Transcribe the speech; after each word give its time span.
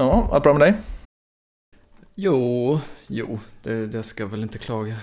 Ja, 0.00 0.28
allt 0.32 0.42
bra 0.42 0.52
med 0.52 0.60
dig? 0.60 0.74
Jo, 2.14 2.80
jo, 3.06 3.38
det, 3.62 3.86
det 3.86 4.02
ska 4.02 4.26
väl 4.26 4.42
inte 4.42 4.58
klaga. 4.58 4.96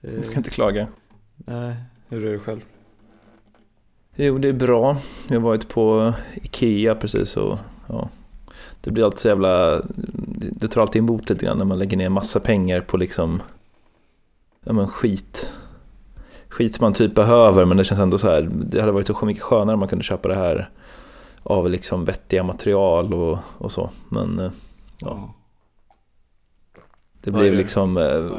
Det, 0.00 0.12
Jag 0.12 0.24
ska 0.24 0.36
inte 0.36 0.50
klaga. 0.50 0.86
Nej, 1.36 1.76
hur 2.08 2.26
är 2.26 2.32
det 2.32 2.38
själv? 2.38 2.60
Jo, 4.16 4.38
det 4.38 4.48
är 4.48 4.52
bra. 4.52 4.96
Jag 5.28 5.34
har 5.34 5.40
varit 5.40 5.68
på 5.68 6.14
Ikea 6.34 6.94
precis 6.94 7.36
och 7.36 7.58
ja, 7.86 8.08
det 8.80 8.90
blir 8.90 9.04
alltid 9.04 9.18
så 9.18 9.28
jävla... 9.28 9.82
Det, 10.36 10.68
tar 10.68 10.80
alltid 10.80 11.02
emot 11.02 11.30
lite 11.30 11.44
grann 11.44 11.58
när 11.58 11.64
man 11.64 11.78
lägger 11.78 11.96
ner 11.96 12.08
massa 12.08 12.40
pengar 12.40 12.80
på 12.80 12.96
liksom... 12.96 13.42
Ja 14.64 14.72
men 14.72 14.88
skit. 14.88 15.52
Skit 16.48 16.80
man 16.80 16.92
typ 16.92 17.14
behöver 17.14 17.64
men 17.64 17.76
det 17.76 17.84
känns 17.84 18.00
ändå 18.00 18.18
så 18.18 18.28
här. 18.28 18.48
Det 18.52 18.80
hade 18.80 18.92
varit 18.92 19.06
så 19.06 19.26
mycket 19.26 19.42
skönare 19.42 19.74
om 19.74 19.80
man 19.80 19.88
kunde 19.88 20.04
köpa 20.04 20.28
det 20.28 20.36
här 20.36 20.70
av 21.48 21.70
liksom 21.70 22.04
vettiga 22.04 22.42
material 22.42 23.14
och, 23.14 23.38
och 23.58 23.72
så. 23.72 23.90
Men 24.08 24.38
eh, 24.38 24.50
ja, 24.98 25.34
det 27.20 27.30
blev 27.30 27.54
liksom... 27.54 27.96
eh, 27.96 28.30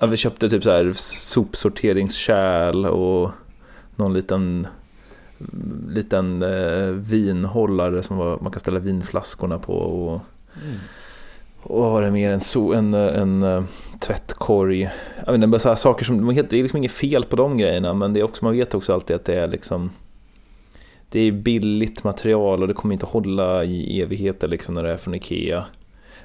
Ja, 0.00 0.06
vi 0.06 0.16
köpte 0.16 0.48
typ 0.48 0.62
så 0.62 0.70
här 0.70 0.92
sopsorteringskärl 0.96 2.86
och 2.86 3.30
någon 3.96 4.12
liten 4.14 4.66
liten 5.88 6.42
eh, 6.42 6.86
vinhållare 6.88 8.02
som 8.02 8.16
var, 8.16 8.38
man 8.40 8.52
kan 8.52 8.60
ställa 8.60 8.78
vinflaskorna 8.78 9.58
på 9.58 9.72
och, 9.74 10.20
Mm. 10.64 10.76
och 11.62 11.90
var 11.90 12.02
det 12.02 12.10
mer? 12.10 12.30
En, 12.30 12.40
so, 12.40 12.72
en, 12.72 12.94
en, 12.94 13.66
tvättkorg. 14.00 14.90
Jag 15.24 15.26
vet 15.26 15.34
inte, 15.34 15.46
bara 15.46 15.58
så 15.58 15.76
saker 15.76 16.04
som, 16.04 16.34
det 16.34 16.52
är 16.52 16.62
liksom 16.62 16.76
inget 16.76 16.92
fel 16.92 17.24
på 17.24 17.36
de 17.36 17.58
grejerna 17.58 17.94
men 17.94 18.12
det 18.12 18.20
är 18.20 18.24
också, 18.24 18.44
man 18.44 18.54
vet 18.54 18.74
också 18.74 18.92
alltid 18.94 19.16
att 19.16 19.24
det 19.24 19.34
är 19.34 19.48
liksom 19.48 19.90
det 21.16 21.20
är 21.20 21.32
billigt 21.32 22.04
material 22.04 22.62
och 22.62 22.68
det 22.68 22.74
kommer 22.74 22.92
inte 22.92 23.06
hålla 23.06 23.64
i 23.64 24.00
evigheter 24.00 24.48
liksom 24.48 24.74
när 24.74 24.82
det 24.82 24.92
är 24.92 24.96
från 24.96 25.14
Ikea. 25.14 25.64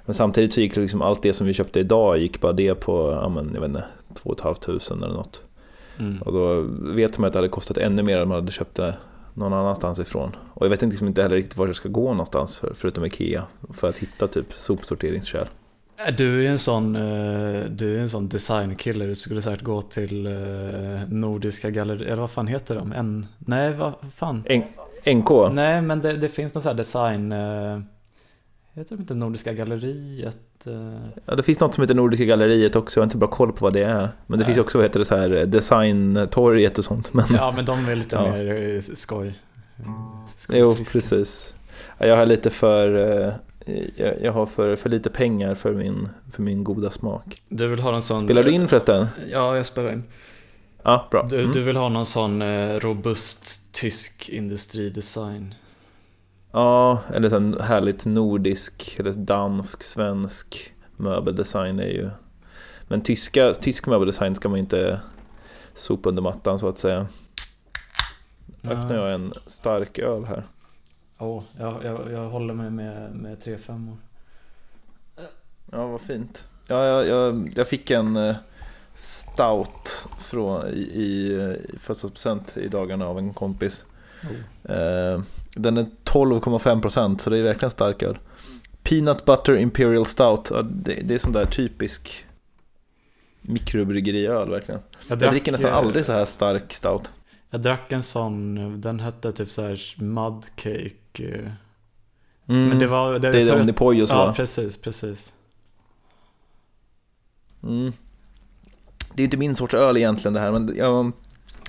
Men 0.05 0.13
samtidigt 0.13 0.53
så 0.53 0.61
gick 0.61 0.75
liksom 0.75 1.01
allt 1.01 1.21
det 1.23 1.33
som 1.33 1.47
vi 1.47 1.53
köpte 1.53 1.79
idag 1.79 2.17
gick 2.17 2.41
bara 2.41 2.53
det 2.53 2.75
på, 2.75 3.11
ja 3.21 3.29
men 3.29 3.51
jag 3.53 3.61
vet 3.61 3.67
inte, 3.69 3.83
2 4.13 4.35
500 4.41 5.05
eller 5.07 5.15
något. 5.17 5.41
Mm. 5.99 6.21
Och 6.21 6.33
då 6.33 6.61
vet 6.93 7.17
man 7.17 7.27
att 7.27 7.33
det 7.33 7.39
hade 7.39 7.49
kostat 7.49 7.77
ännu 7.77 8.03
mer 8.03 8.21
om 8.23 8.29
man 8.29 8.35
hade 8.35 8.51
köpt 8.51 8.75
det 8.75 8.93
någon 9.33 9.53
annanstans 9.53 9.99
ifrån. 9.99 10.35
Och 10.53 10.65
jag 10.65 10.69
vet 10.69 10.81
liksom 10.81 11.07
inte 11.07 11.21
heller 11.21 11.35
riktigt 11.35 11.57
var 11.57 11.67
jag 11.67 11.75
ska 11.75 11.89
gå 11.89 12.11
någonstans 12.11 12.57
för, 12.59 12.73
förutom 12.75 13.05
Ikea 13.05 13.43
för 13.73 13.89
att 13.89 13.97
hitta 13.97 14.27
typ 14.27 14.53
sopsorteringskärl. 14.53 15.47
Äh, 16.07 16.15
Du 16.17 16.45
är 16.45 16.49
en 16.49 16.59
sån, 16.59 16.95
eh, 16.95 17.61
du 17.69 17.95
är 17.97 18.01
en 18.01 18.09
sån 18.09 18.29
designkille, 18.29 19.05
du 19.05 19.15
skulle 19.15 19.41
säkert 19.41 19.63
gå 19.63 19.81
till 19.81 20.25
eh, 20.25 20.33
Nordiska 21.09 21.69
galleri, 21.69 22.05
eller 22.05 22.21
vad 22.21 22.31
fan 22.31 22.47
heter 22.47 22.75
de? 22.75 22.91
En, 22.91 23.25
nej, 23.37 23.73
vad 23.73 23.93
fan? 24.15 24.43
N- 24.49 24.63
NK? 25.05 25.29
Nej, 25.51 25.81
men 25.81 26.01
det, 26.01 26.13
det 26.17 26.29
finns 26.29 26.53
någon 26.53 26.61
sån 26.63 26.69
här 26.69 26.77
design, 26.77 27.31
eh, 27.31 27.79
heter 28.73 28.95
det 28.95 29.01
inte 29.01 29.13
Nordiska 29.13 29.53
galleriet? 29.53 30.37
eh? 30.67 31.09
Ja, 31.25 31.35
det 31.35 31.43
finns 31.43 31.59
något 31.59 31.73
som 31.75 31.81
heter 31.81 31.95
Nordiska 31.95 32.25
galleriet 32.25 32.75
också, 32.75 32.99
jag 32.99 33.01
har 33.01 33.05
inte 33.07 33.17
bra 33.17 33.27
koll 33.27 33.51
på 33.51 33.65
vad 33.65 33.73
det 33.73 33.83
är. 33.83 33.99
Men 33.99 34.09
det 34.27 34.35
Nej. 34.37 34.45
finns 34.45 34.57
också, 34.57 34.77
vad 34.77 34.85
heter 34.85 34.99
det, 34.99 35.05
så 35.05 35.15
här 35.15 35.29
designtorget 35.45 36.77
och 36.77 36.85
sånt. 36.85 37.13
Men, 37.13 37.25
Ja, 37.33 37.53
men 37.55 37.65
de 37.65 37.89
är 37.89 37.95
lite 37.95 38.15
Ja. 38.15 38.23
mer 38.31 38.75
eh, 38.75 38.81
skoj. 38.95 39.33
jo, 40.49 40.75
precis. 40.91 41.53
Ja, 41.97 42.05
Jag 42.05 42.15
har 42.17 42.25
lite 42.25 42.49
för, 42.49 42.95
eh, 43.25 43.33
jag, 44.21 44.31
har 44.33 44.45
för, 44.45 44.75
för 44.75 44.89
lite 44.89 45.09
pengar 45.09 45.55
för 45.55 45.73
min, 45.73 46.09
för 46.31 46.41
min 46.41 46.63
goda 46.63 46.91
smak. 46.91 47.41
Du 47.49 47.67
vill 47.67 47.79
ha 47.79 47.95
en 47.95 48.01
sån... 48.01 48.21
Spelar 48.21 48.43
du 48.43 48.51
in 48.51 48.67
förresten? 48.67 49.07
Ja, 49.31 49.55
jag 49.57 49.65
spelar 49.65 49.91
in. 49.91 50.03
Ja, 50.83 51.07
bra. 51.11 51.27
Du, 51.29 51.39
Mm. 51.39 51.51
du 51.51 51.61
vill 51.61 51.75
ha 51.75 51.89
någon 51.89 52.05
sån 52.05 52.41
eh, 52.41 52.79
robust 52.79 53.60
tysk 53.71 54.29
industridesign. 54.29 55.55
Ja, 56.51 56.99
eller 57.13 57.29
så 57.29 57.39
här 57.39 57.59
härligt 57.59 58.05
nordisk 58.05 58.95
eller 58.99 59.13
dansk, 59.13 59.83
svensk 59.83 60.73
möbeldesign 60.97 61.79
är 61.79 61.87
ju... 61.87 62.09
Men 62.87 63.01
tyska, 63.01 63.53
tysk 63.53 63.87
möbeldesign 63.87 64.35
ska 64.35 64.49
man 64.49 64.59
inte 64.59 64.99
sopa 65.73 66.09
under 66.09 66.21
mattan 66.21 66.59
så 66.59 66.67
att 66.67 66.77
säga. 66.77 67.07
Nu 68.61 68.71
öppnar 68.71 68.95
jag 68.95 69.13
en 69.13 69.33
stark 69.47 69.99
öl 69.99 70.25
här. 70.25 70.47
Åh, 71.17 71.43
jag, 71.59 71.85
jag, 71.85 72.11
jag 72.11 72.29
håller 72.29 72.53
mig 72.53 72.69
med, 72.69 73.15
med 73.15 73.43
3 73.43 73.57
5 73.57 73.95
Ja, 75.71 75.87
vad 75.87 76.01
fint. 76.01 76.47
Ja, 76.67 76.85
jag, 76.85 77.07
jag, 77.07 77.53
jag 77.55 77.67
fick 77.67 77.91
en 77.91 78.15
eh, 78.15 78.35
stout 78.95 80.07
från, 80.19 80.67
i, 80.67 80.71
i, 80.79 81.33
i 81.75 81.77
födelsedagspresent 81.79 82.57
i 82.57 82.67
dagarna 82.67 83.05
av 83.07 83.17
en 83.17 83.33
kompis. 83.33 83.85
Eh, 84.63 85.21
den 85.55 85.77
är 85.77 85.85
12,5% 86.03 87.17
så 87.17 87.29
det 87.29 87.37
är 87.37 87.43
verkligen 87.43 87.71
stark 87.71 88.03
öl. 88.03 88.17
Peanut 88.83 89.25
Butter 89.25 89.57
Imperial 89.57 90.05
Stout, 90.05 90.51
det, 90.71 90.93
det 90.93 91.13
är 91.13 91.17
sån 91.17 91.31
där 91.31 91.45
typisk 91.45 92.25
mikrobryggeriöl 93.41 94.49
verkligen. 94.49 94.81
Jag 95.07 95.19
dricker 95.19 95.51
nästan 95.51 95.71
eh, 95.71 95.77
aldrig 95.77 96.05
så 96.05 96.11
här 96.11 96.25
stark 96.25 96.73
stout. 96.73 97.11
Jag 97.49 97.61
drack 97.61 97.91
en 97.91 98.03
sån, 98.03 98.81
den 98.81 98.99
hette 98.99 99.31
typ 99.31 99.49
så 99.49 99.61
här 99.61 99.95
mudcake. 100.03 100.93
eh, 101.19 101.51
Mm, 102.47 102.69
Men 102.69 102.79
det 102.79 102.87
var... 102.87 103.19
det 103.19 103.27
är 103.41 103.59
Omnipoj 103.59 104.01
och 104.01 104.07
så. 104.07 104.15
Ja, 104.15 104.25
va? 104.25 104.33
precis, 104.33 104.77
precis. 104.77 105.33
Mm. 107.63 107.93
Det 109.15 109.23
är 109.23 109.25
inte 109.25 109.37
min 109.37 109.55
sorts 109.55 109.73
öl 109.73 109.97
egentligen 109.97 110.33
det 110.33 110.39
här, 110.39 110.51
men 110.51 110.75
jag 110.77 111.11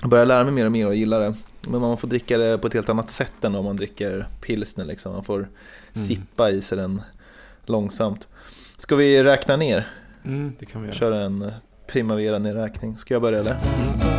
börjar 0.05 0.27
lära 0.27 0.45
mig 0.45 0.53
mer 0.53 0.67
och 0.67 0.73
mer 0.73 0.87
och 0.87 0.95
gillar 0.95 1.21
det. 1.21 1.35
Men 1.69 1.81
man 1.81 1.97
får 1.99 2.09
dricka 2.09 2.39
det 2.39 2.59
på 2.59 2.67
ett 2.67 2.75
helt 2.75 2.89
annat 2.89 3.11
sätt 3.11 3.45
än 3.45 3.55
om 3.55 3.65
man 3.65 3.77
dricker 3.77 4.27
pilsner 4.41 4.85
liksom. 4.85 5.13
Man 5.13 5.25
får 5.25 5.49
Mm. 5.95 6.09
sippa 6.09 6.51
i 6.51 6.61
sig 6.61 6.79
den 6.79 7.03
långsamt. 7.67 8.27
Ska 8.77 8.97
vi 8.97 9.23
räkna 9.23 9.57
ner? 9.57 9.89
Mm, 10.25 10.53
det 10.59 10.67
kan 10.67 10.83
vi 10.83 10.89
göra. 10.89 10.97
Köra 10.97 11.21
en 11.21 11.43
eh, 11.43 11.53
Primavera 11.87 12.39
nedräkning. 12.39 12.97
Ska 12.99 13.15
jag 13.15 13.23
börja 13.23 13.39
eller? 13.41 13.51
Mm. 13.51 14.12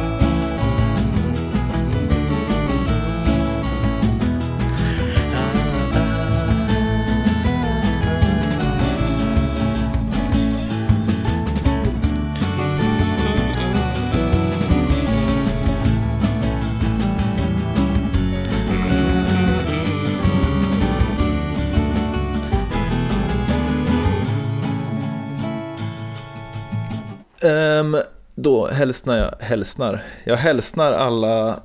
Hälsnar 28.73 29.17
jag, 29.17 29.35
hälsnar. 29.39 30.03
Jag 30.23 30.37
hälsnar 30.37 30.91
alla 30.91 31.59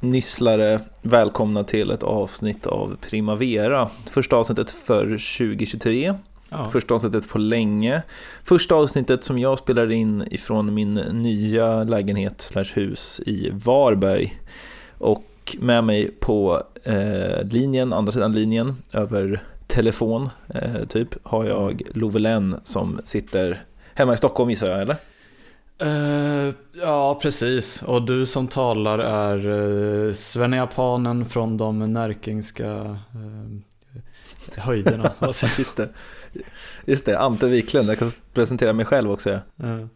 nysslare 0.00 0.80
välkomna 1.02 1.64
till 1.64 1.90
ett 1.90 2.02
avsnitt 2.02 2.66
av 2.66 2.96
Primavera. 3.00 3.88
Första 4.10 4.36
avsnittet 4.36 4.70
för 4.70 5.04
2023. 5.04 6.14
Ja. 6.48 6.70
Första 6.70 6.94
avsnittet 6.94 7.28
på 7.28 7.38
länge. 7.38 8.02
Första 8.44 8.74
avsnittet 8.74 9.24
som 9.24 9.38
jag 9.38 9.58
spelar 9.58 9.90
in 9.90 10.24
ifrån 10.30 10.74
min 10.74 10.94
nya 10.94 11.84
lägenhet 11.84 12.40
slash 12.40 12.68
hus 12.74 13.20
i 13.26 13.50
Varberg. 13.52 14.40
Och 14.98 15.56
med 15.58 15.84
mig 15.84 16.10
på 16.20 16.62
eh, 16.84 17.44
linjen, 17.44 17.92
andra 17.92 18.12
sidan 18.12 18.32
linjen, 18.32 18.76
över 18.92 19.42
telefon 19.66 20.28
eh, 20.48 20.84
typ, 20.88 21.08
har 21.22 21.44
jag 21.44 21.82
Lovelen 21.94 22.56
som 22.64 23.00
sitter 23.04 23.62
hemma 23.94 24.14
i 24.14 24.16
Stockholm 24.16 24.50
gissar 24.50 24.68
jag, 24.68 24.82
eller? 24.82 24.96
Eh, 25.78 26.54
ja, 26.72 27.18
precis. 27.22 27.82
Och 27.82 28.06
du 28.06 28.26
som 28.26 28.48
talar 28.48 28.98
är 28.98 29.46
uh, 29.46 30.12
Svenne 30.12 30.56
Japanen 30.56 31.26
från 31.26 31.56
de 31.56 31.92
närkingska 31.92 32.98
eh, 33.14 34.56
höjderna. 34.56 35.12
Just 35.58 35.76
det. 35.76 35.88
Just 36.86 37.04
det, 37.04 37.18
Ante 37.18 37.46
Wiklund, 37.46 37.90
jag 37.90 37.98
kan 37.98 38.12
presentera 38.34 38.72
mig 38.72 38.86
själv 38.86 39.10
också. 39.10 39.30
Eh, 39.30 39.86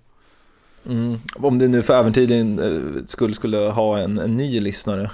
Mm. 0.89 1.19
Om 1.35 1.59
det 1.59 1.69
nu 1.69 1.83
för 1.83 2.01
äventyrlig 2.01 2.41
eh, 2.41 3.05
skull 3.07 3.35
skulle 3.35 3.59
ha 3.59 3.99
en, 3.99 4.19
en 4.19 4.37
ny 4.37 4.61
lyssnare. 4.61 5.11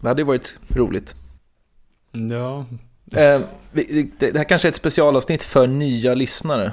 Det 0.00 0.08
hade 0.08 0.22
ju 0.22 0.26
varit 0.26 0.58
roligt. 0.68 1.16
ja, 2.12 2.66
Eh, 3.12 3.40
det, 3.72 4.06
det 4.18 4.36
här 4.36 4.44
kanske 4.44 4.68
är 4.68 4.70
ett 4.70 4.76
specialavsnitt 4.76 5.44
för 5.44 5.66
nya 5.66 6.14
lyssnare. 6.14 6.72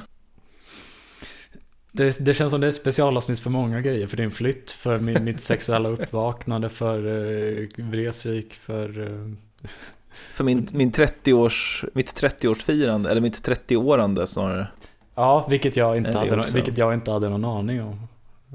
Det, 1.92 2.26
det 2.26 2.34
känns 2.34 2.52
som 2.52 2.62
det 2.62 2.68
är 2.68 2.72
specialavsnitt 2.72 3.40
för 3.40 3.50
många 3.50 3.82
grejer. 3.82 4.08
För 4.08 4.18
din 4.18 4.32
flytt, 4.32 4.72
för 4.72 5.00
min, 5.00 5.24
mitt 5.24 5.42
sexuella 5.44 5.90
uppvaknande, 5.90 6.70
för 6.70 7.06
uh, 7.06 7.68
Vreeswijk, 7.78 8.54
för... 8.54 9.02
eh, 9.02 9.34
För 10.34 10.44
min, 10.44 10.68
min 10.74 10.92
30-års, 10.92 11.86
mitt 11.94 12.22
30-årsfirande, 12.22 13.10
eller 13.10 13.22
mitt 13.22 13.48
30-årande 13.48 14.26
snarare. 14.26 14.68
ja, 15.16 15.46
vilket 15.50 15.78
jag, 15.78 15.98
inte 15.98 16.18
hade, 16.18 16.36
nå- 16.36 16.42
också. 16.44 16.56
vilket 16.56 16.78
jag 16.78 16.94
inte 16.94 17.12
hade 17.12 17.30
någon 17.30 17.46
aning 17.46 17.82
om. 17.84 18.08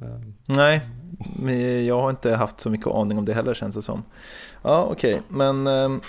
Eh, 0.03 0.21
Nej, 0.47 0.81
men 1.39 1.87
jag 1.87 2.01
har 2.01 2.11
inte 2.11 2.35
haft 2.35 2.61
så 2.61 2.71
mycket 2.71 2.87
aning 2.87 3.19
om 3.19 3.25
det 3.25 3.35
heller 3.35 3.55
känns 3.55 3.75
det 3.75 3.83
som. 3.83 4.03
Ja, 4.63 4.89
okej, 4.91 5.23
men 5.29 5.67
ehm, 5.67 6.01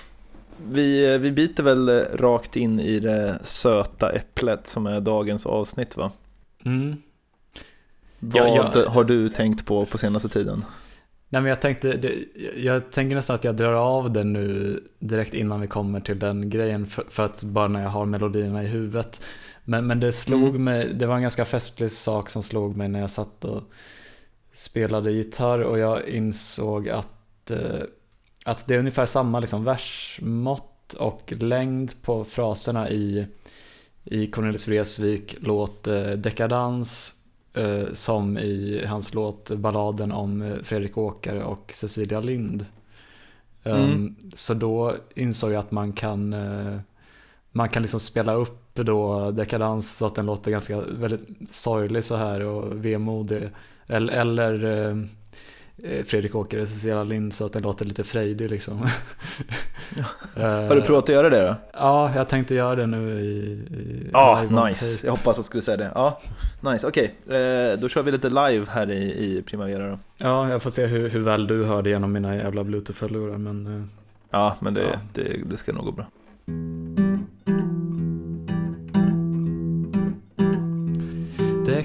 vi, 0.69 1.17
vi 1.17 1.31
biter 1.31 1.63
väl 1.63 1.89
rakt 2.13 2.55
in 2.55 2.79
i 2.79 2.99
det 2.99 3.39
söta 3.43 4.11
äpplet 4.11 4.67
som 4.67 4.85
är 4.85 5.01
dagens 5.01 5.45
avsnitt 5.45 5.97
va? 5.97 6.11
Mm. 6.65 7.01
Vad 8.19 8.47
Ja, 8.49 8.71
ja. 8.75 8.89
har 8.89 9.03
du 9.03 9.29
tänkt 9.29 9.65
på 9.65 9.85
på 9.85 9.97
senaste 9.97 10.29
tiden? 10.29 10.65
Nej 11.29 11.41
men 11.41 11.49
jag 11.49 11.61
tänkte, 11.61 12.13
jag 12.57 12.91
tänker 12.91 13.15
nästan 13.15 13.35
att 13.35 13.43
jag 13.43 13.55
drar 13.55 13.73
av 13.73 14.11
det 14.11 14.23
nu 14.23 14.79
direkt 14.99 15.33
innan 15.33 15.61
vi 15.61 15.67
kommer 15.67 15.99
till 15.99 16.19
den 16.19 16.49
grejen 16.49 16.85
för, 16.85 17.05
för 17.09 17.25
att 17.25 17.43
bara 17.43 17.67
när 17.67 17.83
jag 17.83 17.89
har 17.89 18.05
melodierna 18.05 18.63
i 18.63 18.67
huvudet. 18.67 19.21
Men, 19.63 19.87
men 19.87 19.99
det 19.99 20.11
slog 20.11 20.49
Mm. 20.49 20.63
mig, 20.63 20.93
det 20.93 21.05
var 21.05 21.15
en 21.15 21.21
ganska 21.21 21.45
festlig 21.45 21.91
sak 21.91 22.29
som 22.29 22.43
slog 22.43 22.75
mig 22.77 22.87
när 22.87 22.99
jag 22.99 23.09
satt 23.09 23.45
och 23.45 23.63
spelade 24.53 25.11
gitarr 25.11 25.59
och 25.59 25.79
jag 25.79 26.07
insåg 26.09 26.89
att, 26.89 27.51
eh, 27.51 27.81
att 28.45 28.67
det 28.67 28.75
är 28.75 28.79
ungefär 28.79 29.05
samma 29.05 29.39
liksom 29.39 29.63
versmått 29.63 30.93
och 30.93 31.33
längd 31.39 32.01
på 32.01 32.23
fraserna 32.25 32.89
i, 32.89 33.27
i 34.03 34.27
Cornelis 34.27 34.67
Vreeswijk 34.67 35.35
låt 35.39 35.87
eh, 35.87 36.09
Dekadans 36.11 37.13
som 37.93 38.37
i 38.37 38.85
hans 38.87 39.13
låt 39.13 39.51
Balladen 39.51 40.11
om 40.11 40.41
eh, 40.41 40.57
Fredrik 40.63 40.97
Åkare 40.97 41.43
och 41.43 41.71
Cecilia 41.75 42.19
Lind. 42.19 42.65
Um, 43.63 43.75
Mm. 43.75 44.15
Så 44.33 44.53
då 44.53 44.95
insåg 45.15 45.51
jag 45.51 45.59
att 45.59 45.71
man 45.71 45.93
kan, 45.93 46.33
eh, 46.33 46.79
man 47.51 47.69
kan 47.69 47.81
liksom 47.81 47.99
spela 47.99 48.33
upp 48.33 48.75
då 48.75 49.31
dekadans 49.31 49.97
så 49.97 50.05
att 50.05 50.15
den 50.15 50.25
låter 50.25 50.51
ganska 50.51 50.81
väldigt 50.81 51.55
sorglig 51.55 52.03
så 52.03 52.15
här 52.15 52.41
och 52.41 52.85
vemodig. 52.85 53.49
Eller, 53.87 54.13
eller 54.13 54.65
eh, 54.65 54.87
eh, 54.87 54.95
Fredrik 56.05 56.35
Åkare, 56.35 56.65
Cecilia 56.67 57.03
Lind 57.03 57.33
så 57.33 57.45
att 57.45 57.53
den 57.53 57.61
låter 57.63 57.85
lite 57.85 58.03
frejdig 58.03 58.49
liksom. 58.49 58.79
Har 60.35 60.75
du 60.75 60.81
provat 60.81 61.03
att 61.03 61.09
göra 61.09 61.29
det 61.29 61.47
då? 61.47 61.55
Ja, 61.73 62.15
jag 62.15 62.29
tänkte 62.29 62.55
göra 62.55 62.75
det 62.75 62.85
nu 62.87 63.19
i, 63.19 63.25
i 63.25 64.09
Ja, 64.13 64.43
on 64.49 64.65
nice. 64.67 64.95
tape. 64.95 65.07
Jag 65.07 65.11
hoppas 65.11 65.37
att 65.39 65.43
du 65.43 65.43
skulle 65.43 65.63
säga 65.63 65.77
det. 65.77 65.91
Ja, 65.95 66.19
nice. 66.61 66.87
Okej, 66.87 67.15
eh, 67.27 67.79
då 67.79 67.89
kör 67.89 68.03
vi 68.03 68.11
lite 68.11 68.29
live 68.29 68.65
här 68.69 68.91
i, 68.91 69.03
i 69.25 69.41
Primavera 69.41 69.89
då. 69.89 69.99
Ja, 70.17 70.49
jag 70.49 70.61
får 70.61 70.71
se 70.71 70.85
hur, 70.85 71.09
hur 71.09 71.19
väl 71.19 71.47
du 71.47 71.65
hör 71.65 71.81
det 71.81 71.89
genom 71.89 72.11
mina 72.11 72.35
jävla 72.35 72.63
bluetooth-hörlurar 72.63 73.37
men 73.37 73.67
eh, 73.79 73.83
Ja, 74.31 74.55
men 74.59 74.73
det, 74.73 74.81
Ja. 74.81 74.99
Det, 75.13 75.23
det 75.45 75.57
ska 75.57 75.73
nog 75.73 75.85
gå 75.85 75.91
bra. 75.91 76.05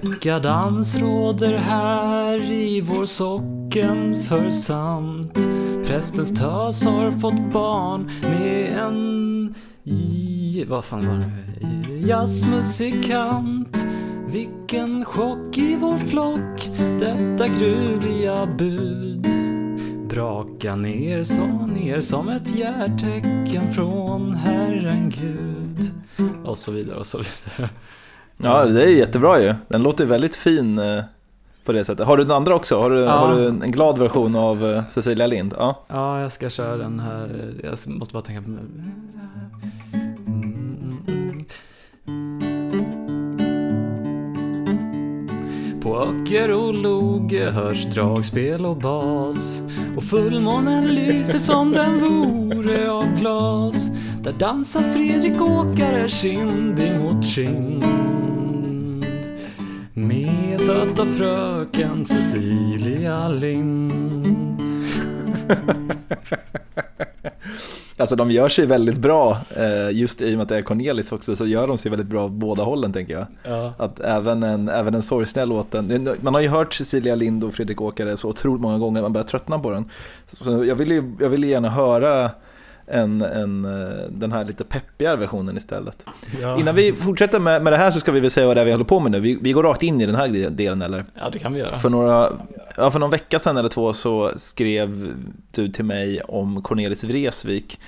Dekadans 0.01 0.97
råder 0.97 1.59
här 1.59 2.51
i 2.53 2.81
vår 2.81 3.07
socken 3.07 4.23
för 4.23 4.51
sant. 4.51 5.49
Prästens 5.87 6.31
tös 6.31 6.85
har 6.85 7.11
fått 7.21 7.53
barn 7.53 8.11
med 8.23 8.79
en... 8.79 9.55
i- 9.85 10.65
Vad 10.69 10.85
fan 10.85 11.07
var 11.09 11.15
det? 11.15 11.99
Jazzmusikant. 12.09 13.87
Vilken 14.29 15.05
chock 15.05 15.59
i 15.59 15.77
vår 15.77 15.97
flock 15.97 16.71
Detta 16.99 17.49
gruvliga 17.49 18.47
bud. 18.47 19.27
Braka 20.09 20.77
ner 20.77 21.23
så 21.25 21.47
ner 21.67 22.01
som 22.01 22.29
ett 22.29 22.57
järtecken 22.57 23.71
från 23.73 24.35
Herren 24.35 25.11
Gud. 25.11 25.91
Och 26.45 26.59
så 26.59 26.73
vidare 26.73 26.97
och 26.99 27.07
så 27.07 27.19
vidare. 27.19 27.71
Ja, 28.43 28.65
det 28.65 28.83
är 28.85 28.89
jättebra 28.89 29.41
ju. 29.41 29.55
Den 29.69 29.83
låter 29.83 30.07
väldigt 30.07 30.37
fin 30.37 30.79
eh, 30.79 31.03
på 31.65 31.73
det 31.73 31.85
sättet. 31.85 32.07
Har 32.07 32.17
du 32.17 32.23
den 32.23 32.33
andra 32.33 32.55
också? 32.55 32.79
Har 32.81 32.91
du, 32.91 33.01
Ja. 33.01 33.11
har 33.11 33.35
du 33.35 33.47
en 33.47 33.61
glad 33.71 33.99
version 33.99 34.37
av 34.37 34.65
eh, 34.67 34.83
Cecilia 34.91 35.27
Lind? 35.27 35.55
Ja. 35.59 35.85
Ja, 35.89 36.21
jag 36.21 36.33
ska 36.33 36.51
köra 36.51 36.77
den 36.77 37.01
här. 37.01 37.53
Jag 37.63 37.79
måste 37.87 38.13
bara 38.13 38.23
tänka 38.23 38.43
på... 38.43 38.49
På 45.83 45.97
öcker 46.01 46.51
och 46.51 46.75
loge 46.75 47.51
hörs 47.51 47.85
dragspel 47.95 48.67
och 48.67 48.77
bas 48.77 49.61
och 49.97 50.05
fullmånen 50.05 50.95
lyser 50.95 51.39
som 51.39 51.73
den 51.73 52.01
vore 52.01 52.91
av 52.91 53.07
glas. 53.19 53.91
Där 54.23 54.33
dansar 54.33 54.81
Fredrik 54.81 55.41
Åkare 55.43 56.09
kind 56.09 56.81
emot 56.81 57.27
kind 57.27 57.85
med 60.03 60.61
söta 60.61 61.07
fröken 61.07 62.05
Cecilia 62.05 63.29
Lind. 63.29 64.61
Alltså 67.97 68.17
de 68.17 68.31
gör 68.31 68.49
sig 68.49 68.67
väldigt 68.67 68.99
bra, 68.99 69.39
eh, 69.57 69.91
just 69.91 70.23
i 70.23 70.35
och 70.35 70.37
med 70.37 70.43
att 70.43 70.49
det 70.49 70.57
är 70.57 70.63
Cornelis 70.63 71.13
också, 71.13 71.37
så 71.37 71.47
gör 71.47 71.67
de 71.67 71.79
sig 71.79 71.91
väldigt 71.91 72.09
bra 72.09 72.25
åt 72.25 72.33
båda 72.33 72.63
hållen 72.63 72.93
tänker 72.93 73.15
jag. 73.15 73.27
Ja. 73.45 73.75
Att 73.79 74.01
även 74.01 74.43
en, 74.43 74.69
även 74.69 74.95
en 74.95 75.03
sorgsnäll 75.03 75.49
låten, 75.49 76.09
man 76.21 76.35
har 76.35 76.41
ju 76.41 76.49
hört 76.49 76.75
Cecilia 76.75 77.15
Lind 77.15 77.45
och 77.45 77.55
Fredrik 77.55 77.81
Åkare 77.81 78.17
så 78.17 78.29
otroligt 78.29 78.61
många 78.61 78.79
gånger 78.79 79.03
man 79.03 79.13
börjar 79.13 79.27
tröttna 79.27 79.59
på 79.59 79.71
den. 79.71 79.91
Så 80.33 80.65
jag 80.65 80.75
vill 80.75 80.91
ju, 80.91 81.13
jag 81.21 81.29
vill 81.29 81.45
ju 81.45 81.51
gärna 81.51 81.69
höra 81.69 82.31
en, 82.87 83.23
en, 83.23 83.65
eh, 83.65 84.05
den 84.11 84.33
här 84.33 84.45
lite 84.45 84.65
peppigare 84.65 85.17
versionen 85.17 85.57
istället. 85.57 86.07
Ja. 86.41 86.61
Innan 86.61 86.75
vi 86.75 86.93
fortsätter 86.93 87.41
med, 87.41 87.63
med 87.63 87.73
det 87.73 87.77
här 87.77 87.91
så 87.91 88.01
ska 88.01 88.13
vi 88.13 88.21
väl 88.21 88.31
säga 88.31 88.47
vad 88.47 88.57
det 88.57 88.61
är 88.61 88.65
vi 88.65 88.73
håller 88.73 88.85
på 88.85 89.01
med 89.01 89.13
nu. 89.13 89.21
Vi, 89.21 89.39
vi 89.43 89.53
går 89.53 89.63
rakt 89.63 89.83
in 89.83 90.01
i 90.01 90.07
den 90.07 90.15
här 90.15 90.51
delen 90.51 90.83
eller? 90.83 91.05
ja, 91.15 91.31
det 91.31 91.39
kan 91.39 91.53
vi 91.53 91.59
göra. 91.61 91.79
För, 91.79 91.91
några, 91.91 92.33
ja, 92.77 92.91
för 92.91 92.99
någon 92.99 93.11
vecka 93.11 93.39
sedan 93.39 93.57
eller 93.57 93.69
två 93.69 93.93
så 93.93 94.31
skrev 94.37 95.15
du 95.51 95.69
till 95.69 95.85
mig 95.85 96.21
om 96.21 96.63
Cornelis 96.63 97.05
Vreeswijk 97.05 97.81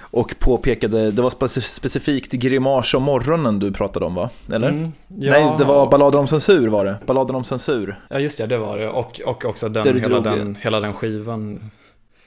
och 0.00 0.34
påpekade, 0.38 1.10
det 1.10 1.22
var 1.22 1.30
speci- 1.30 1.60
specifikt 1.60 2.32
Grimas 2.32 2.94
om 2.94 3.02
morgonen 3.02 3.58
du 3.58 3.72
pratade 3.72 4.04
om 4.06 4.14
va? 4.14 4.30
Eller? 4.52 4.68
Mm, 4.68 4.92
ja, 5.08 5.30
Nej, 5.30 5.54
det 5.58 5.64
var 5.64 5.90
Balladen 5.90 6.20
om 6.20 6.28
censur 6.28 6.68
var 6.68 6.84
det. 6.84 6.96
Balladen 7.06 7.36
om 7.36 7.44
censur. 7.44 8.00
Ja, 8.08 8.18
just 8.18 8.38
det, 8.38 8.46
det 8.46 8.58
var 8.58 8.78
det. 8.78 8.88
Och, 8.88 9.20
och 9.26 9.44
också 9.44 9.68
den, 9.68 10.00
hela, 10.00 10.08
drog- 10.20 10.24
den, 10.24 10.56
hela 10.60 10.80
den 10.80 10.92
skivan. 10.92 11.70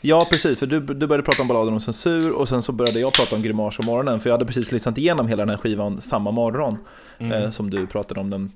Ja, 0.01 0.25
precis, 0.29 0.59
för 0.59 0.67
du, 0.67 0.79
du 0.79 1.07
började 1.07 1.23
prata 1.23 1.41
om 1.41 1.47
Balladen 1.47 1.73
om 1.73 1.79
censur 1.79 2.31
och 2.35 2.49
sen 2.49 2.61
så 2.61 2.71
började 2.71 2.99
jag 2.99 3.13
prata 3.13 3.35
om 3.35 3.41
Grimas 3.41 3.79
om 3.79 3.85
morgonen 3.85 4.19
för 4.19 4.29
jag 4.29 4.33
hade 4.33 4.45
precis 4.45 4.71
lyssnat 4.71 4.97
igenom 4.97 5.27
hela 5.27 5.41
den 5.41 5.49
här 5.49 5.57
skivan 5.57 6.01
samma 6.01 6.31
morgon 6.31 6.77
Mm. 7.19 7.43
eh, 7.43 7.49
som 7.49 7.69
du 7.69 7.87
pratade 7.87 8.19
om 8.19 8.29
den. 8.29 8.51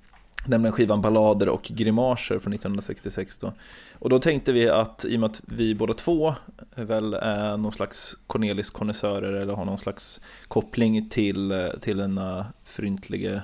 Nämligen 0.45 0.71
skivan 0.73 1.01
Ballader 1.01 1.49
och 1.49 1.63
Grimaser 1.63 2.39
från 2.39 2.53
1966 2.53 3.37
då. 3.37 3.53
Och 3.99 4.09
då 4.09 4.19
tänkte 4.19 4.51
vi 4.51 4.69
att 4.69 5.05
i 5.05 5.15
och 5.15 5.19
med 5.19 5.29
att 5.29 5.41
vi 5.45 5.75
båda 5.75 5.93
två 5.93 6.33
väl 6.75 7.13
är 7.13 7.57
någon 7.57 7.71
slags 7.71 8.17
Cornelis 8.27 8.69
konnässörer 8.69 9.33
eller 9.33 9.53
har 9.53 9.65
någon 9.65 9.77
slags 9.77 10.21
koppling 10.47 11.09
till, 11.09 11.69
till 11.81 11.97
denna 11.97 12.45
fryntlige 12.63 13.41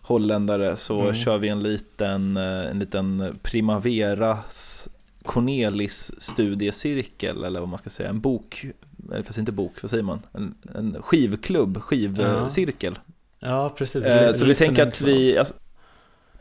holländare 0.00 0.76
så 0.76 1.00
Mm. 1.00 1.14
kör 1.14 1.38
vi 1.38 1.48
en 1.48 1.62
liten, 1.62 2.36
eh, 2.36 2.70
en 2.70 2.78
liten 2.78 3.38
Primaveras 3.42 4.88
Cornelis 5.24 6.10
studiecirkel 6.18 7.44
eller 7.44 7.60
vad 7.60 7.68
man 7.68 7.78
ska 7.78 7.90
säga, 7.90 8.08
en 8.08 8.20
bok, 8.20 8.66
eller 9.12 9.22
fast 9.22 9.38
inte 9.38 9.52
bok, 9.52 9.72
vad 9.82 9.90
säger 9.90 10.02
man? 10.02 10.20
En, 10.32 10.54
en 10.74 10.96
skivklubb, 11.02 11.82
skivcirkel. 11.82 12.98
Ja, 13.38 13.74
precis. 13.76 14.04
Eh, 14.04 14.32
så 14.32 14.44
vi 14.44 14.54
tänker 14.54 14.86
att 14.86 15.00
vi, 15.00 15.38
alltså, 15.38 15.54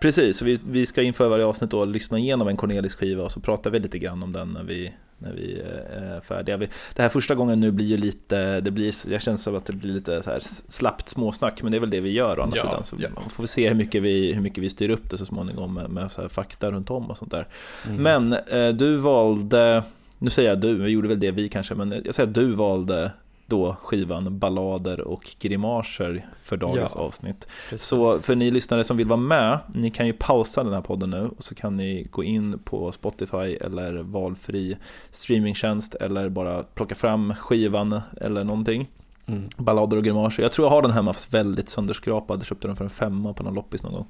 precis, 0.01 0.38
så 0.38 0.46
vi, 0.46 0.60
vi 0.70 0.86
ska 0.86 1.01
inför 1.01 1.29
varje 1.29 1.46
avsnitt 1.46 1.72
då 1.72 1.86
lyssna 1.86 2.20
igenom 2.20 2.48
en 2.48 2.58
Cornelis 2.58 2.96
skiva 2.96 3.24
och 3.24 3.31
så 3.31 3.39
pratar 3.39 3.70
vi 3.70 3.79
lite 3.79 4.00
grann 4.00 4.24
om 4.24 4.34
den 4.34 4.50
när 4.50 4.63
vi, 4.63 4.93
när 5.17 5.34
vi 5.34 5.62
eh, 5.62 6.03
är 6.03 6.22
färdiga. 6.22 6.58
Det 6.58 7.01
här 7.01 7.10
första 7.10 7.36
gången 7.36 7.60
nu 7.60 7.72
blir 7.72 7.86
ju 7.86 7.98
lite, 7.98 8.62
det 8.62 8.72
blir, 8.72 8.96
jag 9.12 9.22
känner 9.22 9.38
som 9.38 9.55
att 9.55 9.65
det 9.65 9.74
blir 9.74 9.93
lite 9.93 10.24
så 10.24 10.29
här 10.29 10.39
slappt 10.70 11.10
småsnack, 11.10 11.62
men 11.62 11.72
det 11.72 11.77
är 11.77 11.79
väl 11.79 11.89
det 11.89 12.00
vi 12.00 12.12
gör 12.12 12.39
å 12.39 12.43
andra 12.43 12.58
Ja, 12.58 12.63
sidan. 12.63 12.84
Så 12.84 12.96
ja. 13.00 13.29
får 13.29 13.43
vi 13.43 13.48
se 13.48 13.67
hur 13.67 13.75
mycket 13.75 14.03
vi, 14.03 14.34
hur 14.34 14.41
mycket 14.41 14.63
vi 14.63 14.70
styr 14.70 14.89
upp 14.89 15.10
det 15.10 15.17
så 15.17 15.25
småningom 15.25 15.74
med, 15.74 15.89
med 15.89 16.12
så 16.12 16.29
fakta 16.29 16.72
runt 16.72 16.89
om 16.89 17.10
och 17.10 17.17
sånt 17.17 17.31
där. 17.31 17.48
Mm. 17.89 18.03
Men 18.03 18.34
eh, 18.34 18.70
du 18.70 18.96
valde, 18.96 19.84
nu 20.17 20.29
säger 20.29 20.50
jag 20.50 20.60
du, 20.60 20.75
vi 20.75 20.89
gjorde 20.89 21.08
väl 21.08 21.20
det 21.20 21.31
vi 21.31 21.50
kanske, 21.50 21.75
men 21.75 22.01
jag 22.05 22.15
säger 22.15 22.29
att 22.29 22.36
du 22.36 22.51
valde 22.51 23.12
då 23.51 23.75
skivan 23.81 24.39
Ballader 24.39 25.01
och 25.01 25.36
Grimaser 25.39 26.25
för 26.41 26.58
dagens 26.58 26.91
Ja, 26.96 27.01
avsnitt. 27.01 27.48
Precis. 27.70 27.88
Så 27.88 28.20
för 28.20 28.36
ni 28.36 28.51
lyssnare 28.51 28.84
som 28.84 28.98
vill 28.98 29.08
vara 29.08 29.20
med, 29.20 29.60
ni 29.74 29.89
kan 29.89 30.08
ju 30.08 30.13
pausa 30.13 30.63
den 30.63 30.74
här 30.74 30.81
podden 30.81 31.10
nu 31.10 31.29
och 31.38 31.43
så 31.43 31.55
kan 31.55 31.77
ni 31.77 32.08
gå 32.12 32.24
in 32.24 32.60
på 32.60 32.91
Spotify 32.91 33.55
eller 33.55 33.93
valfri 34.03 34.77
streamingtjänst 35.12 35.96
eller 35.96 36.29
bara 36.29 36.63
plocka 36.63 36.96
fram 36.96 37.36
skivan 37.36 38.01
eller 38.22 38.43
någonting. 38.43 38.89
Mm. 39.25 39.50
Ballader 39.58 39.98
och 39.98 40.03
Grimaser. 40.03 40.43
Jag 40.43 40.51
tror 40.51 40.65
jag 40.65 40.72
har 40.72 40.81
den 40.81 40.91
hemma 40.91 41.13
fast 41.13 41.34
väldigt 41.34 41.70
sönderskrapad. 41.70 42.39
Jag 42.39 42.46
köpte 42.46 42.67
den 42.67 42.75
för 42.75 42.84
en 42.84 42.89
femma 42.89 43.34
på 43.34 43.43
någon 43.43 43.53
loppis 43.53 43.84
någon 43.84 43.93
gång. 43.93 44.08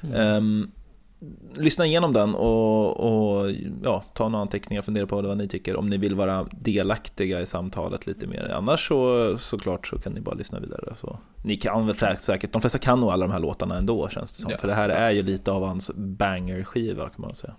Mm. 0.00 0.20
Ehm, 0.20 0.70
lyssna 1.54 1.86
igenom 1.86 2.12
den 2.12 2.34
och, 2.34 3.00
och 3.00 3.50
ja, 3.82 4.04
ta 4.14 4.28
några 4.28 4.42
anteckningar, 4.42 4.82
fundera 4.82 5.06
på 5.06 5.22
vad 5.22 5.38
ni 5.38 5.48
tycker 5.48 5.76
om 5.76 5.88
ni 5.88 5.96
vill 5.96 6.14
vara 6.14 6.46
delaktiga 6.50 7.40
i 7.40 7.46
samtalet 7.46 8.06
lite 8.06 8.26
mer. 8.26 8.52
Annars 8.54 8.88
så 8.88 9.38
såklart 9.38 9.86
så 9.86 9.98
kan 9.98 10.12
ni 10.12 10.20
bara 10.20 10.34
lyssna 10.34 10.60
vidare. 10.60 10.94
Så. 11.00 11.18
Ni 11.42 11.56
kan 11.56 11.86
väl 11.86 11.96
säkert, 12.18 12.52
de 12.52 12.60
flesta 12.60 12.78
kan 12.78 13.00
nog 13.00 13.10
alla 13.10 13.26
de 13.26 13.32
här 13.32 13.40
låtarna 13.40 13.78
ändå 13.78 14.08
känns 14.08 14.32
det 14.32 14.42
som. 14.42 14.50
Ja. 14.50 14.58
För 14.58 14.68
det 14.68 14.74
här 14.74 14.88
är 14.88 15.10
ju 15.10 15.22
lite 15.22 15.52
av 15.52 15.66
hans 15.66 15.90
banger-skiva 15.94 17.08
kan 17.08 17.20
man 17.22 17.34
säga. 17.34 17.54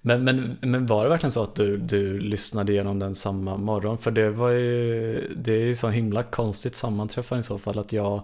Men, 0.00 0.24
men, 0.24 0.56
men 0.60 0.86
var 0.86 1.04
det 1.04 1.10
verkligen 1.10 1.30
så 1.30 1.42
att 1.42 1.54
du, 1.54 1.76
du 1.76 2.18
lyssnade 2.18 2.72
igenom 2.72 2.98
den 2.98 3.14
samma 3.14 3.56
morgon? 3.56 3.98
För 3.98 4.10
det 4.10 4.30
var 4.30 4.48
ju, 4.48 5.34
det 5.36 5.52
är 5.52 5.66
ju 5.66 5.74
så 5.74 5.88
himla 5.88 6.22
konstigt 6.22 6.76
sammanträffande 6.76 7.40
i 7.40 7.42
så 7.42 7.58
fall 7.58 7.78
att 7.78 7.92
jag 7.92 8.22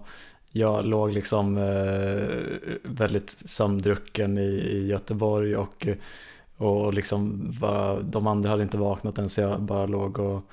jag 0.51 0.85
låg 0.85 1.11
liksom 1.11 1.57
eh, 1.57 2.79
väldigt 2.83 3.29
sömndrucken 3.29 4.37
i, 4.37 4.51
i 4.51 4.87
Göteborg 4.87 5.57
och, 5.57 5.87
och 6.57 6.93
liksom 6.93 7.51
bara, 7.59 8.01
de 8.01 8.27
andra 8.27 8.49
hade 8.49 8.63
inte 8.63 8.77
vaknat 8.77 9.17
än 9.17 9.29
så 9.29 9.41
jag 9.41 9.61
bara 9.61 9.85
låg 9.85 10.19
och 10.19 10.43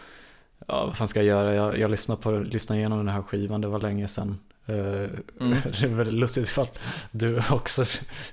ja, 0.66 0.86
vad 0.86 0.96
fan 0.96 1.08
ska 1.08 1.22
jag 1.22 1.26
göra? 1.26 1.54
Jag, 1.54 1.78
jag 1.78 1.90
lyssnade, 1.90 2.22
på, 2.22 2.30
lyssnade 2.30 2.78
igenom 2.78 2.98
den 2.98 3.08
här 3.08 3.22
skivan, 3.22 3.60
det 3.60 3.68
var 3.68 3.80
länge 3.80 4.08
sedan. 4.08 4.38
Eh, 4.68 4.76
mm. 4.76 5.10
Det 5.80 5.82
är 5.82 5.86
väldigt 5.86 6.14
lustigt 6.14 6.48
ifall 6.48 6.68
du 7.10 7.40
också 7.50 7.84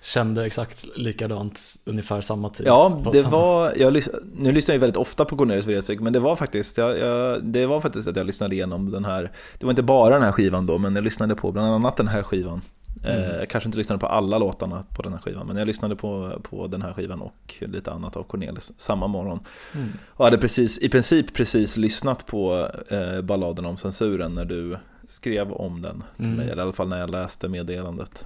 kände 0.01 0.45
exakt 0.45 0.85
likadant 0.95 1.59
ungefär 1.85 2.21
samma 2.21 2.49
tid. 2.49 2.67
Ja, 2.67 3.01
det 3.13 3.21
samma... 3.21 3.37
var, 3.37 3.73
jag, 3.75 4.03
nu 4.35 4.51
lyssnar 4.51 4.75
jag 4.75 4.79
väldigt 4.79 4.97
ofta 4.97 5.25
på 5.25 5.37
Cornelius 5.37 5.65
Vreeswijk, 5.65 5.99
men 5.99 6.13
det 6.13 6.19
var 6.19 6.35
faktiskt, 6.35 6.77
jag, 6.77 6.99
jag, 6.99 7.43
det 7.43 7.65
var 7.65 7.81
faktiskt 7.81 8.07
att 8.07 8.15
jag 8.15 8.25
lyssnade 8.25 8.55
igenom 8.55 8.91
den 8.91 9.05
här, 9.05 9.31
det 9.59 9.65
var 9.65 9.71
inte 9.71 9.83
bara 9.83 10.13
den 10.13 10.23
här 10.23 10.31
skivan 10.31 10.65
då, 10.65 10.77
men 10.77 10.95
jag 10.95 11.03
lyssnade 11.03 11.35
på 11.35 11.51
bland 11.51 11.73
annat 11.73 11.97
den 11.97 12.07
här 12.07 12.23
skivan. 12.23 12.61
Eh, 13.03 13.15
mm. 13.15 13.39
Jag 13.39 13.49
kanske 13.49 13.67
inte 13.67 13.77
lyssnade 13.77 13.99
på 13.99 14.07
alla 14.07 14.37
låtarna 14.37 14.83
på 14.95 15.01
den 15.01 15.13
här 15.13 15.19
skivan, 15.19 15.47
men 15.47 15.57
jag 15.57 15.67
lyssnade 15.67 15.95
på, 15.95 16.41
på 16.43 16.67
den 16.67 16.81
här 16.81 16.93
skivan 16.93 17.21
och 17.21 17.53
lite 17.59 17.91
annat 17.91 18.15
av 18.15 18.23
Cornelis 18.23 18.71
samma 18.77 19.07
morgon. 19.07 19.39
Mm. 19.73 19.89
Och 20.07 20.25
hade 20.25 20.37
precis, 20.37 20.77
i 20.77 20.89
princip 20.89 21.33
precis 21.33 21.77
lyssnat 21.77 22.25
på 22.25 22.69
eh, 22.89 23.21
balladen 23.21 23.65
om 23.65 23.77
censuren 23.77 24.35
när 24.35 24.45
du 24.45 24.77
skrev 25.13 25.51
om 25.51 25.81
den 25.81 26.03
till 26.15 26.25
mm. 26.25 26.37
mig, 26.37 26.45
eller 26.49 26.61
i 26.61 26.61
alla 26.61 26.73
fall 26.73 26.87
när 26.87 26.99
jag 26.99 27.09
läste 27.09 27.47
meddelandet. 27.49 28.25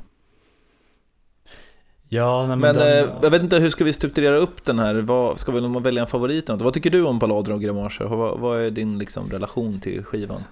Ja, 2.09 2.47
men, 2.47 2.59
men 2.59 2.75
den... 2.75 3.05
eh, 3.05 3.15
jag 3.21 3.29
vet 3.29 3.41
inte, 3.41 3.59
hur 3.59 3.69
ska 3.69 3.83
vi 3.83 3.93
strukturera 3.93 4.35
upp 4.35 4.65
den 4.65 4.79
här? 4.79 4.95
Vad, 4.95 5.39
ska 5.39 5.51
vi 5.51 5.79
välja 5.79 6.01
en 6.01 6.07
favorit? 6.07 6.49
Vad 6.49 6.73
tycker 6.73 6.89
du 6.89 7.03
om 7.05 7.19
ballader 7.19 7.53
och 7.53 7.61
grimaser? 7.61 8.05
Vad, 8.05 8.39
vad 8.39 8.61
är 8.61 8.71
din 8.71 8.97
liksom, 8.97 9.31
relation 9.31 9.79
till 9.79 10.03
skivan? 10.03 10.43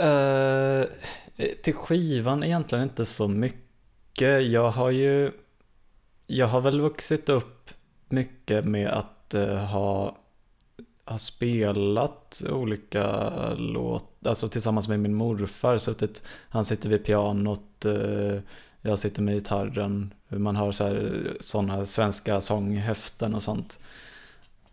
Uh, 0.00 0.84
till 1.62 1.74
skivan 1.74 2.44
egentligen 2.44 2.84
inte 2.84 3.04
så 3.04 3.28
mycket. 3.28 4.46
Jag 4.46 4.70
har 4.70 4.90
ju 4.90 5.32
Jag 6.26 6.46
har 6.46 6.60
väl 6.60 6.80
vuxit 6.80 7.28
upp 7.28 7.70
mycket 8.08 8.64
med 8.64 8.88
att 8.88 9.34
uh, 9.34 9.54
ha 9.54 10.16
har 11.06 11.18
spelat 11.18 12.42
olika 12.50 13.30
låtar, 13.54 14.30
alltså 14.30 14.48
tillsammans 14.48 14.88
med 14.88 15.00
min 15.00 15.14
morfar. 15.14 15.78
Suttit, 15.78 16.22
han 16.48 16.64
sitter 16.64 16.88
vid 16.88 17.04
pianot, 17.04 17.86
uh, 17.86 18.38
jag 18.82 18.98
sitter 18.98 19.22
med 19.22 19.34
gitarren. 19.34 20.14
Man 20.28 20.56
har 20.56 20.72
sådana 21.42 21.86
svenska 21.86 22.40
sånghäften 22.40 23.34
och 23.34 23.42
sånt. 23.42 23.78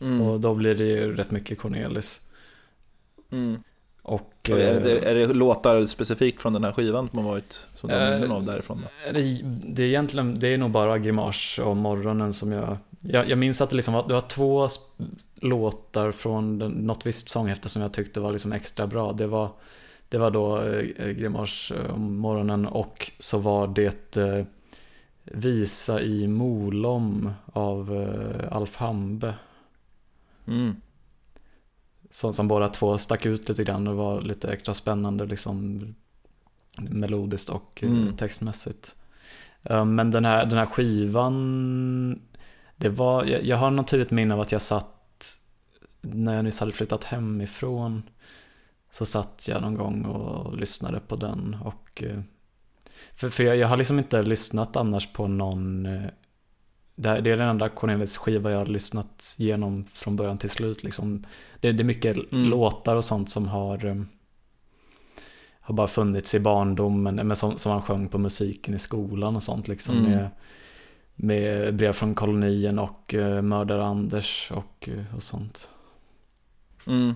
Mm. 0.02 0.22
Och 0.22 0.40
då 0.40 0.54
blir 0.54 0.76
det 0.76 0.84
ju 0.84 1.16
rätt 1.16 1.32
mycket 1.32 1.60
Cornelis. 1.60 2.22
Mm. 3.32 3.64
Och, 4.02 4.50
är, 4.50 4.82
det, 4.82 5.00
är 5.00 5.16
det 5.16 5.26
låtar 5.26 5.86
specifikt 5.86 6.42
från 6.42 6.54
den 6.54 6.64
här 6.64 6.72
skivan 6.72 7.10
som 7.10 7.20
har 7.20 7.32
varit 7.32 7.68
som 7.76 7.90
du 7.90 7.96
äh, 7.96 8.32
av 8.32 8.44
därifrån? 8.44 8.82
Då? 8.84 9.12
Det, 9.14 9.42
det, 9.44 9.84
är 9.84 9.88
egentligen, 9.88 10.40
det 10.40 10.48
är 10.48 10.58
nog 10.58 10.72
bara 10.72 10.98
Grimas 10.98 11.60
och 11.60 11.78
Morgonen 11.78 12.34
som 12.34 12.52
jag 12.52 12.78
jag, 13.04 13.30
jag 13.30 13.38
minns 13.38 13.62
att 13.62 13.70
det, 13.70 13.76
liksom 13.76 13.94
var, 13.94 14.08
det 14.08 14.14
var 14.14 14.22
två 14.22 14.70
låtar 15.36 16.12
från 16.12 16.58
något 16.58 17.06
visst 17.06 17.30
sånghäfte 17.30 17.70
som 17.70 17.82
jag 17.82 17.94
tyckte 17.94 18.20
var 18.20 18.32
liksom 18.32 18.54
extra 18.54 18.88
bra. 18.88 19.14
Det 19.14 19.28
var, 19.28 19.52
det 20.10 20.18
var 20.18 20.32
då 20.32 20.62
eh, 20.62 21.10
Grimas 21.10 21.72
om 21.72 21.78
eh, 21.90 21.98
morgonen 21.98 22.66
och 22.66 23.12
så 23.20 23.38
var 23.38 23.68
det 23.68 24.18
eh, 24.18 24.46
Visa 25.24 26.02
i 26.02 26.28
Molom 26.28 27.34
av 27.54 27.94
eh, 28.02 28.56
Alf 28.58 28.76
Hambe. 28.76 29.36
Mm 30.48 30.76
som, 32.14 32.34
som 32.34 32.48
båda 32.48 32.68
två 32.68 32.98
stack 32.98 33.26
ut 33.26 33.50
lite 33.50 33.64
grann 33.64 33.88
och 33.88 33.96
var 33.96 34.22
lite 34.22 34.52
extra 34.52 34.74
spännande 34.74 35.26
liksom 35.26 35.82
melodiskt 36.78 37.50
och 37.50 37.80
eh, 37.84 37.90
mm. 37.90 38.18
textmässigt. 38.18 38.96
Eh, 39.64 39.86
men 39.86 40.12
den 40.12 40.26
här, 40.26 40.46
den 40.46 40.58
här 40.58 40.66
skivan, 40.66 42.22
det 42.76 42.90
var, 42.90 43.26
jag, 43.26 43.44
jag 43.44 43.58
har 43.58 43.72
något 43.72 43.88
tydligt 43.88 44.12
minne 44.12 44.34
av 44.34 44.42
att 44.42 44.52
jag 44.52 44.62
satt, 44.62 45.40
när 46.02 46.36
jag 46.36 46.44
nyss 46.44 46.60
hade 46.60 46.72
flyttat 46.72 47.04
hemifrån, 47.04 48.04
så 48.92 49.06
satt 49.06 49.48
jag 49.48 49.62
någon 49.62 49.76
gång 49.76 50.06
och 50.06 50.58
lyssnade 50.58 51.00
på 51.00 51.16
den 51.16 51.58
och 51.64 52.04
eh, 52.04 52.20
för, 53.16 53.30
för 53.30 53.44
jag, 53.44 53.58
jag 53.58 53.68
har 53.68 53.78
liksom 53.78 54.00
inte 54.00 54.22
lyssnat 54.22 54.76
annars 54.76 55.14
på 55.14 55.28
någon 55.28 55.88
det, 56.96 57.10
är 57.10 57.22
den 57.22 57.50
enda 57.50 57.70
Cornelis 57.70 58.18
skiva 58.18 58.52
jag 58.52 58.58
har 58.58 58.66
lyssnat 58.66 59.36
igenom 59.38 59.86
från 59.86 60.16
början 60.16 60.38
till 60.38 60.50
slut. 60.50 60.84
Liksom. 60.84 61.26
Det, 61.62 61.72
det 61.72 61.82
är 61.84 61.86
mycket 61.86 62.18
mm. 62.32 62.50
låtar 62.50 62.96
och 62.96 63.06
sånt 63.06 63.30
som 63.30 63.48
har, 63.48 63.86
um, 63.86 64.08
har 65.60 65.76
bara 65.76 65.88
funnits 65.88 66.36
i 66.36 66.40
barndomen, 66.40 67.16
men 67.16 67.36
som, 67.36 67.58
som 67.58 67.72
han 67.72 67.82
sjöng 67.82 68.08
på 68.08 68.18
musiken 68.18 68.74
i 68.74 68.80
skolan 68.80 69.36
och 69.36 69.44
sånt. 69.44 69.68
Liksom, 69.68 69.98
mm. 69.98 70.12
med, 70.12 70.30
med 71.16 71.76
brev 71.76 71.94
från 71.94 72.16
kolonien 72.16 72.80
och 72.80 73.14
eh, 73.14 73.36
uh, 73.36 73.42
Mördare 73.42 73.86
Anders 73.86 74.52
och, 74.52 74.90
eh, 74.90 75.16
och 75.16 75.24
sånt. 75.24 75.70
Mm. 76.88 77.16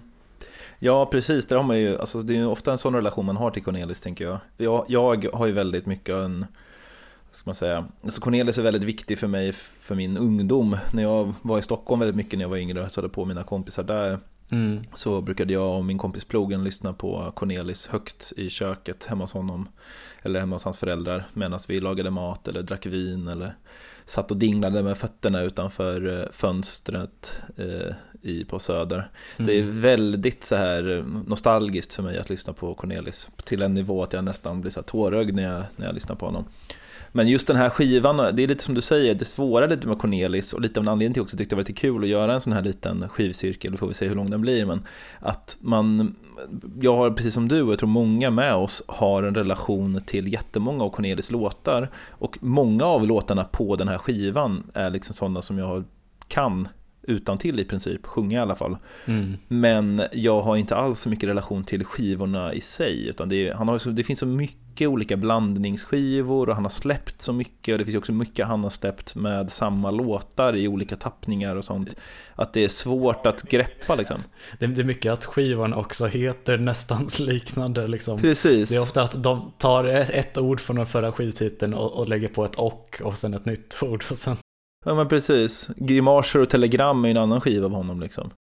Ja, 0.80 1.06
precis. 1.06 1.46
Där 1.46 1.56
har 1.56 1.64
man 1.64 1.80
ju, 1.80 1.98
alltså, 1.98 2.22
det 2.22 2.34
är 2.34 2.38
ju 2.38 2.46
ofta 2.46 2.72
en 2.72 2.78
sån 2.78 2.96
relation 2.96 3.26
man 3.26 3.38
har 3.38 3.52
till 3.52 3.64
Cornelis, 3.64 4.02
tänker 4.02 4.26
jag. 4.26 4.40
Jag, 4.58 4.86
jag 4.88 5.26
har 5.34 5.46
ju 5.46 5.52
väldigt 5.52 5.86
mycket 5.86 6.16
en 6.16 6.46
ska 7.38 7.50
man 7.50 7.56
säga. 7.56 7.86
alltså 8.04 8.22
Cornelis 8.22 8.58
är 8.58 8.62
väldigt 8.62 8.84
viktig 8.84 9.20
för 9.20 9.28
mig 9.28 9.52
för 9.54 9.96
min 9.96 10.18
ungdom. 10.18 10.78
När 10.94 11.04
jag 11.04 11.34
var 11.42 11.60
i 11.60 11.62
Stockholm 11.62 12.00
väldigt 12.00 12.16
mycket 12.16 12.40
när 12.40 12.44
jag 12.44 12.50
var 12.50 12.58
yngre 12.58 12.80
och 12.80 12.84
hälsade 12.84 13.10
på 13.10 13.26
mina 13.26 13.44
kompisar 13.44 13.84
där. 13.84 14.20
Mm. 14.50 14.82
Så 14.94 15.22
brukade 15.22 15.54
jag 15.54 15.78
och 15.78 15.86
min 15.86 15.98
kompis 15.98 16.26
Plogen 16.26 16.64
lyssna 16.64 16.94
på 16.94 17.32
Cornelis 17.36 17.88
högt 17.88 18.34
i 18.38 18.50
köket 18.50 19.06
hemma 19.06 19.24
hos 19.24 19.34
honom. 19.34 19.70
Eller 20.22 20.40
hemma 20.40 20.56
hos 20.56 20.64
hans 20.64 20.80
föräldrar 20.80 21.26
medan 21.34 21.60
vi 21.68 21.80
lagade 21.80 22.10
mat 22.10 22.48
eller 22.48 22.62
drack 22.62 22.86
vin 22.86 23.28
eller 23.28 23.54
satt 24.06 24.32
och 24.32 24.38
dinglade 24.38 24.84
med 24.84 24.98
fötterna 24.98 25.42
utanför 25.42 26.22
eh, 26.22 26.32
fönstret 26.32 27.42
eh, 27.56 27.94
i, 28.22 28.46
på 28.46 28.60
Söder. 28.60 29.10
Mm. 29.38 29.48
Det 29.48 29.60
är 29.60 29.64
väldigt 29.64 30.44
så 30.44 30.56
här 30.56 31.06
nostalgiskt 31.28 31.94
för 31.94 32.04
mig 32.04 32.18
att 32.18 32.30
lyssna 32.30 32.54
på 32.54 32.74
Cornelis 32.74 33.30
till 33.44 33.62
en 33.62 33.74
nivå 33.74 34.04
att 34.04 34.14
jag 34.14 34.24
nästan 34.24 34.62
blir 34.62 34.72
så 34.72 34.80
här 34.80 34.86
tårögd 34.86 35.36
när 35.36 35.44
jag, 35.44 35.64
när 35.76 35.86
jag 35.86 35.96
lyssnar 35.96 36.16
på 36.16 36.26
honom. 36.26 36.46
Men 37.18 37.28
just 37.28 37.48
den 37.48 37.56
här 37.56 37.70
skivan, 37.70 38.18
det 38.18 38.44
är 38.44 38.48
lite 38.48 38.64
som 38.64 38.76
du 38.76 38.82
säger, 38.82 39.16
det 39.16 39.26
svåra 39.26 39.66
lite 39.66 39.88
med 39.88 40.00
Cornelis 40.00 40.54
och 40.54 40.62
lite 40.62 40.80
av 40.80 40.84
en 40.84 40.88
anledning 40.88 41.14
till 41.14 41.22
också 41.22 41.38
tyckte 41.38 41.56
det 41.56 41.58
var 41.58 41.62
lite 41.62 41.74
kul 41.74 42.04
att 42.04 42.10
göra 42.10 42.34
en 42.34 42.42
sån 42.42 42.54
här 42.54 42.62
liten 42.62 43.10
skivcirkel, 43.10 43.72
då 43.72 43.78
får 43.78 43.88
vi 43.88 43.94
se 43.94 44.08
hur 44.08 44.16
lång 44.16 44.30
den 44.30 44.42
blir, 44.42 44.66
men 44.66 44.86
att 45.20 45.58
man, 45.62 46.16
jag 46.82 46.96
har 46.96 47.12
precis 47.12 47.34
som 47.34 47.48
du 47.48 47.62
och 47.62 47.72
jag 47.72 47.80
tror 47.80 47.90
många 47.90 48.30
med 48.30 48.56
oss 48.56 48.84
har 48.88 49.24
en 49.24 49.36
relation 49.36 50.02
till 50.06 50.34
jättemånga 50.34 50.84
av 50.84 50.90
Cornelis 50.90 51.32
låtar 51.32 51.90
och 52.10 52.38
många 52.42 52.86
av 52.86 53.08
låtarna 53.08 53.44
på 53.44 53.76
den 53.76 53.88
här 53.88 53.98
skivan 53.98 54.72
är 54.74 54.90
liksom 54.90 55.16
sådana 55.16 55.42
som 55.42 55.58
jag 55.58 55.84
kan 56.28 56.68
utan 57.08 57.38
till 57.38 57.60
i 57.60 57.66
princip, 57.66 58.06
sjunga 58.06 58.38
i 58.38 58.42
alla 58.42 58.56
fall. 58.56 58.78
Mm. 59.06 59.38
Men 59.48 60.02
jag 60.12 60.42
har 60.42 60.56
inte 60.56 60.76
alls 60.76 61.02
så 61.02 61.10
mycket 61.10 61.30
relation 61.30 61.64
till 61.64 61.86
skivorna 61.86 62.54
i 62.54 62.62
sig, 62.62 63.08
utan 63.08 63.30
det, 63.30 63.54
han 63.56 63.68
har 63.68 63.78
så, 63.78 63.90
det 63.90 64.04
finns 64.04 64.20
så 64.20 64.26
mycket 64.26 64.88
olika 64.88 65.18
blandningsskivor 65.18 66.50
och 66.50 66.56
han 66.56 66.66
har 66.66 66.70
släppt 66.70 67.22
så 67.22 67.34
mycket 67.34 67.74
och 67.74 67.78
det 67.78 67.86
finns 67.86 67.98
också 67.98 68.12
mycket 68.12 68.48
han 68.48 68.64
har 68.64 68.70
släppt 68.70 69.16
med 69.16 69.52
samma 69.52 69.92
låtar 69.92 70.56
i 70.56 70.68
olika 70.68 70.96
tappningar 70.96 71.56
och 71.56 71.66
sånt. 71.66 71.96
Att 72.36 72.54
det 72.54 72.64
är 72.64 72.70
svårt 72.70 73.26
att 73.26 73.44
greppa 73.44 73.96
liksom. 73.96 74.18
Det, 74.60 74.66
är 74.66 74.84
mycket 74.84 75.14
att 75.14 75.26
skivorna 75.26 75.76
också 75.76 76.06
heter 76.06 76.58
nästan 76.58 77.10
liknande 77.20 77.88
liksom. 77.88 78.22
Precis. 78.22 78.70
Det 78.70 78.76
är 78.76 78.82
ofta 78.82 79.02
att 79.02 79.24
de 79.24 79.52
tar 79.58 79.84
ett, 79.84 80.10
ett 80.10 80.38
ord 80.38 80.60
från 80.60 80.76
den 80.76 80.86
förra 80.86 81.12
skivtiteln 81.12 81.74
och, 81.74 81.94
och 81.94 82.10
lägger 82.10 82.28
på 82.28 82.46
ett 82.46 82.56
och 82.56 83.02
och 83.04 83.18
sen 83.18 83.34
ett 83.34 83.46
nytt 83.46 83.78
ord 83.82 84.04
och 84.12 84.18
sen 84.18 84.38
Ja 84.86 84.96
men 84.96 85.08
precis. 85.08 85.70
Grimaser 85.76 86.40
och 86.40 86.50
telegram 86.50 87.06
är 87.06 87.10
ju 87.10 87.12
en 87.12 87.18
annan 87.18 87.42
skiva 87.42 87.66
av 87.66 87.72
honom 87.72 88.00
liksom. 88.00 88.32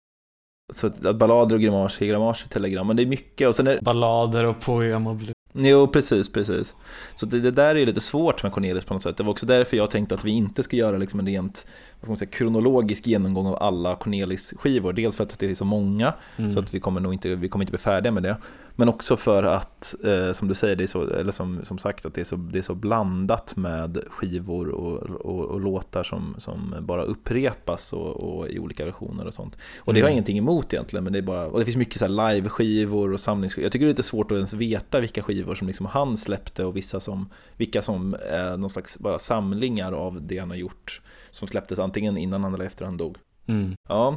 Så 0.73 0.87
att 0.87 1.17
ballader 1.17 1.55
och 1.57 1.63
grimaser, 1.63 2.07
grimaser, 2.07 2.49
telegram, 2.49 2.87
men 2.87 2.97
det 2.97 3.03
är 3.03 3.07
mycket 3.07 3.49
och 3.49 3.55
sen 3.57 3.67
är 3.67 3.81
Ballader 3.81 4.45
och 4.45 4.61
poem 4.61 5.07
och 5.07 5.17
blues. 5.17 5.33
Jo, 5.59 5.89
precis, 5.89 6.33
precis. 6.33 6.75
Så 7.15 7.27
det, 7.27 7.41
det, 7.41 7.51
där 7.51 7.75
är 7.75 7.79
ju 7.79 7.87
lite 7.87 8.01
svårt 8.01 8.43
med 8.43 8.53
Cornelis 8.53 8.85
på 8.85 8.95
något 8.95 9.03
sätt. 9.03 9.17
Det 9.17 9.23
var 9.23 9.31
också 9.31 9.47
därför 9.47 9.77
jag 9.77 9.91
tänkte 9.91 10.15
att 10.15 10.25
vi 10.25 10.31
inte 10.31 10.63
ska 10.63 10.77
göra 10.77 10.99
liksom 10.99 11.21
en 11.21 11.27
rent 11.27 11.67
man 12.11 12.19
säga, 12.19 12.31
kronologisk 12.31 13.07
genomgång 13.07 13.47
av 13.47 13.63
alla 13.63 13.95
Cornelis-skivor. 13.95 14.93
Dels 14.93 15.17
för 15.17 15.25
att 15.25 15.39
det 15.39 15.51
är 15.51 15.55
så 15.55 15.65
många, 15.65 16.15
mm. 16.37 16.51
så 16.51 16.59
att 16.59 16.75
vi 16.75 16.81
kommer 16.81 17.01
nog 17.01 17.13
inte, 17.13 17.35
vi 17.35 17.49
kommer 17.49 17.63
inte 17.63 17.73
bli 17.73 17.79
färdiga 17.79 18.13
med 18.13 18.23
det. 18.23 18.37
Men 18.79 18.89
också 18.89 19.17
för 19.17 19.43
att, 19.43 19.95
eh, 20.05 20.33
som 20.33 20.49
du 20.49 20.55
säger, 20.55 20.77
det 20.77 20.85
är 20.85 20.87
så, 20.87 21.11
eller 21.11 21.33
som, 21.33 21.65
som 21.65 21.79
sagt, 21.79 22.07
att 22.07 22.15
det 22.15 22.21
är 22.21 22.25
så, 22.25 22.37
det 22.37 22.59
är 22.59 22.63
så 22.63 22.75
blandat 22.75 23.57
med 23.57 23.99
skivor 24.09 24.69
och, 24.69 25.03
och, 25.03 25.45
och 25.45 25.61
låtar 25.61 26.03
som, 26.03 26.35
som 26.39 26.75
bara 26.81 27.03
upprepas 27.03 27.93
och, 27.93 28.17
och, 28.17 28.49
i 28.49 28.59
olika 28.59 28.85
versioner 28.85 29.27
och 29.27 29.35
sånt. 29.35 29.59
Och 29.79 29.95
det 29.95 30.01
har 30.01 30.03
jag 30.03 30.07
Mm. 30.07 30.13
ingenting 30.13 30.39
emot 30.39 30.73
egentligen, 30.73 31.05
men 31.05 31.13
det 31.13 31.19
är 31.19 31.23
bara, 31.23 31.47
och 31.47 31.59
det 31.59 31.65
finns 31.65 31.77
mycket 31.77 31.99
så 31.99 32.09
live-skivor 32.09 33.13
och 33.13 33.21
samlingsskivor. 33.21 33.65
Jag 33.65 33.73
tycker 33.73 33.87
det 33.87 33.91
är 33.91 33.93
lite 33.93 34.03
svårt 34.03 34.33
att 34.33 34.37
ens 34.37 34.53
veta 34.55 35.01
vilka 35.01 35.23
skivor 35.23 35.55
som 35.55 35.67
liksom 35.67 35.87
han 35.87 36.17
släppte 36.17 36.65
och 36.65 36.77
vissa 36.77 37.01
som, 37.01 37.29
vilka 37.57 37.83
som 37.83 38.17
är 38.31 38.57
någon 38.57 38.71
slags 38.71 38.99
bara 38.99 39.19
samlingar 39.19 39.93
av 39.93 40.23
det 40.23 40.39
han 40.39 40.51
har 40.51 40.57
gjort. 40.57 41.01
Som 41.37 41.49
släpptes 41.49 41.79
antingen 41.79 42.17
innan 42.17 42.45
han 42.45 42.55
eller 42.55 42.65
efter 42.65 42.85
han 42.85 42.97
dog. 42.97 43.17
Mm. 43.47 43.77
Ja. 43.89 44.17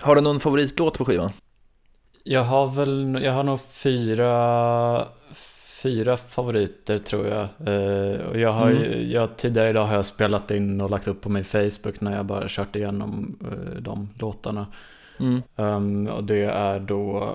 Har 0.00 0.14
du 0.16 0.20
någon 0.20 0.40
favoritlåt 0.40 0.98
på 0.98 1.04
skivan? 1.04 1.30
Jag 2.22 2.44
har 2.44 2.66
väl, 2.66 3.20
jag 3.22 3.32
har 3.32 3.42
nog 3.42 3.60
fyra, 3.60 5.08
fyra 5.82 6.16
favoriter 6.16 6.98
tror 6.98 7.26
jag. 7.26 7.42
Eh, 7.42 8.20
och 8.20 8.38
jag 8.38 8.52
har, 8.52 8.70
Mm. 8.70 9.10
jag, 9.10 9.36
tidigare 9.36 9.70
idag 9.70 9.84
har 9.84 9.94
jag 9.94 10.06
spelat 10.06 10.50
in 10.50 10.80
och 10.80 10.90
lagt 10.90 11.08
upp 11.08 11.20
på 11.20 11.28
min 11.28 11.44
Facebook 11.44 12.00
när 12.00 12.16
jag 12.16 12.26
bara 12.26 12.44
kört 12.48 12.76
igenom 12.76 13.36
eh, 13.44 13.80
de 13.80 14.08
låtarna. 14.18 14.66
Mm. 15.20 15.42
Um, 15.56 16.06
och 16.06 16.24
det 16.24 16.44
är 16.44 16.80
då, 16.80 17.34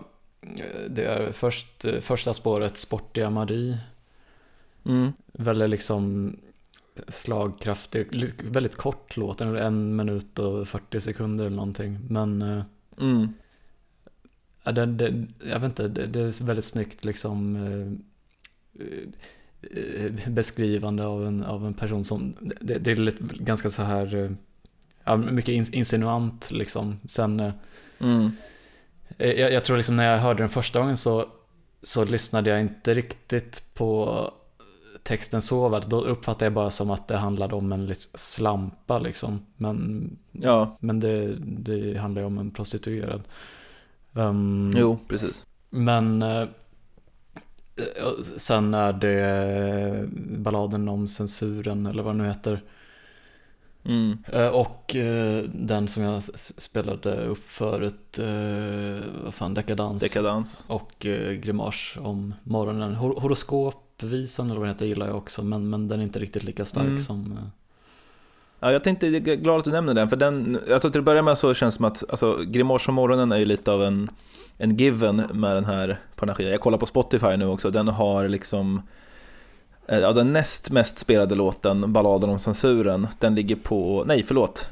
det 0.89 1.06
är 1.06 1.32
först, 1.32 1.86
första 2.01 2.34
spåret 2.34 2.78
Sportiga 2.78 3.30
Marie. 3.30 3.78
Mm. 4.86 5.13
Väldigt 5.34 5.70
liksom 5.70 6.36
slagkraftig, 7.08 8.08
väldigt 8.44 8.75
kort 8.75 9.18
låt, 9.18 9.41
en 9.41 9.96
minut 9.96 10.39
och 10.39 10.68
40 10.68 11.01
sekunder 11.01 11.46
eller 11.46 11.56
någonting. 11.56 11.98
Men 12.10 12.41
eh, 12.41 12.63
Mm. 13.01 13.27
Ja, 14.63 14.72
det, 14.72 14.86
det, 14.86 15.25
jag 15.50 15.60
vet 15.60 15.63
inte, 15.70 15.88
det, 15.88 16.08
det 16.08 16.20
är 16.20 16.44
väldigt 16.44 16.65
snyggt 16.65 17.06
liksom 17.06 17.56
eh, 17.56 18.82
eh, 19.62 20.29
beskrivande 20.29 21.06
av 21.06 21.27
en, 21.27 21.44
av 21.44 21.65
en 21.68 21.74
person 21.74 22.03
som, 22.03 22.36
det, 22.62 22.77
det 22.77 22.91
är 22.91 22.96
lite, 22.96 23.24
ganska 23.39 23.70
så 23.70 23.82
här, 23.84 24.36
ja, 25.03 25.18
mycket 25.18 25.53
ins- 25.56 25.74
insinuant 25.74 26.51
liksom. 26.51 26.98
Sen, 27.08 27.51
Mm. 28.01 28.32
jag, 29.18 29.51
jag 29.53 29.65
tror 29.65 29.77
liksom 29.77 29.96
när 29.96 30.12
jag 30.12 30.20
hörde 30.20 30.44
den 30.44 30.50
första 30.50 30.79
gången 30.79 30.98
så, 30.98 31.29
så 31.82 32.06
lyssnade 32.06 32.50
jag 32.50 32.62
inte 32.62 32.94
riktigt 32.94 33.63
på 33.74 34.32
texten 35.03 35.41
så 35.41 35.70
väl. 35.70 35.82
Då 35.88 36.01
uppfattade 36.01 36.46
jag 36.46 36.53
bara 36.53 36.70
som 36.70 36.91
att 36.91 37.08
det 37.08 37.18
handlade 37.18 37.56
om 37.56 37.72
en 37.72 37.96
slampa 38.15 39.00
liksom. 39.00 39.46
Men, 39.58 40.10
Ja, 40.32 40.77
men 40.79 41.00
det, 41.00 41.36
det 41.39 41.98
handlar 41.98 42.22
ju 42.22 42.25
om 42.25 42.38
en 42.38 42.51
prostituerad. 42.51 43.22
Um, 44.13 44.74
jo, 44.77 45.00
precis. 45.08 45.46
Men 45.70 46.22
eh, 46.22 46.48
sen 48.38 48.74
är 48.74 48.94
det 48.94 50.10
balladen 50.38 50.89
om 50.89 51.08
censuren 51.08 51.86
eller 51.86 52.03
vad 52.03 52.13
det 52.13 52.18
nu 52.18 52.27
heter. 52.27 52.62
Mm. 53.86 54.18
Eh, 54.34 54.48
Och 54.48 54.96
eh, 54.96 55.44
den 55.53 55.88
som 55.88 56.03
jag 56.03 56.24
spelade 56.39 57.25
upp 57.25 57.50
förut, 57.50 58.20
eh, 58.20 59.06
vad 59.24 59.34
fan, 59.34 59.53
Dekadans. 59.53 60.01
Dekadans. 60.03 60.65
och 60.68 61.06
eh, 61.06 61.32
Grimas 61.34 61.98
om 62.01 62.34
morgonen. 62.44 62.96
Hor- 62.96 63.20
horoskopvisan 64.01 64.46
eller 64.46 64.60
vad 64.60 64.68
den 64.68 64.74
heter 64.75 64.86
gillar 64.86 65.08
jag 65.08 65.15
också, 65.18 65.44
men, 65.44 65.70
men 65.70 65.88
den 65.88 66.00
är 66.00 66.03
inte 66.03 66.20
riktigt 66.20 66.44
lika 66.44 66.65
stark 66.65 66.86
Mm. 66.88 67.00
som... 67.00 67.32
eh, 67.32 67.44
Ja, 68.62 68.72
jag 68.72 68.84
tänkte, 68.84 69.08
jag 69.08 69.27
är 69.27 69.36
glad 69.36 69.58
att 69.60 69.65
du 69.65 69.72
nämner 69.72 69.94
den, 69.94 70.10
för 70.10 70.15
den, 70.18 70.60
jag 70.68 70.82
tror 70.82 70.91
till 70.91 71.00
att 71.00 71.06
börja 71.06 71.22
med 71.22 71.38
så 71.38 71.53
känns 71.53 71.74
det 71.74 71.77
som 71.77 71.86
att, 71.86 72.03
alltså, 72.10 72.38
Grimmage 72.38 72.89
om 72.89 72.96
morgonen 72.96 73.32
är 73.32 73.38
ju 73.38 73.46
lite 73.46 73.72
av 73.72 73.84
en, 73.84 74.10
en 74.58 74.75
given 74.75 75.15
med 75.34 75.56
den 75.56 75.65
här, 75.65 76.00
på 76.15 76.25
den 76.25 76.29
här 76.29 76.36
skivan. 76.36 76.51
Jag 76.51 76.62
kollar 76.62 76.77
på 76.77 76.86
Spotify 76.86 77.38
nu 77.38 77.46
också, 77.46 77.72
den 77.72 77.88
har 77.88 78.27
liksom, 78.27 78.82
eh, 79.88 80.00
ja, 80.00 80.13
den 80.13 80.34
näst 80.34 80.72
mest 80.72 81.00
spelade 81.00 81.36
låten, 81.36 81.94
Balladen 81.94 82.29
om 82.29 82.39
censuren, 82.39 83.08
den 83.20 83.36
ligger 83.36 83.56
på, 83.56 84.03
nej 84.08 84.24
förlåt, 84.24 84.70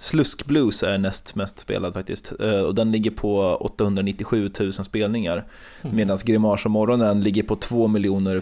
Slusk 0.00 0.46
Blues 0.46 0.82
är 0.82 0.98
näst 0.98 1.34
mest 1.34 1.58
spelad 1.58 1.94
faktiskt, 1.94 2.32
eh, 2.40 2.60
och 2.60 2.74
den 2.74 2.92
ligger 2.92 3.10
på 3.10 3.56
897 3.60 4.50
000 4.60 4.72
spelningar. 4.72 5.44
Medan 5.82 6.18
Grimmage 6.24 6.66
om 6.66 6.72
morgonen 6.72 7.20
ligger 7.20 7.42
på 7.42 7.56
2 7.56 7.90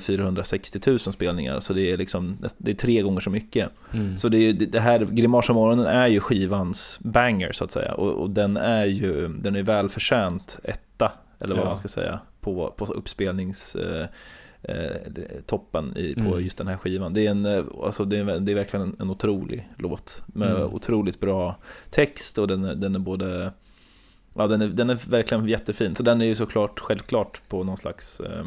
460 0.01 0.81
000 0.87 0.99
spelningar, 0.99 1.61
så 1.61 1.73
det 1.73 1.93
är 1.93 1.97
liksom, 1.97 2.37
det 2.59 2.71
är 2.71 2.75
tre 2.75 3.03
gånger 3.03 3.21
så 3.21 3.31
mycket. 3.31 3.69
Mm. 3.93 4.19
Så 4.19 4.29
det, 4.29 4.39
är, 4.39 4.53
det 4.53 4.81
här, 4.81 4.99
Grimmage 5.05 5.51
om 5.51 5.57
morgonen 5.57 5.87
är 5.87 6.07
ju 6.07 6.21
skivans 6.21 6.99
banger 7.03 7.53
så 7.53 7.65
att 7.65 7.71
säga. 7.73 7.93
Och, 7.95 8.13
och 8.13 8.31
den 8.31 8.57
är 8.57 8.85
ju, 8.85 9.29
den 9.29 9.57
är 9.57 9.63
välförtjänt 9.63 10.59
etta, 10.63 11.13
eller 11.39 11.55
vad 11.55 11.65
Ja. 11.65 11.69
man 11.69 11.77
ska 11.77 11.89
säga, 11.89 12.21
på, 12.41 12.75
på 12.77 12.85
uppspelnings... 12.85 13.77
Eh, 14.69 15.13
toppen 15.47 15.97
i, 15.97 16.15
på 16.15 16.21
Mm. 16.21 16.41
just 16.45 16.59
den 16.59 16.67
här 16.67 16.77
skivan. 16.77 17.15
Det 17.15 17.27
är, 17.27 17.31
en, 17.31 17.47
eh, 17.47 17.65
alltså 17.83 18.05
det 18.05 18.17
är, 18.19 18.41
det 18.41 18.53
är 18.53 18.57
verkligen 18.57 18.83
en, 18.89 18.97
en 19.01 19.11
otrolig 19.11 19.69
låt 19.79 20.23
med 20.27 20.51
Mm. 20.51 20.75
otroligt 20.75 21.21
bra 21.21 21.57
text 21.91 22.39
och 22.39 22.49
den, 22.49 22.65
är- 22.65 22.75
den 22.75 22.95
är 22.95 22.99
både 22.99 23.53
Ja, 24.39 24.47
den 24.47 24.63
är, 24.63 24.67
den 24.69 24.91
är 24.91 25.11
verkligen 25.11 25.49
jättefin. 25.49 25.95
Så 25.95 26.03
den 26.03 26.21
är 26.21 26.25
ju 26.27 26.35
såklart 26.35 26.81
självklart 26.81 27.49
på 27.49 27.65
någon 27.65 27.77
slags 27.77 28.21
eh, 28.21 28.45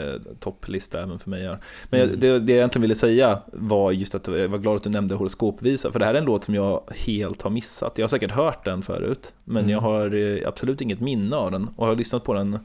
eh, 0.00 0.14
topplista 0.40 1.02
även 1.02 1.18
för 1.18 1.30
mig. 1.30 1.42
Här. 1.46 1.58
Men 1.90 2.00
jag, 2.00 2.08
Mm. 2.08 2.20
det, 2.20 2.38
det 2.38 2.52
jag 2.52 2.56
egentligen 2.58 2.82
ville 2.82 2.94
säga 2.94 3.38
var 3.52 3.92
just 3.92 4.14
att 4.14 4.26
jag 4.28 4.48
var 4.48 4.58
glad 4.58 4.76
att 4.76 4.82
du 4.82 4.90
nämnde 4.90 5.14
horoskopvisa. 5.14 5.92
För 5.92 5.98
det 5.98 6.04
här 6.04 6.14
är 6.14 6.18
en 6.18 6.24
låt 6.24 6.44
som 6.44 6.54
jag 6.54 6.82
helt 6.96 7.42
har 7.42 7.50
missat. 7.50 7.98
Jag 7.98 8.02
har 8.04 8.08
säkert 8.08 8.30
hört 8.30 8.64
den 8.64 8.82
förut. 8.82 9.32
Men 9.44 9.56
Mm. 9.64 9.70
jag 9.70 9.80
har 9.80 10.40
absolut 10.46 10.80
inget 10.80 11.00
minne 11.00 11.36
av 11.36 11.50
den. 11.50 11.68
Och 11.76 11.86
har 11.86 11.96
lyssnat 11.96 12.24
på 12.24 12.34
den 12.34 12.58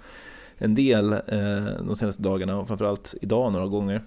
en 0.63 0.75
del 0.75 1.13
eh, 1.13 1.19
de 1.85 1.95
senaste 1.95 2.21
dagarna 2.21 2.57
och 2.57 2.67
framförallt 2.67 3.15
idag 3.21 3.51
några 3.53 3.67
gånger. 3.67 4.01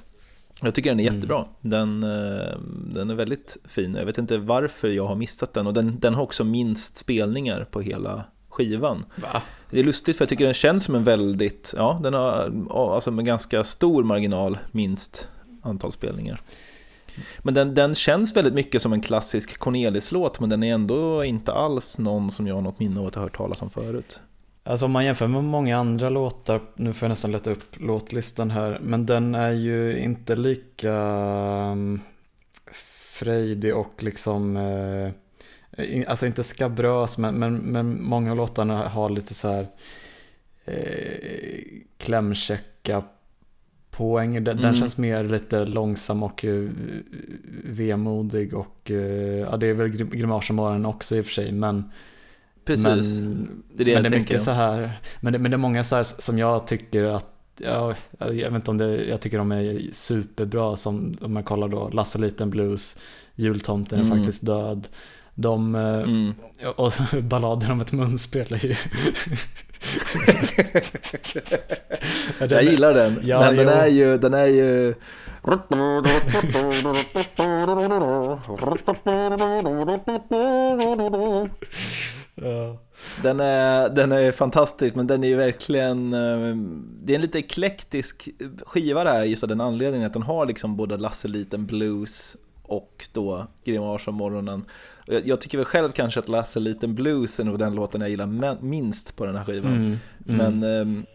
Jag 0.62 0.74
tycker 0.74 0.90
den 0.90 1.00
är 1.00 1.04
Mm. 1.04 1.14
jättebra. 1.14 1.44
Den, 1.60 2.02
eh, 2.02 2.58
den 2.94 3.10
är 3.10 3.14
väldigt 3.14 3.56
fin. 3.64 3.94
Jag 3.94 4.06
vet 4.06 4.18
inte 4.18 4.38
varför 4.38 4.88
jag 4.88 5.06
har 5.06 5.14
missat 5.16 5.52
den. 5.52 5.66
Och 5.66 5.74
den, 5.74 5.98
den 6.00 6.14
har 6.14 6.22
också 6.22 6.44
minst 6.44 6.96
spelningar 6.96 7.66
på 7.70 7.80
hela 7.80 8.24
skivan. 8.48 9.04
Va? 9.16 9.42
Det 9.70 9.80
är 9.80 9.84
lustigt 9.84 10.16
för 10.16 10.22
jag 10.22 10.28
tycker 10.28 10.44
den 10.44 10.54
känns 10.54 10.84
som 10.84 10.94
en 10.94 11.04
väldigt, 11.04 11.74
ja 11.76 12.00
den 12.02 12.14
har 12.14 12.94
alltså 12.94 13.10
med 13.10 13.24
ganska 13.24 13.64
stor 13.64 14.04
marginal 14.04 14.58
minst 14.72 15.28
antal 15.62 15.92
spelningar. 15.92 16.40
Men 17.38 17.54
den, 17.54 17.74
den 17.74 17.94
känns 17.94 18.36
väldigt 18.36 18.54
mycket 18.54 18.82
som 18.82 18.92
en 18.92 19.00
klassisk 19.00 19.58
Cornelis-låt 19.58 20.40
men 20.40 20.48
den 20.50 20.62
är 20.62 20.74
ändå 20.74 21.24
inte 21.24 21.52
alls 21.52 21.98
någon 21.98 22.30
som 22.30 22.46
jag 22.46 22.54
har 22.54 22.62
något 22.62 22.78
minne 22.78 23.00
av 23.00 23.06
att 23.06 23.14
ha 23.14 23.22
hört 23.22 23.36
talas 23.36 23.62
om 23.62 23.70
förut. 23.70 24.20
Alltså 24.68 24.84
om 24.86 24.92
man 24.92 25.04
jämför 25.04 25.26
med 25.26 25.44
många 25.44 25.76
andra 25.78 26.08
låtar, 26.08 26.60
nu 26.74 26.92
får 26.92 27.06
jag 27.06 27.10
nästan 27.10 27.32
leta 27.32 27.50
upp 27.50 27.80
låtlistan 27.80 28.50
här, 28.50 28.78
men 28.82 29.06
den 29.06 29.34
är 29.34 29.52
ju 29.52 29.98
inte 29.98 30.36
lika 30.36 30.92
um, 31.72 32.00
frejdig 33.12 33.76
och 33.76 34.02
liksom, 34.02 34.56
eh, 34.56 35.10
alltså 36.10 36.26
inte 36.26 36.42
skabrös, 36.42 37.18
men, 37.18 37.34
men, 37.34 37.56
men 37.56 38.02
många 38.02 38.30
av 38.30 38.36
låtarna 38.36 38.88
har 38.88 39.10
lite 39.10 39.34
så 39.34 39.48
här 39.48 39.66
eh, 40.64 41.80
klämkäcka 41.98 43.02
poäng. 43.90 44.32
Den, 44.34 44.44
den 44.56 44.58
Mm. 44.58 44.74
känns 44.76 44.98
mer 44.98 45.24
lite 45.24 45.66
långsam 45.66 46.22
och 46.22 46.44
eh, 46.44 46.68
vemodig 47.64 48.54
och 48.54 48.90
eh, 48.90 49.38
ja, 49.50 49.56
det 49.56 49.66
är 49.66 49.74
väl 49.74 49.88
Grim- 49.88 50.10
Grimasche 50.16 50.52
morgon 50.52 50.86
också 50.86 51.16
i 51.16 51.20
och 51.20 51.24
för 51.24 51.32
sig, 51.32 51.52
men 51.52 51.90
Precis, 52.66 53.20
men 53.20 53.62
det 53.74 53.82
är 53.82 53.86
det 53.86 53.94
men 53.94 54.02
det 54.02 54.08
är 54.16 54.20
mycket 54.20 54.42
så 54.42 54.50
här, 54.50 54.92
men 55.20 55.32
det, 55.32 55.38
men 55.38 55.50
det 55.50 55.54
är 55.54 55.58
många 55.58 55.84
så 55.84 55.96
här 55.96 56.02
som 56.02 56.38
jag 56.38 56.66
tycker 56.66 57.04
att, 57.04 57.26
ja, 57.58 57.94
jag 58.18 58.26
vet 58.34 58.52
inte 58.54 58.70
om 58.70 58.78
det, 58.78 59.04
jag 59.04 59.20
tycker 59.20 59.38
de 59.38 59.52
är 59.52 59.80
superbra 59.92 60.76
som 60.76 61.16
om 61.20 61.32
man 61.34 61.44
kollar 61.44 61.68
då 61.68 61.88
Lasse 61.88 62.18
Liten 62.18 62.50
Blues, 62.50 62.98
Jultomten 63.34 63.98
är 64.00 64.04
Mm. 64.04 64.18
faktiskt 64.18 64.46
död. 64.46 64.88
De, 65.34 65.74
eh, 65.74 65.80
Mm. 65.80 66.34
och 66.76 66.92
balladen 67.22 67.70
om 67.70 67.80
ett 67.80 67.92
munspel 67.92 68.46
är 68.52 68.66
ju... 68.66 68.74
Den 72.38 72.48
Jag 72.50 72.62
gillar 72.64 72.94
den, 72.94 73.20
Ja, 73.24 73.40
men 73.40 73.56
den 73.56 73.66
jo. 73.66 73.72
är 73.72 73.86
ju, 73.86 74.18
den 74.18 74.34
är 74.34 74.46
ju... 74.46 74.94
Ja. 82.42 82.78
Den 83.22 83.40
är, 83.40 83.88
den 83.88 84.12
är 84.12 84.32
fantastisk, 84.32 84.94
men 84.94 85.06
den 85.06 85.24
är 85.24 85.28
ju 85.28 85.36
verkligen, 85.36 86.12
eh, 86.12 86.56
det 87.02 87.12
är 87.12 87.14
en 87.14 87.20
lite 87.20 87.38
eklektisk 87.38 88.28
skiva 88.66 89.04
det 89.04 89.10
här, 89.10 89.24
just 89.24 89.42
av 89.42 89.48
den 89.48 89.60
anledningen 89.60 90.06
att 90.06 90.12
den 90.12 90.22
har 90.22 90.46
liksom 90.46 90.76
både 90.76 90.96
Lasse 90.96 91.28
Liten 91.28 91.66
Blues 91.66 92.36
och 92.62 93.08
då 93.12 93.46
Grimmage 93.64 94.08
om 94.08 94.14
morgonen. 94.14 94.64
Jag, 95.06 95.26
jag 95.26 95.40
tycker 95.40 95.58
väl 95.58 95.64
själv 95.64 95.92
kanske 95.92 96.20
att 96.20 96.28
Lasse 96.28 96.60
Liten 96.60 96.94
Blues 96.94 97.40
är 97.40 97.44
nog 97.44 97.58
den 97.58 97.74
låten 97.74 98.00
jag 98.00 98.10
gillar 98.10 98.62
minst 98.62 99.16
på 99.16 99.26
den 99.26 99.36
här 99.36 99.44
skivan. 99.44 99.72
Mm, 99.72 99.96
mm. 100.28 100.60
Men 100.60 100.80
ehm, 100.80 101.06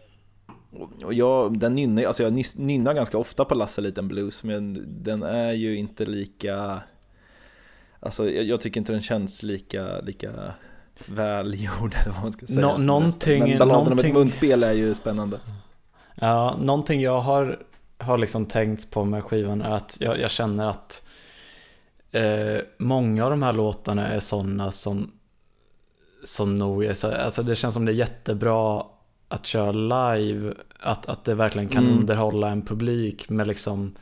och- 1.04 1.14
jag, 1.14 1.58
den 1.58 1.74
nynnar, 1.74 2.02
alltså 2.04 2.22
jag 2.22 2.44
nynnar 2.56 2.94
ganska 2.94 3.18
ofta 3.18 3.44
på 3.44 3.54
Lasse 3.54 3.80
Liten 3.80 4.08
Blues, 4.08 4.44
men 4.44 4.86
den 5.02 5.22
är 5.22 5.52
ju 5.52 5.76
inte 5.76 6.04
lika, 6.06 6.82
alltså 8.00 8.30
jag, 8.30 8.44
jag 8.44 8.60
tycker 8.60 8.80
inte 8.80 8.92
den 8.92 9.02
känns 9.02 9.42
lika, 9.42 10.00
lika 10.00 10.54
välgjord 11.06 11.94
eller 12.02 12.12
vad 12.12 12.22
man 12.22 12.32
ska 12.32 12.46
säga. 12.46 12.60
Nå- 12.60 12.76
någonting-. 12.78 13.42
Men 13.48 13.58
balladen 13.58 13.80
om 13.80 13.84
någonting- 13.84 14.10
ett 14.10 14.16
munspel 14.16 14.62
är 14.62 14.72
ju 14.72 14.94
spännande. 14.94 15.40
Ja, 16.14 16.56
någonting 16.60 17.00
jag 17.00 17.20
har, 17.20 17.58
har 17.98 18.18
liksom 18.18 18.46
tänkt 18.46 18.90
på 18.90 19.04
med 19.04 19.24
skivan 19.24 19.62
är 19.62 19.70
att 19.70 19.96
jag, 20.00 20.20
jag 20.20 20.30
känner 20.30 20.66
att 20.68 21.06
eh, 22.12 22.58
många 22.78 23.24
av 23.24 23.30
de 23.30 23.42
här 23.42 23.52
låtarna 23.52 24.08
är 24.08 24.20
sådana 24.20 24.70
som, 24.70 25.10
som 26.24 26.56
nog 26.56 26.84
är 26.84 26.94
så, 26.94 27.10
alltså 27.14 27.42
det 27.42 27.54
känns 27.56 27.74
som 27.74 27.84
det 27.84 27.92
är 27.92 27.94
jättebra 27.94 28.84
att 29.28 29.46
köra 29.46 29.72
live, 29.72 30.54
att, 30.80 31.06
att 31.06 31.24
det 31.24 31.34
verkligen 31.34 31.68
kan 31.68 31.84
Mm. 31.86 31.98
underhålla 31.98 32.48
en 32.50 32.62
publik 32.62 33.28
med 33.28 33.48
liksom 33.48 33.94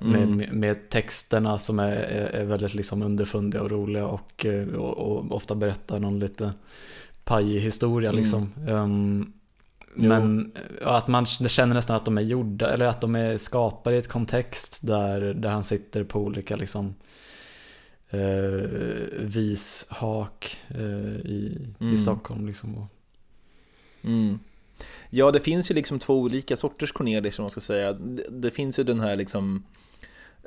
Mm. 0.00 0.36
med, 0.36 0.52
med 0.52 0.88
texterna 0.88 1.58
som 1.58 1.78
är, 1.78 1.92
är, 1.92 2.44
väldigt 2.44 2.74
liksom 2.74 3.02
underfundiga 3.02 3.62
och 3.62 3.70
roliga 3.70 4.06
och, 4.06 4.46
eh, 4.46 4.68
och, 4.68 4.98
och 4.98 5.32
ofta 5.32 5.54
berättar 5.54 6.00
någon 6.00 6.18
lite 6.18 6.52
pajig 7.24 7.60
historia 7.60 8.08
Mm. 8.10 8.20
liksom. 8.20 8.52
Jo. 9.94 10.08
men 10.08 10.52
ja, 10.80 10.96
att 10.96 11.08
man 11.08 11.26
känner 11.26 11.74
nästan 11.74 11.96
att 11.96 12.04
de 12.04 12.18
är 12.18 12.22
gjorda, 12.22 12.72
eller 12.72 12.84
att 12.84 13.00
de 13.00 13.14
är 13.14 13.36
skapade 13.36 13.96
i 13.96 13.98
ett 13.98 14.08
kontext 14.08 14.86
där, 14.86 15.20
där 15.20 15.48
han 15.48 15.64
sitter 15.64 16.04
på 16.04 16.20
olika 16.20 16.56
liksom 16.56 16.94
eh, 18.10 18.68
vishak 19.20 20.58
eh, 20.68 21.16
i, 21.24 21.58
Mm. 21.80 21.94
i 21.94 21.98
Stockholm 21.98 22.46
liksom. 22.46 22.88
Mm. 24.02 24.38
Ja, 25.10 25.30
det 25.30 25.40
finns 25.40 25.70
ju 25.70 25.74
liksom 25.74 25.98
två 25.98 26.18
olika 26.18 26.56
sorters 26.56 26.92
Cornelis 26.92 27.34
som 27.34 27.42
man 27.42 27.50
ska 27.50 27.60
säga. 27.60 27.92
Det, 27.92 28.26
det 28.30 28.50
finns 28.50 28.78
ju 28.78 28.84
den 28.84 29.00
här 29.00 29.16
liksom 29.16 29.62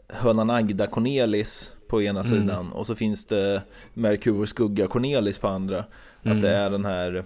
hönan 0.08 0.50
Agda 0.50 0.88
Cornelis 0.88 1.74
på 1.88 2.02
ena 2.02 2.20
Mm. 2.22 2.40
sidan 2.42 2.72
och 2.72 2.88
så 2.88 2.96
finns 2.96 3.26
det 3.26 3.62
Merkur 3.94 4.46
skugga 4.46 4.88
Cornelis 4.88 5.38
på 5.38 5.48
andra. 5.48 5.86
Mm. 6.24 6.38
Att 6.38 6.42
det 6.42 6.50
är 6.50 6.70
den 6.70 6.86
här 6.86 7.24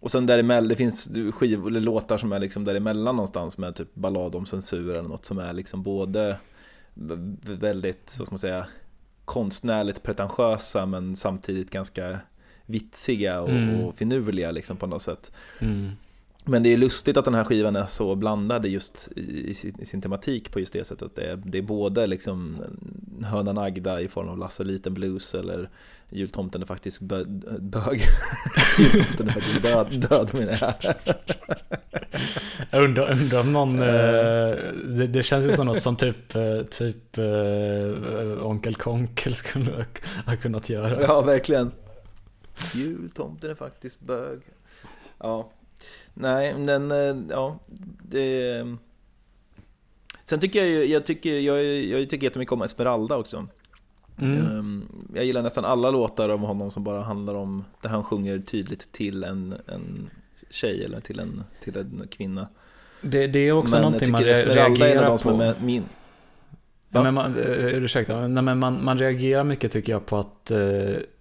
och 0.00 0.10
sen 0.10 0.26
däremellan, 0.26 0.68
det 0.68 0.76
finns 0.76 1.10
skiv, 1.34 1.66
eller 1.66 1.80
låtar 1.80 2.18
som 2.18 2.32
är 2.32 2.38
liksom 2.38 2.64
däremellan 2.64 3.16
någonstans 3.16 3.58
med 3.58 3.76
typ 3.76 3.94
ballad 3.94 4.34
om 4.34 4.46
censur 4.46 4.90
eller 4.90 5.08
något 5.08 5.24
som 5.24 5.38
är 5.38 5.52
liksom 5.52 5.82
både 5.82 6.36
väldigt, 7.42 8.10
så 8.10 8.24
ska 8.24 8.32
man 8.32 8.38
säga, 8.38 8.66
konstnärligt 9.24 10.02
pretentiösa 10.02 10.86
men 10.86 11.16
samtidigt 11.16 11.70
ganska 11.70 12.18
vitsiga 12.66 13.40
och, 13.40 13.48
Mm. 13.48 13.80
och 13.80 13.94
finurliga 13.94 14.50
liksom 14.50 14.76
på 14.76 14.86
något 14.86 15.02
sätt. 15.02 15.32
Mm. 15.58 15.90
Men 16.48 16.62
det 16.62 16.72
är 16.72 16.76
lustigt 16.76 17.16
att 17.16 17.24
den 17.24 17.34
här 17.34 17.44
skivan 17.44 17.76
är 17.76 17.86
så 17.86 18.14
blandad 18.14 18.66
just 18.66 19.08
i, 19.16 19.50
i, 19.78 19.84
sin, 19.84 20.02
tematik 20.02 20.52
på 20.52 20.60
just 20.60 20.72
det 20.72 20.84
sättet. 20.84 21.16
Det 21.16 21.22
är, 21.22 21.36
det 21.36 21.58
är 21.58 21.62
både 21.62 22.06
liksom 22.06 22.64
Hönan 23.24 23.58
Agda 23.58 24.00
i 24.00 24.08
form 24.08 24.28
av 24.28 24.38
Lasse 24.38 24.64
Liten 24.64 24.94
Blues 24.94 25.34
eller 25.34 25.68
Jultomten 26.10 26.62
är 26.62 26.66
faktiskt 26.66 27.00
bö, 27.00 27.24
bög. 27.58 28.00
Jultomten 28.78 29.28
är 29.28 29.32
faktiskt 29.32 29.62
död, 29.62 30.08
död 30.10 30.30
menar 30.34 30.58
jag. 30.60 30.94
Jag 32.70 32.84
undrar, 32.84 33.10
undrar 33.12 33.40
om 33.40 33.52
någon, 33.52 33.82
eh, 33.82 34.56
det, 34.84 35.06
det 35.06 35.22
känns 35.22 35.46
ju 35.46 35.52
som 35.52 35.66
något 35.66 35.82
som 35.82 35.96
typ, 35.96 36.34
eh, 36.34 36.62
typ 36.62 37.18
eh, 37.18 38.46
Onkel 38.46 38.74
Konkel 38.74 39.34
skulle 39.34 39.86
ha 40.26 40.36
kunnat 40.36 40.70
göra. 40.70 41.02
Ja, 41.02 41.20
verkligen. 41.20 41.70
Jultomten 42.74 43.50
är 43.50 43.54
faktiskt 43.54 44.00
bög. 44.00 44.40
Ja, 45.18 45.50
nej, 46.20 46.54
men 46.58 46.90
eh, 46.90 47.16
ja, 47.30 47.58
det... 48.02 48.76
Sen 50.24 50.40
tycker 50.40 50.58
jag 50.58 50.68
ju, 50.68 50.84
jag 50.84 51.06
tycker, 51.06 51.38
jag, 51.38 51.64
jag 51.84 52.10
tycker 52.10 52.24
jättemycket 52.26 52.52
om 52.52 52.62
Esmeralda 52.62 53.16
också. 53.16 53.46
Mm. 54.20 54.46
Ehm, 54.46 54.88
Jag 55.14 55.24
gillar 55.24 55.42
nästan 55.42 55.64
alla 55.64 55.90
låtar 55.90 56.28
av 56.28 56.38
honom 56.38 56.70
som 56.70 56.84
bara 56.84 57.02
handlar 57.02 57.34
om, 57.34 57.64
där 57.82 57.88
han 57.90 58.04
sjunger 58.04 58.38
tydligt 58.38 58.92
till 58.92 59.24
en, 59.24 59.54
en 59.66 60.10
tjej 60.50 60.84
eller 60.84 61.00
till 61.00 61.18
en, 61.20 61.44
till 61.64 61.76
en 61.76 62.02
kvinna. 62.10 62.48
Det, 63.02 63.26
det 63.26 63.38
är 63.38 63.52
också 63.52 63.74
Men 63.74 63.82
någonting 63.82 64.10
man 64.12 64.20
tycker 64.22 64.34
re- 64.34 64.48
Esmeralda 64.50 64.88
är 64.88 64.92
en 64.92 64.98
av 64.98 65.04
reagerar 65.04 65.06
de 65.10 65.18
som 65.18 65.38
på. 65.38 65.44
är 65.44 65.54
min, 65.60 65.84
Ja, 66.90 67.02
men 67.02 67.14
man, 67.14 67.36
eh, 67.36 67.66
ursäkta, 67.66 68.28
nej, 68.28 68.42
men 68.42 68.58
man, 68.58 68.84
man 68.84 68.98
reagerar 68.98 69.44
mycket 69.44 69.72
tycker 69.72 69.92
jag 69.92 70.06
på 70.06 70.16
att 70.16 70.50
eh, 70.50 70.58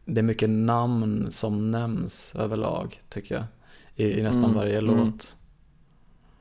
det 0.05 0.19
är 0.19 0.21
mycket 0.21 0.49
namn 0.49 1.27
som 1.31 1.71
nämns 1.71 2.35
överlag, 2.35 3.01
tycker 3.09 3.35
jag. 3.35 3.43
I, 3.97 4.19
i 4.19 4.23
nästan 4.23 4.43
Mm, 4.43 4.55
varje 4.55 4.77
mm. 4.77 4.97
låt. 4.97 5.35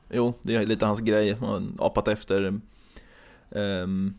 Jo, 0.09 0.33
det 0.41 0.55
är 0.55 0.65
lite 0.65 0.85
hans 0.85 0.99
grej. 0.99 1.33
Han 1.33 1.75
har 1.79 1.85
apat 1.85 2.07
efter 2.07 2.59
um, 3.49 4.13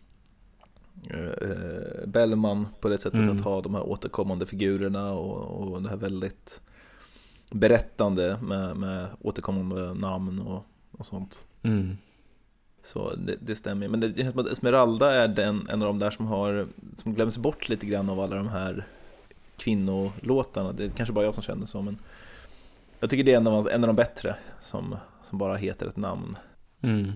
Bellman 2.06 2.66
på 2.80 2.88
det 2.88 2.98
sättet 2.98 3.20
Mm. 3.20 3.36
att 3.36 3.44
ha 3.44 3.60
de 3.60 3.74
här 3.74 3.82
återkommande 3.82 4.46
figurerna 4.46 5.12
och, 5.12 5.72
och 5.72 5.82
det 5.82 5.88
här 5.88 5.96
väldigt 5.96 6.60
berättande 7.50 8.38
med, 8.42 8.76
med 8.76 9.06
återkommande 9.20 9.94
namn 9.94 10.38
och, 10.40 10.64
och 10.98 11.06
sånt. 11.06 11.42
Mm. 11.62 11.96
Så 12.82 13.14
det, 13.14 13.36
det 13.40 13.56
stämmer. 13.56 13.88
Men 13.88 14.00
det 14.00 14.16
känns 14.16 14.30
som 14.32 14.40
att 14.40 14.52
Esmeralda 14.52 15.14
är 15.14 15.28
den, 15.28 15.66
en 15.70 15.82
av 15.82 15.88
de 15.88 15.98
där 15.98 16.10
som 16.10 16.26
har 16.26 16.66
som 16.96 17.14
glöms 17.14 17.38
bort 17.38 17.68
lite 17.68 17.86
grann 17.86 18.10
av 18.10 18.20
alla 18.20 18.36
de 18.36 18.48
här 18.48 18.86
kvinnolåtarna. 19.56 20.72
Det 20.72 20.84
är 20.84 20.88
kanske 20.88 21.12
bara 21.12 21.24
jag 21.24 21.34
som 21.34 21.42
känner 21.42 21.66
så, 21.66 21.82
men 21.82 21.98
jag 23.00 23.10
tycker 23.10 23.24
det 23.24 23.32
är 23.32 23.36
en 23.36 23.46
av, 23.46 23.68
en 23.68 23.84
av 23.84 23.88
de 23.88 23.96
bättre 23.96 24.34
som, 24.60 24.96
som 25.28 25.38
bara 25.38 25.56
heter 25.56 25.86
ett 25.86 25.96
namn. 25.96 26.36
Mm. 26.82 27.12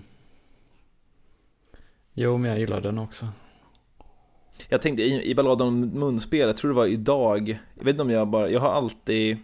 Jo, 2.13 2.37
men 2.37 2.51
jag 2.51 2.59
gillar 2.59 2.81
den 2.81 2.97
också. 2.97 3.27
Jag 4.69 4.81
tänkte 4.81 5.03
i, 5.03 5.29
i 5.29 5.35
balladen 5.35 5.67
om 5.67 5.79
munspel, 5.79 6.47
jag 6.47 6.57
tror 6.57 6.71
det 6.71 6.77
var 6.77 6.85
idag, 6.85 7.59
jag 7.75 7.85
vet 7.85 7.93
inte 7.93 8.03
om 8.03 8.09
jag 8.09 8.27
bara, 8.27 8.49
jag 8.49 8.59
har 8.59 8.71
alltid 8.71 9.37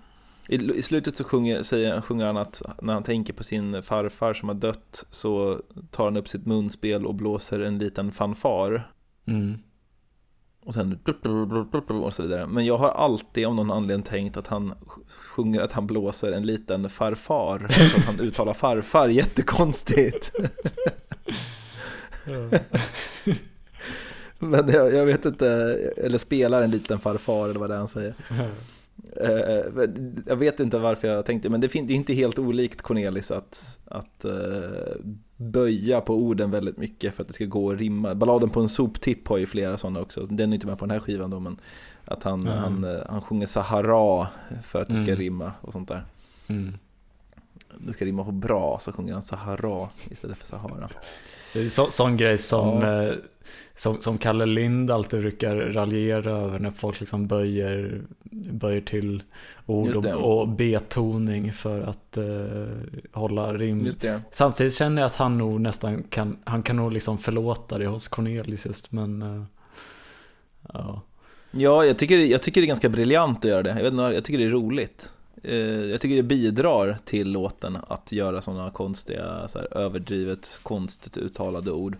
i, 0.49 0.55
i 0.55 0.81
slutet 0.81 1.15
så 1.15 1.23
sjunger, 1.23 1.63
säger, 1.63 2.01
sjunger 2.01 2.25
han 2.25 2.37
att 2.37 2.61
när 2.81 2.93
han 2.93 3.03
tänker 3.03 3.33
på 3.33 3.43
sin 3.43 3.83
farfar 3.83 4.33
som 4.33 4.49
har 4.49 4.55
dött 4.55 5.05
så 5.09 5.61
tar 5.91 6.03
han 6.03 6.17
upp 6.17 6.27
sitt 6.27 6.45
munspel 6.45 7.05
och 7.05 7.15
blåser 7.15 7.59
en 7.59 7.77
liten 7.77 8.11
fanfar. 8.11 8.91
Mm. 9.25 9.59
Och 10.65 10.73
sen 10.73 10.99
och 11.87 12.13
så 12.13 12.23
vidare. 12.23 12.47
Men 12.47 12.65
jag 12.65 12.77
har 12.77 12.89
alltid 12.89 13.45
av 13.47 13.55
någon 13.55 13.71
anledning 13.71 14.03
tänkt 14.03 14.37
att 14.37 14.47
han 14.47 14.73
sjunger 15.07 15.61
att 15.61 15.71
han 15.71 15.87
blåser 15.87 16.31
en 16.31 16.45
liten 16.45 16.89
farfar. 16.89 17.67
Så 17.91 17.97
att 17.97 18.03
han 18.05 18.19
uttalar 18.19 18.53
farfar 18.53 19.07
jättekonstigt. 19.07 20.31
Men 24.39 24.69
jag, 24.69 24.93
jag 24.93 25.05
vet 25.05 25.25
inte, 25.25 25.47
eller 25.97 26.17
spelar 26.17 26.61
en 26.61 26.71
liten 26.71 26.99
farfar 26.99 27.49
eller 27.49 27.59
vad 27.59 27.69
det 27.69 27.73
är 27.73 27.79
han 27.79 27.87
säger. 27.87 28.13
Eh, 29.17 29.89
Jag 30.25 30.35
vet 30.35 30.59
inte 30.59 30.79
varför 30.79 31.07
jag 31.07 31.25
tänkte, 31.25 31.49
men 31.49 31.61
det 31.61 31.75
är 31.75 31.91
inte 31.91 32.13
helt 32.13 32.39
olikt 32.39 32.81
Cornelis 32.81 33.31
att, 33.31 33.79
att 33.85 34.25
eh, 34.25 34.31
böja 35.41 36.01
på 36.01 36.15
orden 36.15 36.51
väldigt 36.51 36.77
mycket 36.77 37.15
för 37.15 37.23
att 37.23 37.27
det 37.27 37.33
ska 37.33 37.45
gå 37.45 37.71
att 37.71 37.79
rimma. 37.79 38.15
Balladen 38.15 38.49
på 38.49 38.59
en 38.59 38.69
soptipp 38.69 39.27
har 39.27 39.37
ju 39.37 39.45
flera 39.45 39.77
sådana 39.77 39.99
också, 39.99 40.25
den 40.25 40.49
är 40.51 40.53
inte 40.55 40.67
med 40.67 40.77
på 40.77 40.85
den 40.85 40.91
här 40.91 40.99
skivan 40.99 41.29
då, 41.29 41.39
men 41.39 41.57
att 42.05 42.23
han, 42.23 42.41
Mm. 42.41 42.57
han, 42.57 42.83
eh, 42.83 43.01
han 43.09 43.21
sjunger 43.21 43.45
Sahara 43.45 44.27
för 44.63 44.81
att 44.81 44.87
det 44.87 44.95
ska 44.95 45.03
Mm. 45.05 45.15
rimma 45.19 45.51
och 45.61 45.73
sånt 45.73 45.87
där. 45.87 46.03
Mm. 46.47 46.73
Det 47.77 47.93
ska 47.93 48.05
rimma 48.05 48.23
på 48.25 48.31
bra, 48.31 48.79
så 48.81 48.91
sjunger 48.91 49.13
han 49.13 49.21
Sahara 49.23 49.89
istället 50.11 50.37
för 50.37 50.47
Sahara. 50.47 50.89
Det 51.53 51.59
är 51.61 51.69
så, 51.69 51.91
sån 51.91 52.17
grej 52.17 52.37
som, 52.37 52.79
Ja. 52.81 53.03
eh, 53.03 53.13
som, 53.75 54.01
som 54.01 54.17
Kalle 54.17 54.45
Lind 54.45 54.91
alltid 54.91 55.19
brukar 55.21 55.55
raljera 55.55 56.31
över 56.31 56.59
när 56.59 56.71
folk 56.71 56.99
liksom 56.99 57.27
böjer, 57.27 58.01
böjer 58.51 58.81
till 58.81 59.23
ord 59.65 59.95
och, 59.95 60.39
och 60.39 60.47
betoning 60.49 61.53
för 61.53 61.81
att 61.81 62.17
eh, 62.17 62.23
hålla 63.11 63.53
rim. 63.53 63.89
Samtidigt 64.31 64.73
känner 64.73 65.01
jag 65.01 65.05
att 65.07 65.15
han 65.15 65.37
nog 65.37 65.61
nästan 65.61 66.03
kan, 66.03 66.37
han 66.43 66.63
kan 66.63 66.75
nog 66.75 66.91
liksom 66.91 67.17
förlåta 67.17 67.77
det 67.77 67.87
hos 67.87 68.07
Cornelis 68.07 68.65
just 68.65 68.91
men 68.91 69.21
eh, 69.21 69.43
ja. 70.73 71.01
Ja, 71.51 71.85
jag 71.85 71.97
tycker, 71.97 72.17
jag 72.17 72.41
tycker 72.41 72.61
det 72.61 72.65
är 72.65 72.67
ganska 72.67 72.89
briljant 72.89 73.37
att 73.45 73.51
göra 73.51 73.63
det. 73.63 73.69
Jag, 73.69 73.83
vet 73.83 73.91
inte, 73.91 74.03
jag 74.03 74.23
tycker 74.23 74.37
det 74.39 74.45
är 74.45 74.49
roligt. 74.49 75.11
Eh, 75.43 75.55
Jag 75.57 76.01
tycker 76.01 76.15
det 76.15 76.23
bidrar 76.23 76.97
till 77.05 77.31
låten 77.31 77.77
att 77.87 78.11
göra 78.11 78.41
sådana 78.41 78.71
konstiga, 78.71 79.47
så 79.47 79.59
här, 79.59 79.77
överdrivet 79.77 80.59
konstigt 80.63 81.17
uttalade 81.17 81.71
ord. 81.71 81.97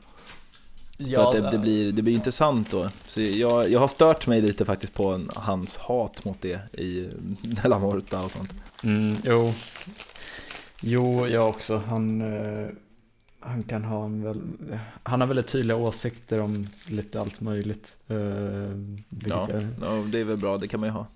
För 0.98 1.30
att 1.30 1.36
det, 1.36 1.52
det, 1.52 1.58
blir, 1.58 1.92
det 1.92 2.02
blir 2.02 2.14
intressant 2.14 2.72
då. 2.72 2.90
Så 3.06 3.22
jag, 3.22 3.70
jag 3.72 3.80
har 3.80 3.88
stört 3.88 4.28
mig 4.28 4.42
lite 4.42 4.66
faktiskt 4.66 4.94
på 4.94 5.08
en, 5.10 5.30
hans 5.36 5.78
hat 5.78 6.26
mot 6.26 6.42
det 6.42 6.60
i 6.80 7.10
Della 7.42 7.80
Morta 7.80 8.22
och 8.24 8.32
sånt. 8.32 8.54
Mm, 8.84 9.16
jo. 9.24 9.54
Jo, 10.82 11.28
jag 11.28 11.48
också. 11.48 11.78
Han, 11.78 12.22
eh, 12.22 12.68
han 13.40 13.64
kan 13.64 13.84
ha 13.84 14.06
en 14.06 14.24
väl, 14.24 14.42
han 15.04 15.22
har 15.22 15.28
väldigt 15.28 15.48
tydliga 15.48 15.78
åsikter 15.78 16.42
om 16.42 16.68
lite 16.88 17.22
allt 17.22 17.42
möjligt. 17.42 17.98
Eh, 18.08 18.18
Ja, 18.18 19.48
jag, 19.50 19.64
ja, 19.82 20.04
det 20.08 20.20
är 20.20 20.24
väl 20.24 20.38
bra, 20.38 20.58
det 20.58 20.68
kan 20.68 20.80
man 20.80 20.90
ju 20.90 20.94
ha. 20.94 21.08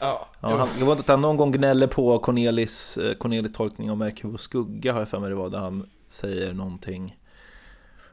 Ja, 0.00 0.28
Ja, 0.40 0.56
han, 0.56 0.68
jag 0.78 0.86
vet 0.86 1.00
att 1.00 1.08
han 1.08 1.20
någon 1.20 1.36
gång 1.36 1.52
gnäller 1.52 1.86
på 1.86 2.18
Cornelis, 2.18 2.98
eh, 2.98 3.14
Cornelis 3.14 3.52
tolkning 3.52 3.90
av 3.90 3.96
Merkur 3.96 4.34
och 4.34 4.40
skugga 4.40 4.92
har 4.92 4.98
jag 4.98 5.08
för 5.08 5.18
mig 5.18 5.30
det 5.30 5.36
var, 5.36 5.50
där 5.50 5.58
han 5.58 5.88
säger 6.08 6.52
någonting 6.52 7.16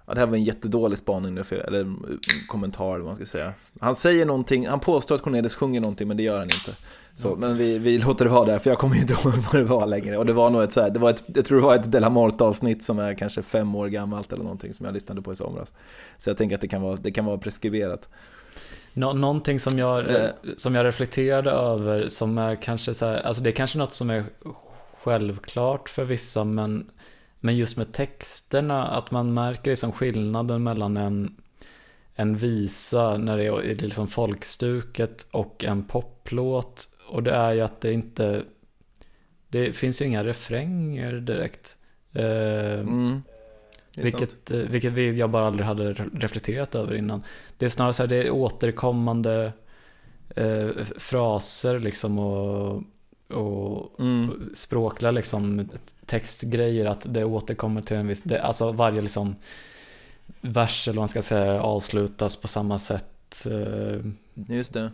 Ja, 0.05 0.13
det 0.13 0.19
här 0.19 0.27
var 0.27 0.35
en 0.35 0.43
jättedålig 0.43 0.97
spaning 0.97 1.33
nu, 1.33 1.43
för, 1.43 1.55
eller 1.55 1.81
eh, 1.81 1.87
kommentar 2.47 2.85
eller 2.85 2.97
vad 2.97 3.05
man 3.05 3.15
ska 3.15 3.25
säga. 3.25 3.53
Han 3.79 3.95
säger 3.95 4.25
någonting, 4.25 4.67
han 4.67 4.79
påstår 4.79 5.15
att 5.15 5.21
Cornelis 5.21 5.55
sjunger 5.55 5.81
någonting 5.81 6.07
men 6.07 6.17
det 6.17 6.23
gör 6.23 6.37
han 6.37 6.43
inte. 6.43 6.75
Så, 7.15 7.35
Men 7.35 7.57
vi, 7.57 7.77
vi 7.77 7.97
låter 7.97 8.25
det 8.25 8.31
vara 8.31 8.45
där, 8.45 8.59
för 8.59 8.69
jag 8.69 8.79
kommer 8.79 8.95
inte 8.95 9.13
ihåg 9.23 9.33
vad 9.33 9.61
det 9.61 9.63
var 9.63 9.87
längre. 9.87 10.17
Och 10.17 10.25
det 10.25 10.33
var 10.33 10.49
nog 10.49 10.63
ett 10.63 10.73
så 10.73 10.81
här, 10.81 10.89
det 10.89 10.99
var 10.99 11.09
ett, 11.09 11.23
jag 11.25 11.45
tror 11.45 11.57
det 11.57 11.63
var 11.63 11.75
ett 11.75 11.91
Delamort 11.91 12.41
avsnitt 12.41 12.83
som 12.83 12.99
är 12.99 13.13
kanske 13.13 13.41
fem 13.41 13.75
år 13.75 13.87
gammalt 13.87 14.33
eller 14.33 14.43
någonting 14.43 14.73
som 14.73 14.85
jag 14.85 14.93
lyssnade 14.93 15.21
på 15.21 15.31
i 15.31 15.35
somras. 15.35 15.73
Så 16.19 16.29
jag 16.29 16.37
tänker 16.37 16.55
att 16.55 16.61
det 16.61 16.67
kan 16.67 16.81
vara, 16.81 16.95
det 16.95 17.11
kan 17.11 17.25
vara 17.25 17.37
preskriberat. 17.37 18.09
Nå 18.93 19.13
någonting 19.13 19.59
som 19.59 19.79
jag, 19.79 20.09
Eh. 20.09 20.29
som 20.57 20.75
jag 20.75 20.85
reflekterade 20.85 21.51
över 21.51 22.09
som 22.09 22.37
är 22.37 22.55
kanske 22.55 22.93
så 22.93 23.05
här, 23.05 23.21
alltså 23.21 23.43
det 23.43 23.49
är 23.49 23.51
kanske 23.51 23.77
något 23.77 23.93
som 23.93 24.09
är 24.09 24.23
självklart 25.03 25.89
för 25.89 26.03
vissa 26.05 26.43
men, 26.43 26.91
men 27.39 27.55
just 27.55 27.77
med 27.77 27.91
texterna 27.91 28.87
att 28.87 29.11
man 29.11 29.33
märker 29.33 29.71
liksom 29.71 29.91
skillnaden 29.91 30.63
mellan 30.63 30.97
en, 30.97 31.35
en 32.15 32.35
visa 32.37 33.17
när 33.17 33.37
det 33.37 33.43
är 33.45 33.63
i 33.63 33.75
liksom 33.75 34.07
folkstuket 34.07 35.27
och 35.31 35.63
en 35.63 35.83
poplåt 35.83 36.89
och 37.09 37.23
det 37.23 37.31
är 37.31 37.53
ju 37.53 37.61
att 37.61 37.81
det 37.81 37.93
inte 37.93 38.43
det 39.47 39.71
finns 39.73 40.01
ju 40.01 40.05
inga 40.05 40.23
refränger 40.23 41.13
direkt. 41.13 41.77
Eh, 42.13 42.79
Mm. 42.79 43.21
Sant. 43.95 44.05
vilket, 44.05 44.51
eh, 44.51 44.57
vilket 44.59 44.93
vi- 44.93 45.17
jag 45.17 45.29
bara 45.29 45.47
aldrig 45.47 45.65
hade 45.67 45.93
re- 45.93 46.19
reflekterat 46.19 46.75
över 46.75 46.95
innan. 46.95 47.23
Det 47.57 47.65
är 47.65 47.69
snarare 47.69 47.93
så 47.93 48.03
här, 48.03 48.07
det 48.07 48.15
är 48.15 48.31
återkommande 48.31 49.53
eh, 50.35 50.69
fraser 50.97 51.79
liksom 51.79 52.19
och, 52.19 52.83
och 53.29 53.99
Mm. 53.99 54.45
språkliga 54.53 55.11
liksom 55.11 55.69
textgrejer 56.05 56.85
att 56.85 57.05
det 57.13 57.23
återkommer 57.25 57.81
till 57.81 57.97
en 57.97 58.07
viss, 58.07 58.21
det, 58.21 58.41
alltså 58.41 58.71
varje 58.71 59.01
liksom 59.01 59.35
vers 60.41 60.87
eller 60.87 60.95
vad 60.95 61.01
man 61.01 61.07
ska 61.07 61.21
säga 61.21 61.61
avslutas 61.61 62.35
på 62.35 62.47
samma 62.47 62.79
sätt. 62.79 63.45
Eh, 63.51 63.99
Just 64.55 64.73
det. 64.73 64.91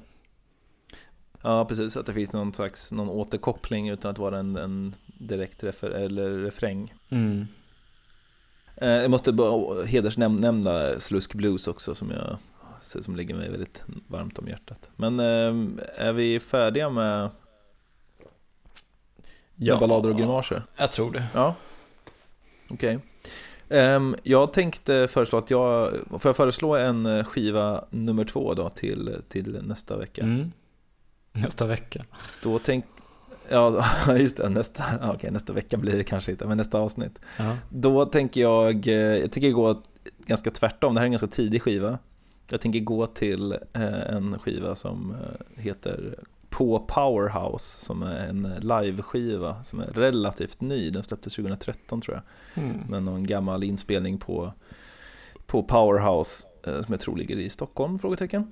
Ja, 1.42 1.66
precis. 1.66 1.98
Att 1.98 2.06
det 2.06 2.14
finns 2.14 2.34
någon 2.34 2.54
slags 2.54 2.92
någon 2.92 3.10
återkoppling 3.10 3.90
utan 3.90 4.12
att 4.12 4.18
vara 4.20 4.40
en, 4.40 4.56
en 4.56 4.96
direkt 5.06 5.64
refer, 5.64 5.90
eller 5.90 6.30
refräng. 6.38 6.94
mm. 7.10 7.48
Eh, 8.82 8.90
jag 8.90 9.12
måste 9.12 9.32
bara 9.32 9.84
hedersnämna 9.84 11.00
Slusk 11.00 11.34
Blues 11.34 11.68
också 11.68 11.96
som 11.96 12.12
jag 12.12 12.38
som 12.82 13.16
ligger 13.16 13.36
mig 13.36 13.50
väldigt 13.50 13.84
varmt 14.08 14.40
om 14.40 14.48
hjärtat. 14.48 14.90
Men 14.96 15.20
eh, 15.20 15.86
är 15.96 16.14
vi 16.14 16.40
färdiga 16.40 16.90
med, 16.90 17.30
med 19.56 19.80
ballader 19.80 20.10
och 20.10 20.18
grimaser? 20.18 20.64
Jag 20.78 20.92
tror 20.92 21.12
det. 21.12 21.28
Ja, 21.34 21.56
okej. 22.70 23.00
Ehm, 23.70 24.16
jag 24.24 24.54
tänkte 24.54 25.08
föreslå 25.08 25.38
att 25.38 25.50
jag, 25.50 25.94
får 26.10 26.30
jag 26.30 26.36
föreslå 26.36 26.76
en 26.76 27.26
skiva 27.26 27.86
nummer 27.90 28.26
två 28.26 28.54
då 28.54 28.70
till, 28.70 29.16
till 29.30 29.60
nästa 29.64 29.98
vecka? 29.98 30.22
Mm. 30.22 30.52
Nästa 31.32 31.66
vecka. 31.66 32.06
Då 32.44 32.60
tänk, 32.60 32.86
ja 33.52 33.84
just 34.18 34.38
det, 34.38 34.50
nästa, 34.50 34.84
okej, 35.14 35.32
nästa 35.32 35.54
vecka 35.54 35.78
blir 35.78 35.98
det 35.98 36.04
kanske 36.04 36.32
inte, 36.32 36.48
men 36.48 36.58
nästa 36.58 36.80
avsnitt. 36.80 37.20
Ja. 37.38 37.58
Då 37.70 38.06
tänker 38.06 38.42
jag, 38.42 38.88
eh, 38.88 38.94
jag 38.94 39.32
tänker 39.32 39.52
gå 39.52 39.82
ganska 40.26 40.52
tvärtom, 40.52 40.94
det 40.94 41.00
här 41.00 41.04
är 41.04 41.08
en 41.08 41.12
ganska 41.12 41.28
tidig 41.28 41.62
skiva. 41.62 42.00
Jag 42.48 42.62
tänker 42.62 42.80
gå 42.80 43.08
till 43.08 43.52
eh, 43.52 44.16
en 44.16 44.40
skiva 44.40 44.76
som 44.76 45.12
eh, 45.12 45.62
heter 45.64 46.16
På 46.50 46.80
Powerhouse, 46.80 47.80
som 47.86 48.04
är 48.04 48.28
en 48.28 48.54
liveskiva 48.60 49.64
som 49.64 49.80
är 49.80 49.86
relativt 49.86 50.62
ny, 50.62 50.90
den 50.90 51.04
släpptes 51.04 51.36
2013 51.36 52.02
tror 52.02 52.22
jag. 52.54 52.64
Mm. 52.64 52.78
Med 52.90 53.04
någon 53.04 53.28
gammal 53.28 53.64
inspelning 53.64 54.18
på, 54.18 54.54
på 55.46 55.64
Powerhouse, 55.64 56.48
som 56.64 56.86
jag 56.88 57.00
tror 57.00 57.18
ligger 57.18 57.38
i 57.38 57.50
Stockholm, 57.50 58.00
frågetecken. 58.00 58.52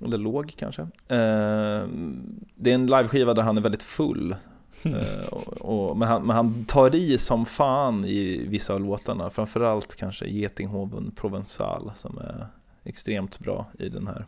Eller 0.00 0.18
låg 0.18 0.54
kanske. 0.56 0.82
Eh, 0.82 1.86
det 2.54 2.70
är 2.70 2.74
en 2.74 2.86
liveskiva 2.86 3.34
där 3.34 3.42
han 3.42 3.56
är 3.56 3.60
väldigt 3.60 3.82
full. 3.82 4.36
Eh, 4.82 5.26
och, 5.30 5.48
och, 5.60 5.96
men, 5.96 6.08
han, 6.08 6.26
men 6.26 6.36
han 6.36 6.64
tar 6.64 6.94
i 6.94 7.18
som 7.18 7.46
fan 7.46 8.04
i 8.04 8.46
vissa 8.48 8.74
av 8.74 8.80
låtarna. 8.80 9.30
Framförallt 9.30 9.96
kanske 9.96 10.26
Getinghoven 10.26 11.10
Provençal 11.16 11.90
som 11.96 12.18
är 12.18 12.46
extremt 12.84 13.38
bra 13.38 13.66
i 13.78 13.88
den 13.88 14.06
här. 14.06 14.26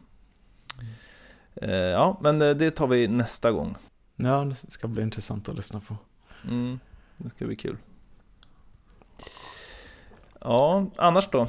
Eh, 1.54 1.70
ja, 1.72 2.18
men 2.20 2.38
det 2.38 2.70
tar 2.70 2.86
vi 2.86 3.08
nästa 3.08 3.52
gång. 3.52 3.74
Ja, 4.16 4.44
det 4.44 4.72
ska 4.72 4.88
bli 4.88 5.02
intressant 5.02 5.48
att 5.48 5.56
lyssna 5.56 5.80
på. 5.80 5.96
Mm, 6.44 6.78
det 7.16 7.30
ska 7.30 7.46
bli 7.46 7.56
kul. 7.56 7.76
Ja, 10.40 10.86
annars 10.96 11.28
då? 11.30 11.48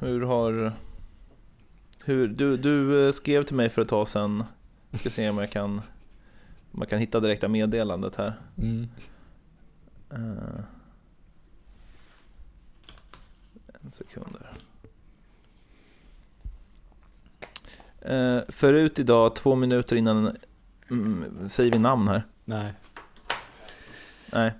Hur 0.00 0.20
har... 0.20 0.72
Hur, 2.06 2.28
du, 2.28 2.56
du 2.56 3.06
eh, 3.06 3.12
skrev 3.12 3.42
till 3.42 3.56
mig 3.56 3.68
för 3.68 3.82
ett 3.82 3.88
tag 3.88 4.08
sedan. 4.08 4.44
Jag 4.90 5.00
ska 5.00 5.10
se 5.10 5.30
om 5.30 5.38
jag 5.38 5.50
kan, 5.50 5.82
om 6.72 6.78
jag 6.80 6.88
kan 6.88 6.98
hitta 6.98 7.20
direkta 7.20 7.48
meddelandet 7.48 8.16
här. 8.16 8.40
Mm. 8.58 8.88
Eh, 10.10 10.64
en 13.84 13.90
sekund 13.90 14.36
där. 14.40 14.52
Eh, 18.04 18.42
förut 18.48 18.98
idag, 18.98 19.36
två 19.36 19.54
minuter 19.54 19.96
innan, 19.96 20.36
mm, 20.90 21.48
säger 21.48 21.72
vi 21.72 21.78
namn 21.78 22.08
här? 22.08 22.22
Nej. 22.44 22.72
Nej. 24.32 24.52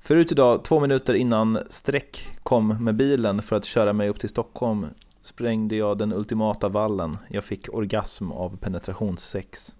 Förut 0.00 0.32
idag, 0.32 0.64
två 0.64 0.80
minuter 0.80 1.14
innan 1.14 1.58
streck 1.70 2.38
kom 2.42 2.84
med 2.84 2.94
bilen 2.94 3.42
för 3.42 3.56
att 3.56 3.64
köra 3.64 3.92
mig 3.92 4.08
upp 4.08 4.20
till 4.20 4.28
Stockholm 4.28 4.86
sprängde 5.28 5.76
jag 5.76 5.98
den 5.98 6.12
ultimata 6.12 6.68
vallen. 6.68 7.18
Jag 7.30 7.44
fick 7.44 7.74
orgasm 7.74 8.32
av 8.32 8.56
penetrationssex. 8.56 9.74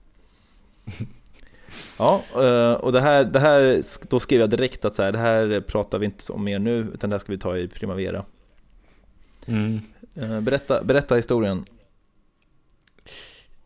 Ja, 1.99 2.23
eh, 2.35 2.73
och 2.73 2.93
det 2.93 3.01
här, 3.01 3.25
det 3.25 3.41
här, 3.41 3.83
då 4.09 4.21
skrev 4.21 4.41
jag 4.41 4.51
direkt 4.51 4.85
att 4.85 4.95
så 4.95 5.03
här, 5.03 5.13
det 5.13 5.19
här 5.19 5.61
pratar 5.61 5.99
vi 5.99 6.07
inte 6.07 6.33
om 6.33 6.45
mer 6.45 6.59
nu, 6.59 6.91
utan 6.95 7.11
det 7.11 7.17
här 7.17 7.21
ska 7.21 7.33
vi 7.33 7.39
ta 7.39 7.57
i 7.57 7.69
Primavera. 7.69 8.25
Mm. 9.47 9.81
Eh, 10.17 10.41
Berätta, 10.41 10.85
berätta 10.85 11.15
historien. 11.15 11.65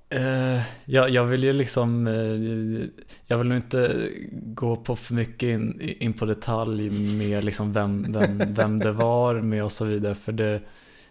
Eh, 0.08 0.60
jag, 0.84 1.10
jag 1.10 1.24
vill 1.24 1.44
ju 1.44 1.52
liksom, 1.52 2.06
eh, 2.06 2.88
jag 3.26 3.38
vill 3.38 3.48
nog 3.48 3.58
inte 3.58 4.08
gå 4.32 4.76
på 4.76 4.96
för 4.96 5.14
mycket 5.14 5.48
in, 5.48 5.80
in 5.80 6.12
på 6.12 6.24
detalj 6.24 6.90
med 7.18 7.44
liksom 7.44 7.72
vem, 7.72 8.12
vem, 8.12 8.42
vem 8.54 8.78
det 8.78 8.92
var 8.92 9.34
med 9.34 9.64
och 9.64 9.72
så 9.72 9.84
vidare. 9.84 10.14
För 10.14 10.32
det, 10.32 10.60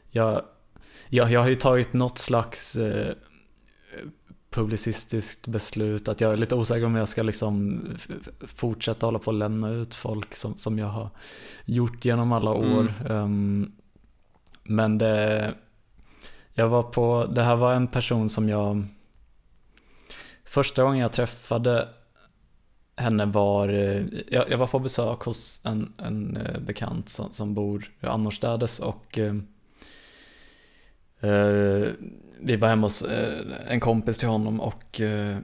jag, 0.09 0.41
jag, 1.11 1.31
jag 1.31 1.39
har 1.41 1.47
ju 1.47 1.55
tagit 1.55 1.93
något 1.93 2.17
slags 2.17 2.75
eh, 2.75 3.13
publicistiskt 4.49 5.47
beslut 5.47 6.07
att 6.07 6.21
jag 6.21 6.33
är 6.33 6.37
lite 6.37 6.55
osäker 6.55 6.85
om 6.85 6.95
jag 6.95 7.09
ska 7.09 7.23
liksom 7.23 7.81
fortsätta 8.39 9.05
hålla 9.05 9.19
på 9.19 9.27
och 9.27 9.37
lämna 9.37 9.69
ut 9.69 9.95
folk 9.95 10.35
som, 10.35 10.57
som 10.57 10.79
jag 10.79 10.87
har 10.87 11.09
gjort 11.65 12.05
genom 12.05 12.31
alla 12.31 12.51
år. 12.51 12.93
Ehm, 13.09 13.71
men 14.63 14.97
det, 14.97 15.53
jag 16.53 16.69
var 16.69 16.83
på, 16.83 17.25
det 17.35 17.43
här 17.43 17.55
var 17.55 17.73
en 17.73 17.87
person 17.87 18.29
som 18.29 18.49
jag 18.49 18.83
Första 20.43 20.83
gången 20.83 20.99
jag 20.99 21.13
träffade 21.13 21.89
henne 22.95 23.25
var, 23.25 23.69
eh, 23.69 24.03
jag, 24.27 24.49
jag 24.49 24.57
var 24.57 24.67
på 24.67 24.79
besök 24.79 25.19
hos 25.19 25.65
en, 25.65 25.93
en 25.97 26.37
eh, 26.37 26.59
bekant 26.59 27.09
som, 27.09 27.31
som 27.31 27.53
bor 27.53 27.91
annorstädes 28.01 28.79
och 28.79 29.19
eh, 29.19 29.25
eh, 29.25 29.35
Eh, 31.21 31.89
vi 32.39 32.55
var 32.55 32.67
hemma 32.67 32.85
hos 32.85 33.01
eh, 33.01 33.39
en 33.67 33.79
kompis 33.79 34.17
till 34.17 34.27
honom 34.27 34.59
och, 34.59 35.01
eh, 35.01 35.37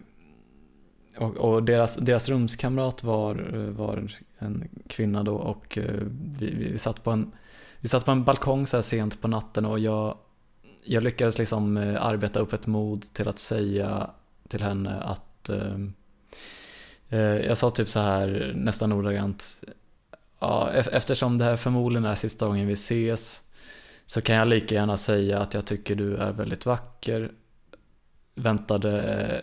och, 1.18 1.38
och 1.38 1.63
deras, 1.63 1.96
deras 1.96 2.30
rumskamrat 2.30 3.04
var, 3.04 3.36
var 3.70 4.10
en 4.40 4.70
kvinna 4.88 5.24
då 5.24 5.36
och 5.36 5.78
eh, 5.78 6.02
vi, 6.40 6.52
vi, 6.52 6.72
vi 6.72 6.78
satt 6.78 7.04
på 7.04 7.12
en 7.12 7.32
vi 7.80 7.88
satt 7.88 8.06
på 8.06 8.12
en 8.12 8.24
balkong 8.24 8.68
så 8.68 8.78
här 8.78 8.82
sent 8.82 9.22
på 9.22 9.28
natten 9.28 9.66
och 9.66 9.80
jag, 9.80 10.18
jag 10.84 11.04
lyckades 11.04 11.38
liksom 11.38 11.78
eh, 11.78 12.06
arbeta 12.06 12.40
upp 12.40 12.54
ett 12.54 12.68
mod 12.68 13.13
till 13.13 13.28
att 13.28 13.40
säga 13.40 14.10
till 14.48 14.62
henne 14.62 15.00
att 15.00 15.50
eh, 15.50 15.76
eh, 17.10 17.20
jag 17.20 17.58
sa 17.58 17.70
typ 17.70 17.88
så 17.90 18.00
här 18.00 18.54
nästan 18.56 18.92
ordagrant 18.92 19.63
ja, 20.40 20.72
eftersom 20.72 21.38
det 21.38 21.44
här 21.44 21.56
förmodligen 21.56 22.06
är 22.06 22.16
sista 22.16 22.48
gången 22.48 22.68
vi 22.68 22.74
ses 22.74 23.42
så 24.08 24.22
kan 24.22 24.36
jag 24.36 24.48
lika 24.48 24.76
gärna 24.76 24.98
säga 24.98 25.39
att 25.39 25.54
jag 25.54 25.65
tycker 25.65 25.96
du 25.96 26.15
är 26.15 26.32
väldigt 26.32 26.65
vacker. 26.65 27.32
Väntade 28.36 29.02
eh, 29.02 29.41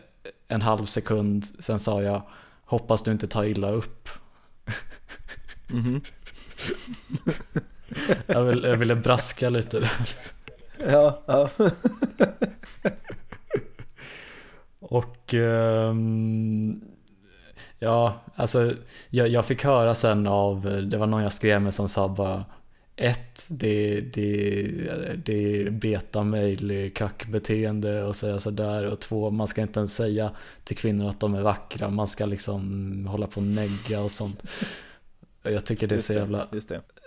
en 0.48 0.62
halv 0.62 0.84
sekund, 0.86 1.44
sen 1.44 1.80
sa 1.80 2.02
jag 2.02 2.22
hoppas 2.64 3.02
du 3.02 3.12
inte 3.12 3.28
tar 3.28 3.44
illa 3.44 3.70
upp. 3.70 4.08
Mhm. 5.70 6.00
Jag, 8.26 8.42
vill, 8.42 8.64
jag 8.64 8.76
ville 8.76 8.96
braska 8.96 9.48
lite 9.50 9.80
där. 9.80 9.92
Ja, 10.90 11.22
ja. 11.26 11.48
Och 14.80 15.34
ehm, 15.34 16.80
ja, 17.78 18.22
alltså 18.34 18.72
jag, 19.10 19.28
jag 19.28 19.44
fick 19.44 19.64
höra 19.64 19.94
sen 19.94 20.26
av, 20.26 20.62
det 20.90 20.96
var 20.96 21.06
någon 21.06 21.22
jag 21.22 21.32
skrev 21.32 21.62
med 21.62 21.74
som 21.74 21.88
sa 21.88 22.08
bara 22.08 22.44
ett, 22.96 23.46
det, 23.50 24.00
det, 24.00 24.62
det 25.24 25.60
är 25.60 25.70
beta-mail 25.70 26.90
kackbeteende 26.94 28.04
och 28.04 28.16
säga 28.16 28.38
sådär 28.38 28.84
och 28.84 29.00
två, 29.00 29.30
man 29.30 29.46
ska 29.48 29.62
inte 29.62 29.80
ens 29.80 29.94
säga 29.94 30.30
till 30.64 30.76
kvinnor 30.76 31.08
att 31.08 31.20
de 31.20 31.34
är 31.34 31.42
vackra, 31.42 31.90
man 31.90 32.08
ska 32.08 32.26
liksom 32.26 33.06
hålla 33.10 33.26
på 33.26 33.40
och 33.40 33.46
negga 33.46 34.00
och 34.00 34.10
sånt. 34.10 34.42
Jag 35.42 35.64
tycker 35.64 35.86
det 35.86 35.94
är 35.94 35.98
så 35.98 36.12
jävla, 36.12 36.46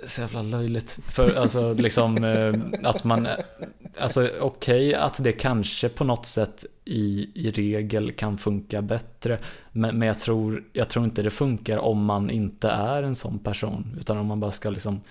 så 0.08 0.22
jävla 0.22 0.42
löjligt. 0.42 0.98
För 1.10 1.34
alltså 1.34 1.74
liksom 1.74 2.24
eh, 2.24 2.54
att 2.90 3.04
man, 3.04 3.28
alltså 3.98 4.30
okej 4.40 4.88
okay, 4.88 4.94
att 4.94 5.24
det 5.24 5.32
kanske 5.32 5.90
på 5.90 6.04
något 6.04 6.26
sätt 6.26 6.66
i, 6.86 7.30
i 7.34 7.52
regel 7.52 8.12
kan 8.12 8.38
funka 8.38 8.82
bättre. 8.82 9.40
Men, 9.72 10.00
men 10.00 10.08
jag, 10.08 10.20
tror, 10.20 10.64
jag 10.74 10.90
tror 10.90 11.06
inte 11.06 11.24
det 11.24 11.30
funkar 11.30 11.78
om 11.78 12.06
man 12.06 12.30
inte 12.30 12.68
är 12.68 13.04
en 13.04 13.16
sån 13.16 13.40
person. 13.40 13.98
Utan 14.00 14.18
om 14.18 14.26
man 14.26 14.40
bara 14.40 14.52
ska 14.52 14.70
liksom, 14.70 15.02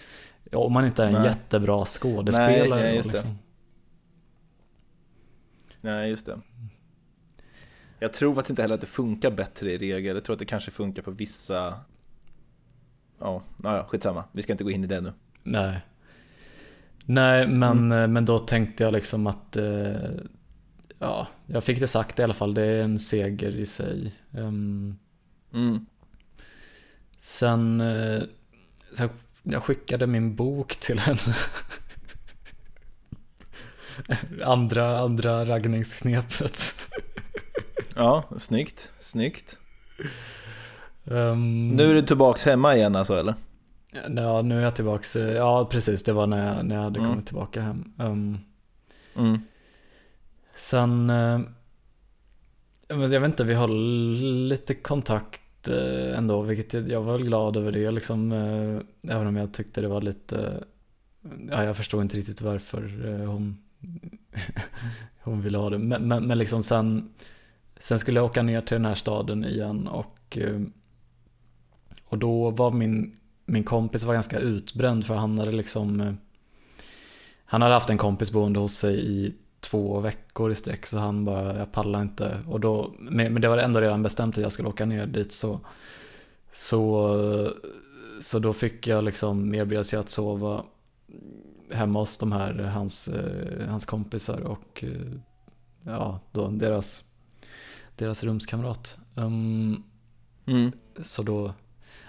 om 0.52 0.72
man 0.72 0.86
inte 0.86 1.02
är 1.02 1.06
en 1.06 1.12
Nej. 1.12 1.24
jättebra 1.24 1.84
skådespelare. 1.84 2.82
Nej, 2.82 2.96
just 2.96 3.12
liksom. 3.12 3.30
det. 3.30 3.36
Nej, 5.80 6.10
just 6.10 6.26
det. 6.26 6.40
Jag 7.98 8.12
tror 8.12 8.34
faktiskt 8.34 8.50
inte 8.50 8.62
heller 8.62 8.74
att 8.74 8.80
det 8.80 8.86
funkar 8.86 9.30
bättre 9.30 9.72
i 9.72 9.78
regel. 9.78 10.14
Jag 10.16 10.24
tror 10.24 10.34
att 10.34 10.38
det 10.38 10.44
kanske 10.44 10.70
funkar 10.70 11.02
på 11.02 11.10
vissa 11.10 11.80
ja, 13.18 13.42
naja, 13.56 13.84
skitsamma. 13.84 14.24
Vi 14.32 14.42
ska 14.42 14.52
inte 14.52 14.64
gå 14.64 14.70
in 14.70 14.84
i 14.84 14.86
det 14.86 15.00
nu. 15.00 15.12
Nej. 15.42 15.80
Nej, 17.04 17.46
men, 17.46 17.78
mm. 17.78 17.92
Eh, 17.92 18.08
men 18.08 18.24
då 18.24 18.38
tänkte 18.38 18.84
jag 18.84 18.92
liksom 18.92 19.26
att 19.26 19.56
eh, 19.56 20.10
ja, 20.98 21.28
jag 21.46 21.64
fick 21.64 21.80
det 21.80 21.86
sagt 21.86 22.18
i 22.18 22.22
alla 22.22 22.34
fall. 22.34 22.54
Det 22.54 22.62
är 22.62 22.82
en 22.82 22.98
seger 22.98 23.50
i 23.50 23.66
sig. 23.66 24.14
Um, 24.30 24.98
mm. 25.52 25.86
Sen, 27.18 27.80
eh, 27.80 28.22
sen, 28.92 29.08
jag 29.50 29.62
skickade 29.62 30.06
min 30.06 30.36
bok 30.36 30.76
till 30.76 30.98
henne. 30.98 31.34
andra, 34.44 34.98
andra 34.98 35.44
raggningsknepet. 35.44 36.88
ja, 37.94 38.24
snyggt, 38.38 38.92
snyggt. 39.00 39.58
Um, 41.04 41.68
nu 41.68 41.90
är 41.90 41.94
du 41.94 42.02
tillbaks 42.02 42.44
hemma 42.44 42.76
igen 42.76 42.96
alltså 42.96 43.18
eller? 43.18 43.34
Ja, 44.16 44.42
nu 44.42 44.58
är 44.58 44.62
jag 44.62 44.74
tillbaks. 44.74 45.16
Eh, 45.16 45.36
ja, 45.36 45.68
precis. 45.70 46.02
Det 46.02 46.12
var 46.12 46.26
när 46.26 46.54
jag, 46.54 46.66
när 46.66 46.76
jag 46.76 46.82
hade 46.82 46.98
mm. 46.98 47.10
kommit 47.10 47.26
tillbaka 47.26 47.62
hem. 47.62 47.92
Um, 47.98 48.38
mm. 49.16 49.40
Sen, 50.54 51.10
uh, 51.10 51.40
jag 52.88 52.96
vet 52.96 53.24
inte, 53.24 53.44
vi 53.44 53.54
har 53.54 53.68
lite 54.48 54.74
kontakt 54.74 55.42
Eh, 55.68 56.18
ändå, 56.18 56.42
vilket 56.42 56.88
jag, 56.88 57.02
var 57.02 57.12
väl 57.12 57.26
glad 57.26 57.56
över 57.56 57.72
det 57.72 57.90
liksom. 57.90 58.32
Eh, 58.32 59.12
även 59.14 59.26
om 59.26 59.36
jag 59.36 59.52
tyckte 59.52 59.80
det 59.80 59.88
var 59.88 60.00
lite, 60.00 60.62
eh, 61.22 61.30
ja, 61.50 61.64
jag 61.64 61.76
förstod 61.76 62.02
inte 62.02 62.16
riktigt 62.16 62.40
varför 62.40 62.82
hon, 63.26 63.58
hon 65.22 65.40
ville 65.40 65.58
ha 65.58 65.70
det. 65.70 65.78
Men, 65.78 66.08
men, 66.08 66.26
men 66.26 66.38
liksom 66.38 66.62
sen, 66.62 67.14
sen 67.78 67.98
skulle 67.98 68.18
jag 68.18 68.26
åka 68.26 68.42
ner 68.42 68.60
till 68.60 68.74
den 68.74 68.84
här 68.84 68.94
staden 68.94 69.44
igen 69.44 69.86
och 69.86 70.38
och 72.04 72.18
då 72.18 72.50
var 72.50 72.70
min, 72.70 73.16
min 73.46 73.64
kompis 73.64 74.02
var 74.02 74.14
ganska 74.14 74.38
utbränd 74.38 75.06
för 75.06 75.14
han 75.14 75.38
hade 75.38 75.52
liksom 75.52 76.16
Han 77.44 77.62
hade 77.62 77.74
haft 77.74 77.90
en 77.90 77.98
kompis 77.98 78.32
boende 78.32 78.60
hos 78.60 78.74
sig 78.74 79.10
i 79.10 79.34
två 79.70 80.00
veckor 80.00 80.52
i 80.52 80.54
sträck 80.54 80.86
så 80.86 80.98
han 80.98 81.24
bara, 81.24 81.58
jag 81.58 81.72
pallar 81.72 82.02
inte. 82.02 82.40
Och 82.48 82.60
då, 82.60 82.94
men 82.98 83.40
det 83.40 83.48
var 83.48 83.58
ändå 83.58 83.80
redan 83.80 84.02
bestämt 84.02 84.36
att 84.38 84.42
jag 84.42 84.52
skulle 84.52 84.68
åka 84.68 84.86
ner 84.86 85.06
dit 85.06 85.32
så 85.32 85.60
Så, 86.52 87.52
så 88.20 88.38
då 88.38 88.52
fick 88.52 88.86
jag 88.86 89.04
liksom 89.04 89.54
erbjuda 89.54 89.84
sig 89.84 89.98
att 89.98 90.10
sova 90.10 90.64
hemma 91.70 91.98
hos 91.98 92.18
de 92.18 92.32
här, 92.32 92.52
hans, 92.54 93.08
eh, 93.08 93.68
hans 93.68 93.84
kompisar 93.84 94.40
och 94.40 94.84
eh, 94.84 95.12
ja, 95.82 96.20
då 96.32 96.48
deras, 96.48 97.04
deras 97.96 98.24
rumskamrat. 98.24 98.98
Um, 99.14 99.82
mm. 100.46 100.72
Så 101.02 101.22
då 101.22 101.54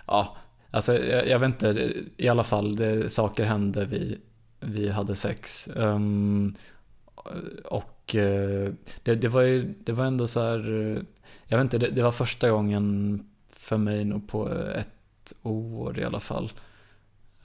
ja, 0.07 0.37
alltså 0.71 0.99
jag, 0.99 1.27
jag, 1.27 1.39
vet 1.39 1.47
inte, 1.47 1.93
i 2.17 2.27
alla 2.27 2.43
fall, 2.43 2.75
det, 2.75 3.09
saker 3.09 3.45
hände, 3.45 3.85
vi, 3.85 4.17
vi 4.59 4.89
hade 4.89 5.15
sex. 5.15 5.69
Um, 5.75 6.55
och 7.65 8.15
uh, 8.15 8.73
det, 9.03 9.15
det, 9.15 9.27
var 9.27 9.41
ju, 9.41 9.73
det 9.83 9.91
var 9.91 10.05
ändå 10.05 10.27
så 10.27 10.41
här, 10.41 10.59
jag 11.47 11.57
vet 11.57 11.63
inte, 11.63 11.77
det, 11.77 11.89
det, 11.89 12.03
var 12.03 12.11
första 12.11 12.49
gången 12.49 13.19
för 13.49 13.77
mig 13.77 14.05
nog 14.05 14.27
på 14.27 14.49
ett 14.75 15.33
år 15.43 15.99
i 15.99 16.03
alla 16.03 16.19
fall. 16.19 16.51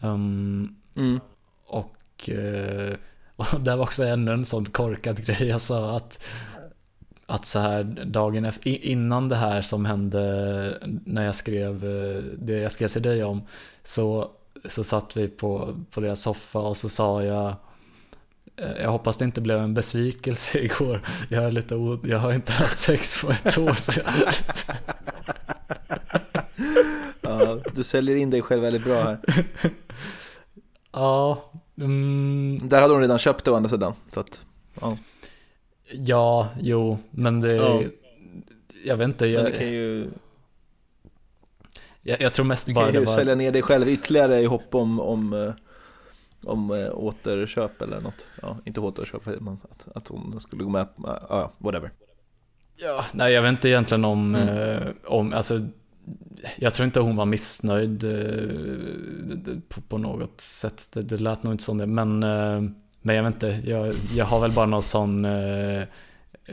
Um, 0.01 0.77
mm. 0.97 1.21
Och, 1.67 2.31
uh, 2.33 2.95
och 3.37 3.61
det 3.61 3.77
var 3.77 3.85
också 3.85 4.05
ännu 4.05 4.33
en 4.33 4.45
sån 4.45 4.65
korkad 4.65 5.25
grej 5.27 5.47
jag 5.47 5.61
sa 5.61 5.97
att 5.97 6.25
att 7.27 7.47
så 7.47 7.59
här 7.59 7.85
dagen 8.05 8.45
efter, 8.45 8.85
innan 8.85 9.29
det 9.29 9.37
här 9.37 9.63
som 9.63 9.85
hände 9.85 10.79
när 11.05 11.25
jag 11.25 11.35
skrev 11.35 11.85
eh, 11.85 12.23
det 12.39 12.59
jag 12.59 12.73
skrev 12.73 12.89
till 12.89 13.03
dig 13.03 13.25
om 13.25 13.43
så, 13.85 14.31
så 14.69 14.85
satt 14.85 15.17
vi 15.17 15.29
på, 15.29 15.77
på 15.91 16.01
deras 16.01 16.21
soffa 16.21 16.59
och 16.59 16.77
så 16.77 16.89
sa 16.89 17.23
jag 17.23 17.47
eh, 17.47 17.55
jag 18.57 18.91
hoppas 18.91 19.17
det 19.17 19.25
inte 19.25 19.41
blev 19.41 19.59
en 19.59 19.75
besvikelse 19.75 20.59
igår. 20.65 21.03
Jag, 21.29 21.45
är 21.45 21.53
lite 21.53 21.75
jag 22.05 22.19
har 22.19 22.33
inte 22.33 22.53
haft 22.53 22.79
sex 22.79 23.21
på 23.21 23.31
ett 23.31 23.59
år. 23.59 23.75
Så 23.75 24.01
jag... 24.01 24.15
ja, 27.41 27.59
du 27.75 27.83
säljer 27.83 28.17
in 28.17 28.31
dig 28.31 28.43
själv 28.43 28.63
väldigt 28.63 28.85
bra 28.85 29.03
här. 29.03 29.19
Ja. 30.95 31.51
Mm... 31.79 32.61
Där 32.63 32.81
hade 32.81 32.95
hon 32.95 33.01
redan 33.01 33.19
köpt 33.19 33.45
det 33.45 33.51
å 33.51 33.55
andra 33.55 33.71
sidan. 33.71 33.95
Så 34.09 34.21
att, 34.21 34.47
ja. 34.81 34.97
Ja, 35.93 36.49
jo, 36.61 36.99
men 37.11 37.41
det... 37.41 37.55
Ja. 37.55 37.83
Jag 38.85 38.97
vet 38.97 39.05
inte. 39.05 39.27
Jag, 39.27 39.43
men 39.43 39.53
det 39.53 39.59
kan 39.59 39.69
ju... 39.69 40.11
Jag, 42.03 42.21
jag 42.21 42.33
tror 42.33 42.47
mest 42.47 42.67
du 42.67 42.75
bara 42.75 42.87
det 42.87 42.93
var... 42.93 43.01
Du 43.01 43.07
kan 43.07 43.15
ju 43.15 43.19
sälja 43.19 43.35
ner 43.35 43.53
dig 43.53 43.63
själv 43.63 43.89
ytterligare 43.89 44.41
i 44.41 44.45
hopp 44.45 44.75
om, 44.75 45.01
om, 45.01 45.33
eh, 45.33 45.53
om, 46.43 46.71
äh, 46.71 46.91
återköp 46.95 47.83
eller 47.83 48.01
något. 48.01 48.27
Ja, 48.43 48.57
inte 48.65 48.81
återköp, 48.81 49.27
men 49.27 49.59
att, 49.71 49.89
att 49.95 50.09
hon 50.09 50.41
skulle 50.41 50.65
gå 50.65 50.71
med 50.71 50.97
på, 50.97 51.19
ja, 51.29 51.53
uh, 51.59 51.65
whatever. 51.65 51.91
Ja, 52.77 53.05
nej 53.13 53.33
jag 53.33 53.43
vet 53.43 53.51
inte 53.51 53.69
egentligen 53.69 54.05
om, 54.05 54.35
mm. 54.35 54.49
eh, 54.49 54.89
om 55.05 55.33
alltså 55.33 55.61
jag 56.57 56.75
tror 56.75 56.87
inte 56.87 57.01
hon 57.01 57.17
var 57.17 57.25
missnöjd 57.27 58.05
eh, 58.05 59.59
på, 59.69 59.81
på, 59.81 59.99
något 59.99 60.41
sätt. 60.41 60.89
Det, 60.93 61.03
det 61.03 61.21
lät 61.21 61.43
nog 61.43 61.55
inte 61.55 61.65
som 61.65 61.79
det. 61.79 61.87
Men 61.87 62.23
eh, 62.23 62.63
men 63.03 63.17
jag 63.17 63.23
vet 63.23 63.35
inte, 63.35 63.63
jag, 63.65 63.95
jag 64.15 64.25
har 64.25 64.41
väl 64.41 64.53
bara 64.53 64.67
någon 64.67 64.83
sån 64.83 65.25
eh, 65.25 65.83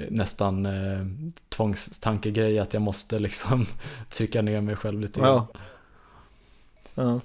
nästan 0.10 0.66
eh, 0.66 1.06
tvångstankegrej 1.50 2.60
att 2.60 2.74
jag 2.74 2.82
måste 2.82 3.20
liksom 3.20 3.66
trycka 4.10 4.42
ner 4.42 4.62
mig 4.62 4.76
själv 4.76 5.00
lite 5.00 5.20
ja. 5.20 5.48
ja. 6.96 7.20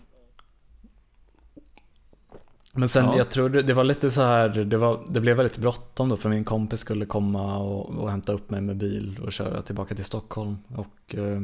Men 2.77 2.89
sen 2.89 3.05
ja. 3.05 3.17
jag 3.17 3.31
tror 3.31 3.49
det, 3.49 3.63
det, 3.63 3.75
var 3.75 3.85
lite 3.85 4.11
så 4.11 4.23
här, 4.23 4.49
det, 4.49 4.77
var, 4.77 5.05
det 5.09 5.21
blev 5.21 5.37
väldigt 5.37 5.59
bråttom 5.59 6.09
då 6.09 6.17
för 6.17 6.29
min 6.29 6.45
kompis 6.45 6.81
skulle 6.81 7.05
komma 7.05 7.59
och, 7.59 7.91
och 7.91 8.11
hämta 8.11 8.33
upp 8.33 8.51
mig 8.51 8.61
med 8.61 8.77
bil 8.77 9.21
och 9.23 9.33
köra 9.33 9.63
tillbaka 9.63 9.95
till 9.95 10.05
Stockholm. 10.05 10.59
Och, 10.69 11.15
eh, 11.15 11.43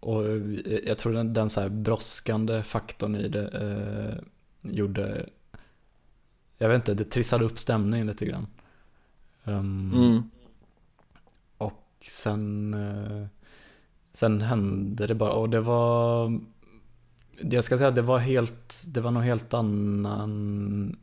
och 0.00 0.22
jag 0.86 0.98
tror 0.98 1.12
den, 1.12 1.34
den 1.34 1.50
så 1.50 1.60
här 1.60 1.68
brådskande 1.68 2.62
faktorn 2.62 3.16
i 3.16 3.28
det 3.28 3.48
eh, 3.48 4.24
gjorde 4.72 5.26
jag 6.58 6.68
vet 6.68 6.76
inte, 6.76 6.94
det 6.94 7.04
trissade 7.04 7.44
upp 7.44 7.58
stämningen 7.58 8.06
lite 8.06 8.26
grann. 8.26 8.46
Um, 9.44 9.92
mm. 9.94 10.30
Och 11.58 11.86
sen, 12.08 12.74
uh, 12.74 13.26
sen 14.12 14.40
hände 14.40 15.06
det 15.06 15.14
bara, 15.14 15.32
och 15.32 15.50
det 15.50 15.60
var, 15.60 16.40
jag 17.40 17.64
ska 17.64 17.78
säga, 17.78 17.90
det 17.90 18.02
var 18.02 18.18
helt, 18.18 18.84
det 18.86 19.00
var 19.00 19.10
nog 19.10 19.22
helt 19.22 19.54
annan, 19.54 20.96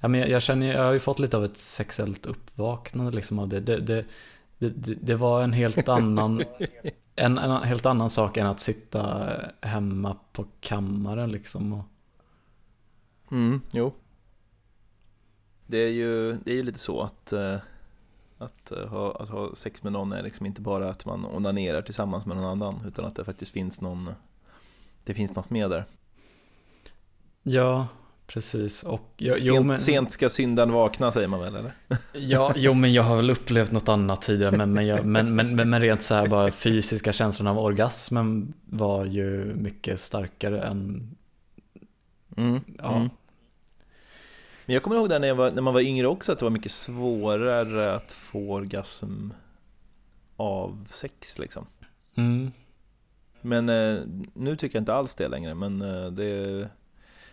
ja, 0.00 0.08
men 0.08 0.20
jag, 0.20 0.28
jag 0.28 0.42
känner, 0.42 0.72
jag 0.72 0.84
har 0.84 0.92
ju 0.92 0.98
fått 0.98 1.18
lite 1.18 1.36
av 1.36 1.44
ett 1.44 1.56
sexuellt 1.56 2.26
uppvaknande 2.26 3.12
liksom 3.12 3.38
av 3.38 3.48
det. 3.48 3.60
Det, 3.60 3.80
det, 3.80 4.06
det, 4.58 4.94
det 4.94 5.14
var 5.14 5.42
en 5.42 5.52
helt 5.52 5.88
annan, 5.88 6.44
en, 7.16 7.38
en 7.38 7.62
helt 7.62 7.86
annan 7.86 8.10
sak 8.10 8.36
än 8.36 8.46
att 8.46 8.60
sitta 8.60 9.30
hemma 9.60 10.16
på 10.32 10.44
kammaren 10.60 11.32
liksom. 11.32 11.72
Och... 11.72 11.84
Mm, 13.30 13.60
jo. 13.72 13.94
Det 15.66 15.78
är 15.78 15.90
ju, 15.90 16.32
det 16.32 16.50
är 16.50 16.54
ju 16.54 16.62
lite 16.62 16.78
så 16.78 17.02
att, 17.02 17.32
uh, 17.36 17.56
att, 18.38 18.72
uh, 18.76 18.86
ha, 18.86 19.14
att 19.14 19.28
ha 19.28 19.54
sex 19.54 19.82
med 19.82 19.92
någon 19.92 20.12
är 20.12 20.22
liksom 20.22 20.46
inte 20.46 20.60
bara 20.60 20.88
att 20.88 21.04
man 21.04 21.24
onanerar 21.24 21.82
tillsammans 21.82 22.26
med 22.26 22.36
någon 22.36 22.46
annan 22.46 22.82
utan 22.86 23.04
att 23.04 23.16
det 23.16 23.24
faktiskt 23.24 23.52
finns 23.52 23.80
någon, 23.80 24.10
det 25.04 25.14
finns 25.14 25.34
något 25.34 25.50
med 25.50 25.70
där. 25.70 25.84
Ja, 27.42 27.88
precis. 28.26 28.82
Och, 28.82 29.12
ja, 29.16 29.34
jo, 29.38 29.54
sent, 29.54 29.66
men... 29.66 29.80
sent 29.80 30.12
ska 30.12 30.28
syndan 30.28 30.72
vakna 30.72 31.12
säger 31.12 31.28
man 31.28 31.40
väl 31.40 31.54
eller? 31.54 31.72
Ja, 32.14 32.52
jo 32.56 32.74
men 32.74 32.92
jag 32.92 33.02
har 33.02 33.16
väl 33.16 33.30
upplevt 33.30 33.72
något 33.72 33.88
annat 33.88 34.22
tidigare 34.22 34.56
men, 34.56 34.72
men, 34.72 34.86
jag, 34.86 35.04
men, 35.06 35.34
men, 35.34 35.56
men, 35.56 35.70
men 35.70 35.80
rent 35.80 36.02
så 36.02 36.14
här 36.14 36.26
bara 36.26 36.50
fysiska 36.50 37.12
känslan 37.12 37.46
av 37.46 37.58
orgasmen 37.58 38.54
var 38.64 39.04
ju 39.04 39.54
mycket 39.54 40.00
starkare 40.00 40.62
än 40.62 41.14
Mm. 42.36 42.60
Ja. 42.78 42.96
Mm. 42.96 43.08
Men 44.66 44.74
jag 44.74 44.82
kommer 44.82 44.96
ihåg 44.96 45.08
där 45.08 45.20
när, 45.20 45.28
jag 45.28 45.34
var, 45.34 45.50
när 45.50 45.62
man 45.62 45.74
var 45.74 45.80
yngre 45.80 46.06
också 46.06 46.32
att 46.32 46.38
det 46.38 46.44
var 46.44 46.50
mycket 46.50 46.72
svårare 46.72 47.94
att 47.94 48.12
få 48.12 48.54
orgasm 48.54 49.30
av 50.36 50.86
sex 50.90 51.38
liksom. 51.38 51.66
Mm. 52.14 52.52
Men 53.44 53.68
eh, 53.68 54.02
nu 54.34 54.56
tycker 54.56 54.76
jag 54.76 54.80
inte 54.80 54.94
alls 54.94 55.14
det 55.14 55.28
längre. 55.28 55.54
Men 55.54 55.82
eh, 55.82 56.06
det, 56.06 56.68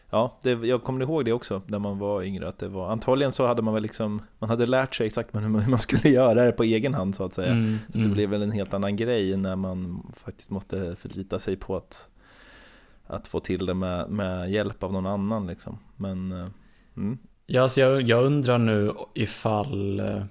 ja, 0.09 0.37
det, 0.43 0.51
jag 0.51 0.83
kommer 0.83 1.01
ihåg 1.01 1.25
det 1.25 1.33
också 1.33 1.61
när 1.65 1.79
man 1.79 1.99
var 1.99 2.23
yngre. 2.23 2.47
Att 2.47 2.57
det 2.57 2.67
var, 2.67 2.91
antagligen 2.91 3.31
så 3.31 3.47
hade 3.47 3.61
man 3.61 3.73
väl 3.73 3.83
liksom, 3.83 4.21
man 4.39 4.49
hade 4.49 4.65
lärt 4.65 4.95
sig 4.95 5.07
exakt 5.07 5.35
hur 5.35 5.41
man, 5.69 5.79
skulle 5.79 6.09
göra 6.09 6.45
det 6.45 6.51
på 6.51 6.63
egen 6.63 6.93
hand 6.93 7.15
så 7.15 7.23
att 7.23 7.33
säga. 7.33 7.51
Mm. 7.51 7.77
Så 7.89 7.97
det 7.97 8.09
blev 8.09 8.29
väl 8.29 8.41
en 8.41 8.51
helt 8.51 8.73
annan 8.73 8.95
grej 8.95 9.37
när 9.37 9.55
man 9.55 10.11
faktiskt 10.17 10.49
måste 10.49 10.95
förlita 10.95 11.39
sig 11.39 11.55
på 11.55 11.75
att, 11.75 12.09
att 13.07 13.27
få 13.27 13.39
till 13.39 13.65
det 13.65 13.73
med, 13.73 14.09
med 14.09 14.51
hjälp 14.51 14.83
av 14.83 14.93
någon 14.93 15.05
annan 15.05 15.47
liksom. 15.47 15.79
Men, 15.97 16.31
eh, 16.31 16.47
mm. 16.97 17.17
Ja, 17.45 17.69
så 17.69 17.79
jag, 17.79 18.01
jag 18.01 18.23
undrar 18.23 18.57
nu 18.57 18.93
ifall, 19.13 19.99
eh, 19.99 20.23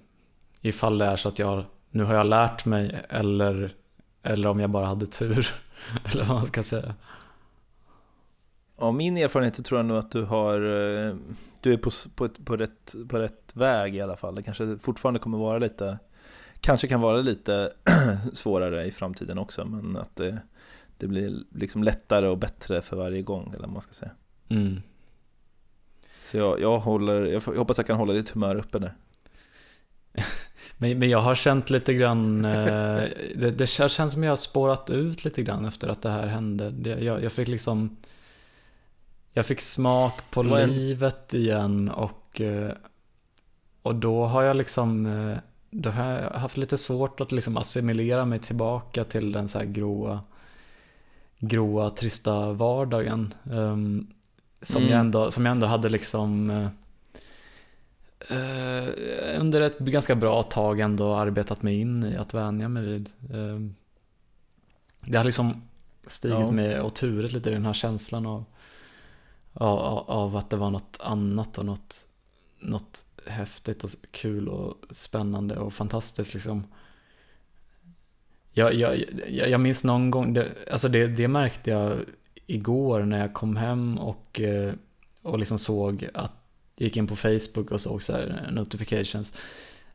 ifall 0.60 0.98
det 0.98 1.04
är 1.04 1.16
så 1.16 1.28
att 1.28 1.38
jag, 1.38 1.64
nu 1.90 2.04
har 2.04 2.14
jag 2.14 2.26
lärt 2.26 2.64
mig 2.64 3.00
eller, 3.08 3.72
eller 4.22 4.48
om 4.48 4.60
jag 4.60 4.70
bara 4.70 4.86
hade 4.86 5.06
tur. 5.06 5.48
Eller 6.04 6.24
vad 6.24 6.36
man 6.36 6.46
ska 6.46 6.62
säga. 6.62 6.94
Av 8.76 8.94
min 8.94 9.16
erfarenhet 9.16 9.64
tror 9.64 9.78
jag 9.78 9.86
nog 9.86 9.96
att 9.96 10.10
du 10.10 10.24
har 10.24 10.54
eh, 10.54 11.14
Du 11.60 11.72
är 11.72 11.76
på, 11.76 11.90
på, 12.14 12.24
ett, 12.24 12.44
på, 12.44 12.56
rätt, 12.56 12.94
på 13.08 13.18
rätt 13.18 13.52
väg 13.56 13.96
i 13.96 14.00
alla 14.00 14.16
fall. 14.16 14.34
Det 14.34 14.42
kanske 14.42 14.78
fortfarande 14.78 15.20
kommer 15.20 15.38
vara 15.38 15.58
lite 15.58 15.98
Kanske 16.60 16.88
kan 16.88 17.00
vara 17.00 17.16
lite 17.16 17.72
svårare 18.32 18.84
i 18.84 18.90
framtiden 18.90 19.38
också 19.38 19.64
men 19.64 19.96
att 19.96 20.16
det, 20.16 20.38
det 20.98 21.06
blir 21.06 21.44
liksom 21.54 21.82
lättare 21.82 22.28
och 22.28 22.38
bättre 22.38 22.82
för 22.82 22.96
varje 22.96 23.22
gång 23.22 23.48
eller 23.48 23.66
vad 23.66 23.72
man 23.72 23.82
ska 23.82 23.92
säga. 23.92 24.10
Mm. 24.48 24.82
Så 26.22 26.36
jag, 26.36 26.60
jag, 26.60 26.78
håller, 26.78 27.26
jag 27.26 27.40
hoppas 27.40 27.78
jag 27.78 27.86
kan 27.86 27.96
hålla 27.96 28.12
ditt 28.12 28.30
humör 28.30 28.56
uppe 28.56 28.78
där. 28.78 28.94
Men, 30.82 30.98
men 30.98 31.10
jag 31.10 31.18
har 31.20 31.34
känt 31.34 31.70
lite 31.70 31.94
grann, 31.94 32.44
eh, 32.44 33.02
det, 33.34 33.50
det 33.58 33.66
känns 33.66 34.12
som 34.12 34.22
jag 34.22 34.30
har 34.30 34.36
spårat 34.36 34.90
ut 34.90 35.24
lite 35.24 35.42
grann 35.42 35.64
efter 35.64 35.88
att 35.88 36.02
det 36.02 36.10
här 36.10 36.26
hände. 36.26 36.70
Det, 36.70 36.90
jag, 37.04 37.22
jag 37.24 37.32
fick 37.32 37.48
liksom, 37.48 37.96
jag 39.32 39.46
fick 39.46 39.60
smak 39.60 40.30
på 40.30 40.42
Det 40.42 40.48
var 40.48 40.58
en- 40.58 40.70
livet 40.72 41.34
igen 41.34 41.88
och, 41.90 42.40
eh, 42.40 42.72
och 43.82 43.94
då 43.94 44.24
har 44.26 44.42
jag 44.42 44.56
liksom, 44.56 45.06
eh, 45.06 45.36
då 45.70 45.90
har 45.90 46.04
jag 46.12 46.30
haft 46.30 46.56
lite 46.56 46.78
svårt 46.78 47.20
att 47.20 47.32
liksom 47.32 47.56
assimilera 47.56 48.24
mig 48.24 48.38
tillbaka 48.38 49.04
till 49.04 49.32
den 49.32 49.48
så 49.48 49.58
här 49.58 49.66
gråa, 49.66 50.20
gråa, 51.38 51.90
trista 51.90 52.52
vardagen. 52.52 53.34
ehm, 53.52 54.06
som, 54.62 54.82
Mm. 54.82 54.92
jag 54.92 55.00
ändå, 55.00 55.30
som 55.30 55.46
jag 55.46 55.52
ändå 55.52 55.66
hade 55.66 55.88
liksom 55.88 56.50
eh, 58.28 59.40
under 59.40 59.60
ett 59.60 59.78
ganska 59.78 60.14
bra 60.14 60.42
tag 60.42 60.80
ändå 60.80 61.14
arbetat 61.14 61.62
mig 61.62 61.80
in 61.80 62.04
i 62.04 62.16
att 62.16 62.34
vänja 62.34 62.68
mig 62.68 62.82
vid. 62.82 63.10
Eh, 63.30 63.58
det 65.00 65.16
har 65.16 65.24
liksom 65.24 65.62
stigit 66.06 66.38
Ja. 66.38 66.50
mig 66.50 66.80
och 66.80 66.94
turet 66.94 67.32
lite 67.32 67.50
den 67.50 67.66
här 67.66 67.72
känslan 67.72 68.26
av, 68.26 68.44
av, 69.52 69.78
av- 69.78 70.10
av 70.10 70.36
att 70.36 70.50
det 70.50 70.56
var 70.56 70.70
något 70.70 70.96
annat 71.00 71.58
och 71.58 71.66
något, 71.66 72.06
något 72.60 73.04
häftigt 73.26 73.84
och 73.84 73.90
kul 74.10 74.48
och 74.48 74.74
spännande 74.90 75.56
och 75.56 75.72
fantastiskt 75.72 76.34
liksom. 76.34 76.64
Jag, 78.52 78.74
jag, 78.74 79.04
jag, 79.28 79.50
jag 79.50 79.60
minns 79.60 79.84
någon 79.84 80.10
gång, 80.10 80.34
det, 80.34 80.48
alltså 80.72 80.88
det, 80.88 81.06
det 81.06 81.28
märkte 81.28 81.70
jag 81.70 81.98
igår 82.46 83.00
när 83.02 83.18
jag 83.18 83.34
kom 83.34 83.56
hem 83.56 83.98
och, 83.98 84.40
eh, 84.40 84.74
och 85.22 85.38
liksom 85.38 85.58
såg 85.58 86.08
att 86.14 86.39
gick 86.80 86.96
in 86.96 87.06
på 87.06 87.16
Facebook 87.16 87.70
och 87.70 87.80
såg 87.80 88.02
så 88.02 88.12
här 88.12 88.48
notifications. 88.52 89.34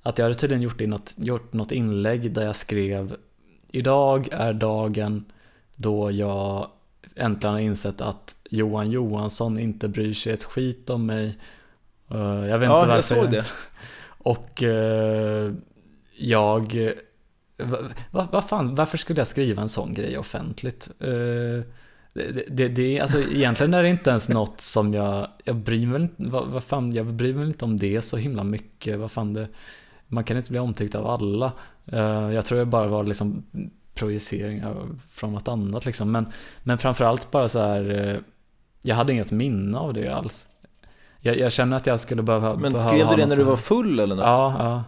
Att 0.02 0.18
jag 0.18 0.26
hade 0.26 0.36
tydligen 0.36 0.62
gjort, 0.62 0.82
i 0.82 0.88
något, 0.88 1.14
gjort 1.18 1.54
något 1.54 1.72
inlägg 1.72 2.32
där 2.32 2.46
jag 2.46 2.56
skrev 2.56 3.16
Idag 3.72 4.28
är 4.32 4.54
dagen 4.54 5.26
då 5.76 6.12
jag 6.12 6.70
äntligen 7.16 7.54
har 7.54 7.60
insett 7.60 8.02
att 8.02 8.36
Johan 8.50 8.92
Johansson 8.92 9.60
inte 9.60 9.88
bryr 9.88 10.14
sig 10.14 10.34
ett 10.34 10.44
skit 10.44 10.90
om 10.90 11.06
mig. 11.06 11.38
Eh, 12.12 12.18
Jag 12.20 12.60
vet 12.60 12.70
Ja, 12.70 12.80
inte 12.80 12.90
jag 12.90 12.96
varför. 12.96 13.02
såg 13.16 13.30
det. 13.32 13.46
Och 14.08 14.64
eh, 14.64 15.52
jag... 16.18 16.92
Vad 17.58 17.92
va, 18.12 18.28
vad 18.32 18.50
fan, 18.50 18.76
varför 18.76 18.98
skulle 18.98 19.20
jag 19.20 19.28
skriva 19.28 19.62
en 19.62 19.70
sån 19.70 19.94
grej 19.94 20.18
offentligt? 20.18 20.90
Det, 22.16 22.46
det, 22.48 22.68
det, 22.68 23.00
alltså, 23.00 23.22
egentligen 23.22 23.74
är 23.74 23.84
det 23.84 23.90
inte 23.90 24.10
ens 24.10 24.30
något 24.30 24.62
som 24.62 24.94
jag, 24.94 25.28
jag 25.44 25.56
bryr 25.56 25.88
mig 25.88 26.02
inte, 26.02 26.16
vad, 26.18 26.48
vad 26.48 26.64
fan, 26.64 26.92
jag 26.92 27.06
bryr 27.06 27.34
mig 27.34 27.48
inte 27.48 27.66
om 27.66 27.78
det 27.78 28.02
så 28.02 28.18
himla 28.18 28.44
mycket, 28.44 29.00
vad 29.00 29.12
fan 29.12 29.34
det, 29.34 29.48
man 30.08 30.24
kan 30.24 30.38
inte 30.38 30.52
bli 30.52 30.60
omtyckt 30.60 30.96
av 30.96 31.08
alla. 31.08 31.52
Eh, 31.86 32.32
jag 32.34 32.46
tror 32.46 32.60
det 32.60 32.66
bara 32.66 32.88
var 32.88 33.04
liksom 33.04 33.44
projiceringar 33.94 34.76
från 35.10 35.34
något 35.34 35.48
annat 35.48 35.86
liksom, 35.86 36.12
men, 36.12 36.26
men 36.64 36.78
framförallt 36.78 37.32
bara 37.32 37.50
så 37.50 37.60
här, 37.60 38.10
eh, 38.10 38.18
jag 38.82 38.96
hade 38.96 39.14
inget 39.14 39.32
minne 39.32 39.78
av 39.78 39.94
det 39.94 40.08
alls. 40.08 40.48
Jag, 41.20 41.38
jag 41.38 41.52
känner 41.52 41.78
att 41.78 41.88
jag 41.88 42.00
skulle 42.00 42.24
behöva 42.24 42.56
Men 42.56 42.74
behöva 42.74 42.90
skrev 42.90 43.06
ha 43.06 43.16
du 43.16 43.22
det 43.22 43.28
när 43.28 43.36
du 43.36 43.44
var 43.44 43.58
full 43.58 44.00
eller 44.00 44.16
något? 44.16 44.26
Ja, 44.26 44.84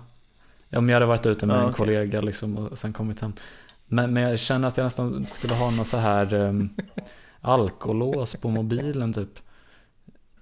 ja. 0.69 0.77
Om 0.77 0.89
jag 0.89 0.95
hade 0.95 1.05
varit 1.05 1.25
ute 1.25 1.45
med 1.45 1.55
Ja, 1.55 1.67
en 1.67 1.73
kollega 1.73 2.21
liksom 2.21 2.57
och 2.57 2.79
sen 2.79 2.93
kommit 2.93 3.21
hem. 3.21 3.33
Men, 3.87 4.13
men 4.13 4.23
jag 4.23 4.39
känner 4.39 4.67
att 4.67 4.77
jag 4.77 4.83
nästan 4.83 5.25
skulle 5.25 5.53
ha 5.53 5.71
någon 5.71 5.85
så 5.85 5.97
här 5.97 6.33
um, 6.33 6.69
alkolås 7.41 8.35
på 8.35 8.49
mobilen 8.49 9.13
typ. 9.13 9.39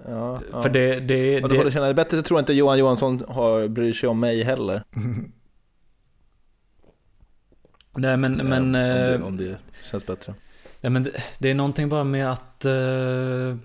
Ja, 0.07 0.41
ja. 0.51 0.61
För 0.61 0.69
det, 0.69 0.99
det, 0.99 1.43
Och 1.43 1.49
då 1.49 1.55
får 1.55 1.63
du 1.63 1.69
det, 1.69 1.73
känna 1.73 1.85
dig 1.85 1.93
bättre 1.93 2.17
så 2.17 2.23
tror 2.23 2.37
jag 2.37 2.41
inte 2.41 2.53
Johan 2.53 2.79
Johansson 2.79 3.23
har, 3.27 3.67
bryr 3.67 3.93
sig 3.93 4.09
om 4.09 4.19
mig 4.19 4.43
heller. 4.43 4.83
nej 7.97 8.17
men, 8.17 8.33
men, 8.33 8.63
om, 8.63 8.71
det, 8.71 9.15
eh, 9.15 9.25
om 9.25 9.37
det 9.37 9.57
känns 9.91 10.05
bättre. 10.05 10.33
nej, 10.81 10.89
men 10.89 11.03
det, 11.03 11.11
det 11.39 11.49
är 11.49 11.55
någonting 11.55 11.89
bara 11.89 12.03
med 12.03 12.31
att 12.31 12.65
eh, 12.65 13.55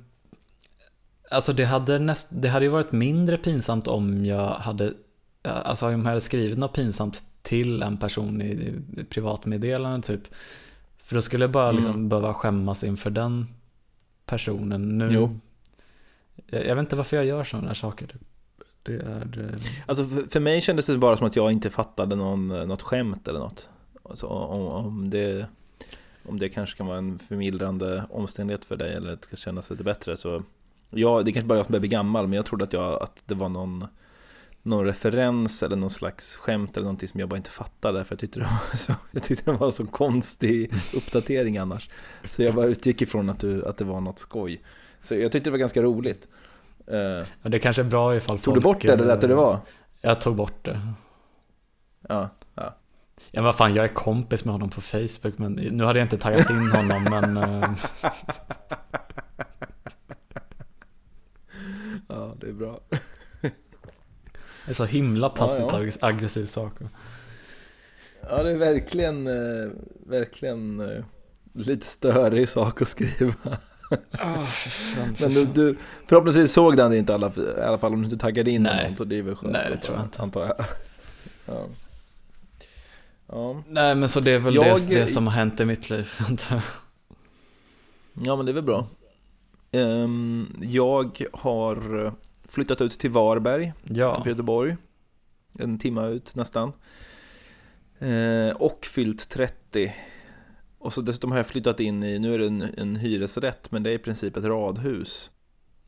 Alltså 1.30 1.52
det 1.52 1.64
hade, 1.64 1.98
näst, 1.98 2.28
det 2.30 2.48
hade 2.48 2.64
ju 2.64 2.70
varit 2.70 2.92
mindre 2.92 3.36
pinsamt 3.36 3.88
om 3.88 4.24
jag 4.24 4.48
hade 4.48 4.92
Alltså 5.42 5.86
om 5.86 5.92
jag 5.92 6.08
hade 6.08 6.20
skrivit 6.20 6.58
något 6.58 6.72
pinsamt 6.72 7.24
till 7.43 7.82
en 7.82 7.97
person 7.97 8.43
i, 8.43 8.74
privatmeddelande 9.09 10.07
typ 10.07 10.22
För 11.03 11.14
då 11.14 11.22
skulle 11.22 11.45
jag 11.45 11.51
bara 11.51 11.72
liksom 11.72 11.93
Mm. 11.93 12.09
behöva 12.09 12.34
skämmas 12.34 12.84
inför 12.84 13.11
den 13.11 13.47
personen 14.26 14.99
nu 14.99 15.09
Jo. 15.12 15.38
Jag, 16.47 16.66
jag 16.66 16.74
vet 16.74 16.82
inte 16.82 16.97
varför 16.97 17.16
jag 17.16 17.26
gör 17.26 17.45
sådana 17.45 17.66
här 17.66 17.74
saker 17.74 18.07
typ. 18.07 18.20
Det 18.82 18.95
är 18.95 19.51
eh, 19.55 19.61
Alltså 19.86 20.05
för, 20.05 20.41
mig 20.41 20.61
kändes 20.61 20.86
det 20.86 20.99
bara 20.99 21.16
som 21.16 21.26
att 21.26 21.36
jag 21.36 21.53
inte 21.53 21.70
fattade 21.70 22.16
någon, 22.16 22.49
något 22.49 22.82
skämt 22.82 23.28
eller 23.28 23.38
något. 23.38 23.68
Alltså, 24.03 24.26
om, 24.26 24.66
om, 24.66 25.11
det, 25.11 25.47
om 26.28 26.38
det 26.38 26.49
kanske 26.49 26.76
kan 26.76 26.86
vara 26.86 26.99
en 26.99 27.18
förmildrande 27.18 28.05
omständighet 28.11 28.64
för 28.64 28.76
dig 28.76 28.95
eller 28.95 29.12
att 29.12 29.20
det 29.20 29.26
ska 29.26 29.36
kännas 29.36 29.70
lite 29.70 29.84
bättre 29.84 30.16
så 30.16 30.43
ja, 30.91 31.22
det 31.22 31.32
kanske 31.32 31.49
bara 31.49 31.55
är 31.55 31.59
jag 31.59 31.66
som 31.66 31.72
börjar 31.72 31.80
bli 31.80 31.88
gammal 31.88 32.26
men 32.26 32.36
jag 32.36 32.47
trodde 32.47 32.64
att, 32.64 32.72
jag, 32.72 33.03
att 33.03 33.22
det 33.26 33.34
var 33.34 33.49
någon, 33.49 33.86
någon 34.62 34.84
referens 34.84 35.62
eller 35.62 35.76
någon 35.76 35.90
slags 35.90 36.36
skämt 36.36 36.76
eller 36.76 36.84
någonting 36.84 37.08
som 37.08 37.20
jag 37.20 37.28
bara 37.28 37.36
inte 37.36 37.50
fattade 37.50 38.04
för 38.04 38.12
jag 38.14 38.20
tyckte 38.20 38.38
det 38.38 38.44
var 38.44 38.76
så, 38.76 38.92
jag 39.11 39.22
tyckte 39.22 39.50
det 39.50 39.56
var 39.56 39.70
så 39.70 39.86
konstig 39.86 40.72
uppdatering 40.94 41.58
annars. 41.58 41.90
Så 42.24 42.42
jag 42.42 42.54
bara 42.54 42.66
utgick 42.66 43.02
ifrån 43.02 43.30
att, 43.30 43.40
du, 43.40 43.66
att 43.66 43.76
det 43.76 43.84
var 43.84 44.00
något 44.00 44.18
skoj. 44.18 44.62
Så 45.02 45.14
jag 45.14 45.32
tyckte 45.32 45.50
det 45.50 45.52
var 45.52 45.58
ganska 45.58 45.82
roligt. 45.82 46.28
Eh, 46.86 46.98
ja, 47.42 47.48
Det 47.48 47.58
kanske 47.58 47.82
är 47.82 47.86
bra 47.86 48.16
ifall 48.16 48.38
tog 48.38 48.54
du 48.54 48.61
bort 48.61 48.82
det 48.82 48.92
eller 48.92 49.06
lät 49.06 49.20
det 49.20 49.26
det 49.26 49.32
eh, 49.32 49.38
vara? 49.40 49.61
Jag 50.00 50.20
tog 50.20 50.36
bort 50.36 50.64
det 50.64 50.80
Ja, 52.08 52.28
ja. 52.54 52.76
Ja 53.30 53.42
vad 53.42 53.56
fan, 53.56 53.74
jag 53.74 53.84
är 53.84 53.94
kompis 53.94 54.44
med 54.44 54.52
honom 54.52 54.70
på 54.70 54.80
Facebook 54.80 55.38
men 55.38 55.52
nu 55.52 55.84
hade 55.84 55.98
jag 55.98 56.04
inte 56.04 56.16
taggat 56.18 56.50
in 56.50 56.70
honom 56.70 57.04
men 57.04 57.36
eh, 57.62 57.70
Ja, 62.08 62.34
det 62.40 62.46
är 62.48 62.52
bra. 62.52 62.80
Det 63.40 63.50
är 64.70 64.74
så 64.74 64.84
himla 64.84 65.28
passivt 65.28 65.66
Ja, 65.70 65.78
aggress- 65.78 65.98
aggressiv 66.00 66.46
sak. 66.46 66.72
Ja, 68.30 68.42
det 68.42 68.50
är 68.50 68.56
verkligen, 68.56 69.26
eh, 69.26 69.70
verkligen 70.06 70.80
eh, 70.80 71.04
lite 71.52 71.86
störig 71.86 72.48
sak 72.48 72.82
att 72.82 72.88
skriva. 72.88 73.34
Men 75.20 75.34
du, 75.34 75.44
du 75.44 75.76
förhoppningsvis 76.06 76.52
såg 76.52 76.76
den 76.76 76.92
inte 76.94 77.14
alla, 77.14 77.32
i 77.58 77.60
alla 77.62 77.78
fall 77.78 77.92
om 77.92 77.98
du 78.00 78.04
inte 78.04 78.18
taggade 78.18 78.50
in 78.50 78.62
Nej. 78.62 78.88
någon, 78.88 78.96
så 78.96 79.04
det 79.04 79.18
är 79.18 79.22
väl 79.22 79.36
skönt. 79.36 79.52
Nej, 79.52 79.66
det 79.70 79.76
tror 79.76 79.96
jag 79.96 80.06
inte. 80.06 80.22
Antar 80.22 80.40
jag. 80.46 80.64
Ja. 81.46 81.66
Ja. 83.26 83.62
Nej 83.68 83.94
men 83.94 84.08
så 84.08 84.20
det 84.20 84.30
är 84.32 84.38
väl 84.38 84.54
Jag- 84.54 84.80
det, 84.80 84.94
det 84.94 85.06
som 85.06 85.26
har 85.26 85.34
hänt 85.34 85.60
i 85.60 85.64
mitt 85.64 85.90
liv. 85.90 86.08
antar 86.28 86.54
jag. 86.56 86.62
ja, 88.26 88.36
men 88.36 88.46
det 88.46 88.52
är 88.52 88.54
väl 88.54 88.62
bra. 88.64 88.86
Ehm, 89.72 90.56
jag 90.62 91.22
har 91.32 92.12
flyttat 92.51 92.80
ut 92.80 92.98
till 92.98 93.11
Varberg, 93.11 93.72
ja, 93.84 94.12
utanför 94.12 94.30
Göteborg. 94.30 94.76
En 95.59 95.78
timme 95.78 96.09
ut 96.09 96.34
nästan. 96.34 96.72
Eh, 97.98 98.57
och 98.57 98.84
fyllt 98.84 99.28
30. 99.28 99.94
Och 100.78 100.92
så 100.92 101.01
dessutom 101.01 101.30
har 101.30 101.38
jag 101.38 101.46
flyttat 101.46 101.80
in 101.80 102.03
i, 102.03 102.18
nu 102.18 102.34
är 102.34 102.38
det 102.38 102.46
en, 102.46 102.62
en 102.62 102.96
hyresrätt, 102.96 103.72
men 103.72 103.82
det 103.82 103.90
är 103.90 103.94
i 103.94 103.98
princip 103.98 104.36
ett 104.36 104.44
radhus. 104.44 105.30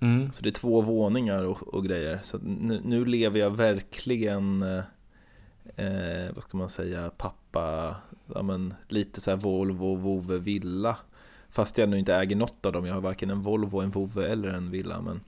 Mm. 0.01 0.33
Så 0.33 0.43
det 0.43 0.49
är 0.49 0.53
två 0.53 0.81
våningar 0.81 1.45
och, 1.45 1.75
och 1.75 1.85
grejer. 1.85 2.21
Så 2.23 2.39
nu, 2.39 2.81
nu 2.85 3.05
lever 3.05 3.41
jag 3.41 3.57
verkligen, 3.57 4.63
eh, 4.63 4.85
eh, 5.77 6.35
vad 6.35 6.43
ska 6.43 6.59
man 6.59 6.69
säga, 6.69 7.11
pappa, 7.17 7.97
ja, 8.35 8.43
men, 8.43 8.75
lite 8.89 9.21
så 9.21 9.31
här 9.31 9.39
Volvo, 9.39 9.95
Vove, 9.95 10.39
villa. 10.39 10.97
Fast 11.51 11.79
jag 11.79 11.89
nu 11.89 11.99
inte 11.99 12.15
äger 12.15 12.37
något 12.37 12.67
av 12.67 12.73
dem. 12.73 12.87
Jag 12.87 12.95
har 12.95 13.01
varken 13.01 13.31
en 13.31 13.43
Volvo, 13.43 13.81
en 13.81 13.91
Vove 13.91 14.29
eller 14.29 14.49
en 14.49 14.71
villa. 14.71 15.01
Men 15.01 15.21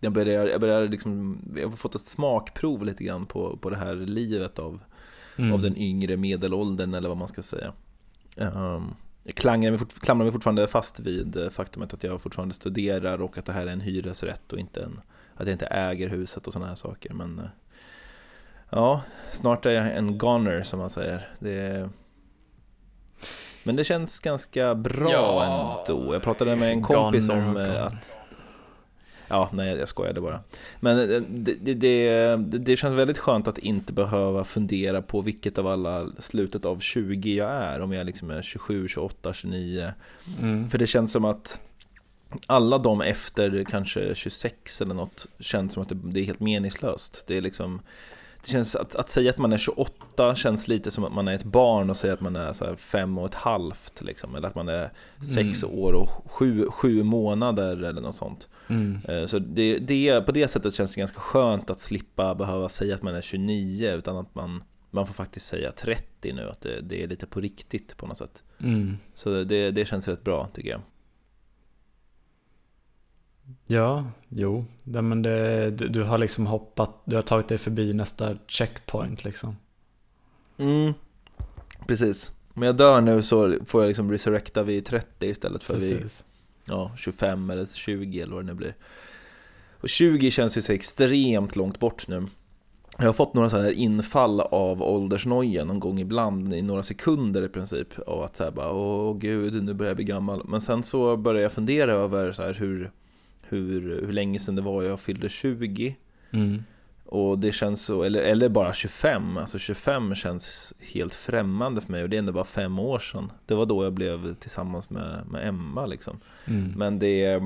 jag 0.00 0.12
börjar, 0.12 0.46
jag 0.46 0.60
börjar 0.60 0.88
liksom, 0.88 1.38
jag 1.56 1.68
har 1.68 1.76
fått 1.76 1.94
ett 1.94 2.00
smakprov 2.00 2.84
lite 2.84 3.04
grann 3.04 3.26
på, 3.26 3.56
på 3.56 3.70
det 3.70 3.76
här 3.76 3.94
livet 3.94 4.58
av, 4.58 4.80
Mm. 5.36 5.52
av 5.52 5.60
den 5.60 5.76
yngre 5.76 6.16
medelåldern 6.16 6.94
eller 6.94 7.08
vad 7.08 7.18
man 7.18 7.28
ska 7.28 7.42
säga. 7.42 7.72
Um, 8.36 8.94
jag 9.24 9.34
klamrar 9.34 9.70
mig, 9.70 9.78
fort, 9.78 10.16
mig 10.16 10.32
fortfarande 10.32 10.66
fast 10.68 11.00
vid 11.00 11.48
faktumet 11.50 11.94
att 11.94 12.04
jag 12.04 12.20
fortfarande 12.20 12.54
studerar 12.54 13.22
och 13.22 13.38
att 13.38 13.44
det 13.46 13.52
här 13.52 13.66
är 13.66 13.70
en 13.72 13.80
hyresrätt 13.80 14.52
och 14.52 14.58
inte 14.58 14.82
en, 14.82 15.00
att 15.34 15.46
jag 15.46 15.54
inte 15.54 15.66
äger 15.66 16.08
huset 16.08 16.46
och 16.46 16.52
sådana 16.52 16.68
här 16.68 16.74
saker. 16.74 17.14
Men 17.14 17.38
eh, 17.38 17.44
ja, 18.70 19.02
snart 19.32 19.66
är 19.66 19.70
jag 19.70 19.96
en 19.96 20.18
goner 20.18 20.62
som 20.62 20.78
man 20.78 20.90
säger. 20.90 21.28
Det, 21.38 21.90
men 23.64 23.76
det 23.76 23.84
känns 23.84 24.20
ganska 24.20 24.74
bra 24.74 25.10
Ja, 25.12 25.84
ändå. 25.88 26.14
Jag 26.14 26.22
pratade 26.22 26.56
med 26.56 26.70
en 26.72 26.82
kompis 26.82 27.28
goner 27.28 27.48
om 27.48 27.56
eh, 27.56 27.66
goner. 27.66 27.80
att 27.80 28.20
Ja, 29.28 29.48
nej 29.52 29.76
jag 29.76 29.88
skojade 29.88 30.20
bara. 30.20 30.40
Men 30.80 31.10
eh, 31.10 31.22
det, 31.28 31.54
det, 31.54 31.74
det, 31.74 32.36
det 32.36 32.76
känns 32.76 32.94
väldigt 32.94 33.18
skönt 33.18 33.48
att 33.48 33.58
inte 33.58 33.92
behöva 33.92 34.44
fundera 34.44 35.02
på 35.02 35.20
vilket 35.20 35.58
av 35.58 35.66
alla 35.66 36.06
slutet 36.18 36.64
av 36.64 36.78
20 36.80 37.34
jag 37.36 37.50
är. 37.50 37.80
Om 37.80 37.92
jag 37.92 38.06
liksom 38.06 38.30
är 38.30 38.42
27, 38.42 38.88
28, 38.88 39.34
29. 39.34 39.92
Mm. 40.40 40.70
För 40.70 40.78
det 40.78 40.86
känns 40.86 41.12
som 41.12 41.24
att 41.24 41.60
alla 42.46 42.78
de 42.78 43.00
efter 43.00 43.64
kanske 43.64 44.14
26 44.14 44.80
eller 44.80 44.94
något 44.94 45.26
känns 45.40 45.72
som 45.72 45.82
att 45.82 45.88
det, 45.88 45.96
det 46.02 46.20
är 46.20 46.24
helt 46.24 46.40
meningslöst. 46.40 47.24
Det 47.26 47.36
är 47.36 47.40
liksom 47.40 47.80
det 48.44 48.50
känns 48.50 48.76
att, 48.76 48.94
att 48.96 49.08
säga 49.08 49.30
att 49.30 49.38
man 49.38 49.52
är 49.52 49.58
28 49.58 50.34
känns 50.34 50.68
lite 50.68 50.90
som 50.90 51.04
att 51.04 51.12
man 51.12 51.28
är 51.28 51.32
ett 51.32 51.44
barn 51.44 51.90
och 51.90 51.96
säga 51.96 52.12
att 52.12 52.20
man 52.20 52.36
är 52.36 52.52
så 52.52 52.76
fem 52.76 53.18
och 53.18 53.26
ett 53.26 53.34
halvt 53.34 54.02
liksom, 54.02 54.34
eller 54.34 54.48
att 54.48 54.54
man 54.54 54.68
är 54.68 54.90
sex 55.34 55.64
Mm. 55.64 55.78
år 55.78 55.92
och 55.92 56.08
sju, 56.32 56.66
sju 56.70 57.02
månader 57.02 57.76
eller 57.84 58.00
något 58.00 58.16
sånt. 58.16 58.48
Mm. 58.68 58.98
Eh, 59.08 59.26
Så 59.26 59.38
det, 59.38 59.78
det, 59.78 60.20
på 60.26 60.32
det 60.32 60.48
sättet 60.48 60.74
känns 60.74 60.94
det 60.94 60.98
ganska 61.00 61.20
skönt 61.20 61.70
att 61.70 61.80
slippa 61.80 62.34
behöva 62.34 62.68
säga 62.68 62.94
att 62.94 63.02
man 63.02 63.14
är 63.14 63.20
29 63.20 63.90
utan 63.92 64.16
att 64.16 64.34
man, 64.34 64.64
man 64.90 65.06
får 65.06 65.14
faktiskt 65.14 65.46
säga 65.46 65.72
30 65.72 66.32
nu, 66.32 66.48
att 66.50 66.60
det, 66.60 66.80
det 66.80 67.02
är 67.02 67.08
lite 67.08 67.26
på 67.26 67.40
riktigt 67.40 67.96
på 67.96 68.06
något 68.06 68.18
sätt. 68.18 68.42
Mm. 68.60 68.96
Så 69.14 69.44
det, 69.44 69.70
det 69.70 69.84
känns 69.88 70.08
rätt 70.08 70.24
bra 70.24 70.48
tycker 70.54 70.70
jag. 70.70 70.80
Ja, 73.66 74.04
jo. 74.28 74.64
Ja, 74.84 75.02
men 75.02 75.22
det, 75.22 75.70
du, 75.70 75.88
du 75.88 76.02
har 76.02 76.18
liksom 76.18 76.46
hoppat, 76.46 77.02
du 77.04 77.16
har 77.16 77.22
tagit 77.22 77.48
dig 77.48 77.58
förbi 77.58 77.92
nästa 77.92 78.36
checkpoint 78.46 79.24
liksom. 79.24 79.56
Mm, 80.58 80.94
precis. 81.86 82.32
Om 82.54 82.62
jag 82.62 82.76
dör 82.76 83.00
nu 83.00 83.22
så 83.22 83.56
får 83.66 83.82
jag 83.82 83.88
liksom 83.88 84.10
resurrecta 84.10 84.62
vid 84.62 84.84
30 84.84 85.26
istället 85.26 85.64
för 85.64 85.78
vid 85.78 85.98
Precis. 85.98 86.24
ja, 86.64 86.92
25 86.96 87.50
eller 87.50 87.66
20 87.66 88.20
eller 88.20 88.34
vad 88.34 88.44
det 88.44 88.46
nu 88.46 88.54
blir. 88.54 88.74
Och 89.80 89.88
20 89.88 90.30
känns 90.30 90.56
ju 90.56 90.62
så 90.62 90.72
extremt 90.72 91.56
långt 91.56 91.80
bort 91.80 92.08
nu. 92.08 92.26
Jag 92.98 93.06
har 93.06 93.12
fått 93.12 93.34
några 93.34 93.50
så 93.50 93.56
här 93.56 93.70
infall 93.70 94.40
av 94.40 94.82
åldersnoja 94.82 95.64
någon 95.64 95.80
gång 95.80 96.00
ibland 96.00 96.54
i 96.54 96.62
några 96.62 96.82
sekunder 96.82 97.42
i 97.42 97.48
princip. 97.48 97.98
Och 97.98 98.24
att 98.24 98.36
säga 98.36 98.50
bara 98.50 98.72
åh 98.72 99.18
gud 99.18 99.64
nu 99.64 99.74
börjar 99.74 99.90
jag 99.90 99.96
bli 99.96 100.04
gammal. 100.04 100.42
Men 100.48 100.60
sen 100.60 100.82
så 100.82 101.16
börjar 101.16 101.42
jag 101.42 101.52
fundera 101.52 101.92
över 101.92 102.32
så 102.32 102.42
här 102.42 102.54
hur, 102.54 102.90
hur, 103.48 104.00
hur 104.06 104.12
länge 104.12 104.38
sedan 104.38 104.54
det 104.56 104.62
var 104.62 104.82
jag 104.82 105.00
fyllde 105.00 105.28
20. 105.28 105.96
Mm. 106.30 106.62
Och 107.10 107.38
det 107.38 107.52
känns 107.52 107.84
så, 107.84 108.02
eller, 108.02 108.22
eller 108.22 108.48
bara 108.48 108.72
25, 108.72 109.36
alltså 109.36 109.58
25 109.58 110.14
känns 110.14 110.72
helt 110.92 111.14
främmande 111.14 111.80
för 111.80 111.92
mig 111.92 112.02
och 112.02 112.08
det 112.08 112.16
är 112.16 112.18
ändå 112.18 112.32
bara 112.32 112.44
fem 112.44 112.78
år 112.78 112.98
sedan. 112.98 113.32
Det 113.46 113.54
var 113.54 113.66
då 113.66 113.84
jag 113.84 113.92
blev 113.92 114.34
tillsammans 114.34 114.90
med, 114.90 115.26
med 115.30 115.48
Emma 115.48 115.86
liksom. 115.86 116.20
Mm. 116.44 116.72
Men 116.76 116.98
det, 116.98 117.40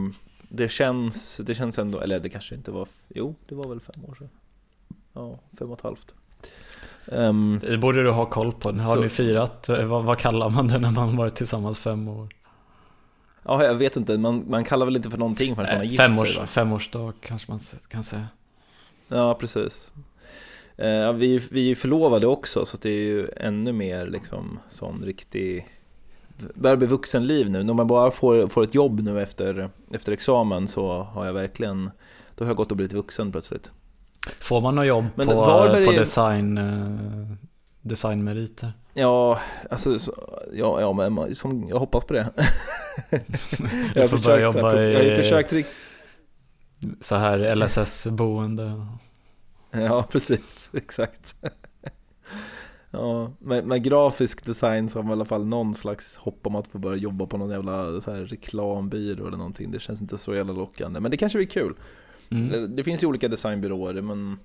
det, 0.49 0.69
känns, 0.69 1.37
det 1.47 1.55
känns 1.55 1.79
ändå, 1.79 2.01
eller 2.01 2.19
det 2.21 2.29
kanske 2.29 2.55
inte 2.55 2.71
var, 2.71 2.89
jo 3.09 3.35
det 3.49 3.55
var 3.55 3.69
väl 3.69 3.81
fem 3.81 4.05
år 4.09 4.15
sedan. 4.15 4.29
Ja, 5.13 5.39
fem 5.59 5.71
och 5.71 5.79
ett 5.79 5.85
halvt. 5.85 6.15
Ehm, 7.13 7.61
Det 7.63 7.79
borde 7.79 8.03
du 8.03 8.11
ha 8.11 8.27
koll 8.27 8.53
på. 8.53 8.69
Har 8.71 8.79
Så- 8.79 9.01
ni 9.03 9.09
firat, 9.09 9.69
vad, 9.69 10.05
vad 10.05 10.19
kallar 10.19 10.51
man 10.51 10.69
det 10.69 10.79
när 10.79 10.91
man 10.91 11.17
varit 11.17 11.35
tillsammans 11.35 11.79
fem 11.79 12.09
år? 12.09 12.29
Ja, 13.45 13.65
jag 13.65 13.75
vet 13.75 13.97
inte, 13.97 14.19
man, 14.19 14.45
man 14.49 14.65
kallar 14.65 14.87
väl 14.87 14.97
inte 14.97 15.11
för 15.11 15.19
någonting 15.19 15.57
förrän 15.57 15.69
man 15.69 15.77
har 15.77 15.85
gift 15.85 16.03
Femårs, 16.03 16.35
sig 16.35 16.41
va? 16.41 16.47
femårsdag 16.47 17.13
kanske 17.21 17.51
man 17.51 17.61
kan 17.89 18.05
säga. 18.05 18.27
Ja, 19.09 19.35
precis. 19.35 19.93
Eh, 20.77 21.13
vi, 21.13 21.39
vi 21.51 21.71
är 21.71 21.75
förlovade 21.75 22.27
också, 22.27 22.67
så 22.67 22.77
det 22.77 22.91
är 22.91 23.03
ju 23.03 23.29
ännu 23.37 23.73
mer 23.73 24.07
liksom 24.07 24.59
sån 24.69 25.05
riktig 25.05 25.69
börjar 26.55 26.77
bli 26.77 26.87
vuxenliv 26.87 27.51
nu. 27.51 27.63
När 27.63 27.75
man 27.75 27.87
bara 27.87 28.11
får, 28.11 28.49
får 28.49 28.63
ett 28.63 28.75
jobb 28.75 29.01
nu 29.01 29.23
efter, 29.23 29.71
efter 29.91 30.13
examen 30.13 30.69
så 30.69 31.03
har 31.03 31.27
jag 31.27 31.33
verkligen, 31.33 31.91
då 32.35 32.45
har 32.45 32.51
jag 32.51 32.57
gått 32.57 32.71
och 32.71 32.77
blivit 32.77 32.93
vuxen 32.93 33.33
plötsligt. 33.33 33.71
Får 34.41 34.61
man 34.61 34.75
något 34.75 34.87
jobb 34.87 35.05
Men 35.15 35.27
på, 35.27 35.35
Varberg 35.35 35.87
på 35.87 35.93
design, 35.93 36.59
eh, 36.59 37.37
designmeriter? 37.81 38.73
Ja, 38.95 39.41
alltså, 39.71 39.99
så, 39.99 40.13
ja, 40.53 40.81
ja 40.81 40.93
men 40.93 41.35
som, 41.35 41.69
jag 41.69 41.79
hoppas 41.79 42.05
på 42.05 42.13
det. 42.15 42.31
Jag, 43.95 44.03
har 44.03 44.09
försökt, 44.09 44.43
jobba 44.57 44.71
här, 44.71 44.77
jag 44.79 44.99
har 44.99 45.05
i- 45.05 45.17
försökt 45.17 45.67
Så 47.01 47.15
här 47.17 47.55
LSS-boende. 47.55 48.87
Ja, 49.71 50.03
precis. 50.11 50.71
Exakt. 50.75 51.37
Ja, 52.91 53.33
med, 53.39 53.65
med 53.67 53.83
grafisk 53.85 54.45
design 54.45 54.91
så 54.91 54.99
har 54.99 55.03
man 55.03 55.11
i 55.11 55.13
alla 55.13 55.25
fall 55.25 55.47
någon 55.47 55.75
slags 55.75 56.17
hopp 56.17 56.47
om 56.47 56.57
att 56.57 56.69
få 56.69 56.79
börja 56.79 56.97
jobba 56.97 57.27
på 57.27 57.37
någon 57.39 57.51
jävla 57.51 58.01
så 58.01 58.11
här 58.11 58.19
reklambyrå 58.25 59.27
eller 59.27 59.37
någonting. 59.37 59.71
Det 59.71 59.81
känns 59.81 60.01
inte 60.01 60.19
så 60.19 60.35
jävla 60.35 60.53
lockande, 60.53 61.01
men 61.01 61.11
det 61.11 61.17
kanske 61.17 61.39
blir 61.39 61.47
kul. 61.47 61.75
Mm. 62.31 62.77
Det 62.77 62.85
finns 62.85 63.03
ju 63.03 63.07
olika 63.07 63.29
designbyråer, 63.29 64.01
men 64.03 64.39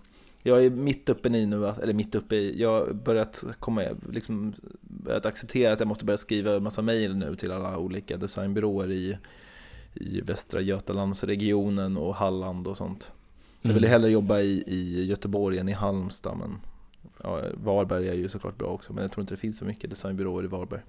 jag 0.44 0.66
är 0.66 0.70
mitt 0.70 1.10
uppe 1.10 1.30
i 1.30 1.46
nu, 1.46 1.68
eller 1.68 1.94
mitt 1.94 2.16
uppe 2.16 2.36
i, 2.36 2.62
jag 2.62 2.70
har 2.70 2.94
börjat 2.94 3.44
komma, 3.60 3.84
liksom, 4.12 4.54
börjat 4.82 5.26
acceptera 5.26 5.74
att 5.74 5.80
jag 5.80 5.88
måste 5.88 6.06
börja 6.06 6.18
skriva 6.18 6.56
en 6.56 6.64
massa 6.64 6.82
mejl 6.82 7.16
nu 7.16 7.36
till 7.36 7.52
alla 7.52 7.78
olika 7.78 8.18
designbyråer 8.18 8.92
i, 8.92 9.18
i 9.94 10.22
Västra 10.22 10.62
Götalandsregionen 10.62 11.98
och 11.98 12.16
Halland 12.16 12.68
och 12.68 12.78
sånt. 12.78 13.12
Jag 13.62 13.74
vill 13.74 13.84
Mm. 13.84 13.92
hellre 13.92 14.10
jobba 14.10 14.40
i, 14.40 14.64
i 14.68 15.06
Göteborg 15.06 15.58
än 15.58 15.70
i 15.70 15.74
Halmstad, 15.74 16.38
men 16.38 16.58
ja, 17.24 17.42
Varberg 17.54 18.10
är 18.10 18.14
ju 18.14 18.28
såklart 18.30 18.58
bra 18.58 18.68
också, 18.68 18.94
men 18.94 19.02
jag 19.02 19.12
tror 19.12 19.22
inte 19.22 19.34
det 19.34 19.40
finns 19.40 19.58
så 19.58 19.66
mycket 19.66 19.90
designbyråer 19.90 20.44
i 20.44 20.48
Varberg. 20.48 20.82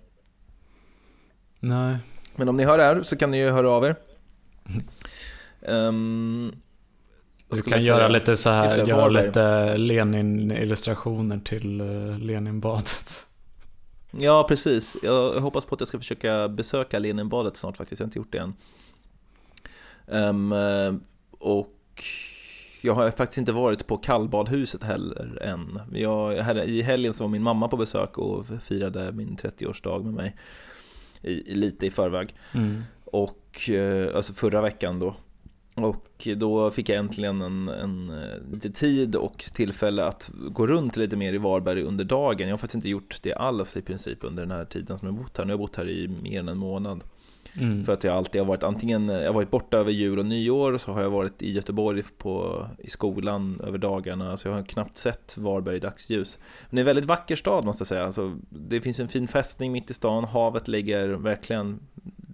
Nej. 1.60 1.98
Men 2.36 2.48
om 2.48 2.56
ni 2.56 2.64
hör 2.64 2.78
det 2.78 2.84
här 2.84 3.02
så 3.02 3.16
kan 3.16 3.30
ni 3.30 3.38
ju 3.38 3.50
höra 3.50 3.70
av 3.70 3.84
er. 3.84 3.96
Mm. 5.62 6.52
Vad 6.60 6.67
Du 7.50 7.62
kan 7.62 7.80
göra 7.80 7.98
säga? 7.98 8.08
lite 8.08 8.36
så 8.36 8.50
här, 8.50 8.86
göra 8.86 9.00
Varberg. 9.00 9.26
lite 9.26 9.76
Lenin-illustrationer 9.76 11.40
till 11.44 11.80
uh, 11.80 12.18
Leninbadet. 12.18 13.26
Ja, 14.10 14.44
precis. 14.48 14.96
Jag 15.02 15.40
hoppas 15.40 15.64
på 15.64 15.74
att 15.74 15.80
jag 15.80 15.88
ska 15.88 15.98
försöka 15.98 16.48
besöka 16.48 16.98
Leninbadet 16.98 17.56
snart 17.56 17.76
faktiskt. 17.76 18.00
Jag 18.00 18.04
har 18.04 18.08
inte 18.08 18.18
gjort 18.18 18.32
det 18.32 18.38
än. 18.38 18.54
Eh, 20.52 20.94
och 21.30 21.74
jag 22.82 22.94
har 22.94 23.10
faktiskt 23.10 23.38
inte 23.38 23.52
varit 23.52 23.86
på 23.86 23.96
kallbadhuset 23.96 24.82
heller 24.82 25.42
än. 25.42 25.80
Jag, 25.92 26.42
här, 26.42 26.62
I 26.62 26.82
helgen 26.82 27.14
så 27.14 27.24
var 27.24 27.28
min 27.28 27.42
mamma 27.42 27.68
på 27.68 27.76
besök 27.76 28.18
och 28.18 28.46
firade 28.62 29.12
min 29.12 29.36
30-årsdag 29.36 30.04
med 30.04 30.14
mig. 30.14 30.36
I, 31.22 31.32
i, 31.32 31.54
lite 31.54 31.86
i 31.86 31.90
förväg. 31.90 32.34
Mm. 32.52 32.82
Och, 33.04 33.70
eh, 33.70 34.16
alltså 34.16 34.34
förra 34.34 34.62
veckan 34.62 34.98
då. 34.98 35.14
Och 35.84 36.28
då 36.36 36.70
fick 36.70 36.88
jag 36.88 36.98
äntligen 36.98 37.42
en, 37.42 37.68
en, 37.68 38.10
eh, 38.10 38.52
lite 38.52 38.70
tid 38.70 39.16
och 39.16 39.44
tillfälle 39.54 40.04
att 40.04 40.30
gå 40.34 40.66
runt 40.66 40.96
lite 40.96 41.16
mer 41.16 41.32
i 41.32 41.38
Varberg 41.38 41.82
under 41.82 42.04
dagen. 42.04 42.48
Jag 42.48 42.52
har 42.52 42.58
faktiskt 42.58 42.74
inte 42.74 42.88
gjort 42.88 43.18
det 43.22 43.34
alls 43.34 43.76
i 43.76 43.82
princip 43.82 44.24
under 44.24 44.42
den 44.42 44.50
här 44.50 44.64
tiden 44.64 44.98
som 44.98 45.08
jag 45.08 45.14
bott 45.14 45.38
här. 45.38 45.44
Nu 45.44 45.48
har 45.48 45.52
jag 45.52 45.60
bott 45.60 45.76
här 45.76 45.88
i 45.88 46.08
mer 46.08 46.40
än 46.40 46.48
en 46.48 46.58
månad. 46.58 47.04
Mm. 47.60 47.84
För 47.84 47.92
att 47.92 48.04
jag 48.04 48.16
alltid 48.16 48.40
har 48.40 48.46
varit 48.46 48.62
antingen, 48.62 49.08
jag 49.08 49.26
har 49.26 49.32
varit 49.32 49.50
borta 49.50 49.76
över 49.76 49.92
jul 49.92 50.18
och 50.18 50.26
nyår, 50.26 50.78
så 50.78 50.92
har 50.92 51.02
jag 51.02 51.10
varit 51.10 51.42
i 51.42 51.52
Göteborg 51.52 52.02
på, 52.18 52.66
i 52.78 52.90
skolan 52.90 53.60
över 53.64 53.78
dagarna, 53.78 54.36
så 54.36 54.48
jag 54.48 54.54
har 54.54 54.62
knappt 54.62 54.98
sett 54.98 55.38
Varberg 55.38 55.76
i 55.76 55.80
dagsljus. 55.80 56.38
Men 56.70 56.76
det 56.76 56.78
är 56.78 56.82
en 56.82 56.86
väldigt 56.86 57.04
vacker 57.04 57.36
stad 57.36 57.64
måste 57.64 57.82
jag 57.82 57.88
säga. 57.88 58.04
Alltså, 58.04 58.36
det 58.48 58.80
finns 58.80 59.00
en 59.00 59.08
fin 59.08 59.28
fästning 59.28 59.72
mitt 59.72 59.90
i 59.90 59.94
stan, 59.94 60.24
havet 60.24 60.68
ligger 60.68 61.08
verkligen 61.08 61.80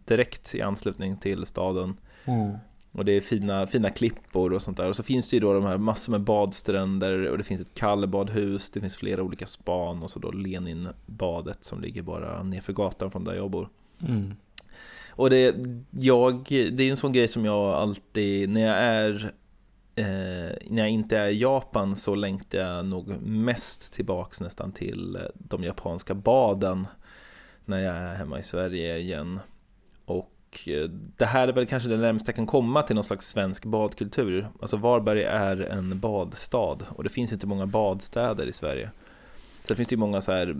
direkt 0.04 0.54
i 0.54 0.62
anslutning 0.62 1.16
till 1.16 1.46
staden. 1.46 1.96
Mm. 2.24 2.52
Och 2.94 3.04
det 3.04 3.12
är 3.12 3.20
fina, 3.20 3.66
fina 3.66 3.90
klippor 3.90 4.52
och 4.52 4.62
sånt 4.62 4.76
där. 4.76 4.88
Och 4.88 4.96
så 4.96 5.02
finns 5.02 5.30
det 5.30 5.36
ju 5.36 5.40
då 5.40 5.52
de 5.52 5.64
här 5.64 5.78
massor 5.78 6.12
med 6.12 6.20
badstränder 6.20 7.28
och 7.28 7.38
det 7.38 7.44
finns 7.44 7.60
ett 7.60 7.74
kallbadhus, 7.74 8.70
det 8.70 8.80
finns 8.80 8.96
flera 8.96 9.22
olika 9.22 9.46
span 9.46 10.02
och 10.02 10.10
så 10.10 10.18
då 10.18 10.30
Leninbadet 10.30 11.64
som 11.64 11.80
ligger 11.80 12.02
bara 12.02 12.42
nerför 12.42 12.72
gatan 12.72 13.10
från 13.10 13.24
där 13.24 13.34
jag 13.34 13.50
bor. 13.50 13.68
Mm. 14.00 14.34
Och 15.08 15.30
det, 15.30 15.56
jag, 15.90 16.44
det 16.48 16.80
är 16.80 16.90
en 16.90 16.96
sån 16.96 17.12
grej 17.12 17.28
som 17.28 17.44
jag 17.44 17.74
alltid, 17.74 18.48
när 18.48 18.60
jag 18.60 18.76
är 18.76 19.32
eh, 19.94 20.56
när 20.70 20.78
jag 20.78 20.90
inte 20.90 21.18
är 21.18 21.28
i 21.28 21.38
Japan 21.38 21.96
så 21.96 22.14
längtar 22.14 22.58
jag 22.58 22.84
nog 22.84 23.08
mest 23.22 23.92
tillbaks 23.92 24.40
nästan 24.40 24.72
till 24.72 25.18
de 25.34 25.64
japanska 25.64 26.14
baden 26.14 26.86
när 27.64 27.78
jag 27.78 27.96
är 27.96 28.14
hemma 28.14 28.38
i 28.38 28.42
Sverige 28.42 28.98
igen. 28.98 29.40
Och 30.04 30.33
eh, 30.68 30.90
det 31.16 31.24
här 31.24 31.48
är 31.48 31.52
väl 31.52 31.66
kanske 31.66 31.88
det 31.88 31.96
närmaste 31.96 32.30
jag 32.30 32.36
kan 32.36 32.46
komma 32.46 32.82
till 32.82 32.94
någon 32.94 33.04
slags 33.04 33.28
svensk 33.28 33.64
badkultur. 33.64 34.48
Alltså 34.60 34.76
Varberg 34.76 35.22
är 35.22 35.60
en 35.60 36.00
badstad 36.00 36.78
och 36.88 37.04
det 37.04 37.10
finns 37.10 37.32
inte 37.32 37.46
många 37.46 37.66
badstäder 37.66 38.46
i 38.46 38.52
Sverige. 38.52 38.90
Sen 39.64 39.76
finns 39.76 39.88
det 39.88 39.92
ju 39.92 39.98
många 39.98 40.20
så 40.20 40.32
här, 40.32 40.56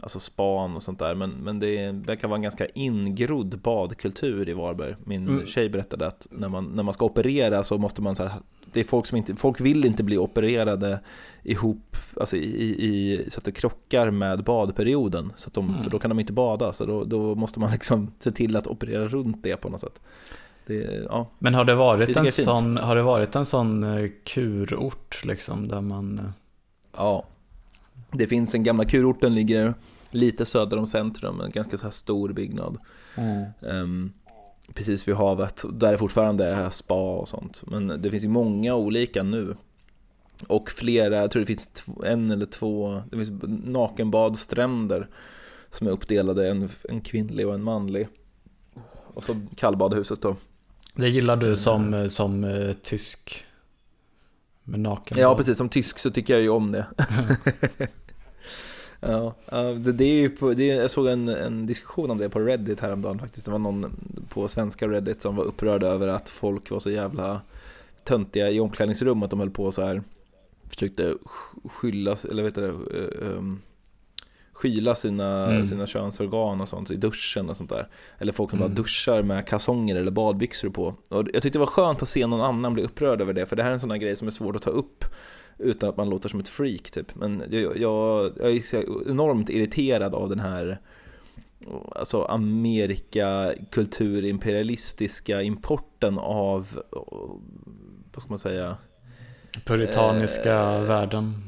alltså 0.00 0.20
span 0.20 0.76
och 0.76 0.82
sånt 0.82 0.98
där, 0.98 1.14
men, 1.14 1.30
men 1.30 1.58
det 1.58 1.92
verkar 1.92 2.28
vara 2.28 2.36
en 2.36 2.42
ganska 2.42 2.66
ingrodd 2.66 3.58
badkultur 3.58 4.48
i 4.48 4.52
Varberg. 4.52 4.94
Min 5.04 5.28
mm. 5.28 5.46
tjej 5.46 5.68
berättade 5.68 6.06
att 6.06 6.26
när 6.30 6.48
man, 6.48 6.64
när 6.64 6.82
man 6.82 6.94
ska 6.94 7.04
operera 7.04 7.64
så 7.64 7.78
måste 7.78 8.02
man 8.02 8.16
så 8.16 8.24
här, 8.24 8.40
det 8.76 8.80
är 8.82 8.84
folk 8.84 9.06
som 9.06 9.18
inte, 9.18 9.36
folk 9.36 9.60
vill 9.60 9.84
inte 9.84 10.02
bli 10.02 10.18
opererade 10.18 11.00
ihop, 11.42 11.96
alltså 12.20 12.36
i, 12.36 12.84
i, 12.84 13.24
så 13.30 13.38
att 13.38 13.44
det 13.44 13.52
krockar 13.52 14.10
med 14.10 14.44
badperioden. 14.44 15.32
Så 15.36 15.50
de, 15.52 15.68
mm. 15.68 15.82
För 15.82 15.90
då 15.90 15.98
kan 15.98 16.08
de 16.08 16.20
inte 16.20 16.32
bada, 16.32 16.72
så 16.72 16.84
då, 16.84 17.04
då 17.04 17.34
måste 17.34 17.60
man 17.60 17.72
liksom 17.72 18.12
se 18.18 18.30
till 18.30 18.56
att 18.56 18.66
operera 18.66 19.08
runt 19.08 19.42
det 19.42 19.56
på 19.56 19.68
något 19.68 19.80
sätt. 19.80 20.00
Det, 20.66 21.06
ja. 21.08 21.30
Men 21.38 21.54
har 21.54 21.64
det 21.64 21.74
varit 21.74 22.14
det 22.14 22.20
en 22.20 22.32
sån, 22.32 22.76
har 22.76 22.96
det 22.96 23.02
varit 23.02 23.36
en 23.36 23.44
sån 23.44 23.84
eh, 23.84 24.10
kurort 24.24 25.24
liksom 25.24 25.68
där 25.68 25.80
man... 25.80 26.18
Eh, 26.18 26.24
ja, 26.96 27.24
det 28.10 28.26
finns 28.26 28.54
en 28.54 28.62
gamla 28.62 28.84
kurorten 28.84 29.34
ligger 29.34 29.74
lite 30.10 30.44
söder 30.44 30.76
om 30.76 30.86
centrum, 30.86 31.40
en 31.40 31.50
ganska 31.50 31.78
så 31.78 31.84
här 31.84 31.90
stor 31.90 32.32
byggnad. 32.32 32.78
Mm. 33.16 33.44
Um, 33.60 34.12
precis 34.74 35.08
vid 35.08 35.14
havet, 35.14 35.64
där 35.72 35.92
det 35.92 35.98
fortfarande 35.98 36.46
är 36.46 36.70
spa 36.70 37.16
och 37.16 37.28
sånt. 37.28 37.62
Men 37.66 38.02
det 38.02 38.10
finns 38.10 38.24
ju 38.24 38.28
många 38.28 38.74
olika 38.74 39.22
nu. 39.22 39.56
Och 40.46 40.70
flera, 40.70 41.16
jag 41.16 41.30
tror 41.30 41.40
det 41.40 41.46
finns 41.46 41.84
en 42.04 42.30
eller 42.30 42.46
två, 42.46 43.02
det 43.10 43.16
finns 43.16 43.42
nakenbadstränder 43.64 45.08
som 45.70 45.86
är 45.86 45.90
uppdelade, 45.90 46.50
en, 46.50 46.68
en 46.88 47.00
kvinnlig 47.00 47.46
och 47.46 47.54
en 47.54 47.62
manlig. 47.62 48.08
Och 49.14 49.24
så 49.24 49.40
kallbadhuset 49.56 50.22
då. 50.22 50.36
Det 50.94 51.08
gillar 51.08 51.36
du 51.36 51.56
som, 51.56 51.86
mm. 51.86 52.08
som 52.08 52.44
uh, 52.44 52.72
tysk? 52.72 53.44
Med 54.64 54.80
nakenbad? 54.80 55.24
Ja, 55.24 55.36
precis. 55.36 55.58
Som 55.58 55.68
tysk 55.68 55.98
så 55.98 56.10
tycker 56.10 56.34
jag 56.34 56.42
ju 56.42 56.48
om 56.48 56.72
det. 56.72 56.86
Ja, 59.00 59.34
det, 59.78 59.92
det 59.92 60.04
är 60.04 60.28
på, 60.28 60.54
det, 60.54 60.66
jag 60.66 60.90
såg 60.90 61.06
en, 61.06 61.28
en 61.28 61.66
diskussion 61.66 62.10
om 62.10 62.18
det 62.18 62.28
på 62.28 62.40
Reddit 62.40 62.80
häromdagen 62.80 63.18
faktiskt. 63.18 63.46
Det 63.46 63.52
var 63.52 63.58
någon 63.58 63.92
på 64.28 64.48
svenska 64.48 64.88
Reddit 64.88 65.22
som 65.22 65.36
var 65.36 65.44
upprörd 65.44 65.82
över 65.82 66.08
att 66.08 66.28
folk 66.28 66.70
var 66.70 66.78
så 66.78 66.90
jävla 66.90 67.40
töntiga 68.04 68.50
i 68.50 68.60
omklädningsrum 68.60 69.22
att 69.22 69.30
de 69.30 69.40
höll 69.40 69.50
på 69.50 69.72
så 69.72 69.82
här 69.82 70.02
försökte 70.68 71.14
skylla, 71.64 72.16
eller 72.30 72.42
vet 72.42 72.54
du 72.54 72.62
um, 73.20 73.62
skyla 74.52 74.94
sina, 74.94 75.50
mm. 75.50 75.66
sina 75.66 75.86
könsorgan 75.86 76.60
och 76.60 76.68
sånt 76.68 76.90
i 76.90 76.96
duschen 76.96 77.50
och 77.50 77.56
sånt 77.56 77.70
där. 77.70 77.88
Eller 78.18 78.32
folk 78.32 78.50
som 78.50 78.58
mm. 78.58 78.68
bara 78.68 78.76
duschar 78.76 79.22
med 79.22 79.46
kalsonger 79.46 79.96
eller 79.96 80.10
badbyxor 80.10 80.68
på. 80.68 80.94
Och 81.08 81.28
jag 81.32 81.42
tyckte 81.42 81.50
det 81.50 81.58
var 81.58 81.66
skönt 81.66 82.02
att 82.02 82.08
se 82.08 82.26
någon 82.26 82.40
annan 82.40 82.74
bli 82.74 82.82
upprörd 82.82 83.20
över 83.20 83.32
det, 83.32 83.46
för 83.46 83.56
det 83.56 83.62
här 83.62 83.70
är 83.70 83.74
en 83.74 83.80
sån 83.80 83.90
här 83.90 83.98
grej 83.98 84.16
som 84.16 84.28
är 84.28 84.32
svår 84.32 84.56
att 84.56 84.62
ta 84.62 84.70
upp 84.70 85.04
utan 85.58 85.88
att 85.88 85.96
man 85.96 86.10
låter 86.10 86.28
som 86.28 86.40
ett 86.40 86.48
freak 86.48 86.90
typ. 86.90 87.14
Men 87.14 87.42
jag, 87.50 87.78
jag, 87.78 88.32
jag 88.36 88.50
är 88.50 89.10
enormt 89.10 89.50
irriterad 89.50 90.14
av 90.14 90.28
den 90.28 90.40
här 90.40 90.80
alltså 91.94 92.22
Amerika 92.22 93.54
kulturimperialistiska 93.70 95.42
importen 95.42 96.18
av, 96.18 96.80
vad 98.12 98.22
ska 98.22 98.28
man 98.28 98.38
säga? 98.38 98.76
Puritaniska 99.64 100.54
eh, 100.54 100.82
världen. 100.82 101.42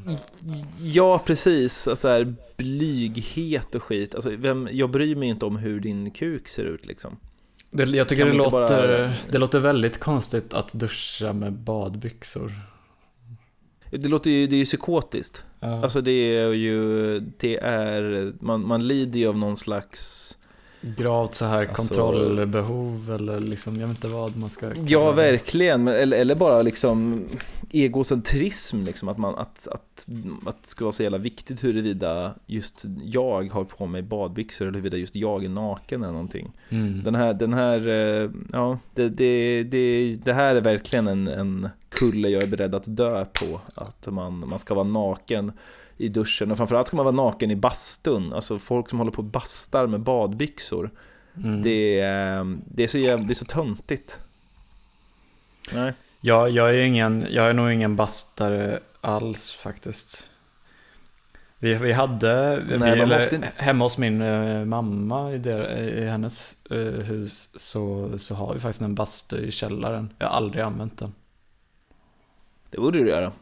Ja, 0.80 1.22
precis. 1.26 1.88
Alltså 1.88 2.08
här, 2.08 2.34
blyghet 2.56 3.74
och 3.74 3.82
skit. 3.82 4.14
Alltså, 4.14 4.30
vem, 4.30 4.68
jag 4.72 4.90
bryr 4.90 5.16
mig 5.16 5.28
inte 5.28 5.46
om 5.46 5.56
hur 5.56 5.80
din 5.80 6.10
kuk 6.10 6.48
ser 6.48 6.64
ut 6.64 6.86
liksom. 6.86 7.16
Det, 7.70 7.84
jag 7.84 8.08
tycker 8.08 8.24
det 8.26 8.32
låter, 8.32 8.50
bara... 8.50 9.12
det 9.30 9.38
låter 9.38 9.58
väldigt 9.58 10.00
konstigt 10.00 10.54
att 10.54 10.72
duscha 10.72 11.32
med 11.32 11.52
badbyxor. 11.52 12.52
Det 13.90 14.08
låter 14.08 14.30
ju, 14.30 14.46
det 14.46 14.56
är 14.56 14.58
ju 14.58 14.64
psykotiskt. 14.64 15.44
Ja. 15.60 15.82
Alltså 15.82 16.00
det 16.00 16.36
är 16.36 16.52
ju, 16.52 17.20
det 17.20 17.56
är, 17.56 18.32
man, 18.40 18.66
man 18.66 18.88
lider 18.88 19.20
ju 19.20 19.28
av 19.28 19.38
någon 19.38 19.56
slags 19.56 20.34
Gravt 20.80 21.34
så 21.34 21.44
här 21.44 21.66
alltså, 21.66 21.74
kontrollbehov 21.74 23.12
eller 23.14 23.40
liksom, 23.40 23.80
jag 23.80 23.86
vet 23.86 23.96
inte 23.96 24.08
vad 24.08 24.36
man 24.36 24.50
ska 24.50 24.70
kalla 24.70 24.88
Ja, 24.88 25.12
verkligen. 25.12 25.88
Eller, 25.88 26.18
eller 26.18 26.34
bara 26.34 26.62
liksom 26.62 27.24
egocentrism, 27.70 28.82
liksom, 28.82 29.08
att, 29.08 29.18
man, 29.18 29.34
att, 29.34 29.68
att, 29.68 30.08
att 30.46 30.62
det 30.62 30.68
ska 30.68 30.84
vara 30.84 30.92
så 30.92 31.02
jävla 31.02 31.18
viktigt 31.18 31.64
huruvida 31.64 32.34
just 32.46 32.84
jag 33.04 33.52
har 33.52 33.64
på 33.64 33.86
mig 33.86 34.02
badbyxor 34.02 34.64
eller 34.64 34.78
huruvida 34.78 34.96
just 34.96 35.16
jag 35.16 35.44
är 35.44 35.48
naken 35.48 36.02
eller 36.02 36.12
någonting. 36.12 36.52
Mm. 36.68 37.02
Den 37.04 37.14
här, 37.14 37.34
den 37.34 37.52
här, 37.52 37.88
eh, 37.88 38.30
ja, 38.52 38.78
det, 38.94 39.08
det, 39.08 39.62
det, 39.62 40.16
det 40.24 40.32
här 40.32 40.54
är 40.54 40.60
verkligen 40.60 41.08
en, 41.08 41.28
en 41.28 41.68
kulle 41.88 42.28
jag 42.28 42.42
är 42.42 42.46
beredd 42.46 42.74
att 42.74 42.96
dö 42.96 43.24
på. 43.24 43.60
Att 43.74 44.06
man, 44.06 44.48
man 44.48 44.58
ska 44.58 44.74
vara 44.74 44.84
naken 44.84 45.52
i 45.96 46.08
duschen 46.08 46.50
och 46.50 46.56
framförallt 46.56 46.86
ska 46.86 46.96
man 46.96 47.04
vara 47.04 47.16
naken 47.16 47.50
i 47.50 47.56
bastun. 47.56 48.32
Alltså 48.32 48.58
folk 48.58 48.88
som 48.88 48.98
håller 48.98 49.12
på 49.12 49.18
och 49.18 49.24
bastar 49.24 49.86
med 49.86 50.00
badbyxor. 50.00 50.90
Mm. 51.36 51.62
Det, 51.62 52.00
är, 52.00 52.58
det, 52.64 52.82
är 52.82 52.86
så, 52.86 52.98
det 52.98 53.32
är 53.32 53.34
så 53.34 53.44
töntigt. 53.44 54.20
Nej. 55.72 55.92
Ja, 56.20 56.48
jag 56.48 56.70
är, 56.70 56.80
ingen, 56.80 57.26
jag 57.30 57.44
är 57.46 57.52
nog 57.52 57.72
ingen 57.72 57.96
bastare 57.96 58.80
alls 59.00 59.52
faktiskt. 59.52 60.30
Vi, 61.58 61.74
vi 61.74 61.92
hade, 61.92 62.62
Nej, 62.78 62.94
vi, 62.94 63.06
måste... 63.06 63.52
hemma 63.56 63.84
hos 63.84 63.98
min 63.98 64.22
uh, 64.22 64.64
mamma 64.64 65.32
i, 65.32 65.38
der, 65.38 65.76
i 65.76 66.08
hennes 66.08 66.56
uh, 66.70 67.00
hus 67.00 67.50
så, 67.56 68.10
så 68.18 68.34
har 68.34 68.54
vi 68.54 68.60
faktiskt 68.60 68.82
en 68.82 68.94
bastu 68.94 69.36
i 69.36 69.50
källaren. 69.50 70.12
Jag 70.18 70.26
har 70.26 70.36
aldrig 70.36 70.64
använt 70.64 70.98
den. 70.98 71.12
Det 72.70 72.80
borde 72.80 72.98
du 72.98 73.08
göra. 73.08 73.32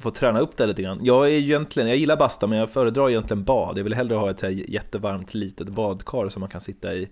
Få 0.00 0.10
träna 0.10 0.40
upp 0.40 0.56
det 0.56 0.66
lite 0.66 0.82
grann. 0.82 1.00
Jag 1.02 1.26
är 1.26 1.30
egentligen, 1.30 1.88
jag 1.88 1.98
gillar 1.98 2.16
basta 2.16 2.46
men 2.46 2.58
jag 2.58 2.70
föredrar 2.70 3.10
egentligen 3.10 3.44
bad. 3.44 3.78
Jag 3.78 3.84
vill 3.84 3.94
hellre 3.94 4.14
ha 4.14 4.30
ett 4.30 4.42
jättevarmt 4.68 5.34
litet 5.34 5.68
badkar 5.68 6.28
som 6.28 6.40
man 6.40 6.48
kan 6.48 6.60
sitta 6.60 6.94
i 6.94 7.08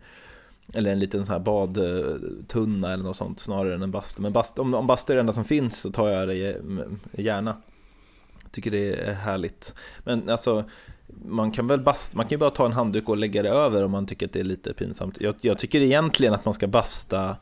eller 0.73 0.93
en 0.93 0.99
liten 0.99 1.25
sån 1.25 1.33
här 1.33 1.41
badtunna 1.41 2.93
eller 2.93 3.05
något 3.05 3.17
sånt 3.17 3.41
snarare 3.41 3.75
än 3.75 3.83
en 3.83 3.91
bastu. 3.91 4.23
Men 4.23 4.33
bast, 4.33 4.59
om, 4.59 4.75
om 4.75 4.87
bastu 4.87 5.13
är 5.13 5.15
det 5.17 5.21
enda 5.21 5.33
som 5.33 5.45
finns 5.45 5.81
så 5.81 5.93
tar 5.93 6.09
jag 6.09 6.29
det 6.29 6.61
gärna. 7.13 7.57
Jag 8.43 8.53
tycker 8.53 8.71
det 8.71 9.01
är 9.01 9.13
härligt. 9.13 9.75
Men 10.05 10.29
alltså, 10.29 10.65
man 11.25 11.53
kan 11.53 11.67
väl 11.67 11.81
basta, 11.81 12.17
man 12.17 12.27
kan 12.27 12.31
ju 12.31 12.39
bara 12.39 12.51
ta 12.51 12.67
en 12.67 12.73
handduk 12.73 13.09
och 13.09 13.17
lägga 13.17 13.43
det 13.43 13.51
över 13.51 13.85
om 13.85 13.91
man 13.91 14.07
tycker 14.07 14.27
att 14.27 14.33
det 14.33 14.41
är 14.41 14.45
lite 14.45 14.73
pinsamt. 14.73 15.21
Jag, 15.21 15.35
jag 15.41 15.59
tycker 15.59 15.81
egentligen 15.81 16.35
att 16.35 16.45
man 16.45 16.55
ska 16.55 16.67
basta 16.67 17.37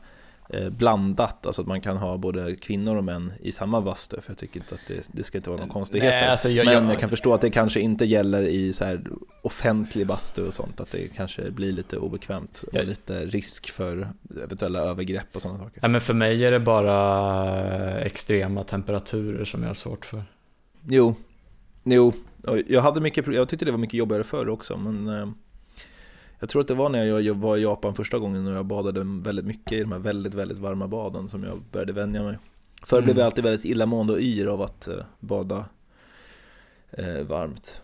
blandat, 0.71 1.45
alltså 1.45 1.61
att 1.61 1.67
man 1.67 1.81
kan 1.81 1.97
ha 1.97 2.17
både 2.17 2.55
kvinnor 2.55 2.95
och 2.95 3.03
män 3.03 3.33
i 3.41 3.51
samma 3.51 3.81
bastu, 3.81 4.21
för 4.21 4.31
jag 4.31 4.37
tycker 4.37 4.59
inte 4.59 4.75
att 4.75 4.81
det, 4.87 5.09
det 5.11 5.23
ska 5.23 5.37
inte 5.37 5.49
vara 5.49 5.59
någon 5.59 5.69
konstigheter. 5.69 6.21
Nej, 6.21 6.29
alltså 6.29 6.49
jag, 6.49 6.65
Men 6.65 6.89
jag, 6.89 6.99
kan 6.99 7.09
förstå 7.09 7.33
att 7.33 7.41
det 7.41 7.49
kanske 7.49 7.79
inte 7.79 8.05
gäller 8.05 8.41
i 8.41 8.73
så 8.73 8.85
här 8.85 9.01
offentlig 9.41 10.07
bastu 10.07 10.47
och 10.47 10.53
sånt, 10.53 10.79
att 10.79 10.91
det 10.91 11.15
kanske 11.15 11.51
blir 11.51 11.71
lite 11.71 11.97
obekvämt 11.97 12.63
och 12.67 12.73
jag, 12.73 12.85
lite 12.85 13.25
risk 13.25 13.69
för 13.69 14.09
eventuella 14.43 14.79
övergrepp 14.79 15.35
och 15.35 15.41
sådana 15.41 15.59
saker. 15.59 15.79
Ja, 15.81 15.87
men 15.87 16.01
för 16.01 16.13
mig 16.13 16.45
är 16.45 16.51
det 16.51 16.59
bara 16.59 17.99
extrema 17.99 18.63
temperaturer 18.63 19.45
som 19.45 19.61
jag 19.61 19.69
har 19.69 19.75
svårt 19.75 20.05
för. 20.05 20.23
Jo, 20.87 21.15
jo. 21.83 22.13
Jag, 22.67 22.81
hade 22.81 23.01
mycket, 23.01 23.27
jag 23.27 23.49
tyckte 23.49 23.65
det 23.65 23.71
var 23.71 23.77
mycket 23.77 23.93
jobbigare 23.93 24.23
förr 24.23 24.49
också, 24.49 24.77
men 24.77 25.07
eh, 25.07 25.27
jag 26.39 26.49
tror 26.49 26.61
att 26.61 26.67
det 26.67 26.73
var 26.73 26.89
när 26.89 27.03
jag 27.03 27.33
var 27.33 27.57
i 27.57 27.61
Japan 27.61 27.95
första 27.95 28.19
gången 28.19 28.47
och 28.47 28.53
jag 28.53 28.65
badade 28.65 29.01
väldigt 29.03 29.45
mycket 29.45 29.71
i 29.71 29.79
de 29.79 29.91
här 29.91 29.99
väldigt, 29.99 30.33
väldigt 30.33 30.57
varma 30.57 30.87
baden 30.87 31.29
som 31.29 31.43
jag 31.43 31.61
började 31.71 31.93
vänja 31.93 32.23
mig. 32.23 32.37
Förr 32.83 32.97
mm. 32.97 33.05
blev 33.05 33.17
jag 33.17 33.25
alltid 33.25 33.43
väldigt 33.43 33.65
illamående 33.65 34.13
och 34.13 34.19
yr 34.19 34.47
av 34.47 34.61
att 34.61 34.87
uh, 34.87 35.03
bada 35.19 35.65
uh, 36.99 37.21
varmt. 37.21 37.81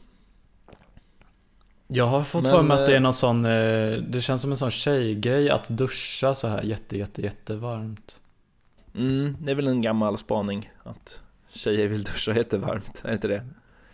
Jag 1.87 2.05
har 2.05 2.23
fått 2.23 2.47
för 2.47 2.63
mig 2.63 2.79
att 2.79 2.85
det 2.85 2.91
är 2.91 2.95
eh, 2.95 3.01
någon 3.01 3.13
sån, 3.13 3.43
det 3.43 4.21
känns 4.21 4.41
som 4.41 4.51
en 4.51 4.57
sån 4.57 4.71
tjejgrej 4.71 5.49
att 5.49 5.69
duscha 5.69 6.35
så 6.35 6.47
här 6.47 6.63
jätte, 6.63 6.97
jätte, 6.97 7.21
jättevarmt. 7.21 8.21
Mm, 8.95 9.37
det 9.39 9.51
är 9.51 9.55
väl 9.55 9.67
en 9.67 9.81
gammal 9.81 10.17
spaning 10.17 10.71
att 10.83 11.21
tjejer 11.49 11.87
vill 11.87 12.03
duscha 12.03 12.35
jättevarmt, 12.35 13.01
är 13.05 13.13
inte 13.13 13.27
det? 13.27 13.45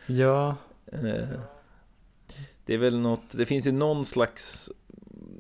Ja. 0.05 0.55
Det 2.65 2.73
är 2.73 2.77
väl 2.77 2.99
något, 2.99 3.37
det 3.37 3.45
finns 3.45 3.67
ju 3.67 3.71
någon 3.71 4.05
slags, 4.05 4.71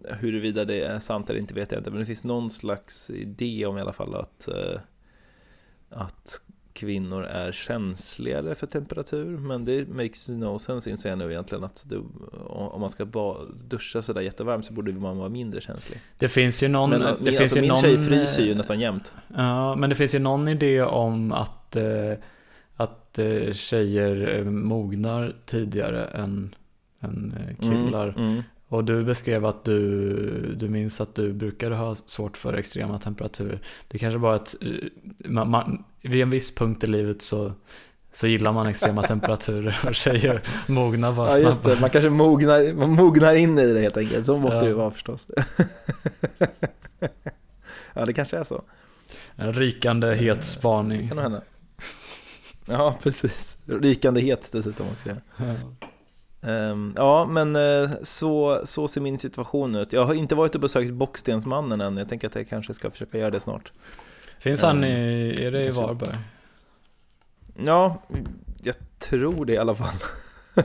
huruvida 0.03 0.65
det 0.65 0.81
är 0.81 0.99
sant 0.99 1.29
eller 1.29 1.39
inte 1.39 1.53
vet 1.53 1.71
jag 1.71 1.79
inte, 1.79 1.89
men 1.89 1.99
det 1.99 2.05
finns 2.05 2.23
någon 2.23 2.51
slags 2.51 3.09
idé 3.09 3.65
om 3.65 3.77
i 3.77 3.81
alla 3.81 3.93
fall 3.93 4.15
att, 4.15 4.47
eh, 4.47 4.79
att 5.89 6.41
kvinnor 6.77 7.23
är 7.23 7.51
känsligare 7.51 8.55
för 8.55 8.67
temperatur. 8.67 9.37
Men 9.37 9.65
det 9.65 9.87
makes 9.89 10.29
no 10.29 10.59
sense 10.59 10.89
inser 10.89 11.09
jag 11.09 11.17
nu 11.17 11.31
egentligen 11.31 11.63
att 11.63 11.85
det, 11.89 11.97
om 12.45 12.81
man 12.81 12.89
ska 12.89 13.05
duscha 13.67 14.01
sådär 14.01 14.21
jättevarmt 14.21 14.65
så 14.65 14.73
borde 14.73 14.91
man 14.91 15.17
vara 15.17 15.29
mindre 15.29 15.61
känslig. 15.61 15.99
Det 16.17 16.27
finns 16.27 16.63
ju 16.63 16.67
någon... 16.67 16.89
Men 16.89 16.99
det 16.99 17.09
alltså, 17.09 17.37
finns 17.37 17.57
ju 17.57 17.61
min 17.61 17.67
någon, 17.67 17.81
tjej 17.81 17.97
fryser 17.97 18.43
ju 18.43 18.55
nästan 18.55 18.79
jämt. 18.79 19.13
Ja, 19.35 19.75
men 19.75 19.89
det 19.89 19.95
finns 19.95 20.15
ju 20.15 20.19
någon 20.19 20.47
idé 20.47 20.81
om 20.81 21.31
att, 21.31 21.75
eh, 21.75 22.13
att 22.75 23.19
eh, 23.19 23.53
tjejer 23.53 24.37
eh, 24.37 24.43
mognar 24.43 25.35
tidigare 25.45 26.05
än, 26.05 26.55
än 27.01 27.33
eh, 27.37 27.55
killar. 27.69 28.07
Mm, 28.07 28.29
mm. 28.29 28.43
Och 28.69 28.83
du 28.83 29.03
beskrev 29.03 29.45
att 29.45 29.63
du, 29.63 30.55
du 30.55 30.69
minns 30.69 31.01
att 31.01 31.15
du 31.15 31.33
brukade 31.33 31.75
ha 31.75 31.95
svårt 31.95 32.37
för 32.37 32.53
extrema 32.53 32.99
temperaturer. 32.99 33.59
Det 33.87 33.97
kanske 33.97 34.19
bara 34.19 34.35
att 34.35 34.55
eh, 34.61 34.69
man, 35.25 35.49
man, 35.49 35.83
vid 36.01 36.21
en 36.21 36.29
viss 36.29 36.55
punkt 36.55 36.83
i 36.83 36.87
livet 36.87 37.21
så, 37.21 37.51
så 38.13 38.27
gillar 38.27 38.53
man 38.53 38.67
extrema 38.67 39.01
temperaturer 39.07 39.79
och 39.87 39.95
tjejer 39.95 40.41
mognar 40.67 41.13
bara 41.13 41.31
Ja 41.31 41.37
just 41.37 41.63
det, 41.63 41.79
man 41.81 41.89
kanske 41.89 42.09
mognar, 42.09 42.73
man 42.73 42.89
mognar 42.89 43.33
in 43.33 43.59
i 43.59 43.73
det 43.73 43.79
helt 43.79 43.97
enkelt. 43.97 44.25
Så 44.25 44.37
måste 44.37 44.57
Ja. 44.57 44.63
det 44.63 44.69
ju 44.69 44.73
vara 44.73 44.91
förstås. 44.91 45.27
ja 47.93 48.05
det 48.05 48.13
kanske 48.13 48.37
är 48.37 48.43
så. 48.43 48.63
En 49.35 49.53
rykande 49.53 50.15
het 50.15 50.43
spaning. 50.43 51.07
kan 51.07 51.17
nog 51.17 51.23
hända. 51.23 51.41
Ja 52.67 52.97
precis, 53.03 53.57
rykande 53.65 54.21
het 54.21 54.51
dessutom 54.51 54.87
också. 54.89 55.09
Ja. 55.09 55.45
Ja. 56.41 56.47
Ehm, 56.49 56.93
ja, 56.95 57.25
men 57.29 57.55
eh, 57.55 57.89
så, 58.03 58.61
så 58.65 58.87
ser 58.87 59.01
min 59.01 59.17
situation 59.17 59.75
ut. 59.75 59.93
Jag 59.93 60.05
har 60.05 60.13
inte 60.13 60.35
varit 60.35 60.55
och 60.55 60.61
besökt 60.61 60.93
Bockstensmannen 60.93 61.81
än. 61.81 61.97
Jag 61.97 62.09
tänker 62.09 62.27
att 62.27 62.35
jag 62.35 62.49
kanske 62.49 62.73
ska 62.73 62.91
försöka 62.91 63.17
göra 63.17 63.31
det 63.31 63.39
snart. 63.39 63.71
Finns 64.39 64.61
han 64.61 64.83
i, 64.83 64.87
Ehm, 65.37 65.47
är 65.47 65.51
det 65.51 65.65
i 65.65 65.69
Varberg? 65.69 66.17
Ja, 67.65 68.01
jag 68.63 68.75
tror 68.99 69.45
det 69.45 69.53
i 69.53 69.57
alla 69.57 69.75
fall. 69.75 69.95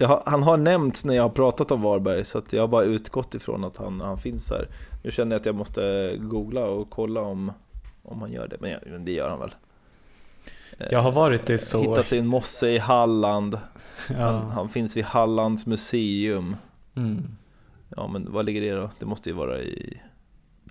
Har- 0.00 0.22
han 0.30 0.42
har 0.42 0.56
nämnts 0.56 1.04
när 1.04 1.14
jag 1.14 1.22
har 1.22 1.30
pratat 1.30 1.70
om 1.70 1.82
Varberg, 1.82 2.24
så 2.24 2.42
jag 2.50 2.60
har 2.62 2.68
bara 2.68 2.84
utgått 2.84 3.34
ifrån 3.34 3.64
att 3.64 3.76
han, 3.76 4.00
han 4.00 4.18
finns 4.18 4.50
här. 4.50 4.68
Nu 5.02 5.10
känner 5.10 5.32
jag 5.32 5.40
att 5.40 5.46
jag 5.46 5.54
måste 5.54 6.14
googla 6.20 6.64
och 6.66 6.90
kolla 6.90 7.20
om, 7.20 7.52
om 8.02 8.20
han 8.20 8.32
gör 8.32 8.48
det, 8.48 8.56
men, 8.60 8.70
ja, 8.70 8.78
men 8.86 9.04
det 9.04 9.12
gör 9.12 9.30
han 9.30 9.38
väl. 9.40 9.54
Jag 10.90 11.02
har 11.02 11.12
varit 11.12 11.50
i 11.50 11.58
så... 11.58 11.80
Hittat 11.80 12.06
sig 12.06 12.18
en 12.18 12.26
mosse 12.26 12.68
i 12.68 12.78
Halland. 12.78 13.54
Han, 14.08 14.16
Ja. 14.18 14.38
han 14.40 14.68
finns 14.68 14.96
vid 14.96 15.04
Hallands 15.04 15.66
museum. 15.66 16.56
Mm. 16.96 17.26
Ja, 17.96 18.06
men 18.08 18.32
vad 18.32 18.44
ligger 18.46 18.60
det 18.60 18.70
då? 18.72 18.90
Det 18.98 19.06
måste 19.06 19.28
ju 19.28 19.34
vara 19.34 19.58
i 19.62 20.00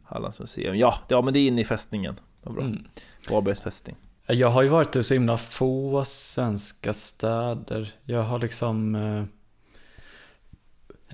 Hallands 0.04 0.40
museum. 0.40 0.78
Ja, 0.78 0.96
ja 1.08 1.22
men 1.22 1.34
det 1.34 1.40
är 1.40 1.48
inne 1.48 1.62
i 1.62 1.66
fästningen. 1.66 2.16
Vad 2.44 2.54
bra. 2.54 2.64
Mm. 2.64 2.84
Varbergs 3.30 3.62
fästning. 3.62 3.96
Jag 4.28 4.48
har 4.50 4.62
ju 4.62 4.68
varit 4.68 4.96
i 4.96 5.04
så 5.04 5.14
himla 5.14 5.38
få 5.38 6.06
svenska 6.06 6.94
städer. 6.94 7.94
Jag 8.04 8.24
har 8.24 8.40
liksom... 8.40 8.96
eh, 8.96 9.24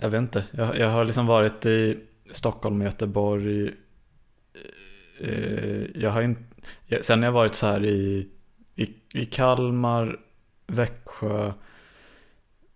Jag 0.02 0.10
vet 0.10 0.18
inte. 0.20 0.44
Jag, 0.52 0.80
jag 0.80 0.90
har 0.90 1.06
liksom 1.06 1.28
varit 1.28 1.66
i 1.66 1.98
Stockholm, 2.32 2.82
Göteborg. 2.82 3.72
eh, 5.20 5.84
Jag 5.96 6.10
har 6.10 6.22
inte... 6.22 6.44
Sen 7.02 7.20
har 7.20 7.26
jag 7.26 7.32
varit 7.34 7.56
så 7.56 7.68
här 7.68 7.86
i, 7.86 8.28
i, 8.76 8.90
i 9.14 9.26
Kalmar, 9.26 10.20
Växjö. 10.68 11.52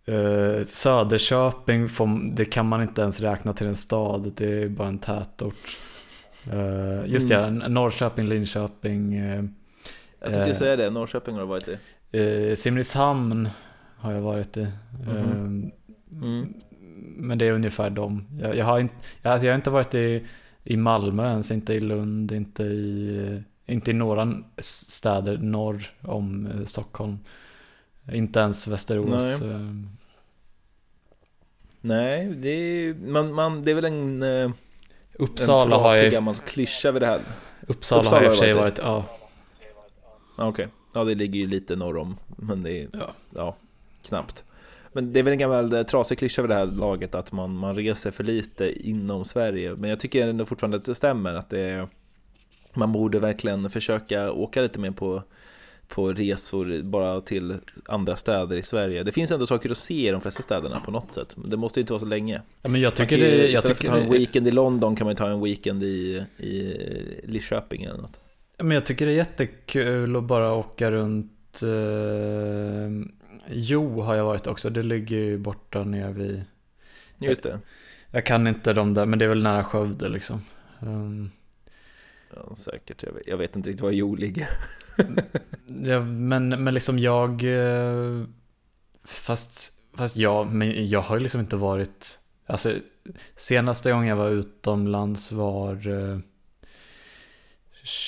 eh, 0.06 0.64
Söderköping, 0.66 1.90
får, 1.90 2.36
det 2.36 2.46
kan 2.46 2.66
man 2.68 2.82
inte 2.82 3.02
ens 3.02 3.20
räkna 3.22 3.54
till 3.54 3.68
en 3.68 3.76
stad. 3.76 4.32
Det 4.36 4.64
är 4.64 4.70
bara 4.70 4.88
en 4.88 5.00
tätort. 5.00 5.56
Eh, 6.52 7.06
just 7.14 7.28
det, 7.30 7.50
Norrköping, 7.50 8.26
Linköping. 8.28 9.14
eh, 9.16 9.44
Jag 10.20 10.30
tänkte 10.32 10.50
Eh. 10.52 10.56
säga 10.58 10.76
det, 10.76 10.90
Norrköping 10.90 11.34
har 11.36 11.42
du 11.42 11.48
varit 11.48 11.68
i. 11.68 11.78
Eh, 12.12 12.56
Simrishamn 12.56 13.50
har 13.98 14.12
jag 14.12 14.22
varit 14.22 14.58
i. 14.58 14.62
Eh, 15.08 15.26
Mm. 16.22 16.54
Men 17.18 17.38
det 17.38 17.46
är 17.48 17.52
ungefär 17.52 17.90
dem. 17.90 18.26
Jag, 18.42 18.56
jag, 18.56 18.66
har, 18.66 18.80
inte, 18.80 18.94
jag, 19.22 19.32
alltså 19.34 19.46
jag 19.48 19.54
har 19.54 19.58
inte 19.58 19.70
varit 19.70 19.96
i, 19.96 20.26
i 20.64 20.78
Malmö 20.78 21.30
ens, 21.32 21.52
inte 21.52 21.74
i 21.74 21.80
Lund, 21.80 22.32
inte 22.32 22.64
i, 22.64 23.44
inte 23.70 23.92
i 23.92 23.94
några 23.94 24.34
städer 24.58 25.38
norr 25.38 25.92
om 26.02 26.48
eh, 26.48 26.66
Stockholm. 26.66 27.20
Inte 28.12 28.40
ens 28.40 28.68
Västerås. 28.68 29.42
Nej. 29.42 29.52
eh, 29.52 29.60
Nej, 31.82 32.26
det 32.28 32.50
är, 32.50 32.94
man, 32.94 33.34
man, 33.34 33.64
det 33.64 33.72
är 33.72 33.76
väl 33.76 33.86
en, 33.86 34.24
eh, 34.24 34.30
en 34.30 34.54
Uppsala 35.14 35.76
har 35.76 35.84
trasig 35.84 36.06
jag, 36.06 36.14
gammal 36.14 36.36
klyscha 36.36 36.92
vid 36.92 37.02
det 37.02 37.06
här. 37.06 37.22
Uppsala, 37.68 38.02
Uppsala 38.02 38.10
har 38.10 38.16
jag 38.16 38.24
i 38.24 38.26
har 38.26 38.32
och 38.32 38.38
för 38.38 38.46
sig 38.46 38.54
varit 38.54 38.78
ja. 38.78 39.06
Okej, 40.38 40.68
ja 40.94 41.04
det 41.04 41.16
ligger 41.16 41.40
ju 41.40 41.48
lite 41.48 41.76
norr 41.76 41.98
om, 41.98 42.18
men 42.28 42.64
det 42.64 42.72
är 42.72 42.90
Ja. 42.94 43.10
ja. 43.36 43.56
knappt. 44.02 44.44
Men 44.94 45.14
det 45.14 45.20
är 45.20 45.24
väl 45.24 45.34
en 45.34 45.40
gammal 45.40 45.86
trasig 45.86 46.18
klyscha 46.18 46.42
vid 46.42 46.52
det 46.52 46.56
här 46.56 46.66
laget 46.66 47.16
att 47.16 47.32
man, 47.32 47.56
man 47.56 47.76
reser 47.76 48.12
för 48.12 48.24
lite 48.24 48.90
inom 48.90 49.26
Sverige. 49.26 49.76
Men 49.76 49.90
jag 49.90 50.00
tycker 50.00 50.28
ändå 50.28 50.46
fortfarande 50.46 50.78
att 50.78 50.86
det 50.86 50.96
stämmer 50.96 51.34
att 51.34 51.50
det 51.50 51.60
är, 51.60 51.88
man 52.74 52.92
borde 52.92 53.20
verkligen 53.20 53.70
försöka 53.70 54.32
åka 54.32 54.62
lite 54.62 54.80
mer 54.80 54.92
på, 54.92 55.24
på 55.88 56.14
resor 56.14 56.82
bara 56.82 57.22
till 57.22 57.58
andra 57.86 58.16
städer 58.16 58.56
i 58.56 58.64
Sverige. 58.64 59.04
Det 59.04 59.12
finns 59.12 59.32
ändå 59.32 59.48
saker 59.48 59.70
att 59.70 59.78
se 59.78 60.08
i 60.08 60.12
de 60.12 60.22
flesta 60.22 60.44
städerna 60.44 60.80
på 60.80 60.92
något 60.92 61.12
sätt. 61.12 61.36
Det 61.46 61.58
måste 61.58 61.80
ju 61.80 61.82
inte 61.82 61.94
vara 61.94 62.00
så 62.00 62.06
länge. 62.06 62.42
ja 62.62 62.70
men 62.70 62.82
jag 62.82 62.90
Man 62.90 62.96
tycker 62.96 63.18
kan 63.18 63.20
ju- 63.20 63.26
det, 63.38 63.38
jag 63.38 63.48
istället 63.50 63.78
för 63.78 63.84
tycker 63.84 63.94
att 63.94 64.00
ta 64.00 64.06
en 64.06 64.12
weekend 64.12 64.48
i 64.48 64.52
London 64.52 64.96
kan 64.96 65.06
man 65.06 65.12
ju 65.12 65.16
ta 65.18 65.30
en 65.30 65.42
weekend 65.44 65.84
i, 65.84 66.24
i 66.38 66.76
Lidköping 67.24 67.84
eller 67.84 68.02
något. 68.02 68.20
Ja, 68.58 68.64
Men 68.64 68.76
jag 68.76 68.86
tycker 68.86 69.06
det 69.06 69.12
är 69.12 69.16
jättekul 69.16 70.16
att 70.16 70.24
bara 70.24 70.54
åka 70.54 70.92
runt. 70.92 71.62
Eh, 71.64 73.10
jo 73.52 74.02
har 74.02 74.16
jag 74.16 74.26
varit 74.26 74.48
också, 74.48 74.70
det 74.70 74.84
ligger 74.84 75.18
ju 75.18 75.38
borta 75.38 75.84
ner 75.84 76.10
vid. 76.12 76.44
Just 77.20 77.44
det. 77.44 77.60
Jag 78.12 78.26
kan 78.26 78.48
inte 78.48 78.74
de 78.74 78.94
där, 78.94 79.06
men 79.06 79.20
det 79.20 79.26
är 79.26 79.30
väl 79.30 79.44
nära 79.44 79.64
Skövde 79.64 80.10
liksom. 80.10 80.42
Um, 80.80 81.32
Ja, 82.36 82.56
säkert. 82.56 83.04
Jag 83.04 83.12
vet, 83.14 83.28
jag 83.28 83.38
vet 83.38 83.56
inte 83.56 83.70
riktigt 83.70 83.84
var 83.84 83.92
Jo 83.92 84.16
ligger. 84.16 84.50
ja, 85.86 86.00
men, 86.02 86.64
men 86.64 86.74
liksom 86.74 87.00
jag. 87.00 87.44
eh, 87.44 88.24
Fast, 89.04 89.74
fast 89.94 90.18
jag, 90.18 90.48
men 90.48 90.90
jag 90.90 91.02
har 91.02 91.16
ju 91.16 91.22
liksom 91.24 91.42
inte 91.42 91.56
varit. 91.56 92.20
Alltså 92.46 92.74
senaste 93.36 93.92
gången 93.92 94.08
jag 94.08 94.16
var 94.16 94.30
utomlands 94.30 95.32
var 95.32 95.88
eh, 95.88 96.20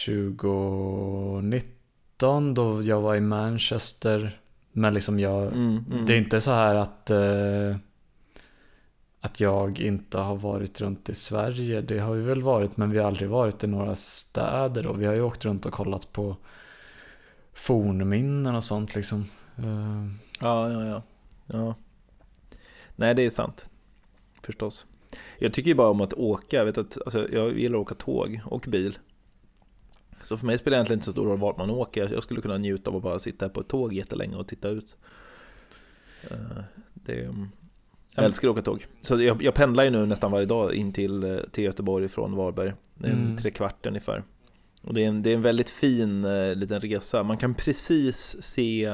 2019 0.06 2.54
då 2.54 2.82
jag 2.82 3.02
var 3.02 3.16
i 3.16 3.22
Manchester. 3.22 4.40
Men 4.72 4.94
liksom 4.94 5.20
jag, 5.20 5.48
Mm, 5.48 5.86
mm. 5.92 6.06
det 6.06 6.14
är 6.14 6.18
inte 6.18 6.42
så 6.42 6.52
här 6.52 6.76
att, 6.76 7.10
eh, 7.10 7.76
att 9.22 9.40
jag 9.40 9.80
inte 9.80 10.18
har 10.18 10.36
varit 10.36 10.82
runt 10.82 11.10
i 11.10 11.16
Sverige. 11.16 11.82
Det 11.82 12.00
har 12.00 12.14
vi 12.14 12.22
väl 12.22 12.42
varit 12.42 12.78
men 12.78 12.92
vi 12.92 12.98
har 12.98 13.08
aldrig 13.08 13.30
varit 13.30 13.64
i 13.64 13.68
några 13.68 13.96
städer 13.96 14.88
och 14.88 15.02
vi 15.02 15.06
har 15.06 15.14
ju 15.14 15.22
åkt 15.22 15.46
runt 15.46 15.66
och 15.66 15.74
kollat 15.74 16.14
på 16.14 16.38
fornminnen 17.54 18.56
och 18.56 18.64
sånt 18.64 18.96
liksom. 18.96 19.26
Eh, 19.58 20.08
ja, 20.40 20.72
ja, 20.72 20.86
ja, 20.86 21.04
ja. 21.46 21.76
Nej, 22.96 23.16
det 23.16 23.22
är 23.22 23.30
sant. 23.30 23.68
Förstås. 24.42 24.86
Jag 25.40 25.54
tycker 25.54 25.70
ju 25.70 25.76
bara 25.76 25.90
om 25.90 26.02
att 26.02 26.14
åka. 26.14 26.58
Jag, 26.58 26.66
vet 26.66 26.78
att, 26.78 26.98
alltså, 27.02 27.30
jag 27.32 27.60
gillar 27.60 27.78
att 27.78 27.82
åka 27.82 27.96
tåg 27.96 28.42
och 28.46 28.66
bil. 28.68 28.98
Så 30.22 30.38
för 30.38 30.46
mig 30.46 30.58
spelar 30.58 30.76
det 30.76 30.78
egentligen 30.78 30.98
inte 30.98 31.06
så 31.06 31.12
stor 31.12 31.26
roll 31.26 31.40
vart 31.40 31.58
man 31.58 31.70
åker. 31.70 32.10
Jag 32.14 32.24
skulle 32.24 32.42
kunna 32.42 32.58
njuta 32.58 32.90
av 32.90 32.96
att 32.96 33.04
bara 33.04 33.20
sitta 33.20 33.50
på 33.50 33.62
ett 33.62 33.68
tåg 33.68 33.94
jättelänge 33.94 34.36
och 34.36 34.48
titta 34.48 34.70
ut. 34.70 34.96
Eh, 36.32 36.64
det, 36.94 37.24
mm 37.24 37.50
jag 38.16 38.26
älskar 38.26 38.48
att 38.48 38.52
åka 38.52 38.62
tåg. 38.62 38.86
Så 39.02 39.22
jag, 39.22 39.44
jag 39.44 39.54
pendlar 39.54 39.84
ju 39.84 39.90
nu 39.90 40.06
nästan 40.06 40.32
varje 40.32 40.46
dag 40.46 40.74
in 40.74 40.94
till, 40.94 41.42
till 41.52 41.64
Göteborg 41.64 42.08
från 42.08 42.36
Varberg. 42.36 42.74
Mm. 43.04 43.38
tre 43.38 43.52
kvart 43.52 43.86
ungefär. 43.86 44.24
Och 44.82 44.94
det 44.94 45.04
är 45.04 45.08
en, 45.08 45.24
det 45.24 45.30
är 45.30 45.36
en 45.36 45.42
väldigt 45.42 45.70
fin 45.70 46.26
eh, 46.26 46.56
liten 46.56 46.82
resa. 46.82 47.24
Man 47.24 47.38
kan 47.38 47.54
precis 47.54 48.38
se 48.44 48.86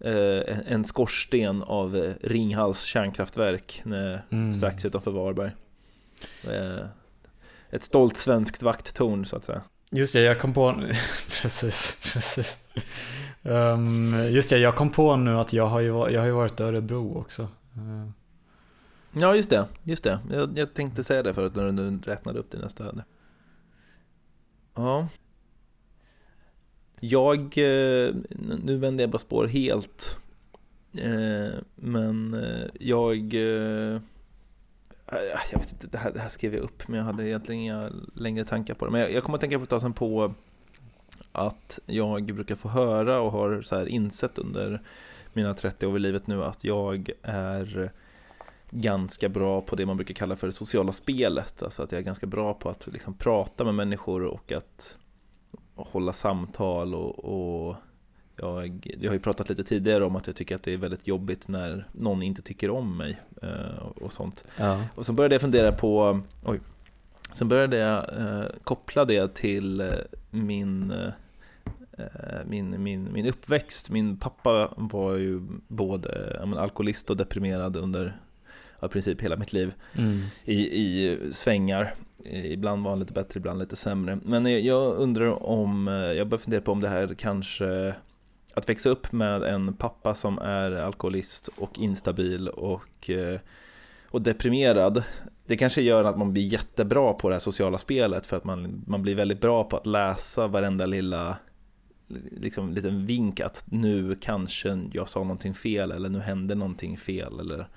eh, 0.00 0.58
en 0.66 0.84
skorsten 0.84 1.62
av 1.62 1.96
eh, 1.96 2.12
Ringhals 2.20 2.82
kärnkraftverk 2.82 3.82
när, 3.84 4.24
Mm. 4.30 4.52
strax 4.52 4.84
utanför 4.84 5.10
Varberg. 5.10 5.50
Eh, 6.44 6.86
ett 7.70 7.84
stolt 7.84 8.16
svenskt 8.16 8.62
vakttorn 8.62 9.24
så 9.26 9.36
att 9.36 9.44
säga. 9.44 9.62
Just 9.90 10.12
det, 10.12 10.20
jag 10.20 10.40
kom 10.40 10.54
på, 10.54 10.82
precis, 11.42 11.96
precis. 12.12 12.58
Um, 13.42 14.14
just 14.30 14.50
det, 14.50 14.58
jag 14.58 14.76
kom 14.76 14.90
på 14.90 15.16
nu 15.16 15.36
att 15.38 15.52
jag 15.52 15.66
har 15.66 15.80
ju, 15.80 15.86
jag 15.86 16.20
har 16.20 16.26
ju 16.26 16.32
varit 16.32 16.60
i 16.60 16.62
Örebro 16.62 17.18
också. 17.18 17.42
Eh, 17.42 18.10
Ja, 19.12 19.36
just 19.36 19.50
det. 19.50 19.66
Just 19.82 20.04
det. 20.04 20.18
Jag, 20.30 20.58
jag 20.58 20.74
tänkte 20.74 21.04
säga 21.04 21.22
det 21.22 21.34
förut 21.34 21.54
när 21.54 21.72
du 21.72 21.98
räknade 21.98 22.38
upp 22.38 22.50
dina 22.50 22.68
stöd. 22.68 23.02
Ja. 24.74 25.08
Jag, 27.00 27.38
eh, 27.38 28.14
nu 28.64 28.76
vänder 28.76 29.02
jag 29.02 29.10
bara 29.10 29.18
spår 29.18 29.46
helt. 29.46 30.16
Eh, 30.92 31.58
men 31.74 32.34
eh, 32.34 32.66
jag, 32.80 33.32
jag 35.52 35.58
vet 35.58 35.72
inte, 35.72 35.86
det 35.86 35.98
här, 35.98 36.12
det 36.12 36.20
här 36.20 36.28
skrev 36.28 36.54
jag 36.54 36.62
upp 36.62 36.88
men 36.88 36.98
jag 36.98 37.04
hade 37.04 37.28
egentligen 37.28 37.60
inga 37.60 37.90
längre 38.14 38.44
tankar 38.44 38.74
på 38.74 38.84
det. 38.84 38.90
Men 38.90 39.00
jag, 39.00 39.12
jag 39.12 39.24
kommer 39.24 39.36
att 39.36 39.40
tänka 39.40 39.58
på 39.58 39.64
ett 39.64 39.70
tag 39.70 39.96
på 39.96 40.34
att 41.32 41.78
jag 41.86 42.34
brukar 42.34 42.56
få 42.56 42.68
höra 42.68 43.20
och 43.20 43.32
har 43.32 43.62
så 43.62 43.76
här 43.76 43.86
insett 43.86 44.38
under 44.38 44.82
mina 45.32 45.54
30 45.54 45.86
år 45.86 45.96
i 45.96 46.00
livet 46.00 46.26
nu 46.26 46.44
att 46.44 46.64
jag 46.64 47.10
är 47.22 47.92
ganska 48.70 49.28
bra 49.28 49.60
på 49.60 49.76
det 49.76 49.86
man 49.86 49.96
brukar 49.96 50.14
kalla 50.14 50.36
för 50.36 50.46
det 50.46 50.52
sociala 50.52 50.92
spelet. 50.92 51.62
Alltså 51.62 51.82
att 51.82 51.92
jag 51.92 51.98
är 51.98 52.04
ganska 52.04 52.26
bra 52.26 52.54
på 52.54 52.68
att 52.68 52.86
liksom 52.86 53.14
prata 53.14 53.64
med 53.64 53.74
människor 53.74 54.24
och 54.24 54.52
att 54.52 54.96
hålla 55.74 56.12
samtal 56.12 56.94
och, 56.94 57.18
och 57.24 57.76
jag, 58.36 58.96
jag 59.00 59.10
har 59.10 59.14
ju 59.14 59.20
pratat 59.20 59.48
lite 59.48 59.64
tidigare 59.64 60.04
om 60.04 60.16
att 60.16 60.26
jag 60.26 60.36
tycker 60.36 60.54
att 60.54 60.62
det 60.62 60.72
är 60.72 60.76
väldigt 60.76 61.06
jobbigt 61.06 61.48
när 61.48 61.88
någon 61.92 62.22
inte 62.22 62.42
tycker 62.42 62.70
om 62.70 62.96
mig 62.96 63.20
eh, 63.42 63.86
och 64.00 64.12
sånt. 64.12 64.44
Ja. 64.56 64.84
Och 64.94 65.06
så 65.06 65.12
började 65.12 65.34
jag 65.34 65.42
fundera 65.42 65.72
på, 65.72 66.20
oj, 66.44 66.60
sen 67.32 67.48
började 67.48 67.76
jag 67.76 68.18
eh, 68.18 68.46
koppla 68.64 69.04
det 69.04 69.34
till 69.34 69.80
eh, 69.80 69.88
min, 70.30 70.94
min, 72.44 72.82
min, 72.82 73.12
min 73.12 73.26
uppväxt. 73.26 73.90
Min 73.90 74.16
pappa 74.16 74.72
var 74.76 75.14
ju 75.14 75.40
både 75.68 76.40
alkoholist 76.56 77.10
och 77.10 77.16
deprimerad 77.16 77.76
under 77.76 78.20
i 78.82 78.88
princip 78.88 79.20
hela 79.20 79.36
mitt 79.36 79.52
liv 79.52 79.74
Mm. 79.94 80.20
i, 80.44 80.56
i 80.56 81.18
svängar. 81.32 81.94
Ibland 82.24 82.84
var 82.84 82.90
han 82.90 83.00
lite 83.00 83.12
bättre, 83.12 83.38
ibland 83.38 83.58
lite 83.58 83.76
sämre. 83.76 84.18
Men 84.24 84.64
jag 84.64 84.96
undrar 84.96 85.42
om, 85.46 85.86
jag 86.16 86.28
börjar 86.28 86.40
fundera 86.40 86.60
på 86.60 86.72
om 86.72 86.80
det 86.80 86.88
här 86.88 87.14
kanske 87.14 87.94
att 88.54 88.68
växa 88.68 88.88
upp 88.88 89.12
med 89.12 89.42
en 89.42 89.74
pappa 89.74 90.14
som 90.14 90.38
är 90.38 90.72
alkoholist 90.72 91.48
och 91.56 91.78
instabil 91.78 92.48
och, 92.48 93.10
eh, 93.10 93.40
och 94.10 94.22
deprimerad 94.22 95.02
Det 95.46 95.56
kanske 95.56 95.82
gör 95.82 96.04
att 96.04 96.18
man 96.18 96.32
blir 96.32 96.42
jättebra 96.42 97.12
på 97.12 97.28
det 97.28 97.34
här 97.34 97.40
sociala 97.40 97.78
spelet 97.78 98.26
för 98.26 98.36
att 98.36 98.44
man, 98.44 98.84
man 98.86 99.02
blir 99.02 99.14
väldigt 99.14 99.40
bra 99.40 99.64
på 99.64 99.76
att 99.76 99.86
läsa 99.86 100.46
varenda 100.46 100.86
lilla 100.86 101.38
liksom 102.30 102.72
liten 102.72 103.06
vink 103.06 103.40
att 103.40 103.64
nu 103.66 104.16
kanske 104.20 104.80
jag 104.92 105.08
sa 105.08 105.20
någonting 105.20 105.54
fel 105.54 105.92
eller 105.92 106.08
nu 106.08 106.18
hände 106.18 106.54
någonting 106.54 106.98
fel 106.98 107.40
eller 107.40 107.68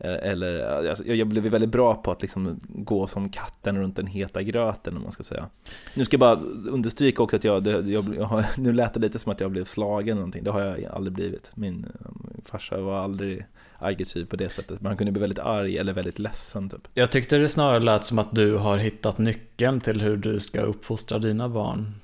eller, 0.00 0.86
alltså, 0.88 1.04
jag 1.06 1.28
blev 1.28 1.44
väldigt 1.44 1.70
bra 1.70 1.94
på 1.94 2.10
att 2.10 2.22
liksom 2.22 2.60
gå 2.68 3.06
som 3.06 3.28
katten 3.28 3.78
runt 3.78 3.96
den 3.96 4.06
heta 4.06 4.42
gröten 4.42 4.96
om 4.96 5.02
man 5.02 5.12
ska 5.12 5.22
säga. 5.22 5.48
Nu 5.96 6.04
ska 6.04 6.14
jag 6.14 6.20
bara 6.20 6.40
understryka 6.70 7.22
också 7.22 7.36
att 7.36 7.44
jag, 7.44 7.62
det, 7.64 7.70
jag, 7.70 8.16
jag 8.16 8.24
har, 8.24 8.44
nu 8.60 8.72
lät 8.72 8.94
det 8.94 9.00
lite 9.00 9.18
som 9.18 9.32
att 9.32 9.40
jag 9.40 9.50
blev 9.50 9.64
slagen 9.64 10.08
eller 10.08 10.14
någonting. 10.14 10.44
Det 10.44 10.50
har 10.50 10.60
jag 10.60 10.84
aldrig 10.84 11.12
blivit. 11.14 11.52
Min, 11.54 11.86
min 12.34 12.42
farsa 12.44 12.80
var 12.80 12.98
aldrig 12.98 13.46
aggressiv 13.78 14.24
på 14.24 14.36
det 14.36 14.48
sättet. 14.48 14.80
Men 14.80 14.86
han 14.86 14.96
kunde 14.96 15.12
bli 15.12 15.20
väldigt 15.20 15.38
arg 15.38 15.78
eller 15.78 15.92
väldigt 15.92 16.18
ledsen 16.18 16.68
typ. 16.68 16.88
Jag 16.94 17.12
tyckte 17.12 17.38
det 17.38 17.48
snarare 17.48 17.80
lät 17.80 18.04
som 18.04 18.18
att 18.18 18.34
du 18.34 18.56
har 18.56 18.78
hittat 18.78 19.18
nyckeln 19.18 19.80
till 19.80 20.00
hur 20.00 20.16
du 20.16 20.40
ska 20.40 20.60
uppfostra 20.60 21.18
dina 21.18 21.48
barn. 21.48 21.94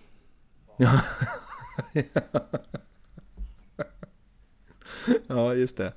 Ja, 0.76 1.00
ja 5.26 5.54
just 5.54 5.76
det. 5.76 5.92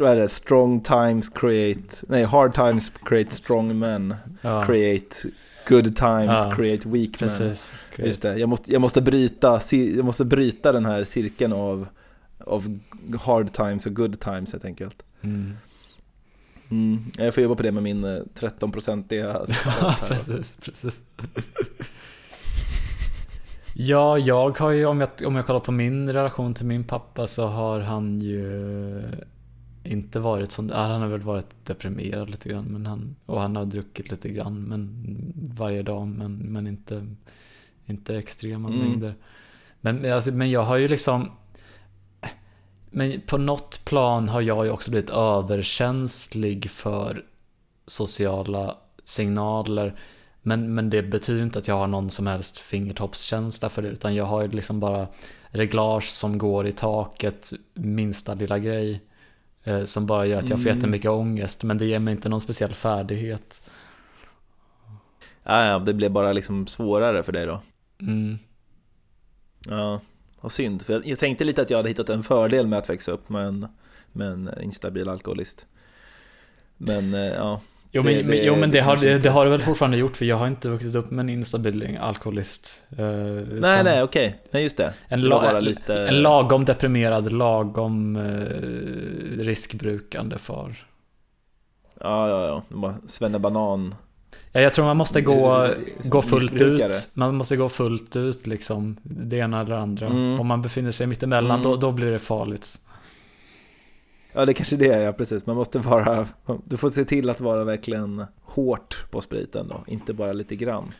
Är 0.00 0.16
det, 0.16 0.28
strong 0.28 0.80
times 0.80 1.28
create, 1.28 1.96
nej 2.08 2.24
hard 2.24 2.54
times 2.54 2.92
create 3.04 3.30
strong 3.30 3.78
men, 3.78 4.14
Ja, 4.40 4.64
create 4.66 5.16
good 5.68 5.96
times 5.96 6.40
Ja, 6.44 6.54
create 6.56 6.88
weak 6.88 7.10
men. 7.10 7.28
precis. 7.28 7.72
Just 7.96 8.22
det, 8.22 8.38
jag 8.38 8.48
måste, 8.48 8.72
jag 8.72 8.80
måste, 8.80 9.02
bryta, 9.02 9.60
jag 9.70 10.04
måste 10.04 10.24
bryta 10.24 10.72
den 10.72 10.84
här 10.84 11.04
cirkeln 11.04 11.52
av, 11.52 11.86
av 12.38 12.78
hard 13.20 13.52
times 13.52 13.86
och 13.86 13.94
good 13.94 14.20
times 14.20 14.52
helt 14.52 14.64
enkelt. 14.64 15.02
Mm. 15.22 15.56
Mm. 16.70 17.04
Jag 17.16 17.34
får 17.34 17.42
jobba 17.42 17.54
på 17.54 17.62
det 17.62 17.72
med 17.72 17.82
min 17.82 18.04
eh, 18.04 18.22
13-procentiga 18.38 19.46
Ja, 19.80 19.96
precis, 20.08 20.56
precis. 20.64 21.00
Ja, 23.74 24.18
jag 24.18 24.58
har 24.58 24.70
ju, 24.70 24.86
om 24.86 25.00
jag, 25.00 25.08
om 25.26 25.36
jag 25.36 25.46
kollar 25.46 25.60
på 25.60 25.72
min 25.72 26.12
relation 26.12 26.54
till 26.54 26.66
min 26.66 26.84
pappa 26.84 27.26
så 27.26 27.46
har 27.46 27.80
han 27.80 28.20
ju 28.20 29.02
inte 29.84 30.20
varit 30.20 30.52
sån, 30.52 30.68
ja, 30.68 30.76
han 30.76 31.00
har 31.00 31.08
väl 31.08 31.20
varit 31.20 31.64
deprimerad 31.64 32.30
lite 32.30 32.48
grann 32.48 32.64
men 32.64 32.86
han, 32.86 33.16
och 33.26 33.40
han 33.40 33.56
har 33.56 33.64
druckit 33.64 34.10
lite 34.10 34.28
grann 34.28 34.62
men, 34.62 35.04
varje 35.56 35.82
dag 35.82 36.08
men, 36.08 36.36
men 36.36 36.66
inte, 36.66 37.06
inte 37.86 38.16
extrema 38.16 38.68
Mm. 38.68 38.80
mängder. 38.80 39.14
Men, 39.80 40.12
alltså, 40.12 40.32
men 40.32 40.50
jag 40.50 40.62
har 40.62 40.76
ju 40.76 40.88
liksom 40.88 41.30
men 42.90 43.20
på 43.20 43.38
något 43.38 43.84
plan 43.84 44.28
har 44.28 44.40
jag 44.40 44.64
ju 44.64 44.70
också 44.70 44.90
blivit 44.90 45.10
överkänslig 45.10 46.70
för 46.70 47.24
sociala 47.86 48.76
signaler. 49.04 49.98
Men, 50.42 50.74
men 50.74 50.90
det 50.90 51.02
betyder 51.02 51.42
inte 51.42 51.58
att 51.58 51.68
jag 51.68 51.74
har 51.74 51.86
någon 51.86 52.10
som 52.10 52.26
helst 52.26 52.58
fingertoppskänsla 52.58 53.68
för 53.68 53.82
det. 53.82 53.88
Utan 53.88 54.14
jag 54.14 54.24
har 54.24 54.42
ju 54.42 54.48
liksom 54.48 54.80
bara 54.80 55.06
reglage 55.48 56.08
som 56.08 56.38
går 56.38 56.66
i 56.66 56.72
taket, 56.72 57.52
minsta 57.74 58.34
lilla 58.34 58.58
grej. 58.58 59.00
Eh, 59.64 59.84
som 59.84 60.06
bara 60.06 60.26
gör 60.26 60.38
att 60.38 60.48
jag 60.48 60.58
får 60.58 60.66
Mm. 60.66 60.76
jättemycket 60.78 61.10
ångest. 61.10 61.62
Men 61.62 61.78
det 61.78 61.84
ger 61.84 61.98
mig 61.98 62.12
inte 62.12 62.28
någon 62.28 62.40
speciell 62.40 62.74
färdighet. 62.74 63.62
Ja, 65.44 65.64
ja, 65.66 65.78
det 65.78 65.94
blev 65.94 66.10
bara 66.10 66.32
liksom 66.32 66.66
svårare 66.66 67.22
för 67.22 67.32
dig 67.32 67.46
då. 67.46 67.60
Mm. 68.00 68.38
Ja, 69.68 70.00
vad 70.40 70.52
synd. 70.52 70.82
För 70.82 70.92
jag, 70.92 71.06
jag 71.06 71.18
tänkte 71.18 71.44
lite 71.44 71.62
att 71.62 71.70
jag 71.70 71.76
hade 71.76 71.88
hittat 71.88 72.08
en 72.08 72.22
fördel 72.22 72.66
med 72.66 72.78
att 72.78 72.90
växa 72.90 73.12
upp 73.12 73.28
med 73.28 73.46
en, 73.46 73.66
med 74.12 74.28
en 74.28 74.50
instabil 74.62 75.08
alkoholist. 75.08 75.66
Men 76.76 77.14
eh, 77.14 77.20
ja, 77.20 77.60
Jo 77.94 78.02
men 78.02 78.14
Det- 78.14 78.22
det, 78.22 78.36
jo, 78.44 78.56
men 78.56 78.70
det, 78.70 78.78
det 78.78 78.84
har, 78.84 78.96
det, 78.96 79.18
det 79.18 79.28
har 79.30 79.44
det 79.44 79.50
väl 79.50 79.60
fortfarande 79.60 79.96
gjort 79.96 80.16
för 80.16 80.24
jag 80.24 80.36
har 80.36 80.46
inte 80.46 80.68
vuxit 80.68 80.94
upp 80.94 81.10
med 81.10 81.22
en 81.22 81.28
instabil 81.28 81.98
alkoholist. 82.00 82.82
eh, 82.98 83.04
nej 83.60 83.84
nej 83.84 84.02
okej, 84.02 84.40
nej 84.50 84.62
just 84.62 84.76
det. 84.76 84.92
En, 85.08 85.20
la, 85.22 85.58
lite... 85.60 85.94
en 86.08 86.22
lagom 86.22 86.64
deprimerad, 86.64 87.32
lagom 87.32 88.16
eh, 88.16 89.42
riskbrukande 89.44 90.38
far. 90.38 90.76
Ja, 92.00 92.28
ja, 92.28 92.64
ja. 92.82 92.94
Svennebanan. 93.06 93.94
Ja, 94.52 94.60
jag 94.60 94.74
tror 94.74 94.84
man 94.84 94.96
måste 94.96 95.20
gå, 95.20 95.68
gå 96.04 96.22
fullt 96.22 96.52
ut. 96.62 97.10
Man 97.14 97.34
måste 97.34 97.56
gå 97.56 97.68
fullt 97.68 98.16
ut 98.16 98.46
liksom. 98.46 98.96
Det 99.02 99.36
ena 99.36 99.60
eller 99.60 99.76
andra. 99.76 100.06
Mm. 100.06 100.40
Om 100.40 100.46
man 100.46 100.62
befinner 100.62 100.90
sig 100.90 101.06
mittemellan, 101.06 101.60
Mm. 101.60 101.62
då, 101.70 101.76
då 101.76 101.90
blir 101.92 102.10
det 102.10 102.18
farligt. 102.18 102.78
Ja, 104.32 104.44
det 104.46 104.54
kanske 104.54 104.76
det 104.76 104.88
är, 104.88 105.00
ja 105.00 105.12
precis. 105.12 105.46
Man 105.46 105.56
måste 105.56 105.78
vara, 105.78 106.28
du 106.64 106.76
får 106.76 106.90
se 106.90 107.04
till 107.04 107.30
att 107.30 107.40
vara 107.40 107.64
verkligen 107.64 108.24
hårt 108.42 109.10
på 109.10 109.20
spriten 109.20 109.68
då, 109.68 109.84
inte 109.86 110.12
bara 110.12 110.32
lite 110.32 110.56
grann. 110.56 110.90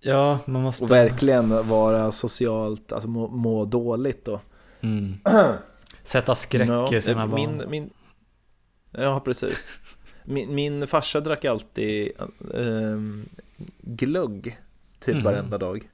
Ja, 0.00 0.38
man 0.46 0.62
måste... 0.62 0.84
Och 0.84 0.90
verkligen 0.90 1.68
vara 1.68 2.12
socialt, 2.12 2.92
alltså 2.92 3.08
må, 3.08 3.28
må 3.28 3.64
dåligt 3.64 4.24
då. 4.24 4.40
Mm. 4.80 5.14
Sätta 6.02 6.34
skräck 6.34 6.68
Ja, 6.68 6.94
i 6.94 7.00
sina 7.00 7.26
barn. 7.26 7.34
min, 7.34 7.70
min, 7.70 7.90
Ja, 8.90 9.20
precis. 9.20 9.68
Min, 10.24 10.54
min 10.54 10.86
farsa 10.86 11.20
drack 11.20 11.44
alltid 11.44 12.12
ehm, 12.54 13.28
glögg 13.80 14.58
typ 15.00 15.14
Mhm. 15.14 15.24
varenda 15.24 15.58
dag. 15.58 15.90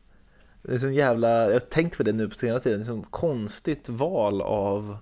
Det 0.62 0.72
är 0.74 0.78
så 0.78 0.90
jävla, 0.90 1.28
jag 1.28 1.52
har 1.52 1.60
tänkt 1.60 1.96
på 1.96 2.02
det 2.02 2.12
nu 2.12 2.28
på 2.28 2.34
senare 2.34 2.60
tiden, 2.60 2.78
det 2.78 2.84
är 2.84 2.86
så 2.86 3.02
konstigt 3.10 3.88
val 3.88 4.42
av 4.42 4.96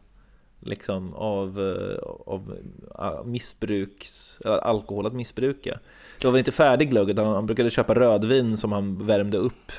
liksom 0.61 1.15
av, 1.15 1.61
eh, 1.61 1.99
av 2.27 2.59
ah, 2.95 3.23
missbruks, 3.23 4.41
eller 4.45 4.59
alkohol 4.59 5.07
att 5.07 5.13
missbruka. 5.13 5.79
Det 6.21 6.27
var 6.27 6.33
väl 6.33 6.39
inte 6.39 6.53
färdig 6.53 6.91
glögg 6.91 7.11
utan 7.11 7.27
han 7.27 7.47
brukade 7.47 7.71
köpa 7.71 7.95
rödvin 7.95 8.57
som 8.57 8.73
han 8.73 9.07
värmde 9.07 9.39
upp 9.39 9.73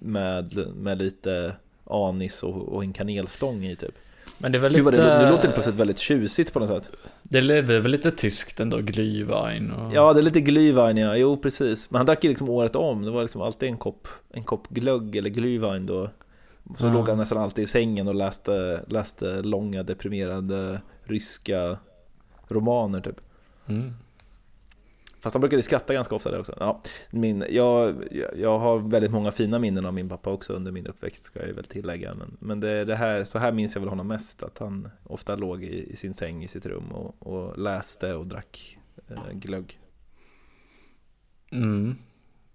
med, 0.00 0.66
med 0.76 0.98
lite 0.98 1.54
anis 1.84 2.42
och, 2.42 2.68
och 2.68 2.82
en 2.84 2.92
kanelstång 2.92 3.64
i 3.64 3.76
typ. 3.76 3.94
Men 4.38 4.52
det 4.52 4.58
är 4.58 4.60
väl 4.60 4.74
Gud, 4.74 4.84
lite... 4.84 5.04
det, 5.04 5.24
nu 5.24 5.30
låter 5.30 5.48
det 5.48 5.54
plötsligt 5.54 5.76
väldigt 5.76 5.98
tjusigt 5.98 6.52
på 6.52 6.60
något 6.60 6.68
sätt. 6.68 6.90
Det 7.22 7.38
är 7.38 7.62
väl 7.62 7.90
lite 7.90 8.10
tyskt 8.10 8.60
ändå, 8.60 8.78
Glühwein 8.78 9.72
och... 9.72 9.94
Ja, 9.94 10.12
det 10.12 10.20
är 10.20 10.22
lite 10.22 10.40
Glühwein 10.40 11.00
ja, 11.00 11.16
jo 11.16 11.36
precis. 11.36 11.90
Men 11.90 11.96
han 11.96 12.06
drack 12.06 12.24
ju 12.24 12.28
liksom 12.30 12.48
året 12.48 12.76
om, 12.76 13.02
det 13.02 13.10
var 13.10 13.22
liksom 13.22 13.42
alltid 13.42 13.68
en 13.68 13.76
kopp, 13.76 14.08
en 14.30 14.42
kopp 14.42 14.68
glögg 14.68 15.16
eller 15.16 15.30
Glühwein 15.30 15.86
då. 15.86 16.10
Så 16.76 16.86
Ja. 16.86 16.92
låg 16.92 17.08
han 17.08 17.18
nästan 17.18 17.38
alltid 17.38 17.64
i 17.64 17.66
sängen 17.66 18.08
och 18.08 18.14
läste, 18.14 18.84
läste 18.88 19.42
långa 19.42 19.82
deprimerande 19.82 20.82
ryska 21.04 21.78
romaner 22.48 23.00
typ. 23.00 23.20
Mm. 23.66 23.92
Fast 25.20 25.34
han 25.34 25.40
brukade 25.40 25.62
skratta 25.62 25.94
ganska 25.94 26.14
ofta 26.14 26.30
där 26.30 26.40
också. 26.40 26.56
Ja, 26.60 26.80
min, 27.10 27.44
jag, 27.50 27.94
jag- 28.36 28.58
har 28.58 28.78
väldigt 28.78 29.10
många 29.10 29.30
fina 29.30 29.58
minnen 29.58 29.86
av 29.86 29.94
min 29.94 30.08
pappa 30.08 30.30
också 30.30 30.52
under 30.52 30.72
min 30.72 30.86
uppväxt 30.86 31.24
ska 31.24 31.46
jag 31.46 31.54
väl 31.54 31.64
tillägga. 31.64 32.14
Men, 32.14 32.36
men 32.40 32.60
det, 32.60 32.84
det 32.84 32.96
här, 32.96 33.24
så 33.24 33.38
här 33.38 33.52
minns 33.52 33.74
jag 33.74 33.80
väl 33.80 33.88
honom 33.88 34.08
mest. 34.08 34.42
Att 34.42 34.58
han 34.58 34.88
ofta 35.04 35.36
låg 35.36 35.64
i, 35.64 35.92
i 35.92 35.96
sin 35.96 36.14
säng 36.14 36.44
i 36.44 36.48
sitt 36.48 36.66
rum 36.66 36.92
och, 36.92 37.26
och 37.26 37.58
läste 37.58 38.14
och 38.14 38.26
drack 38.26 38.78
eh, 39.08 39.32
glögg. 39.32 39.80
Mm. 41.52 41.96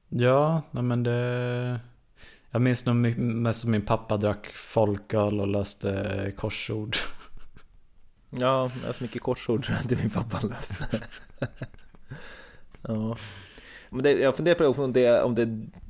Ja, 0.10 0.62
men 0.72 1.04
det... 1.04 1.80
Jag 2.58 2.62
minns 2.62 2.86
nog 2.86 3.18
mest 3.18 3.62
som 3.62 3.72
min 3.72 3.86
pappa 3.86 4.18
drack 4.18 4.48
folköl 4.48 5.40
och 5.40 5.48
löste 5.48 6.34
korsord. 6.38 6.96
Ja, 8.30 8.72
jag 8.86 8.96
så 8.96 9.04
mycket 9.04 9.22
korsord 9.22 9.68
till 9.88 9.98
min 9.98 10.10
pappa 10.10 10.40
löste. 10.48 11.02
ja. 12.82 13.18
Men 13.90 14.04
det, 14.04 14.12
jag 14.12 14.36
funderar 14.36 14.74
på 14.74 14.84
om 14.84 14.94
det, 14.94 15.22
om 15.22 15.36
det 15.36 15.42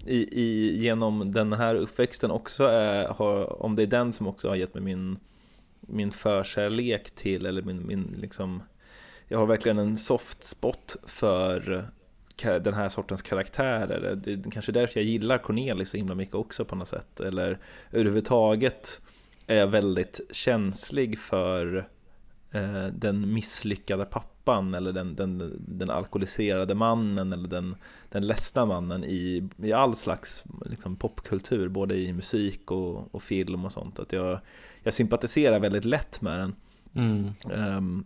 i, 0.06 0.42
i, 0.42 0.78
genom 0.78 1.32
den 1.32 1.54
här 1.54 1.76
uppväxten 1.76 2.32
också 2.32 2.64
är, 2.64 3.08
har, 3.08 3.64
om 3.64 3.76
det 3.76 3.84
är 3.84 3.88
den 3.88 4.14
som 4.14 4.28
också 4.28 4.50
har 4.50 4.56
gett 4.56 4.74
mig 4.74 4.84
min, 4.84 5.20
min 5.82 6.12
förkärlek 6.12 7.12
till, 7.16 7.46
eller 7.46 7.62
min, 7.62 7.88
min 7.88 8.16
liksom, 8.18 8.64
jag 9.28 9.40
har 9.40 9.46
verkligen 9.46 9.78
en 9.78 9.98
soft 9.98 10.44
spot 10.44 10.96
för 11.06 11.88
den 12.44 12.74
här 12.74 12.90
sortens 12.90 13.22
karaktärer. 13.22 14.16
Det 14.16 14.34
är 14.34 14.52
kanske 14.52 14.72
därför 14.72 15.00
jag 15.00 15.08
gillar 15.08 15.38
Cornelis 15.38 15.90
så 15.90 15.98
himla 15.98 16.16
mycket 16.16 16.36
också 16.36 16.66
på 16.66 16.76
något 16.76 16.88
sätt. 16.88 17.20
Eller 17.20 17.60
överhuvudtaget 17.92 19.02
är 19.48 19.56
jag 19.56 19.68
väldigt 19.68 20.20
känslig 20.32 21.20
för 21.20 21.88
eh, 22.52 22.88
den 22.88 23.34
misslyckade 23.34 24.06
pappan 24.06 24.74
eller 24.74 24.92
den, 24.92 25.16
den, 25.16 25.62
den 25.68 25.90
alkoholiserade 25.90 26.76
mannen 26.76 27.34
eller 27.34 27.50
den, 27.50 27.76
den 28.10 28.28
ledsna 28.28 28.66
mannen 28.66 29.04
i, 29.04 29.50
i 29.58 29.74
all 29.74 29.96
slags 29.96 30.44
liksom, 30.66 30.96
popkultur, 30.96 31.70
både 31.70 31.96
i 31.96 32.14
musik 32.14 32.72
och, 32.72 33.16
och 33.16 33.24
film 33.24 33.66
och 33.66 33.72
sånt. 33.72 34.00
Att 34.00 34.14
jag, 34.14 34.40
jag 34.84 34.94
sympatiserar 34.94 35.60
väldigt 35.60 35.86
lätt 35.86 36.22
med 36.22 36.40
den. 36.40 36.56
Mm. 36.98 37.34
Um, 37.52 38.06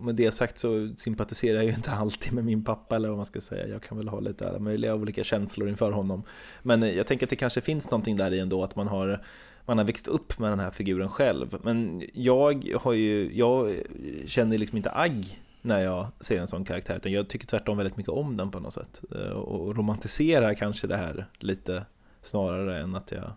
med 0.00 0.14
det 0.14 0.32
sagt 0.32 0.58
så 0.58 0.88
sympatiserar 0.96 1.56
jag 1.56 1.64
ju 1.64 1.70
inte 1.70 1.90
alltid 1.90 2.32
med 2.32 2.44
min 2.44 2.64
pappa 2.64 2.96
eller 2.96 3.08
vad 3.08 3.16
man 3.16 3.26
ska 3.26 3.40
säga. 3.40 3.68
Jag 3.68 3.82
kan 3.82 3.98
väl 3.98 4.08
ha 4.08 4.20
lite 4.20 4.48
alla 4.48 4.58
möjliga 4.58 4.94
olika 4.94 5.24
känslor 5.24 5.68
inför 5.68 5.92
honom. 5.92 6.22
Men 6.62 6.82
eh, 6.82 6.90
jag 6.90 7.06
tänker 7.06 7.26
att 7.26 7.30
det 7.30 7.36
kanske 7.36 7.60
finns 7.60 7.90
någonting 7.90 8.16
där 8.16 8.32
i 8.32 8.38
ändå 8.38 8.64
att 8.64 8.76
man 8.76 8.88
har 8.88 9.20
man 9.66 9.78
har 9.78 9.84
växt 9.84 10.08
upp 10.08 10.38
med 10.38 10.52
den 10.52 10.60
här 10.60 10.70
figuren 10.70 11.08
själv. 11.08 11.58
Men 11.62 12.02
jag 12.14 12.76
har 12.80 12.92
ju, 12.92 13.36
jag 13.36 13.82
känner 14.26 14.58
liksom 14.58 14.76
inte 14.76 14.90
agg 14.90 15.40
när 15.62 15.80
jag 15.80 16.06
ser 16.20 16.40
en 16.40 16.46
sån 16.46 16.64
karaktär, 16.64 16.96
utan 16.96 17.12
jag 17.12 17.28
tycker 17.28 17.46
tvärtom 17.46 17.76
väldigt 17.76 17.96
mycket 17.96 18.12
om 18.12 18.36
den 18.36 18.50
på 18.50 18.60
något 18.60 18.72
sätt. 18.72 19.02
Eh, 19.14 19.30
och 19.30 19.76
romantiserar 19.76 20.54
kanske 20.54 20.86
det 20.86 20.96
här 20.96 21.26
lite 21.38 21.84
snarare 22.22 22.80
än 22.80 22.94
att 22.94 23.12
jag 23.12 23.32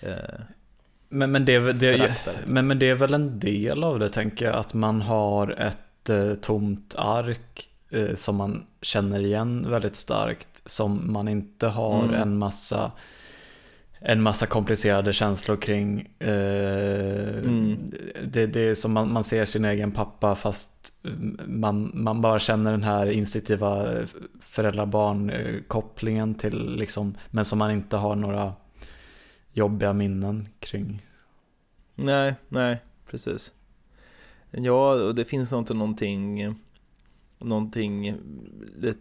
eh, 0.00 0.40
men, 1.08 1.32
men, 1.32 1.44
det, 1.44 1.72
det, 1.72 2.16
men, 2.46 2.66
men 2.66 2.78
det 2.78 2.90
är 2.90 2.94
väl 2.94 3.14
en 3.14 3.38
del 3.38 3.84
av 3.84 3.98
det 3.98 4.08
tänker 4.08 4.44
jag, 4.44 4.54
att 4.54 4.74
man 4.74 5.02
har 5.02 5.60
ett 5.60 6.10
eh, 6.10 6.34
tomt 6.34 6.94
ark 6.98 7.68
eh, 7.90 8.14
som 8.14 8.36
man 8.36 8.66
känner 8.82 9.20
igen 9.20 9.70
väldigt 9.70 9.96
starkt, 9.96 10.62
som 10.66 11.12
man 11.12 11.28
inte 11.28 11.66
har 11.66 12.02
mm. 12.02 12.14
en 12.14 12.38
massa 12.38 12.92
en 13.98 14.22
massa 14.22 14.46
komplicerade 14.46 15.12
känslor 15.12 15.56
kring. 15.56 16.08
Eh, 16.18 17.38
mm. 17.38 17.90
det, 18.24 18.46
det 18.46 18.60
är 18.60 18.74
som 18.74 18.92
man, 18.92 19.12
man 19.12 19.24
ser 19.24 19.44
sin 19.44 19.64
egen 19.64 19.92
pappa 19.92 20.34
fast 20.34 20.92
man, 21.46 21.90
man 21.94 22.20
bara 22.20 22.38
känner 22.38 22.70
den 22.70 22.82
här 22.82 23.06
instinktiva 23.06 23.86
föräldrar-barn-kopplingen 24.40 26.34
till 26.34 26.76
liksom, 26.76 27.14
men 27.30 27.44
som 27.44 27.58
man 27.58 27.70
inte 27.70 27.96
har 27.96 28.16
några 28.16 28.52
jobbiga 29.56 29.92
minnen 29.92 30.48
kring. 30.60 31.02
Nej, 31.94 32.34
nej, 32.48 32.82
precis. 33.10 33.52
Ja, 34.50 34.92
och 34.92 35.14
det 35.14 35.24
finns 35.24 35.52
inte 35.52 35.74
någonting, 35.74 36.54
någonting 37.38 38.14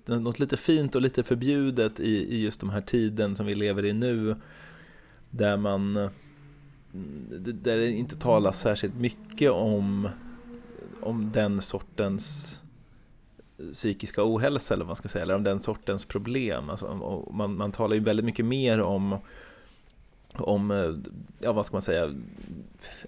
något 0.06 0.40
lite 0.40 0.58
fint 0.58 0.96
och 0.96 1.02
lite 1.02 1.24
förbjudet 1.24 2.00
i, 2.00 2.36
i 2.36 2.44
just 2.44 2.60
de 2.60 2.70
här 2.70 2.82
tiden 2.82 3.36
som 3.36 3.46
vi 3.46 3.56
lever 3.56 3.86
i 3.86 3.94
nu. 3.94 4.36
Där 5.30 5.58
man 5.58 5.94
där 7.38 7.78
det 7.78 7.92
inte 7.92 8.16
talas 8.16 8.60
särskilt 8.60 8.96
mycket 8.96 9.52
om, 9.52 10.10
om 11.02 11.32
den 11.32 11.62
sortens 11.62 12.60
psykiska 13.72 14.22
ohälsa 14.24 14.74
eller 14.74 14.84
vad 14.84 14.90
man 14.90 14.96
ska 14.96 15.10
säga, 15.10 15.24
eller 15.24 15.36
om 15.36 15.44
den 15.44 15.60
sortens 15.60 16.06
problem. 16.06 16.70
Alltså, 16.70 17.26
man, 17.32 17.58
man 17.58 17.72
talar 17.72 17.96
ju 17.96 18.02
väldigt 18.02 18.26
mycket 18.26 18.46
mer 18.46 18.82
om 18.82 19.18
om, 20.42 20.72
eh, 20.72 20.94
ja 21.40 21.54
vad 21.54 21.66
ska 21.66 21.76
man 21.76 21.82
säga, 21.82 22.14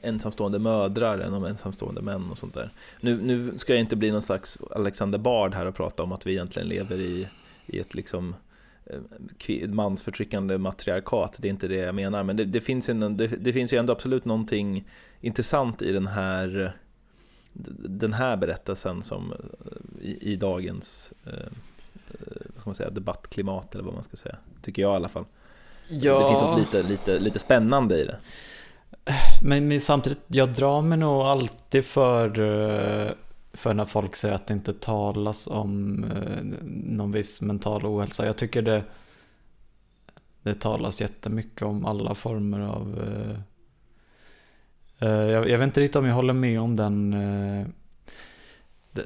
ensamstående 0.02 0.60
mödrar 0.60 1.20
än 1.20 1.34
om 1.34 1.46
ensamstående 1.46 2.02
män 2.02 2.32
och 2.32 2.38
sånt 2.38 2.54
där. 2.54 2.70
Nu, 3.02 3.22
nu 3.22 3.58
ska 3.58 3.74
jag 3.74 3.80
inte 3.80 3.96
bli 3.96 4.12
någon 4.12 4.22
slags 4.22 4.60
Alexander 4.72 5.20
Bard 5.20 5.54
här 5.54 5.66
och 5.66 5.76
prata 5.76 6.04
om 6.04 6.12
att 6.12 6.28
vi 6.28 6.32
egentligen 6.32 6.68
lever 6.68 7.00
i, 7.00 7.28
i 7.66 7.80
ett 7.80 7.96
liksom 7.96 8.36
eh, 8.86 9.70
mansförtryckande 9.70 10.58
matriarkat, 10.58 11.38
det 11.40 11.48
är 11.48 11.50
inte 11.50 11.68
det 11.68 11.76
jag 11.76 11.96
menar, 11.96 12.24
men 12.24 12.38
det, 12.38 12.46
det 12.46 12.62
finns, 12.62 12.90
en, 12.90 13.18
det, 13.18 13.28
det, 13.28 13.54
finns 13.54 13.74
ju 13.74 13.78
ändå 13.78 13.94
absolut 13.94 14.26
någonting 14.26 14.88
intressant 15.22 15.82
i 15.82 15.92
den 15.92 16.08
här 16.08 16.74
den 17.80 18.14
här 18.14 18.38
berättelsen 18.38 19.04
som 19.04 19.32
eh, 19.32 20.08
i, 20.08 20.34
i 20.34 20.36
dagens 20.36 21.14
vad 22.58 22.62
ska 22.62 22.70
man 22.70 22.76
säga, 22.76 22.90
debattklimat 22.90 23.76
eller 23.76 23.84
vad 23.84 23.94
man 23.94 24.04
ska 24.04 24.18
säga, 24.18 24.38
tycker 24.62 24.82
jag 24.82 24.94
i 24.94 24.96
alla 24.96 25.10
fall. 25.10 25.26
Ja. 25.90 26.20
Det 26.20 26.28
finns 26.28 26.42
något 26.42 26.60
lite, 26.60 26.84
lite, 26.84 27.20
lite 27.20 27.40
spännande 27.40 28.02
i 28.02 28.06
det. 28.06 28.18
Men, 29.42 29.68
men 29.68 29.82
samtidigt, 29.82 30.24
jag 30.28 30.54
drar 30.54 30.82
mig 30.82 30.98
nog 30.98 31.22
alltid 31.22 31.86
för, 31.86 32.40
eh, 32.40 33.12
för 33.54 33.74
när 33.74 33.86
folk 33.86 34.16
säger 34.16 34.36
att 34.36 34.48
det 34.48 34.54
inte 34.54 34.74
talas 34.74 35.48
om 35.48 36.04
eh, 36.04 36.44
någon 36.74 37.12
viss 37.12 37.42
mental 37.42 37.86
ohälsa. 37.86 38.26
Jag 38.26 38.38
tycker 38.38 38.62
det, 38.62 38.84
det 40.44 40.54
talas 40.54 41.02
jättemycket 41.02 41.62
om 41.62 41.86
alla 41.86 42.16
former 42.16 42.60
av... 42.60 43.02
Eh, 45.00 45.10
jag, 45.10 45.50
jag 45.50 45.58
vet 45.58 45.68
inte 45.68 45.82
riktigt 45.82 45.96
om 45.96 46.06
jag 46.06 46.16
håller 46.16 46.34
med 46.34 46.62
om 46.62 46.76
den 46.76 47.14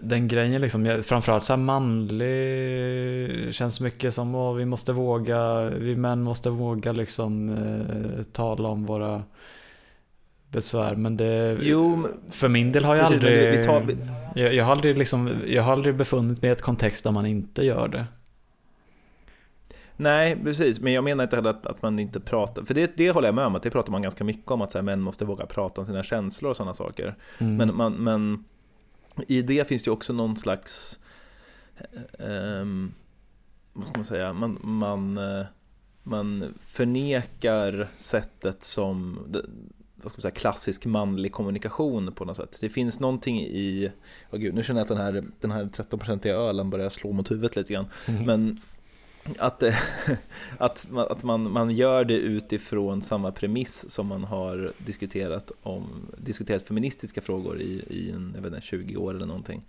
den 0.01 0.27
grejen 0.27 0.61
liksom, 0.61 1.01
framförallt 1.03 1.43
så 1.43 1.53
här 1.53 1.57
manlig 1.57 3.53
känns 3.53 3.79
mycket 3.79 4.13
som 4.13 4.35
att 4.35 4.57
vi 4.57 4.65
måste 4.65 4.93
våga, 4.93 5.69
vi 5.69 5.95
män 5.95 6.23
måste 6.23 6.49
våga 6.49 6.91
liksom 6.91 7.49
eh, 7.49 8.23
tala 8.23 8.69
om 8.69 8.85
våra 8.85 9.23
besvär. 10.49 10.95
Men 10.95 11.17
det, 11.17 11.57
jo, 11.61 12.07
för 12.29 12.49
min 12.49 12.71
del 12.71 12.85
har 12.85 12.95
jag 12.95 13.07
precis, 13.07 13.23
aldrig, 13.23 13.57
vi 13.57 13.63
tar... 13.63 13.95
jag, 14.35 14.53
jag, 14.53 14.65
har 14.65 14.71
aldrig 14.71 14.97
liksom, 14.97 15.29
jag 15.47 15.63
har 15.63 15.71
aldrig 15.71 15.95
befunnit 15.95 16.41
mig 16.41 16.49
i 16.49 16.51
ett 16.51 16.61
kontext 16.61 17.03
där 17.03 17.11
man 17.11 17.25
inte 17.25 17.65
gör 17.65 17.87
det. 17.87 18.05
Nej, 20.01 20.37
precis. 20.43 20.79
Men 20.79 20.93
jag 20.93 21.03
menar 21.03 21.23
inte 21.23 21.35
heller 21.35 21.49
att, 21.49 21.65
att 21.65 21.81
man 21.81 21.99
inte 21.99 22.19
pratar, 22.19 22.63
för 22.63 22.73
det, 22.73 22.97
det 22.97 23.11
håller 23.11 23.27
jag 23.27 23.35
med 23.35 23.45
om, 23.45 23.55
att 23.55 23.63
det 23.63 23.69
pratar 23.69 23.91
man 23.91 24.01
ganska 24.01 24.23
mycket 24.23 24.51
om, 24.51 24.61
att 24.61 24.71
så 24.71 24.77
här, 24.77 24.83
män 24.83 25.01
måste 25.01 25.25
våga 25.25 25.45
prata 25.45 25.81
om 25.81 25.87
sina 25.87 26.03
känslor 26.03 26.49
och 26.49 26.57
sådana 26.57 26.73
saker. 26.73 27.15
Mm. 27.37 27.55
Men, 27.55 27.75
man, 27.75 27.93
men 27.93 28.43
i 29.27 29.41
det 29.41 29.67
finns 29.67 29.83
det 29.83 29.91
också 29.91 30.13
någon 30.13 30.37
slags, 30.37 30.99
um, 32.19 32.93
vad 33.73 33.87
ska 33.87 33.97
man 33.97 34.05
säga, 34.05 34.33
man, 34.33 34.59
man, 34.61 35.17
uh, 35.17 35.45
man 36.03 36.53
förnekar 36.67 37.87
sättet 37.97 38.63
som 38.63 39.19
vad 40.03 40.11
ska 40.11 40.17
man 40.17 40.21
säga, 40.21 40.31
klassisk 40.31 40.85
manlig 40.85 41.31
kommunikation 41.31 42.11
på 42.11 42.25
något 42.25 42.37
sätt. 42.37 42.57
Det 42.61 42.69
finns 42.69 42.99
någonting 42.99 43.41
i, 43.41 43.91
oh 44.31 44.39
gud, 44.39 44.53
nu 44.53 44.63
känner 44.63 44.79
jag 44.79 44.83
att 44.83 44.97
den 44.97 44.97
här, 44.97 45.23
den 45.39 45.51
här 45.51 45.63
13-procentiga 45.63 46.35
ölen 46.35 46.69
börjar 46.69 46.89
slå 46.89 47.11
mot 47.11 47.31
huvudet 47.31 47.55
lite 47.55 47.73
grann. 47.73 47.85
Mm. 48.05 48.25
Men 48.25 48.61
att, 49.37 49.63
eh, 49.63 49.75
att, 50.57 50.87
att 50.95 51.23
man, 51.23 51.51
man 51.51 51.71
gör 51.71 52.05
det 52.05 52.17
utifrån 52.17 53.01
samma 53.01 53.31
premiss 53.31 53.89
som 53.89 54.07
man 54.07 54.23
har 54.23 54.71
diskuterat, 54.77 55.51
om, 55.63 56.07
diskuterat 56.17 56.63
feministiska 56.63 57.21
frågor 57.21 57.61
i, 57.61 57.83
i 57.87 58.11
en, 58.11 58.31
jag 58.35 58.41
vet 58.41 58.53
inte, 58.53 58.65
20 58.65 58.97
år 58.97 59.13
eller 59.15 59.25
någonting. 59.25 59.61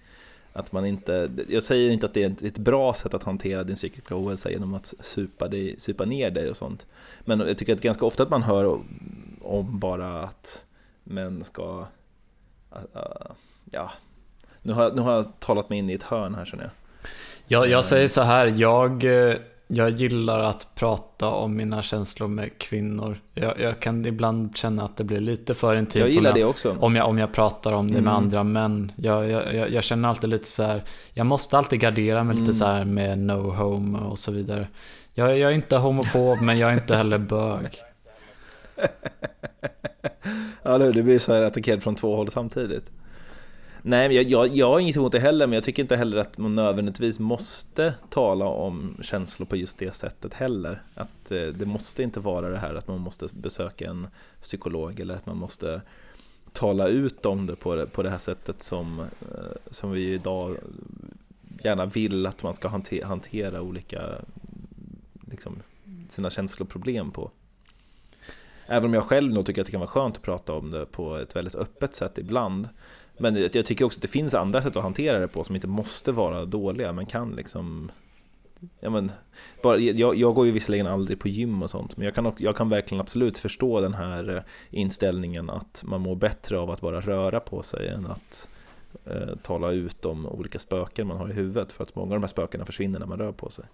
Att 0.52 0.72
man 0.72 0.86
inte, 0.86 1.30
jag 1.48 1.62
säger 1.62 1.90
inte 1.90 2.06
att 2.06 2.14
det 2.14 2.22
är 2.22 2.46
ett 2.46 2.58
bra 2.58 2.94
sätt 2.94 3.14
att 3.14 3.22
hantera 3.22 3.64
din 3.64 3.76
psykiska 3.76 4.16
ohälsa 4.16 4.50
genom 4.50 4.74
att 4.74 4.94
supa, 5.00 5.48
dig, 5.48 5.74
supa 5.78 6.04
ner 6.04 6.30
dig 6.30 6.50
och 6.50 6.56
sånt. 6.56 6.86
Men 7.20 7.40
jag 7.40 7.58
tycker 7.58 7.72
att 7.72 7.80
ganska 7.80 8.06
ofta 8.06 8.22
att 8.22 8.30
man 8.30 8.42
hör 8.42 8.80
om 9.40 9.78
bara 9.78 10.22
att 10.22 10.64
män 11.04 11.44
ska, 11.44 11.86
uh, 12.76 13.32
ja, 13.70 13.92
nu 14.62 14.72
har, 14.72 14.92
nu 14.92 15.00
har 15.00 15.12
jag 15.12 15.40
talat 15.40 15.70
mig 15.70 15.78
in 15.78 15.90
i 15.90 15.92
ett 15.92 16.02
hörn 16.02 16.34
här 16.34 16.44
känner 16.44 16.64
jag. 16.64 16.72
Jag, 17.52 17.68
jag 17.68 17.84
säger 17.84 18.08
så 18.08 18.20
här, 18.20 18.54
jag, 18.56 19.04
eh, 19.04 19.36
jag 19.66 19.90
gillar 19.90 20.40
att 20.40 20.66
prata 20.74 21.28
om 21.28 21.56
mina 21.56 21.82
känslor 21.82 22.28
med 22.28 22.58
kvinnor. 22.58 23.20
Jag, 23.34 23.60
jag 23.60 23.80
kan 23.80 24.06
ibland 24.06 24.56
känna 24.56 24.84
att 24.84 24.96
det 24.96 25.04
blir 25.04 25.20
lite 25.20 25.54
för 25.54 25.76
intimt. 25.76 26.00
Jag 26.00 26.10
gillar 26.10 26.30
jag, 26.30 26.38
det 26.38 26.44
också. 26.44 26.76
Om 26.80 26.96
jag, 26.96 27.08
om 27.08 27.18
jag 27.18 27.32
pratar 27.32 27.72
om 27.72 27.86
det 27.86 27.98
mm. 27.98 28.04
med 28.04 28.14
andra 28.14 28.44
män. 28.44 28.92
Jag, 28.96 29.30
jag, 29.30 29.70
jag, 29.70 29.84
känner 29.84 30.08
alltid 30.08 30.30
lite 30.30 30.46
så 30.46 30.62
här, 30.62 30.84
jag 31.14 31.26
måste 31.26 31.58
alltid 31.58 31.80
gardera 31.80 32.24
mig 32.24 32.34
mm. 32.34 32.44
lite 32.44 32.58
så 32.58 32.64
här 32.64 32.84
med 32.84 33.18
no 33.18 33.50
home 33.50 33.98
och 33.98 34.18
så 34.18 34.32
vidare. 34.32 34.68
Jag, 35.14 35.38
jag 35.38 35.50
är 35.50 35.54
inte 35.54 35.76
homofob 35.76 36.42
men 36.42 36.58
jag 36.58 36.70
är 36.70 36.74
inte 36.74 36.96
heller 36.96 37.18
bög. 37.18 37.78
ja, 40.62 40.78
det 40.78 41.02
blir 41.02 41.18
så 41.18 41.32
här 41.32 41.42
attackerad 41.42 41.82
från 41.82 41.94
två 41.94 42.16
håll 42.16 42.30
samtidigt. 42.30 42.90
Nej, 43.84 44.14
jag, 44.14 44.24
jag, 44.24 44.56
jag 44.56 44.68
har 44.68 44.80
inget 44.80 44.96
emot 44.96 45.12
det 45.12 45.20
heller, 45.20 45.46
men 45.46 45.54
jag 45.54 45.64
tycker 45.64 45.82
inte 45.82 45.96
heller 45.96 46.16
att 46.16 46.38
man 46.38 46.54
nödvändigtvis 46.54 47.18
måste 47.18 47.94
tala 48.10 48.44
om 48.44 48.96
känslor 49.02 49.46
på 49.46 49.56
just 49.56 49.78
det 49.78 49.96
sättet 49.96 50.34
heller. 50.34 50.82
Att 50.94 51.30
eh, 51.30 51.46
det 51.46 51.66
måste 51.66 52.02
inte 52.02 52.20
vara 52.20 52.48
det 52.48 52.58
här 52.58 52.74
att 52.74 52.88
man 52.88 53.00
måste 53.00 53.28
besöka 53.32 53.90
en 53.90 54.06
psykolog 54.42 55.00
eller 55.00 55.14
att 55.14 55.26
man 55.26 55.36
måste 55.36 55.80
tala 56.52 56.88
ut 56.88 57.26
om 57.26 57.46
det 57.46 57.56
på 57.56 57.74
det, 57.74 57.86
på 57.86 58.02
det 58.02 58.10
här 58.10 58.18
sättet 58.18 58.62
som, 58.62 59.00
eh, 59.00 59.06
som 59.70 59.90
vi 59.90 60.12
idag 60.12 60.56
gärna 61.64 61.86
vill 61.86 62.26
att 62.26 62.42
man 62.42 62.54
ska 62.54 62.68
hantera, 62.68 63.06
hantera 63.06 63.62
olika, 63.62 64.02
liksom, 65.30 65.62
sina 66.08 66.30
känsloproblem 66.30 67.10
på. 67.10 67.30
Även 68.72 68.84
om 68.84 68.94
jag 68.94 69.04
själv 69.04 69.32
nog 69.32 69.46
tycker 69.46 69.60
att 69.60 69.66
det 69.66 69.70
kan 69.70 69.80
vara 69.80 69.90
skönt 69.90 70.16
att 70.16 70.22
prata 70.22 70.52
om 70.52 70.70
det 70.70 70.86
på 70.86 71.16
ett 71.16 71.36
väldigt 71.36 71.54
öppet 71.54 71.94
sätt 71.94 72.18
ibland. 72.18 72.68
Men 73.18 73.36
jag 73.36 73.64
tycker 73.64 73.84
också 73.84 73.98
att 73.98 74.02
det 74.02 74.08
finns 74.08 74.34
andra 74.34 74.62
sätt 74.62 74.76
att 74.76 74.82
hantera 74.82 75.18
det 75.18 75.28
på 75.28 75.44
som 75.44 75.54
inte 75.54 75.66
måste 75.66 76.12
vara 76.12 76.44
dåliga, 76.44 76.92
men 76.92 77.06
kan 77.06 77.30
liksom 77.30 77.90
Ja, 78.80 78.90
men, 78.90 79.12
bara, 79.62 79.78
jag, 79.78 80.16
jag 80.16 80.34
går 80.34 80.46
ju 80.46 80.52
visserligen 80.52 80.86
aldrig 80.86 81.20
på 81.20 81.28
gym 81.28 81.62
och 81.62 81.70
sånt, 81.70 81.96
men 81.96 82.04
jag 82.04 82.14
kan, 82.14 82.32
jag 82.38 82.56
kan 82.56 82.68
verkligen 82.68 83.00
absolut 83.00 83.38
förstå 83.38 83.80
den 83.80 83.94
här 83.94 84.36
eh, 84.36 84.42
inställningen 84.70 85.50
att 85.50 85.82
man 85.86 86.00
mår 86.00 86.16
bättre 86.16 86.58
av 86.58 86.70
att 86.70 86.80
bara 86.80 87.00
röra 87.00 87.40
på 87.40 87.62
sig 87.62 87.88
än 87.88 88.06
att 88.06 88.48
eh, 89.04 89.36
tala 89.42 89.70
ut 89.70 90.04
om 90.04 90.26
olika 90.26 90.58
spöken 90.58 91.06
man 91.06 91.16
har 91.16 91.30
i 91.30 91.32
huvudet, 91.32 91.72
för 91.72 91.82
att 91.82 91.94
många 91.94 92.14
av 92.14 92.20
de 92.20 92.22
här 92.22 92.28
spökena 92.28 92.64
försvinner 92.64 92.98
när 92.98 93.06
man 93.06 93.18
rör 93.18 93.32
på 93.32 93.50
sig. 93.50 93.64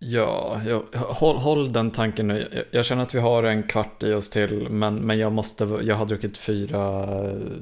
Ja, 0.00 0.60
jag, 0.66 0.82
håll, 0.98 1.36
håll 1.36 1.72
den 1.72 1.90
tanken 1.90 2.28
nu. 2.28 2.48
Jag, 2.52 2.64
jag, 2.70 2.84
känner 2.84 3.02
att 3.02 3.14
vi 3.14 3.20
har 3.20 3.42
en 3.42 3.62
kvart 3.62 4.02
i 4.02 4.12
oss 4.12 4.28
till, 4.28 4.68
men, 4.70 4.94
men 4.94 5.18
jag 5.18 5.32
måste, 5.32 5.64
jag 5.82 5.96
har 5.96 6.06
druckit 6.06 6.38
fyra 6.38 7.06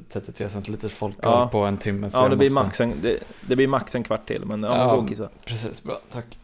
33 0.09 0.49
centiliters 0.49 0.91
folköl 0.91 1.19
ja. 1.21 1.49
på 1.51 1.59
en 1.59 1.77
timme. 1.77 2.09
ja, 2.13 2.29
det 2.29 2.35
blir, 2.35 2.49
måste... 2.49 2.65
max 2.65 2.81
en, 2.81 2.93
det, 3.01 3.19
det, 3.47 3.55
blir 3.55 3.67
max 3.67 3.95
en 3.95 4.03
kvart 4.03 4.27
till, 4.27 4.45
men 4.45 4.63
ja, 4.63 4.77
ja 4.77 4.95
gå 4.95 5.01
och 5.01 5.09
kissa. 5.09 5.29
Precis, 5.45 5.83
bra, 5.83 5.99
tack. 6.11 6.37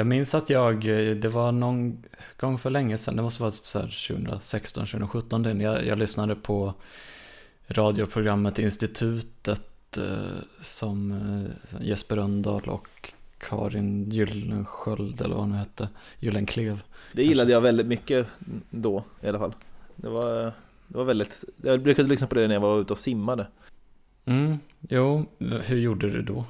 Jag 0.00 0.06
minns 0.06 0.34
att 0.34 0.50
jag, 0.50 0.80
det 1.20 1.28
var 1.28 1.52
någon 1.52 2.02
gång 2.36 2.58
för 2.58 2.70
länge 2.70 2.98
sedan, 2.98 3.16
det 3.16 3.22
måste 3.22 3.42
vara 3.42 3.50
så 3.50 3.80
2016, 3.80 4.86
2017, 4.86 5.60
jag, 5.60 5.86
jag 5.86 5.98
lyssnade 5.98 6.34
på 6.34 6.74
radioprogrammet 7.66 8.58
Institutet 8.58 9.98
eh, 9.98 10.42
som 10.60 11.12
eh, 11.12 11.80
Jesper 11.80 12.16
Röndahl 12.16 12.62
och 12.64 13.12
Karin 13.38 14.10
Gyllensköld 14.10 15.20
eller 15.20 15.34
vad 15.34 15.44
hon 15.44 15.52
hette, 15.52 15.88
Gyllenklev. 16.18 16.82
Det 17.12 17.22
gillade 17.22 17.52
jag 17.52 17.60
väldigt 17.60 17.86
mycket 17.86 18.26
då 18.70 19.04
i 19.22 19.28
alla 19.28 19.38
fall. 19.38 19.54
Det 19.96 20.08
var, 20.08 20.44
det 20.86 20.98
var 20.98 21.04
väldigt, 21.04 21.44
jag 21.62 21.82
brukade 21.82 22.08
lyssna 22.08 22.26
på 22.26 22.34
det 22.34 22.48
när 22.48 22.54
jag 22.54 22.60
var 22.60 22.80
ute 22.80 22.92
och 22.92 22.98
simmade. 22.98 23.46
Mm, 24.24 24.58
jo, 24.88 25.26
hur 25.38 25.76
gjorde 25.76 26.10
du 26.10 26.22
då? 26.22 26.44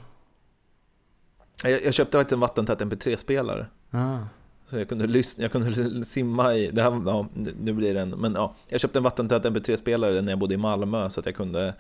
Jag, 1.64 1.84
jag 1.84 1.94
köpte 1.94 2.18
faktiskt 2.18 2.32
en 2.32 2.40
vattentät 2.40 2.80
MP3-spelare. 2.80 3.66
Ah. 3.90 4.18
Så 4.66 4.78
jag 4.78 4.88
kunde, 4.88 5.06
lyssna, 5.06 5.44
jag 5.44 5.52
kunde 5.52 6.04
simma 6.04 6.54
i, 6.54 6.70
det 6.70 6.82
här, 6.82 7.02
ja, 7.06 7.26
nu 7.61 7.72
blir 7.72 7.94
det 7.94 8.00
en, 8.00 8.11
men 8.11 8.34
ja, 8.34 8.54
jag 8.68 8.80
köpte 8.80 8.98
en 8.98 9.02
vattentät 9.02 9.44
MP3-spelare 9.44 10.20
när 10.20 10.32
jag 10.32 10.38
bodde 10.38 10.54
i 10.54 10.56
Malmö 10.56 11.11
så 11.11 11.20
att 11.20 11.26
jag 11.26 11.34
kunde 11.34 11.74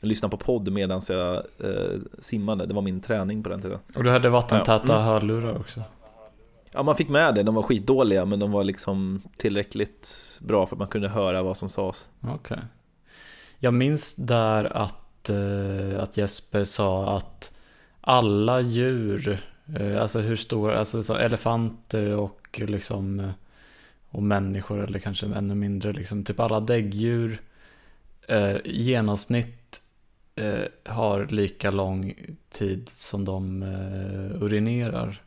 lyssna 0.00 0.28
på 0.28 0.36
podd 0.36 0.72
medan 0.72 1.02
jag 1.08 1.34
eh, 1.36 1.98
simmade. 2.18 2.66
Det 2.66 2.74
var 2.74 2.82
min 2.82 3.00
träning 3.00 3.42
på 3.42 3.48
den 3.48 3.62
tiden. 3.62 3.78
Och 3.94 4.04
du 4.04 4.10
hade 4.10 4.28
vattentäta 4.28 4.84
ja. 4.86 4.94
mm. 4.94 5.04
hörlurar 5.04 5.58
också? 5.58 5.82
Ja, 6.72 6.82
man 6.82 6.96
fick 6.96 7.08
med 7.08 7.34
det. 7.34 7.42
De 7.42 7.54
var 7.54 7.62
skitdåliga, 7.62 8.24
men 8.24 8.38
de 8.38 8.52
var 8.52 8.64
liksom 8.64 9.22
tillräckligt 9.36 10.38
bra 10.40 10.66
för 10.66 10.76
att 10.76 10.78
man 10.78 10.88
kunde 10.88 11.08
höra 11.08 11.42
vad 11.42 11.56
som 11.56 11.68
sades. 11.68 12.08
Okej. 12.20 12.34
Okay. 12.34 12.58
Jag 13.58 13.74
minns 13.74 14.14
där 14.14 14.76
att, 14.76 15.30
eh, 15.30 16.02
att 16.02 16.16
Jesper 16.16 16.64
sa 16.64 17.16
att 17.16 17.53
alla 18.06 18.60
djur, 18.60 19.40
eh, 19.76 20.02
alltså 20.02 20.20
hur 20.20 20.36
stora, 20.36 20.78
alltså 20.78 21.02
så 21.02 21.14
elefanter 21.14 22.06
och 22.06 22.60
liksom 22.66 23.20
eh, 23.20 23.30
och 24.08 24.22
människor 24.22 24.84
eller 24.84 24.98
kanske 24.98 25.26
ännu 25.26 25.54
mindre, 25.54 25.92
liksom 25.92 26.24
typ 26.24 26.40
alla 26.40 26.60
däggdjur 26.60 27.42
eh, 28.28 28.56
genomsnitt 28.64 29.82
eh, 30.34 30.92
har 30.92 31.26
lika 31.26 31.70
lång 31.70 32.14
tid 32.50 32.88
som 32.88 33.24
de 33.24 33.62
eh, 33.62 34.42
urinerar. 34.42 35.22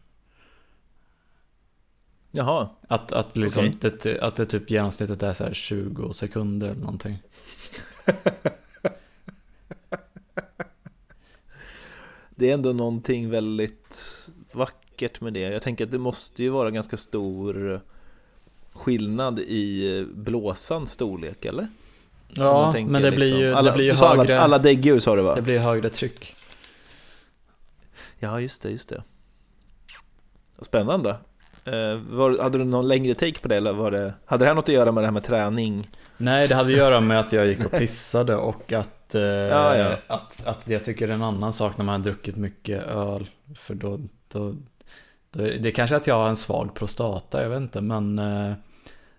Jaha. 2.32 2.70
Att, 2.88 3.12
att, 3.12 3.38
liksom, 3.38 3.68
okay. 3.68 3.92
det, 4.04 4.22
att 4.22 4.36
det 4.36 4.46
typ 4.46 4.70
genomsnittet 4.70 5.24
är 5.24 5.34
så 5.34 5.44
här 5.44 5.54
20 5.54 6.14
sekunder 6.14 6.68
eller 6.68 6.82
någonting. 6.82 7.18
det 12.38 12.50
är 12.50 12.54
ändå 12.54 12.74
någonting 12.74 13.30
väldigt 13.30 14.30
vackert 14.52 15.22
med 15.22 15.34
det. 15.34 15.40
Jag 15.40 15.62
tänker 15.62 15.86
att 15.86 15.92
det 15.92 15.98
måste 15.98 16.44
ju 16.44 16.50
vara 16.50 16.72
ganska 16.72 16.98
stor 16.98 17.82
skillnad 18.74 19.40
i 19.40 20.06
blåsans 20.14 20.92
storlek, 20.92 21.46
eller? 21.46 21.68
Ja, 22.30 22.74
men 22.88 23.02
det 23.02 23.12
blir 23.12 23.38
ju, 23.38 23.54
alla, 23.54 23.72
det 23.72 23.76
blir 23.76 23.86
ju 23.86 23.92
högre... 23.92 24.22
Alla, 24.22 24.40
alla 24.40 24.58
däggdjur 24.58 25.00
sa 25.00 25.16
du 25.16 25.22
va? 25.22 25.36
Det 25.36 25.42
blir 25.42 25.60
högre 25.60 25.90
tryck. 25.90 26.36
Ja, 28.20 28.42
just 28.42 28.62
det, 28.62 28.70
just 28.70 28.90
det. 28.90 29.04
Spännande. 30.62 31.18
Eh, 31.68 31.96
var, 32.10 32.44
hade 32.44 32.58
du 32.58 32.64
någon 32.64 32.88
längre 32.88 33.14
take 33.14 33.40
på 33.40 33.48
det 33.48 33.56
eller 33.56 33.74
var 33.74 33.92
det, 33.92 34.14
hade 34.26 34.44
det 34.44 34.48
här 34.48 34.56
något 34.56 34.70
att 34.70 34.76
göra 34.76 34.92
med 34.92 35.04
det 35.04 35.08
här 35.08 35.14
med 35.14 35.24
träning? 35.24 35.90
Nej, 36.18 36.48
det 36.48 36.56
hade 36.56 36.74
att 36.74 36.78
göra 36.78 37.00
med 37.00 37.20
att 37.20 37.34
jag 37.34 37.48
gick 37.48 37.66
och 37.66 37.72
pissade 37.72 38.36
och 38.36 38.74
att, 38.74 39.16
eh, 39.16 39.22
ja, 39.22 39.78
ja. 39.78 39.98
att, 40.08 40.48
att 40.48 40.68
jag 40.68 40.86
tycker 40.86 41.08
det 41.08 41.14
är 41.14 41.16
en 41.16 41.24
annan 41.24 41.54
sak 41.54 41.78
när 41.78 41.86
man 41.86 41.96
har 41.96 42.04
druckit 42.04 42.36
mycket 42.36 42.84
öl. 42.84 43.30
För 43.56 43.76
då, 43.76 44.00
då, 44.28 44.56
då 45.32 45.42
det 45.42 45.68
är 45.68 45.72
kanske 45.72 45.96
att 45.96 46.08
jag 46.08 46.16
har 46.16 46.30
en 46.30 46.36
svag 46.36 46.76
prostata, 46.76 47.44
jag 47.44 47.50
vet 47.50 47.62
inte, 47.62 47.82
men 47.82 48.20
eh, 48.20 48.54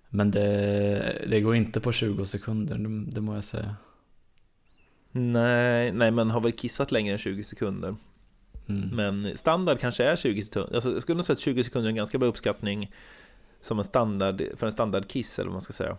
men 0.08 0.30
det, 0.30 1.26
det 1.30 1.40
går 1.40 1.54
inte 1.54 1.80
på 1.80 1.92
20 1.92 2.26
sekunder, 2.26 2.78
det, 2.78 3.10
det 3.10 3.20
må 3.20 3.34
jag 3.34 3.44
säga. 3.44 3.76
Nej, 5.12 5.92
nej, 5.92 6.10
men 6.10 6.30
har 6.30 6.40
väl 6.40 6.52
kissat 6.52 6.92
längre 6.92 7.12
än 7.12 7.18
20 7.18 7.44
sekunder. 7.44 7.96
Mm. 8.68 8.88
Men 8.96 9.36
standard 9.36 9.78
kanske 9.78 10.04
är 10.04 10.16
20 10.16 10.42
sekunder. 10.42 10.74
Alltså, 10.74 10.92
jag 10.92 11.02
skulle 11.02 11.16
nog 11.16 11.24
säga 11.24 11.34
att 11.34 11.40
20 11.40 11.64
sekunder 11.64 11.86
är 11.86 11.90
en 11.90 11.96
ganska 11.96 12.18
bra 12.18 12.28
uppskattning 12.28 12.90
som 13.60 13.78
en 13.78 13.84
standard, 13.84 14.42
för 14.56 14.66
en 14.66 14.72
standardkiss 14.72 15.38
eller 15.38 15.46
vad 15.46 15.54
man 15.54 15.60
ska 15.60 15.72
säga. 15.72 15.96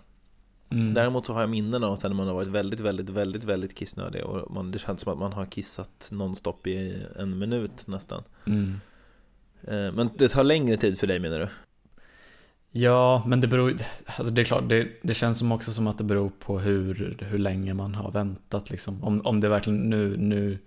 Mm. 0.69 0.93
Däremot 0.93 1.25
så 1.25 1.33
har 1.33 1.41
jag 1.41 1.49
minnen 1.49 1.83
av 1.83 1.95
sen 1.95 2.11
när 2.11 2.15
man 2.15 2.27
har 2.27 2.33
varit 2.33 2.47
väldigt, 2.47 2.79
väldigt, 2.79 3.09
väldigt, 3.09 3.43
väldigt 3.43 3.75
kissnödig 3.75 4.23
och 4.23 4.51
man, 4.51 4.71
det 4.71 4.79
känns 4.79 5.01
som 5.01 5.13
att 5.13 5.19
man 5.19 5.33
har 5.33 5.45
kissat 5.45 6.09
nonstop 6.11 6.67
i 6.67 7.03
en 7.15 7.39
minut 7.39 7.87
nästan. 7.87 8.23
Mm. 8.45 8.79
Eh, 9.61 9.91
men 9.91 10.09
det 10.17 10.29
tar 10.29 10.43
längre 10.43 10.77
tid 10.77 10.99
för 10.99 11.07
dig 11.07 11.19
menar 11.19 11.39
du? 11.39 11.47
Ja, 12.71 13.23
men 13.27 13.41
det 13.41 13.47
beror 13.47 13.75
alltså 14.05 14.33
det 14.33 14.41
är 14.41 14.45
klart, 14.45 14.69
det, 14.69 14.87
det 15.01 15.13
känns 15.13 15.37
som 15.37 15.51
också 15.51 15.71
som 15.71 15.87
att 15.87 15.97
det 15.97 16.03
beror 16.03 16.31
på 16.39 16.59
hur, 16.59 17.17
hur 17.19 17.37
länge 17.37 17.73
man 17.73 17.95
har 17.95 18.11
väntat 18.11 18.69
liksom. 18.69 19.03
Om, 19.03 19.21
om 19.25 19.39
det 19.39 19.49
verkligen 19.49 19.89
nu, 19.89 20.17
nu, 20.17 20.57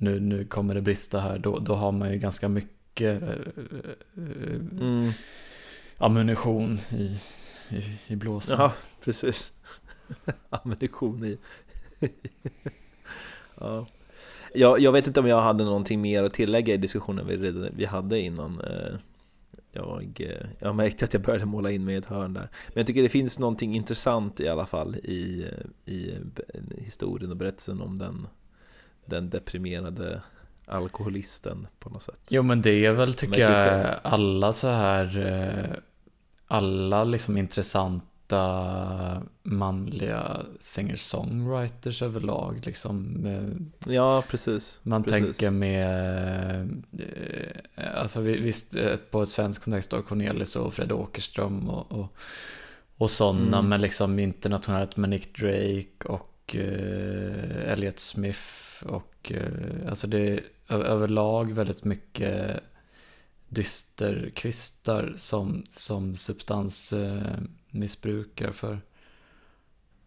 nu, 0.00 0.20
nu 0.20 0.44
kommer 0.44 0.74
det 0.74 0.80
brista 0.80 1.20
här, 1.20 1.38
då, 1.38 1.58
då 1.58 1.74
har 1.74 1.92
man 1.92 2.12
ju 2.12 2.18
ganska 2.18 2.48
mycket 2.48 3.22
äh, 3.22 3.28
mm. 4.16 5.10
ammunition 5.98 6.78
i, 6.90 7.20
i, 7.70 7.98
i 8.06 8.16
blåsan. 8.16 8.60
Ja, 8.60 8.72
precis. 9.04 9.52
ammunition 10.50 11.24
i... 11.24 11.38
ja. 13.60 13.86
Jag, 14.54 14.80
jag 14.80 14.92
vet 14.92 15.06
inte 15.06 15.20
om 15.20 15.26
jag 15.26 15.40
hade 15.40 15.64
någonting 15.64 16.00
mer 16.00 16.22
att 16.22 16.34
tillägga 16.34 16.74
i 16.74 16.76
diskussionen 16.76 17.26
vi, 17.26 17.70
vi 17.76 17.84
hade 17.84 18.20
innan. 18.20 18.60
Eh 18.60 18.94
jag, 19.72 20.20
eh, 20.20 20.46
jag 20.58 20.74
märkte 20.74 21.04
att 21.04 21.12
jag 21.12 21.22
började 21.22 21.46
måla 21.46 21.70
in 21.70 21.84
mig 21.84 21.94
i 21.94 21.98
ett 21.98 22.06
hörn 22.06 22.32
där. 22.32 22.48
Men 22.68 22.74
jag 22.74 22.86
tycker 22.86 23.02
det 23.02 23.08
finns 23.08 23.38
någonting 23.38 23.76
intressant 23.76 24.40
i 24.40 24.48
alla 24.48 24.66
fall 24.66 24.96
i, 24.96 25.46
i 25.84 26.14
historien 26.78 27.30
och 27.30 27.36
berättelsen 27.36 27.80
om 27.80 27.98
den, 27.98 28.26
den 29.10 29.30
deprimerade 29.30 30.22
alkoholisten 30.66 31.66
på 31.78 31.90
något 31.90 32.02
sätt. 32.02 32.20
Jo 32.28 32.42
men 32.42 32.62
det 32.62 32.86
är 32.86 32.92
väl 32.92 33.14
tycker 33.14 33.40
jag 33.40 33.96
alla 34.02 34.52
så 34.52 34.68
här 34.68 35.26
eh, 35.26 35.76
alla 36.46 37.04
liksom 37.04 37.36
intressanta 37.36 39.22
manliga 39.42 40.40
singer-songwriters 40.60 42.02
överlag 42.02 42.60
liksom. 42.66 43.26
Ja, 43.86 44.22
precis. 44.28 44.80
Man 44.82 45.04
precis. 45.04 45.20
tänker 45.20 45.50
med, 45.50 46.82
eh, 46.98 48.00
alltså 48.00 48.20
visst 48.20 48.76
eh, 48.76 48.96
på 49.10 49.22
ett 49.22 49.28
svenskt 49.28 49.64
kontext 49.64 49.90
då 49.90 50.02
Cornelis 50.02 50.56
och 50.56 50.74
Fred 50.74 50.92
Åkerström 50.92 51.70
och, 51.70 51.92
och, 51.92 52.16
och 52.96 53.10
sådana, 53.10 53.58
mm. 53.58 53.68
men 53.68 53.80
liksom 53.80 54.18
internationellt 54.18 54.96
med 54.96 55.10
Nick 55.10 55.38
Drake 55.38 56.08
och 56.08 56.56
uh, 56.58 57.72
Elliot 57.72 58.00
Smith 58.00 58.69
och 58.82 59.32
eh, 59.32 59.88
alltså 59.88 60.06
det 60.06 60.18
är 60.18 60.42
överlag 60.68 61.52
väldigt 61.52 61.84
mycket 61.84 62.60
dysterkvistar 63.48 65.12
som, 65.16 65.64
som 65.68 66.14
substansmissbrukare 66.14 68.52
för. 68.52 68.80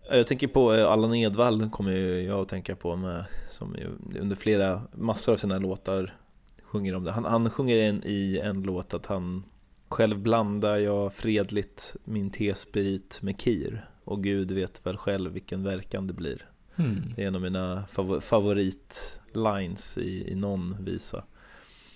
Jag 0.10 0.28
tänker 0.28 0.48
på 0.48 0.74
eh, 0.74 0.92
Allan 0.92 1.16
Edwall 1.16 1.70
kommer 1.70 1.98
jag 1.98 2.40
att 2.40 2.50
tänka 2.50 2.76
på 2.76 2.96
med, 2.96 3.26
som 3.50 3.76
under 4.20 4.36
flera, 4.36 4.82
massor 4.94 5.34
av 5.34 5.38
sina 5.38 5.58
låtar 5.58 6.18
sjunger 6.64 6.96
om 6.96 7.04
det. 7.04 7.12
Han, 7.12 7.26
han 7.26 7.50
sjunger 7.50 7.78
en, 7.78 8.04
i 8.06 8.40
en 8.44 8.62
låt 8.62 8.94
att 8.94 9.06
han 9.06 9.44
själv 9.90 10.20
blandar 10.20 10.78
jag 10.78 11.14
fredligt 11.14 11.96
min 12.04 12.32
tesprit 12.32 13.20
med 13.22 13.40
kir 13.40 13.90
och 14.04 14.24
Gud 14.24 14.52
vet 14.52 14.86
väl 14.86 14.98
själv 14.98 15.32
vilken 15.32 15.64
verkan 15.64 16.08
det 16.08 16.14
blir. 16.14 16.53
Mm. 16.76 17.14
Det 17.16 17.24
är 17.24 17.28
en 17.28 17.36
av 17.36 17.42
mina 17.42 17.88
favor 17.88 18.20
favoritlines 18.20 19.98
i, 19.98 20.32
i 20.32 20.36
någon 20.36 20.78
visa. 20.80 21.24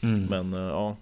Mm. 0.04 0.26
Men 0.26 0.54
uh, 0.54 0.68
ja, 0.68 0.98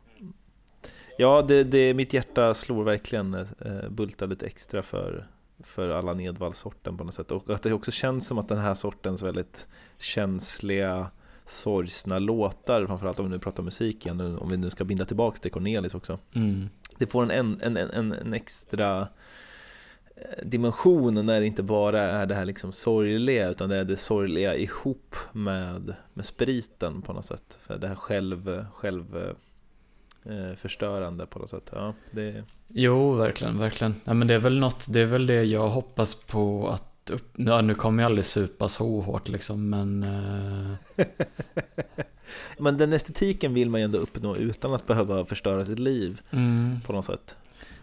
ja 1.17 1.41
det, 1.41 1.63
det, 1.63 1.93
mitt 1.93 2.13
hjärta 2.13 2.53
slår 2.53 2.83
verkligen 2.83 3.33
uh, 3.33 3.89
bultar 3.89 4.27
lite 4.27 4.45
extra 4.45 4.83
för, 4.83 5.27
för 5.59 5.89
alla 5.89 6.13
Nedvall-sorten 6.13 6.97
på 6.97 7.03
något 7.03 7.13
sätt. 7.13 7.31
Och 7.31 7.49
att 7.49 7.63
det 7.63 7.73
också 7.73 7.91
känns 7.91 8.27
som 8.27 8.37
att 8.37 8.47
den 8.47 8.59
här 8.59 8.73
sortens 8.73 9.21
väldigt 9.21 9.67
känsliga 9.97 11.09
sorgsna 11.45 12.19
låtar, 12.19 12.85
framförallt 12.85 13.19
om 13.19 13.25
vi 13.25 13.31
nu 13.31 13.39
pratar 13.39 13.63
musik 13.63 14.05
igen, 14.05 14.37
om 14.37 14.49
vi 14.49 14.57
nu 14.57 14.69
ska 14.69 14.83
binda 14.83 15.05
tillbaks 15.05 15.39
till 15.39 15.51
Cornelis 15.51 15.95
också. 15.95 16.19
Mm. 16.33 16.69
Det 16.97 17.07
får 17.07 17.31
en, 17.31 17.57
en, 17.61 17.77
en, 17.77 18.11
en 18.11 18.33
extra 18.33 18.99
eh, 19.01 19.07
dimension 20.43 21.25
när 21.25 21.39
det 21.39 21.45
inte 21.45 21.63
bara 21.63 22.01
är 22.01 22.25
det 22.25 22.35
här 22.35 22.45
liksom 22.45 22.71
sorgliga 22.71 23.49
utan 23.49 23.69
det 23.69 23.75
är 23.75 23.85
det 23.85 23.97
sorgliga 23.97 24.55
ihop 24.55 25.15
med, 25.31 25.95
med 26.13 26.25
spriten 26.25 27.01
på 27.01 27.13
något 27.13 27.25
sätt. 27.25 27.57
För 27.61 27.77
det 27.77 27.87
här 27.87 27.95
själv, 27.95 28.65
själv 28.73 29.35
eh, 30.23 30.55
förstörande 30.55 31.25
på 31.25 31.39
något 31.39 31.49
sätt. 31.49 31.71
Ja, 31.73 31.93
det... 32.11 32.43
Jo, 32.67 33.11
verkligen, 33.11 33.59
verkligen. 33.59 33.95
Ja, 34.03 34.13
men 34.13 34.27
det 34.27 34.33
är 34.33 34.39
väl 34.39 34.59
något, 34.59 34.93
det 34.93 35.01
är 35.01 35.05
väl 35.05 35.27
det 35.27 35.43
jag 35.43 35.69
hoppas 35.69 36.15
på 36.27 36.69
att 36.69 36.91
upp, 37.11 37.33
ja, 37.35 37.61
nu 37.61 37.75
kommer 37.75 38.03
jag 38.03 38.09
aldrig 38.09 38.25
supa 38.25 38.69
så 38.69 39.01
hårt 39.01 39.27
liksom, 39.27 39.69
men... 39.69 40.03
Eh... 40.97 41.05
men 42.57 42.77
den 42.77 42.93
estetiken 42.93 43.53
vill 43.53 43.69
man 43.69 43.81
ju 43.81 43.85
ändå 43.85 43.97
uppnå 43.97 44.35
utan 44.35 44.73
att 44.73 44.87
behöva 44.87 45.25
förstöra 45.25 45.65
sitt 45.65 45.79
liv 45.79 46.21
mm. 46.31 46.79
på 46.85 46.93
något 46.93 47.05
sätt. 47.05 47.35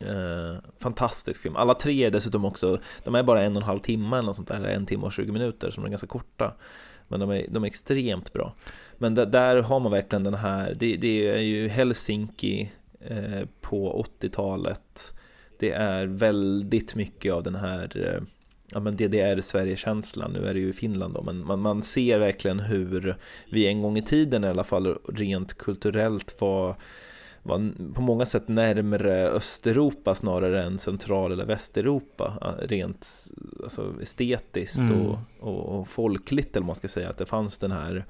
Eh, 0.00 0.58
fantastisk 0.78 1.42
film. 1.42 1.56
Alla 1.56 1.74
tre 1.74 2.04
är 2.04 2.10
dessutom 2.10 2.44
också, 2.44 2.78
de 3.04 3.14
är 3.14 3.22
bara 3.22 3.42
en 3.42 3.56
och 3.56 3.62
en 3.62 3.66
halv 3.66 3.78
timme 3.78 4.16
eller 4.16 4.26
något 4.26 4.36
sånt 4.36 4.48
där, 4.48 4.56
eller 4.56 4.68
en 4.68 4.86
timme 4.86 5.04
och 5.06 5.12
20 5.12 5.32
minuter, 5.32 5.70
så 5.70 5.80
de 5.80 5.86
är 5.86 5.90
ganska 5.90 6.06
korta. 6.06 6.54
Men 7.08 7.20
de 7.20 7.30
är, 7.30 7.46
de 7.48 7.62
är 7.64 7.66
extremt 7.66 8.32
bra. 8.32 8.54
Men 8.98 9.14
där, 9.14 9.26
där 9.26 9.62
har 9.62 9.80
man 9.80 9.92
verkligen 9.92 10.24
den 10.24 10.34
här, 10.34 10.74
det, 10.76 10.96
det 10.96 11.28
är 11.28 11.38
ju 11.38 11.68
Helsinki 11.68 12.72
eh, 13.00 13.46
på 13.60 14.06
80-talet. 14.20 15.12
Det 15.58 15.70
är 15.70 16.06
väldigt 16.06 16.94
mycket 16.94 17.32
av 17.32 17.42
den 17.42 17.54
här 17.54 17.92
eh, 17.96 18.22
ja, 18.72 18.80
men 18.80 18.96
DDR-Sverige-känslan. 18.96 20.32
Nu 20.32 20.48
är 20.48 20.54
det 20.54 20.60
ju 20.60 20.68
i 20.68 20.72
Finland 20.72 21.14
då, 21.14 21.22
men 21.22 21.46
man, 21.46 21.60
man 21.60 21.82
ser 21.82 22.18
verkligen 22.18 22.60
hur 22.60 23.16
vi 23.50 23.66
en 23.66 23.82
gång 23.82 23.98
i 23.98 24.02
tiden 24.02 24.44
i 24.44 24.48
alla 24.48 24.64
fall 24.64 24.98
rent 25.08 25.58
kulturellt 25.58 26.40
var 26.40 26.76
var 27.42 27.92
på 27.94 28.00
många 28.00 28.26
sätt 28.26 28.48
närmare 28.48 29.28
Östeuropa 29.28 30.14
snarare 30.14 30.62
än 30.64 30.78
Central 30.78 31.32
eller 31.32 31.44
Västeuropa 31.44 32.38
ja, 32.40 32.54
rent 32.60 33.30
alltså, 33.62 33.94
estetiskt 34.02 34.80
Mm. 34.80 35.06
och, 35.06 35.18
och, 35.40 35.80
och 35.80 35.88
folkligt 35.88 36.56
eller 36.56 36.66
man 36.66 36.76
ska 36.76 36.88
säga 36.88 37.08
att 37.08 37.18
det 37.18 37.26
fanns 37.26 37.58
den 37.58 37.72
här 37.72 38.04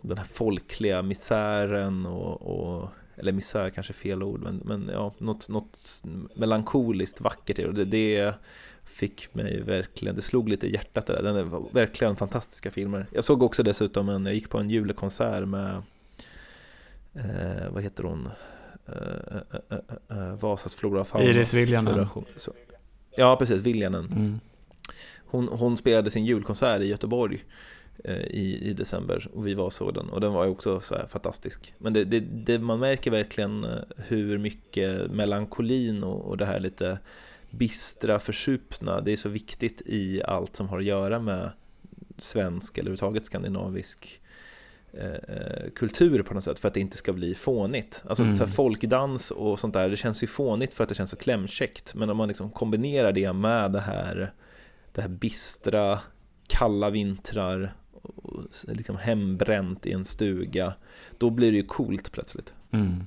den 0.00 0.18
här 0.18 0.24
folkliga 0.24 1.02
misären 1.02 2.06
och, 2.06 2.42
och 2.42 2.88
eller 3.16 3.32
misär 3.32 3.70
kanske 3.70 3.90
är 3.90 3.94
fel 3.94 4.22
ord 4.22 4.40
men, 4.40 4.62
men 4.64 4.90
ja, 4.92 5.14
något, 5.18 5.48
något 5.48 6.02
melankoliskt 6.34 7.20
vackert 7.20 7.58
i 7.58 7.62
det, 7.62 7.84
det 7.84 8.34
fick 8.84 9.34
mig 9.34 9.60
verkligen, 9.60 10.16
det 10.16 10.22
slog 10.22 10.48
lite 10.48 10.66
i 10.66 10.72
hjärtat 10.72 11.06
det 11.06 11.12
där. 11.12 11.22
Den 11.22 11.36
är 11.36 11.74
verkligen 11.74 12.16
fantastiska 12.16 12.70
filmer. 12.70 13.06
Jag 13.12 13.24
såg 13.24 13.42
också 13.42 13.62
dessutom 13.62 14.08
en, 14.08 14.26
jag 14.26 14.34
gick 14.34 14.50
på 14.50 14.58
en 14.58 14.70
julkonsert 14.70 15.48
med 15.48 15.82
eh, 17.14 17.70
vad 17.70 17.82
heter 17.82 18.04
hon? 18.04 18.28
Eh, 18.86 19.36
eh, 19.70 19.78
eh, 20.18 20.34
Vasas 20.34 20.74
flora 20.74 21.00
och 21.00 21.06
fauna. 21.06 21.24
Iris 21.24 21.54
Viljanen. 21.54 22.06
Ja, 23.16 23.36
precis, 23.36 23.62
Viljanen. 23.62 24.06
Mm. 24.06 24.40
Hon, 25.26 25.48
hon 25.48 25.76
spelade 25.76 26.10
sin 26.10 26.24
julkonsert 26.24 26.80
i 26.80 26.86
Göteborg 26.86 27.44
i, 28.30 28.70
i 28.70 28.72
december 28.72 29.28
och 29.32 29.46
vi 29.46 29.54
var 29.54 29.70
såg 29.70 29.94
den 29.94 30.10
och 30.10 30.20
den 30.20 30.32
var 30.32 30.44
ju 30.44 30.50
också 30.50 30.80
så 30.80 30.96
fantastisk. 31.08 31.74
Men 31.78 31.92
det, 31.92 32.04
det, 32.04 32.20
det, 32.20 32.58
man 32.58 32.78
märker 32.78 33.10
verkligen 33.10 33.66
hur 33.96 34.38
mycket 34.38 35.10
melankolin 35.10 36.04
och, 36.04 36.24
och 36.24 36.36
det 36.36 36.46
här 36.46 36.60
lite 36.60 36.98
bistra, 37.50 38.18
försupna, 38.18 39.00
det 39.00 39.12
är 39.12 39.16
så 39.16 39.28
viktigt 39.28 39.82
i 39.86 40.22
allt 40.22 40.56
som 40.56 40.68
har 40.68 40.78
att 40.78 40.84
göra 40.84 41.18
med 41.18 41.50
svensk 42.18 42.78
eller 42.78 42.90
överhuvudtaget 42.90 43.26
skandinavisk 43.26 44.20
eh, 44.98 45.36
eh, 45.36 45.70
kultur 45.74 46.22
på 46.22 46.34
något 46.34 46.44
sätt 46.44 46.58
för 46.58 46.68
att 46.68 46.74
det 46.74 46.80
inte 46.80 46.96
ska 46.96 47.12
bli 47.12 47.34
fånigt. 47.34 48.02
Alltså 48.06 48.22
Mm. 48.22 48.36
så 48.36 48.46
folkdans 48.46 49.30
och 49.30 49.60
sånt 49.60 49.74
där, 49.74 49.88
det 49.88 49.96
känns 49.96 50.22
ju 50.22 50.26
fånigt 50.26 50.74
för 50.74 50.82
att 50.82 50.88
det 50.88 50.94
känns 50.94 51.10
så 51.10 51.16
klämkäckt. 51.16 51.94
Men 51.94 52.10
om 52.10 52.16
man 52.16 52.28
liksom 52.28 52.50
kombinerar 52.50 53.12
det 53.12 53.32
med 53.32 53.72
det 53.72 53.80
här, 53.80 54.32
det 54.92 55.02
här 55.02 55.08
bistra, 55.08 56.00
kalla 56.46 56.90
vintrar, 56.90 57.74
och 58.02 58.44
liksom 58.62 58.96
hembränt 58.96 59.86
i 59.86 59.92
en 59.92 60.04
stuga, 60.04 60.74
då 61.18 61.30
blir 61.30 61.50
det 61.50 61.56
ju 61.56 61.66
coolt 61.66 62.12
plötsligt. 62.12 62.54
Mm. 62.70 63.06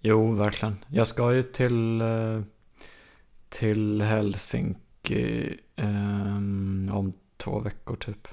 Jo, 0.00 0.32
verkligen. 0.32 0.76
Jag 0.88 1.06
ska 1.06 1.34
ju 1.34 1.42
till, 1.42 2.00
eh, 2.00 2.40
till 3.48 4.02
Helsinki 4.02 5.56
ehm, 5.76 6.90
om 6.92 7.12
två 7.36 7.60
veckor 7.60 7.96
typ. 7.96 8.28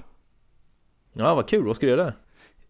Ja, 1.12 1.34
vad 1.34 1.48
kul, 1.48 1.64
vad 1.66 1.76
ska 1.76 1.86
du 1.86 1.96
där? 1.96 2.12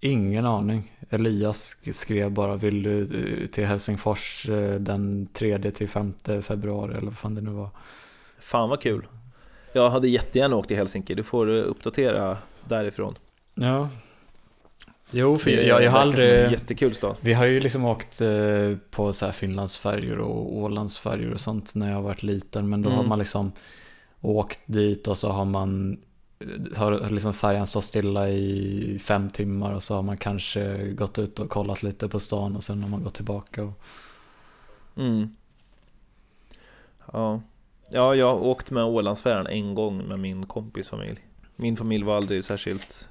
Ingen 0.00 0.46
aning. 0.46 0.92
Elias 1.10 1.76
sk- 1.84 1.92
skrev 1.92 2.30
bara 2.30 2.56
vill 2.56 2.82
du 2.82 3.00
eh, 3.02 3.46
till 3.46 3.64
Helsingfors 3.66 4.48
eh, 4.48 4.74
den 4.74 5.28
3 5.32 5.70
till 5.70 5.88
5 5.88 6.14
februari 6.42 6.92
eller 6.92 7.06
vad 7.06 7.18
fan 7.18 7.34
det 7.34 7.40
nu 7.40 7.50
var. 7.50 7.68
Fan 8.40 8.68
vad 8.68 8.80
kul. 8.80 9.06
Jag 9.72 9.90
hade 9.90 10.08
jättegärna 10.08 10.56
åkt 10.56 10.68
till 10.68 10.76
Helsinki, 10.76 11.14
du 11.14 11.22
får 11.22 11.50
eh, 11.56 11.62
uppdatera 11.62 12.38
därifrån. 12.68 13.14
Ja. 13.54 13.88
Jo, 15.10 15.38
för 15.38 15.50
Det 15.50 15.66
jag, 15.66 15.82
jag 15.82 15.90
har 15.90 15.98
aldrig... 15.98 16.50
jättekul 16.52 16.94
stad. 16.94 17.16
Vi 17.20 17.32
har 17.32 17.46
ju 17.46 17.60
liksom 17.60 17.84
åkt 17.84 18.22
på 18.90 19.12
så 19.12 19.24
här 19.26 19.32
Finlandsfärjor 19.32 20.18
och 20.18 20.56
Ålandsfärjor 20.56 21.32
och 21.32 21.40
sånt 21.40 21.74
när 21.74 21.88
jag 21.88 21.94
har 21.94 22.02
varit 22.02 22.22
liten. 22.22 22.68
Men 22.68 22.82
då 22.82 22.88
har 22.88 22.96
Mm. 22.96 23.08
man 23.08 23.18
liksom 23.18 23.52
åkt 24.20 24.60
dit 24.66 25.08
och 25.08 25.18
så 25.18 25.28
har 25.30 25.44
man 25.44 25.98
har 26.76 26.92
har 26.92 27.10
liksom 27.10 27.34
färjan 27.34 27.66
stått 27.66 27.84
stilla 27.84 28.28
i 28.28 28.98
fem 29.02 29.30
timmar 29.30 29.72
och 29.72 29.82
så 29.82 29.94
har 29.94 30.02
man 30.02 30.16
kanske 30.16 30.92
gått 30.92 31.18
ut 31.18 31.40
och 31.40 31.50
kollat 31.50 31.82
lite 31.82 32.08
på 32.08 32.20
stan 32.20 32.56
och 32.56 32.64
sen 32.64 32.82
har 32.82 32.90
man 32.90 33.02
gått 33.02 33.14
tillbaka. 33.14 33.64
Och... 33.64 33.80
Mm. 34.96 35.28
Ja. 37.12 37.42
ja, 37.90 38.14
jag 38.14 38.26
har 38.26 38.40
åkt 38.40 38.70
med 38.70 38.84
Ålandsfärjan 38.84 39.46
en 39.46 39.74
gång 39.74 40.08
med 40.08 40.20
min 40.20 40.46
kompis 40.46 40.88
familj. 40.88 41.20
Min 41.56 41.76
familj 41.76 42.04
var 42.04 42.16
aldrig 42.16 42.44
särskilt, 42.44 43.08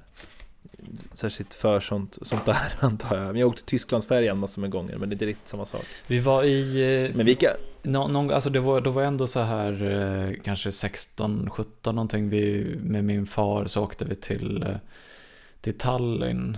särskilt 1.13 1.53
för 1.53 1.79
sånt, 1.79 2.17
sånt 2.21 2.45
där 2.45 2.57
antar 2.79 3.17
jag. 3.17 3.27
Men 3.27 3.35
jag 3.35 3.49
åkte 3.49 3.63
Tysklandsfärjan 3.65 4.39
massor 4.39 4.61
med 4.61 4.69
gånger, 4.71 4.97
men 4.97 5.09
det 5.09 5.13
är 5.13 5.15
inte 5.15 5.25
riktigt 5.25 5.47
samma 5.47 5.65
sak. 5.65 5.85
Vi 6.07 6.19
var 6.19 6.43
i... 6.43 7.05
eh, 7.09 7.15
Men 7.15 7.25
vilka? 7.25 7.55
Nå, 7.83 8.07
någon, 8.07 8.31
alltså 8.31 8.49
det 8.49 8.59
var, 8.59 8.81
då 8.81 8.89
var 8.89 9.01
jag 9.01 9.07
ändå 9.07 9.27
så 9.27 9.39
här 9.39 9.83
eh, 9.83 10.33
kanske 10.43 10.71
16, 10.71 11.49
17 11.49 11.95
någonting. 11.95 12.29
Vi, 12.29 12.75
med 12.81 13.03
min 13.03 13.25
far 13.25 13.65
så 13.65 13.83
åkte 13.83 14.05
vi 14.05 14.15
till, 14.15 14.63
eh, 14.63 14.75
till 15.61 15.77
Tallinn. 15.77 16.57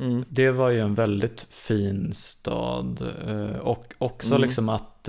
Mm. 0.00 0.24
Det 0.28 0.50
var 0.50 0.70
ju 0.70 0.80
en 0.80 0.94
väldigt 0.94 1.46
fin 1.50 2.12
stad. 2.12 3.02
Och 3.60 3.94
också 3.98 4.34
Mm. 4.34 4.42
liksom 4.42 4.68
att, 4.68 5.08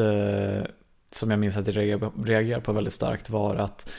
som 1.11 1.30
jag 1.31 1.40
minns 1.40 1.57
att 1.57 1.68
jag 1.76 2.02
reagerade 2.26 2.61
på 2.64 2.73
väldigt 2.73 2.94
starkt 2.94 3.30
var 3.30 3.56
att 3.56 3.90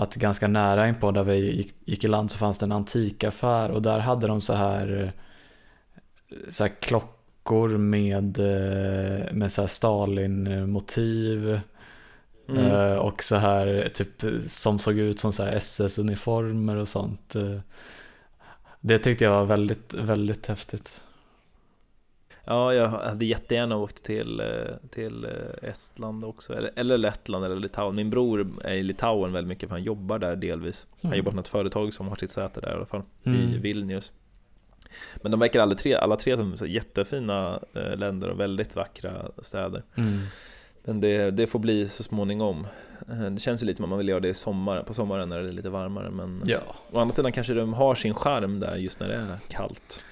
att 0.00 0.14
ganska 0.14 0.48
nära 0.48 0.88
inpå 0.88 1.10
där 1.10 1.24
vi 1.24 1.56
gick, 1.56 1.74
gick 1.84 2.04
i 2.04 2.08
land 2.08 2.30
så 2.30 2.38
fanns 2.38 2.58
det 2.58 2.64
en 2.66 2.72
antikaffär 2.72 3.70
och 3.70 3.82
där 3.82 3.98
hade 3.98 4.26
de 4.26 4.40
så 4.40 4.52
här, 4.52 5.02
eh, 6.28 6.40
så 6.48 6.64
här 6.64 6.72
klockor 6.80 7.68
med, 7.68 8.38
eh, 8.38 9.32
med 9.32 9.52
så 9.52 9.60
här 9.60 9.68
Stalin-motiv 9.68 11.60
Mm. 12.48 12.66
eh, 12.66 12.96
och 12.96 13.22
så 13.22 13.36
här 13.36 13.88
typ 13.94 14.24
som 14.48 14.78
såg 14.78 14.98
ut 14.98 15.18
som 15.18 15.32
så 15.32 15.42
SS-uniformer 15.42 16.76
och 16.76 16.88
sånt. 16.88 17.36
Det 18.80 18.98
tyckte 18.98 19.24
jag 19.24 19.32
var 19.32 19.44
väldigt, 19.44 19.94
väldigt 19.94 20.46
häftigt. 20.46 21.04
Ja, 22.50 22.74
jag 22.74 22.88
hade 22.88 23.24
jättegärna 23.24 23.76
åkt 23.76 24.04
till, 24.04 24.40
eh, 24.40 24.46
till 24.90 25.24
eh, 25.24 25.68
Estland 25.70 26.24
också, 26.24 26.54
eller, 26.54 26.70
eller 26.76 26.98
Lettland 26.98 27.44
eller 27.44 27.56
Litauen. 27.56 27.94
Min 27.96 28.10
bror 28.10 28.46
är 28.64 28.74
i 28.74 28.82
Litauen 28.82 29.32
väldigt 29.32 29.48
mycket 29.48 29.68
för 29.68 29.76
han 29.76 29.82
jobbar 29.84 30.18
där 30.18 30.36
delvis. 30.36 30.86
Han 31.02 31.08
Mm. 31.08 31.18
jobbar 31.18 31.30
på 31.30 31.36
något 31.36 31.48
företag 31.48 31.94
som 31.94 32.08
har 32.08 32.16
sitt 32.16 32.30
säte 32.30 32.60
där 32.60 32.70
i 32.70 32.74
alla 32.74 32.86
fall, 32.86 33.02
i 33.24 33.28
Mm. 33.28 33.60
Vilnius. 33.60 34.12
Men 35.16 35.30
de 35.30 35.40
verkar 35.40 35.60
alla 35.60 35.74
tre, 35.74 35.94
alla 35.94 36.16
tre 36.16 36.36
som 36.36 36.54
jättefina 36.66 37.60
eh, 37.74 37.96
länder 37.96 38.28
och 38.28 38.40
väldigt 38.40 38.76
vackra 38.76 39.30
städer. 39.42 39.82
Mm. 39.94 40.18
Men 40.84 41.00
det, 41.00 41.30
det 41.30 41.46
får 41.46 41.58
bli 41.58 41.88
så 41.88 42.02
småningom. 42.02 42.66
Det 43.30 43.40
känns 43.40 43.62
ju 43.62 43.66
lite 43.66 43.76
som 43.76 43.84
att 43.84 43.88
man 43.90 43.98
vill 43.98 44.08
göra 44.08 44.20
det 44.20 44.28
i 44.28 44.34
sommar, 44.34 44.82
på 44.82 44.94
sommaren 44.94 45.28
när 45.28 45.42
det 45.42 45.48
är 45.48 45.52
lite 45.52 45.70
varmare. 45.70 46.10
Men 46.10 46.42
Ja. 46.46 46.58
å 46.92 46.98
andra 46.98 47.14
sidan 47.14 47.32
kanske 47.32 47.54
de 47.54 47.74
har 47.74 47.94
sin 47.94 48.14
charm 48.14 48.60
där 48.60 48.76
just 48.76 49.00
när 49.00 49.08
det 49.08 49.14
är 49.14 49.36
kallt. 49.48 50.04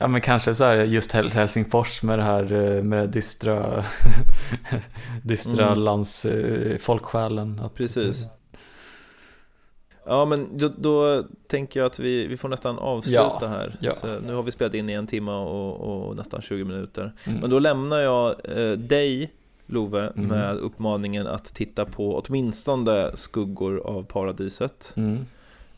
Ja, 0.00 0.06
men 0.08 0.20
kanske 0.20 0.54
så 0.54 0.64
här 0.64 0.76
just 0.76 1.12
Hel- 1.12 1.30
Helsingfors 1.30 2.02
med 2.02 2.18
det 2.18 2.22
här 2.24 2.52
eh, 2.52 2.82
med 2.82 2.98
det 2.98 3.06
dystra, 3.06 3.84
dystra 5.22 5.66
Mm. 5.66 5.78
lands 5.78 6.24
eh, 6.24 6.78
folksjälen. 6.78 7.60
Att, 7.64 7.74
Precis. 7.74 8.26
Ja 10.06 10.24
men 10.24 10.58
då, 10.58 10.68
då 10.78 11.24
tänker 11.48 11.80
jag 11.80 11.86
att 11.86 11.98
vi, 11.98 12.26
vi 12.26 12.36
får 12.36 12.48
nästan 12.48 12.78
avsluta 12.78 13.38
Ja, 13.40 13.46
här. 13.48 13.76
ja. 13.80 13.92
Så 13.92 14.06
nu 14.26 14.34
har 14.34 14.42
vi 14.42 14.50
spelat 14.50 14.74
in 14.74 14.90
i 14.90 14.92
en 14.92 15.06
timme 15.06 15.32
och, 15.32 16.08
och 16.08 16.16
nästan 16.16 16.42
20 16.42 16.64
minuter. 16.64 17.12
Mm. 17.26 17.40
Men 17.40 17.50
då 17.50 17.58
lämnar 17.58 17.98
jag 17.98 18.34
eh, 18.44 18.72
dig 18.72 19.32
Love 19.66 20.00
Mm. 20.16 20.28
med 20.28 20.56
uppmaningen 20.56 21.26
att 21.26 21.44
titta 21.44 21.84
på 21.84 22.22
åtminstone 22.26 23.10
Skuggor 23.14 23.86
av 23.86 24.02
paradiset. 24.04 24.94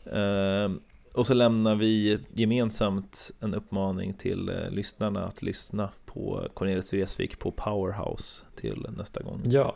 Eh, 0.05 0.71
och 1.13 1.27
så 1.27 1.33
lämnar 1.33 1.75
vi 1.75 2.19
gemensamt 2.33 3.31
en 3.39 3.55
uppmaning 3.55 4.13
till 4.13 4.49
eh, 4.49 4.69
lyssnarna 4.69 5.25
att 5.25 5.41
lyssna 5.41 5.89
på 6.05 6.47
Cornelis 6.53 6.93
Vreeswijk 6.93 7.39
på 7.39 7.51
Powerhouse 7.51 8.45
till 8.55 8.87
nästa 8.97 9.23
gång. 9.23 9.41
Ja, 9.45 9.75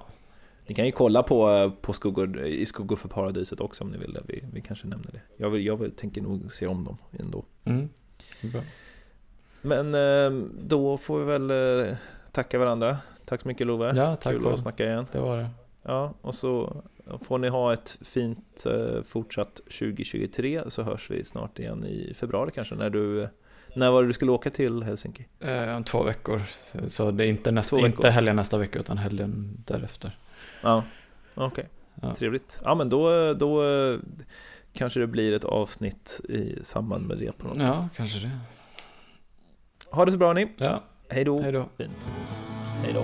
Ni 0.68 0.76
kan 0.76 0.86
ju 0.86 0.92
kolla 0.92 1.24
på, 1.24 1.72
på 1.82 1.94
skuggor, 1.94 2.46
i 2.46 2.66
Skuggor 2.66 2.96
för 2.96 3.10
paradiset 3.10 3.62
också 3.62 3.84
om 3.84 3.90
ni 3.90 3.98
vill 3.98 4.14
det. 4.14 4.22
Vi, 4.26 4.44
vi 4.54 4.62
kanske 4.62 4.88
nämner 4.88 5.12
det. 5.12 5.22
Jag, 5.38 5.50
vill, 5.50 5.66
jag 5.66 5.78
vill, 5.78 5.92
tänker 5.92 6.22
nog 6.22 6.52
se 6.52 6.68
om 6.68 6.84
dem 6.84 6.98
ändå. 7.20 7.46
mm. 7.64 7.90
bra. 8.42 8.62
Men 9.62 9.96
eh, 9.96 10.48
då 10.60 10.98
får 10.98 11.20
vi 11.20 11.26
väl 11.26 11.52
eh, 11.88 11.96
tacka 12.32 12.60
varandra. 12.60 12.98
Tack 13.26 13.42
så 13.42 13.48
mycket 13.48 13.68
Love. 13.68 13.94
Ja, 13.96 14.16
tack 14.16 14.34
Kul 14.34 14.48
att 14.48 14.60
snacka 14.60 14.86
igen. 14.86 15.06
Det 15.12 15.20
var 15.20 15.38
det. 15.38 15.50
Ja, 15.84 16.14
och 16.22 16.36
så 16.36 16.84
får 17.22 17.38
ni 17.38 17.48
ha 17.48 17.74
ett 17.74 17.98
fint 18.02 18.66
eh, 18.66 19.04
fortsatt 19.04 19.56
2023 19.56 20.62
så 20.68 20.82
hörs 20.84 21.10
vi 21.12 21.26
snart 21.26 21.60
igen 21.60 21.86
i 21.86 22.14
februari 22.14 22.52
kanske 22.56 22.76
när 22.76 22.90
du 22.90 23.30
när 23.74 23.92
var 23.92 24.02
det 24.02 24.10
du 24.10 24.14
skulle 24.14 24.32
åka 24.32 24.50
till 24.50 24.84
Helsinki? 24.84 25.28
Eh, 25.40 25.76
om 25.76 25.84
två 25.84 26.04
veckor. 26.04 26.42
Så- 26.88 27.12
det 27.12 27.26
är 27.26 27.30
inte, 27.30 27.52
nästa, 27.52 27.80
inte 27.80 28.10
helgen 28.10 28.36
nästa 28.36 28.58
vecka 28.58 28.80
utan 28.80 28.98
helgen 28.98 29.64
därefter. 29.66 30.18
Ja, 30.62 30.84
okej. 31.36 31.68
Ja. 32.02 32.16
Trevligt. 32.16 32.60
Ja, 32.66 32.76
men 32.76 32.90
då, 32.90 33.34
då 33.34 33.64
kanske 34.74 35.00
det 35.00 35.08
blir 35.08 35.34
ett 35.34 35.46
avsnitt 35.46 36.22
i 36.30 36.56
samband 36.64 37.08
med 37.08 37.18
det 37.18 37.38
på 37.38 37.48
något 37.48 37.58
sätt. 37.58 37.66
Ja, 37.66 37.90
kanske 37.96 38.20
det. 38.20 38.32
Ha 39.92 40.06
det 40.06 40.12
så 40.12 40.18
bra 40.18 40.34
ni. 40.34 40.48
Ja, 40.58 40.84
Hej 41.10 41.24
då. 41.24 41.42
hej 41.42 41.52
då. 41.52 41.66
Fint. 41.78 42.10
Hej 42.84 42.94
då. 42.94 43.04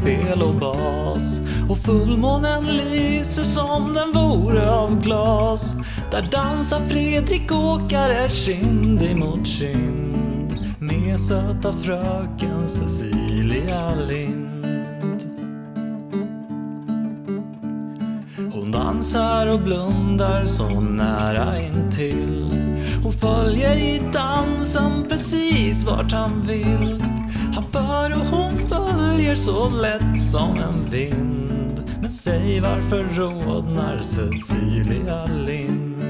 Dragspel 0.00 0.42
och 0.42 0.54
bas 0.54 1.40
och 1.68 1.78
fullmånen 1.78 2.66
lyser 2.66 3.42
som 3.42 3.94
den 3.94 4.12
vore 4.12 4.70
av 4.70 5.00
glas. 5.00 5.74
Där 6.10 6.22
dansar 6.22 6.80
Fredrik 6.88 7.52
Åkare 7.52 8.30
kind 8.30 9.02
emot 9.02 9.46
kind 9.46 10.74
med 10.78 11.20
söta 11.20 11.72
fröken 11.72 12.68
Cecilia 12.68 13.94
Lind. 13.94 14.66
Hon 18.52 18.72
dansar 18.72 19.46
och 19.46 19.60
blundar 19.60 20.46
så 20.46 20.80
nära 20.80 21.60
intill 21.60 22.50
och 23.06 23.14
följer 23.14 23.76
i 23.76 24.02
dansen 24.12 25.06
precis 25.08 25.84
vart 25.84 26.12
han 26.12 26.42
vill. 26.42 27.02
Han 27.54 27.64
för 27.72 28.12
och 28.12 28.26
hon 28.26 28.49
följer 29.20 29.34
så 29.34 29.68
lätt 29.68 30.20
som 30.20 30.58
en 30.58 30.90
vind. 30.90 31.82
Men 32.00 32.10
säg 32.10 32.60
varför 32.60 33.04
rodnar 33.14 34.00
Cecilia 34.00 35.24
Lind? 35.24 36.02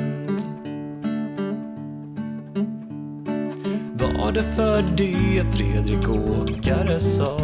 Var 4.01 4.33
det 4.33 4.43
för 4.43 4.83
det 4.97 5.45
Fredrik 5.53 6.09
Åkare 6.09 7.01
sa? 7.01 7.39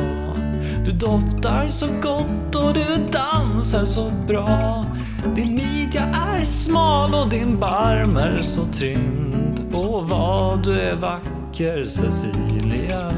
Du 0.84 0.92
doftar 0.92 1.68
så 1.68 1.86
gott 2.02 2.54
och 2.54 2.74
du 2.74 2.84
dansar 3.12 3.84
så 3.84 4.10
bra. 4.28 4.86
Din 5.34 5.54
midja 5.54 6.02
är 6.02 6.44
smal 6.44 7.14
och 7.14 7.28
din 7.30 7.60
barm 7.60 8.16
är 8.16 8.42
så 8.42 8.64
trind. 8.64 9.60
Och 9.72 10.08
vad 10.08 10.64
du 10.64 10.80
är 10.80 10.96
vacker 10.96 11.84
Cecilia 11.84 13.15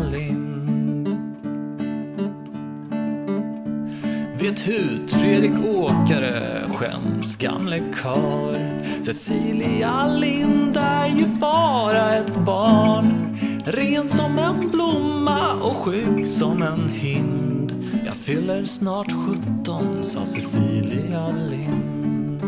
Lind. 4.49 4.61
Hut, 4.61 5.13
Fredrik 5.13 5.53
Åkare, 5.67 6.63
skäms 6.75 7.37
gamle 7.37 7.79
kar. 7.79 8.71
Cecilia 9.05 10.07
Lind 10.07 10.77
är 10.77 11.07
ju 11.07 11.27
bara 11.27 12.17
ett 12.17 12.37
barn. 12.37 13.39
Ren 13.65 14.09
som 14.09 14.39
en 14.39 14.71
blomma 14.71 15.53
och 15.53 15.77
skygg 15.77 16.29
som 16.29 16.63
en 16.63 16.89
hind. 16.89 17.85
Jag 18.07 18.17
fyller 18.17 18.65
snart 18.65 19.13
17, 19.13 20.05
sa 20.05 20.27
Cecilia 20.27 21.29
Lind. 21.29 22.43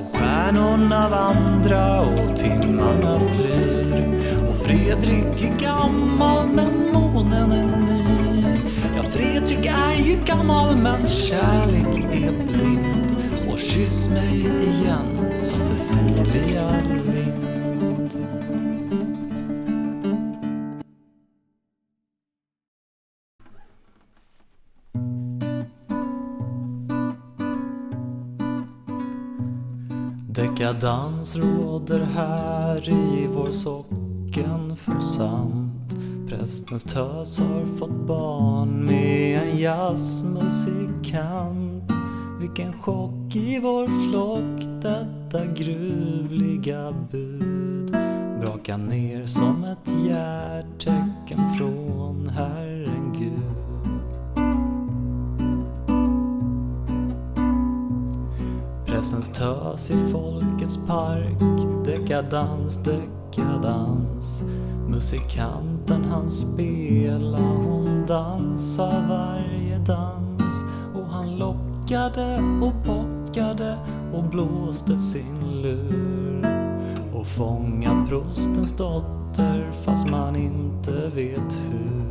Och 0.00 0.16
stjärnorna 0.16 1.08
vandra 1.08 2.00
och 2.00 2.38
timmarna 2.38 3.20
flyr. 3.20 4.04
Och 4.48 4.56
Fredrik 4.66 5.42
är 5.42 5.58
gammal 5.60 6.46
men 6.46 6.92
månen 6.92 7.52
är 7.52 7.76
ny. 7.76 7.89
Fredrik 9.20 9.66
är 9.66 9.94
ju 9.94 10.16
gammal 10.24 10.76
men 10.76 11.08
kärlek 11.08 11.98
är 12.12 12.46
blind. 12.46 13.16
Och 13.52 13.58
kyss 13.58 14.08
mig 14.08 14.38
igen, 14.38 15.30
sa 15.38 15.60
Cecilia 15.60 16.70
Lind. 17.04 18.10
Dekadans 30.28 31.36
råder 31.36 32.00
här 32.00 32.88
i 32.88 33.28
vår 33.32 33.50
socken 33.50 34.76
för. 34.76 35.69
Prästens 36.30 36.84
tös 36.84 37.38
har 37.38 37.66
fått 37.78 38.06
barn 38.06 38.84
med 38.84 39.42
en 39.42 39.58
jazzmusikant. 39.58 41.92
Vilken 42.40 42.80
chock 42.80 43.36
i 43.36 43.60
vår 43.60 43.86
flock 43.86 44.82
detta 44.82 45.46
gruvliga 45.46 46.94
bud 47.10 47.96
brakar 48.40 48.78
ner 48.78 49.26
som 49.26 49.64
ett 49.64 49.88
hjärtecken 50.06 51.50
från 51.58 52.28
Herren 52.28 53.12
Gud. 53.18 53.56
Prästens 58.86 59.28
tös 59.28 59.90
i 59.90 59.98
folkets 60.12 60.78
park 60.86 61.42
Dekadans, 61.84 62.76
dekadans 62.76 64.44
låten 65.90 66.04
han 66.04 66.30
spela 66.30 67.38
Hon 67.38 68.06
dansar 68.06 69.08
varje 69.08 69.78
dans. 69.78 70.64
Och 70.94 71.06
han 71.06 71.38
lockade 71.38 72.42
och 72.62 72.84
pockade 72.84 73.78
Och 74.14 74.24
blåste 74.24 74.98
sin 74.98 75.62
lur. 75.62 76.46
Och 77.14 77.26
fånga 77.26 78.06
prostens 78.08 78.72
dotter 78.72 79.70
Fast 79.84 80.10
man 80.10 80.36
inte 80.36 80.92
vet 81.14 81.58
hur. 81.70 82.10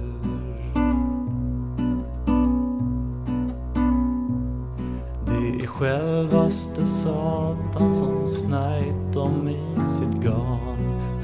Det 5.25 5.63
är 5.63 5.67
självaste 5.67 6.85
Satan 6.85 7.93
som 7.93 8.27
snärjt 8.27 9.13
dem 9.13 9.47
i 9.47 9.83
sitt 9.83 10.23
garn. 10.23 10.58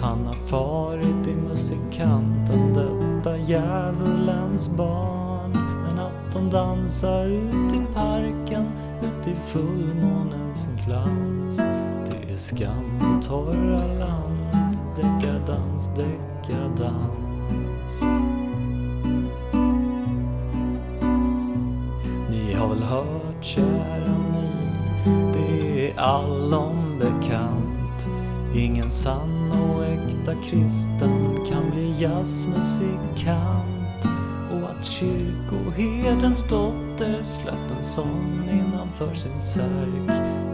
Han 0.05 0.25
har 0.25 0.33
farit 0.33 1.27
i 1.27 1.35
musikanten, 1.35 2.73
detta 2.73 3.37
djävulens 3.37 4.69
barn. 4.69 5.51
Men 5.51 5.99
att 5.99 6.33
de 6.33 6.49
dansar 6.49 7.25
ut 7.25 7.73
i 7.73 7.81
parken, 7.93 8.65
ut 9.01 9.27
i 9.27 9.35
fullmånens 9.35 10.67
glans. 10.85 11.57
Det 12.05 12.33
är 12.33 12.37
skam 12.37 12.99
på 12.99 13.27
torra 13.27 13.87
land, 13.87 14.77
dekadans, 14.95 15.89
dekadans. 15.95 17.11
Ni 22.29 22.53
har 22.53 22.67
väl 22.67 22.83
hört, 22.83 23.43
kära 23.43 24.17
ni, 24.33 24.49
det 25.33 25.91
är 25.91 25.99
allom 25.99 26.99
bekant. 26.99 28.07
Ingen 28.55 28.91
sann 28.91 29.34
äkta 30.07 30.35
kristen 30.43 31.39
kan 31.49 31.71
bli 31.71 31.95
jazzmusikant. 31.99 34.05
Och 34.51 34.69
att 34.69 34.85
kyrkoherdens 34.85 36.43
dotter 36.43 37.23
släppt 37.23 37.71
en 37.77 37.83
sån 37.83 38.43
innanför 38.49 39.13
sin 39.13 39.41
särk. 39.41 40.07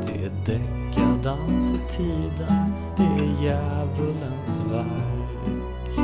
Det 0.07 0.25
är 0.25 0.31
dekadans 0.45 1.73
i 1.73 1.79
tiden, 1.97 2.73
det 2.97 3.03
är 3.03 3.43
djävulens 3.43 4.61
verk. 4.71 5.99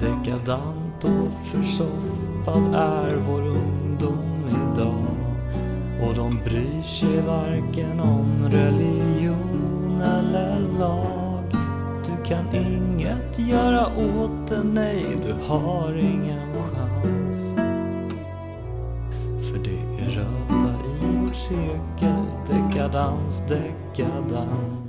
Dekadant 0.00 1.04
och 1.04 1.32
försoffad 1.44 2.74
är 2.74 3.16
vår 3.16 3.42
ungdom 3.42 4.44
idag. 4.48 5.23
Och 6.06 6.14
de 6.14 6.40
bryr 6.44 6.82
sig 6.82 7.20
varken 7.20 8.00
om 8.00 8.48
religion 8.50 10.00
eller 10.00 10.78
lag. 10.78 11.44
Du 12.06 12.24
kan 12.24 12.54
inget 12.54 13.38
göra 13.38 13.86
åt 13.86 14.48
det, 14.48 14.62
nej, 14.62 15.16
du 15.22 15.34
har 15.48 15.94
ingen 15.96 16.54
chans. 16.54 17.54
För 19.48 19.58
det 19.58 20.04
är 20.04 20.10
röta 20.10 20.74
i 20.84 21.16
vårt 21.16 21.34
sekel, 21.34 22.24
dekadans, 22.46 23.42
dekadans. 23.48 24.83